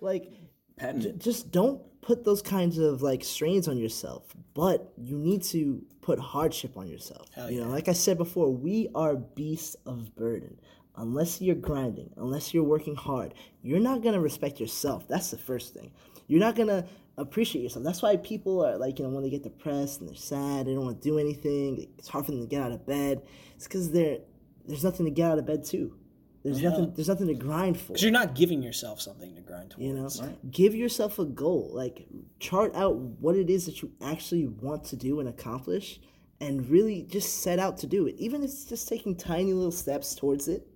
Like 0.01 0.31
Patented. 0.77 1.21
just 1.21 1.51
don't 1.51 1.81
put 2.01 2.25
those 2.25 2.41
kinds 2.41 2.77
of 2.77 3.01
like 3.01 3.23
strains 3.23 3.67
on 3.69 3.77
yourself 3.77 4.23
but 4.53 4.91
you 4.97 5.17
need 5.17 5.41
to 5.43 5.81
put 6.01 6.19
hardship 6.19 6.75
on 6.75 6.87
yourself 6.87 7.27
Hell 7.33 7.49
you 7.49 7.61
know 7.61 7.69
like 7.69 7.87
i 7.87 7.93
said 7.93 8.17
before 8.17 8.49
we 8.51 8.89
are 8.93 9.15
beasts 9.15 9.77
of 9.85 10.13
burden 10.15 10.59
unless 10.97 11.41
you're 11.41 11.55
grinding 11.55 12.11
unless 12.17 12.53
you're 12.53 12.63
working 12.65 12.95
hard 12.95 13.33
you're 13.61 13.79
not 13.79 14.01
going 14.01 14.13
to 14.15 14.19
respect 14.19 14.59
yourself 14.59 15.07
that's 15.07 15.31
the 15.31 15.37
first 15.37 15.73
thing 15.73 15.91
you're 16.27 16.41
not 16.41 16.55
going 16.55 16.67
to 16.67 16.85
appreciate 17.17 17.61
yourself 17.61 17.85
that's 17.85 18.01
why 18.01 18.15
people 18.17 18.65
are 18.65 18.77
like 18.77 18.97
you 18.97 19.05
know 19.05 19.11
when 19.11 19.23
they 19.23 19.29
get 19.29 19.43
depressed 19.43 19.99
and 19.99 20.09
they're 20.09 20.15
sad 20.15 20.65
they 20.65 20.73
don't 20.73 20.85
want 20.85 20.99
to 21.01 21.07
do 21.07 21.19
anything 21.19 21.87
it's 21.97 22.07
hard 22.07 22.25
for 22.25 22.31
them 22.31 22.41
to 22.41 22.47
get 22.47 22.61
out 22.61 22.71
of 22.71 22.85
bed 22.87 23.21
it's 23.55 23.67
because 23.67 23.91
they're 23.91 24.17
there's 24.65 24.83
nothing 24.83 25.05
to 25.05 25.11
get 25.11 25.29
out 25.29 25.37
of 25.37 25.45
bed 25.45 25.63
to 25.63 25.95
there's 26.43 26.61
nothing 26.61 26.91
there's 26.93 27.07
nothing 27.07 27.27
to 27.27 27.33
grind 27.33 27.79
for. 27.79 27.93
Because 27.93 28.03
you're 28.03 28.11
not 28.11 28.35
giving 28.35 28.61
yourself 28.61 28.99
something 29.01 29.33
to 29.35 29.41
grind 29.41 29.71
towards. 29.71 29.83
You 29.83 29.93
know, 29.93 30.37
give 30.51 30.75
yourself 30.75 31.17
a 31.17 31.25
goal. 31.25 31.69
Like 31.71 32.05
chart 32.39 32.75
out 32.75 32.97
what 32.97 33.35
it 33.35 33.49
is 33.49 33.65
that 33.65 33.81
you 33.81 33.91
actually 34.01 34.47
want 34.47 34.83
to 34.85 34.97
do 34.97 35.21
and 35.21 35.29
accomplish, 35.29 36.01
and 36.41 36.69
really 36.69 37.03
just 37.03 37.41
set 37.41 37.59
out 37.59 37.77
to 37.77 37.87
do 37.87 38.07
it. 38.07 38.15
Even 38.17 38.43
if 38.43 38.49
it's 38.49 38.65
just 38.65 38.89
taking 38.89 39.15
tiny 39.15 39.53
little 39.53 39.71
steps 39.71 40.15
towards 40.15 40.47
it. 40.47 40.67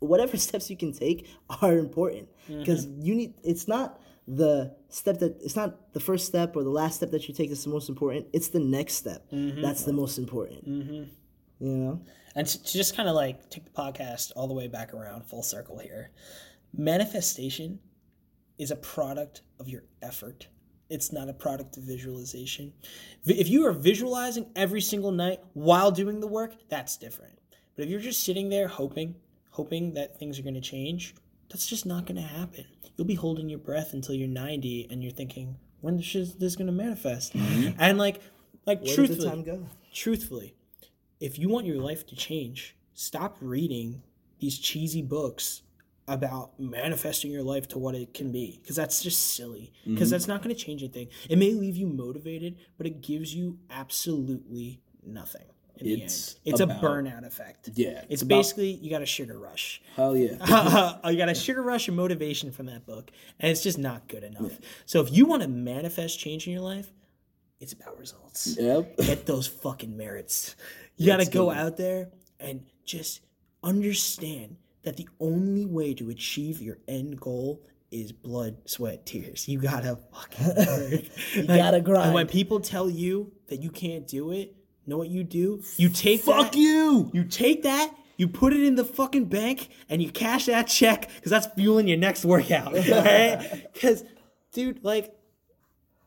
Whatever 0.00 0.36
steps 0.48 0.70
you 0.70 0.76
can 0.76 0.92
take 0.92 1.28
are 1.62 1.78
important 1.78 2.28
because 2.46 2.86
mm-hmm. 2.86 3.02
you 3.02 3.14
need. 3.14 3.34
It's 3.44 3.68
not 3.68 4.00
the 4.28 4.76
step 4.90 5.18
that 5.20 5.40
it's 5.42 5.56
not 5.56 5.94
the 5.94 6.00
first 6.00 6.26
step 6.26 6.54
or 6.54 6.62
the 6.62 6.70
last 6.70 6.96
step 6.96 7.10
that 7.10 7.26
you 7.26 7.34
take 7.34 7.48
that's 7.48 7.64
the 7.64 7.70
most 7.70 7.88
important. 7.88 8.26
It's 8.32 8.48
the 8.48 8.60
next 8.60 8.94
step 8.94 9.24
mm-hmm. 9.32 9.62
that's 9.62 9.84
the 9.84 9.92
most 9.92 10.18
important. 10.18 10.68
Mm-hmm. 10.68 11.64
You 11.64 11.72
know. 11.72 12.02
And 12.36 12.46
to, 12.46 12.62
to 12.62 12.72
just 12.72 12.94
kind 12.94 13.08
of 13.08 13.14
like 13.14 13.48
take 13.48 13.64
the 13.64 13.70
podcast 13.70 14.32
all 14.36 14.46
the 14.46 14.54
way 14.54 14.68
back 14.68 14.92
around, 14.92 15.24
full 15.24 15.42
circle 15.42 15.78
here, 15.78 16.10
manifestation 16.76 17.80
is 18.58 18.70
a 18.70 18.76
product 18.76 19.40
of 19.58 19.68
your 19.68 19.84
effort. 20.02 20.48
It's 20.90 21.10
not 21.10 21.28
a 21.28 21.32
product 21.32 21.76
of 21.78 21.84
visualization. 21.84 22.72
If 23.24 23.48
you 23.48 23.66
are 23.66 23.72
visualizing 23.72 24.50
every 24.54 24.80
single 24.80 25.10
night 25.10 25.40
while 25.54 25.90
doing 25.90 26.20
the 26.20 26.26
work, 26.26 26.52
that's 26.68 26.96
different. 26.96 27.38
But 27.76 27.84
if 27.84 27.90
you're 27.90 28.00
just 28.00 28.24
sitting 28.24 28.50
there 28.50 28.68
hoping, 28.68 29.14
hoping 29.50 29.94
that 29.94 30.18
things 30.18 30.38
are 30.38 30.42
going 30.42 30.54
to 30.54 30.60
change, 30.60 31.14
that's 31.50 31.66
just 31.66 31.86
not 31.86 32.06
going 32.06 32.16
to 32.16 32.22
happen. 32.28 32.64
You'll 32.96 33.06
be 33.06 33.14
holding 33.14 33.48
your 33.48 33.58
breath 33.58 33.92
until 33.92 34.14
you're 34.14 34.28
90 34.28 34.88
and 34.90 35.02
you're 35.02 35.12
thinking, 35.12 35.56
when 35.80 35.98
is 36.00 36.34
this 36.34 36.56
going 36.56 36.66
to 36.66 36.72
manifest? 36.72 37.34
And 37.78 37.98
like, 37.98 38.20
like 38.66 38.82
Where 38.82 38.94
truthfully, 38.94 39.26
truthfully, 39.92 40.54
if 41.20 41.38
you 41.38 41.48
want 41.48 41.66
your 41.66 41.80
life 41.80 42.06
to 42.08 42.16
change, 42.16 42.76
stop 42.94 43.36
reading 43.40 44.02
these 44.40 44.58
cheesy 44.58 45.02
books 45.02 45.62
about 46.06 46.58
manifesting 46.58 47.30
your 47.30 47.42
life 47.42 47.68
to 47.68 47.78
what 47.78 47.94
it 47.94 48.14
can 48.14 48.32
be 48.32 48.58
because 48.62 48.76
that's 48.76 49.02
just 49.02 49.34
silly. 49.34 49.72
Because 49.94 50.10
that's 50.10 50.26
not 50.26 50.42
going 50.42 50.54
to 50.54 50.60
change 50.60 50.82
anything 50.82 51.08
it 51.28 51.36
may 51.36 51.52
leave 51.52 51.76
you 51.76 51.86
motivated 51.86 52.56
but 52.78 52.86
it 52.86 53.02
gives 53.02 53.34
you 53.34 53.58
absolutely 53.70 54.80
nothing 55.04 55.44
It's 55.80 56.36
it's 56.44 56.60
about- 56.60 56.82
a 56.82 56.86
burnout 56.86 57.24
effect 57.26 57.70
Yeah, 57.74 57.88
it's 57.88 58.06
it's 58.10 58.22
about- 58.22 58.36
basically 58.38 58.70
you 58.72 58.90
got 58.90 59.02
a 59.02 59.06
sugar 59.06 59.38
rush 59.38 59.80
Hell 59.96 60.16
yeah. 60.16 60.36
Uh, 61.04 61.08
you 61.10 61.16
got 61.16 61.28
a 61.28 61.34
sugar 61.34 61.62
rush 61.62 61.88
of 61.88 61.94
motivation 61.94 62.50
from 62.52 62.66
that 62.66 62.86
book, 62.86 63.10
and 63.40 63.50
it's 63.50 63.62
just 63.62 63.78
not 63.78 64.08
good 64.08 64.24
enough. 64.24 64.58
So 64.86 65.00
if 65.00 65.12
you 65.12 65.26
want 65.26 65.42
to 65.42 65.48
manifest 65.48 66.18
change 66.18 66.46
in 66.46 66.52
your 66.52 66.62
life, 66.62 66.92
it's 67.60 67.72
about 67.72 67.98
results. 67.98 68.56
Yep. 68.58 68.96
Get 68.98 69.26
those 69.26 69.46
fucking 69.48 69.96
merits. 69.96 70.54
You 70.96 71.06
got 71.06 71.18
to 71.20 71.26
go 71.30 71.50
out 71.50 71.76
there 71.76 72.10
and 72.40 72.64
just 72.84 73.20
understand 73.62 74.56
that 74.82 74.96
the 74.96 75.08
only 75.20 75.66
way 75.66 75.94
to 75.94 76.10
achieve 76.10 76.62
your 76.62 76.78
end 76.88 77.20
goal 77.20 77.62
is 77.90 78.12
blood, 78.12 78.56
sweat, 78.66 79.06
tears. 79.06 79.48
You 79.48 79.58
gotta 79.60 79.98
fucking 80.12 80.46
work. 80.66 81.02
you 81.34 81.42
gotta 81.46 81.80
grind. 81.80 82.04
And 82.06 82.14
when 82.14 82.26
people 82.26 82.60
tell 82.60 82.88
you 82.90 83.32
that 83.48 83.62
you 83.62 83.70
can't 83.70 84.06
do 84.06 84.30
it, 84.32 84.54
know 84.88 84.98
what 84.98 85.08
you 85.08 85.24
do? 85.24 85.62
You 85.76 85.88
take 85.88 86.22
Fuck 86.22 86.52
that, 86.52 86.58
you. 86.58 87.10
you 87.12 87.24
take 87.24 87.62
that, 87.64 87.94
you 88.16 88.26
put 88.28 88.52
it 88.52 88.62
in 88.62 88.74
the 88.74 88.84
fucking 88.84 89.26
bank, 89.26 89.68
and 89.88 90.02
you 90.02 90.10
cash 90.10 90.46
that 90.46 90.66
check 90.66 91.08
because 91.16 91.30
that's 91.30 91.46
fueling 91.54 91.86
your 91.88 91.98
next 91.98 92.24
workout. 92.24 92.72
Right? 92.88 93.68
Because, 93.72 94.04
dude, 94.52 94.82
like, 94.82 95.14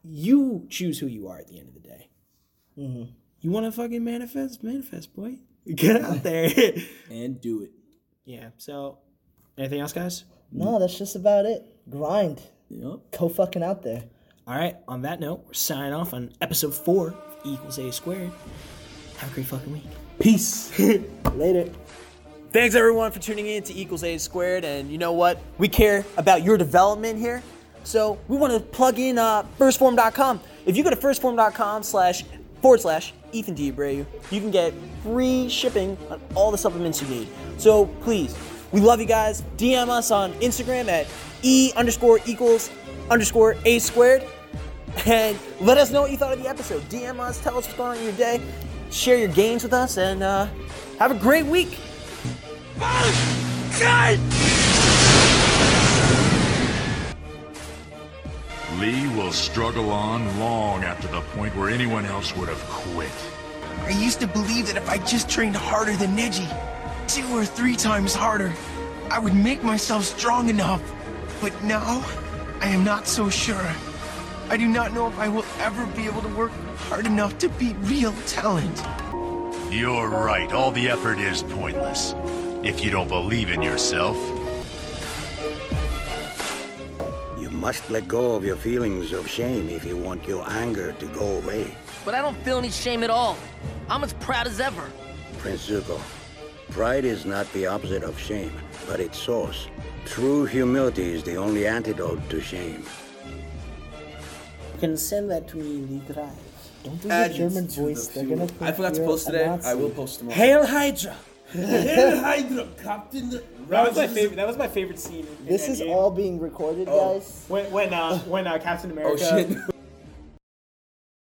you 0.04 0.66
choose 0.70 1.00
who 1.00 1.08
you 1.08 1.28
are 1.28 1.38
at 1.38 1.48
the 1.48 1.60
end 1.60 1.70
of 1.70 1.74
the 1.76 1.80
day. 1.80 2.10
Mm-hmm. 2.78 3.12
You 3.42 3.52
want 3.52 3.66
to 3.66 3.72
fucking 3.72 4.04
manifest? 4.04 4.64
Manifest, 4.64 5.14
boy. 5.16 5.38
Get 5.74 6.02
out 6.02 6.24
there. 6.24 6.50
And 7.10 7.40
do 7.40 7.62
it. 7.64 7.72
yeah. 8.26 8.50
So, 8.58 8.98
anything 9.58 9.80
else, 9.80 9.94
guys? 9.94 10.26
No, 10.52 10.80
that's 10.80 10.98
just 10.98 11.16
about 11.16 11.46
it. 11.46 11.64
Grind. 11.90 12.42
Yep. 12.70 13.00
Go 13.18 13.30
fucking 13.30 13.64
out 13.64 13.84
there. 13.84 14.04
All 14.48 14.56
right. 14.56 14.76
On 14.88 15.04
that 15.04 15.20
note, 15.20 15.44
we're 15.46 15.54
signing 15.54 15.94
off 15.94 16.14
on 16.14 16.32
episode 16.42 16.74
four 16.74 17.10
of 17.10 17.38
equals 17.46 17.78
a 17.78 17.92
squared. 17.92 18.32
Have 19.18 19.32
a 19.32 19.34
great 19.36 19.46
fucking 19.46 19.72
week. 19.72 19.84
Peace. 20.20 20.78
Later. 21.34 21.72
Thanks 22.52 22.76
everyone 22.76 23.12
for 23.12 23.20
tuning 23.20 23.48
in 23.48 23.64
to 23.64 23.74
Equals 23.74 24.04
A 24.04 24.18
Squared. 24.18 24.66
And 24.66 24.92
you 24.92 24.98
know 24.98 25.14
what? 25.14 25.42
We 25.58 25.70
care 25.70 26.06
about 26.18 26.44
your 26.44 26.58
development 26.58 27.18
here. 27.18 27.42
So 27.84 28.20
we 28.28 28.36
want 28.38 28.52
to 28.54 28.60
plug 28.60 29.00
in 29.00 29.18
uh, 29.18 29.44
firstform.com. 29.58 30.42
If 30.66 30.76
you 30.76 30.84
go 30.84 30.90
to 30.90 30.96
firstform.com 30.96 31.84
slash 31.84 32.26
forward 32.62 32.82
slash 32.82 33.14
Ethan 33.32 33.56
D. 33.56 33.72
Abreu, 33.72 34.06
you 34.32 34.42
can 34.42 34.52
get 34.52 34.74
free 35.04 35.48
shipping 35.50 35.98
on 36.10 36.20
all 36.36 36.52
the 36.52 36.58
supplements 36.58 37.02
you 37.02 37.08
need. 37.08 37.28
So 37.58 37.86
please, 38.02 38.36
we 38.72 38.80
love 38.80 39.00
you 39.00 39.06
guys. 39.06 39.44
DM 39.58 39.90
us 39.90 40.12
on 40.12 40.34
Instagram 40.36 40.88
at 40.88 41.08
E 41.44 41.72
underscore 41.76 42.20
equals 42.26 42.70
underscore 43.10 43.56
A 43.66 43.80
squared. 43.80 44.26
And 45.06 45.38
let 45.60 45.78
us 45.78 45.92
know 45.92 46.02
what 46.02 46.12
you 46.12 46.18
thought 46.18 46.34
of 46.34 46.42
the 46.42 46.50
episode. 46.50 46.82
DM 46.84 47.20
us, 47.20 47.40
tell 47.40 47.58
us 47.58 47.66
what's 47.66 47.78
going 47.78 47.92
on 47.92 47.98
in 47.98 48.04
your 48.04 48.14
day, 48.14 48.42
share 48.90 49.18
your 49.18 49.30
gains 49.30 49.64
with 49.64 49.74
us, 49.74 49.98
and 49.98 50.22
uh, 50.22 50.48
have 51.00 51.12
a 51.12 51.16
great 51.16 51.46
week. 51.46 51.78
Lee 58.80 59.08
will 59.16 59.32
struggle 59.32 59.92
on 59.92 60.40
long 60.40 60.84
after 60.84 61.08
the 61.08 61.22
point 61.36 61.56
where 61.56 61.70
anyone 61.70 62.06
else 62.06 62.36
would 62.36 62.50
have 62.50 62.62
quit. 62.68 63.12
I 63.84 63.92
used 63.92 64.20
to 64.20 64.28
believe 64.28 64.68
that 64.68 64.76
if 64.76 64.90
I 64.90 64.98
just 65.00 65.30
trained 65.30 65.56
harder 65.56 65.96
than 65.96 66.16
Neji, 66.18 66.48
two 67.14 67.28
or 67.36 67.44
three 67.44 67.76
times 67.76 68.16
harder, 68.16 68.54
I 69.10 69.20
would 69.20 69.36
make 69.36 69.64
myself 69.64 70.06
strong 70.06 70.48
enough. 70.48 70.82
But 71.42 71.52
now, 71.62 72.06
I 72.62 72.70
am 72.70 72.86
not 72.86 73.06
so 73.06 73.30
sure. 73.30 73.70
I 74.50 74.56
do 74.56 74.66
not 74.66 74.94
know 74.94 75.08
if 75.08 75.20
I 75.20 75.28
will 75.28 75.44
ever 75.60 75.86
be 75.88 76.06
able 76.06 76.22
to 76.22 76.30
work 76.30 76.52
hard 76.88 77.06
enough 77.06 77.38
to 77.40 77.50
beat 77.50 77.76
real 77.82 78.14
talent. 78.28 78.82
You're 79.70 80.08
right, 80.08 80.50
all 80.54 80.72
the 80.72 80.88
effort 80.90 81.20
is 81.20 81.44
pointless. 81.44 82.16
If 82.64 82.82
you 82.84 82.92
don't 82.92 83.10
believe 83.10 83.52
in 83.52 83.62
yourself, 83.62 84.18
You 87.38 87.50
must 87.50 87.90
let 87.90 88.08
go 88.08 88.36
of 88.36 88.46
your 88.46 88.56
feelings 88.56 89.12
of 89.12 89.28
shame 89.28 89.68
if 89.70 89.84
you 89.84 89.98
want 89.98 90.28
your 90.28 90.48
anger 90.50 90.94
to 90.94 91.06
go 91.08 91.38
away. 91.38 91.76
But 92.06 92.16
I 92.16 92.22
don't 92.22 92.38
feel 92.44 92.58
any 92.58 92.70
shame 92.70 93.04
at 93.04 93.10
all. 93.10 93.36
I'm 93.90 94.04
as 94.04 94.14
proud 94.14 94.48
as 94.48 94.60
ever. 94.60 94.90
Prince 95.40 95.68
Zuko, 95.70 96.00
pride 96.72 97.06
is 97.06 97.26
not 97.26 97.52
the 97.54 97.68
opposite 97.68 98.04
of 98.04 98.18
shame, 98.20 98.52
but 98.88 99.00
its 99.00 99.18
source. 99.18 99.68
True 100.06 100.46
humility 100.46 101.14
is 101.14 101.24
the 101.24 101.36
only 101.36 101.68
antidote 101.68 102.28
to 102.30 102.42
shame. 102.42 102.84
You 104.74 104.80
can 104.80 104.98
send 104.98 105.30
that 105.32 105.48
to 105.50 105.58
me 105.58 105.76
in 105.84 106.06
the 106.08 106.14
drive. 106.14 106.32
Don't 106.84 107.00
do 107.02 107.10
Add 107.10 107.32
the 107.32 107.38
German 107.38 107.68
to 107.68 107.76
the 107.76 107.82
voice. 107.82 108.08
They're 108.08 108.26
gonna. 108.26 108.48
I 108.62 108.72
forgot 108.72 108.94
to 108.96 109.02
post 109.02 109.28
today. 109.28 109.46
I 109.64 109.74
will 109.76 109.92
post 109.92 110.20
tomorrow. 110.20 110.36
Hail 110.36 110.66
Hydra! 110.66 111.16
Hail 111.52 112.18
Hydra, 112.20 112.68
Captain. 112.82 113.30
That 113.70 113.88
was 113.88 113.96
my 113.98 114.08
favorite. 114.08 114.36
That 114.38 114.48
was 114.48 114.58
my 114.58 114.68
favorite 114.68 115.00
scene. 115.00 115.28
in 115.42 115.46
This 115.46 115.68
is 115.68 115.82
Endgame. 115.82 115.90
all 115.92 116.10
being 116.10 116.40
recorded, 116.40 116.88
Oh. 116.90 117.14
guys. 117.16 117.46
when 117.50 117.70
when 117.72 117.94
uh, 117.94 118.18
when 118.20 118.48
uh, 118.48 118.58
Captain 118.58 118.90
America 118.92 119.24
Oh 119.24 119.38
shit. 119.38 119.58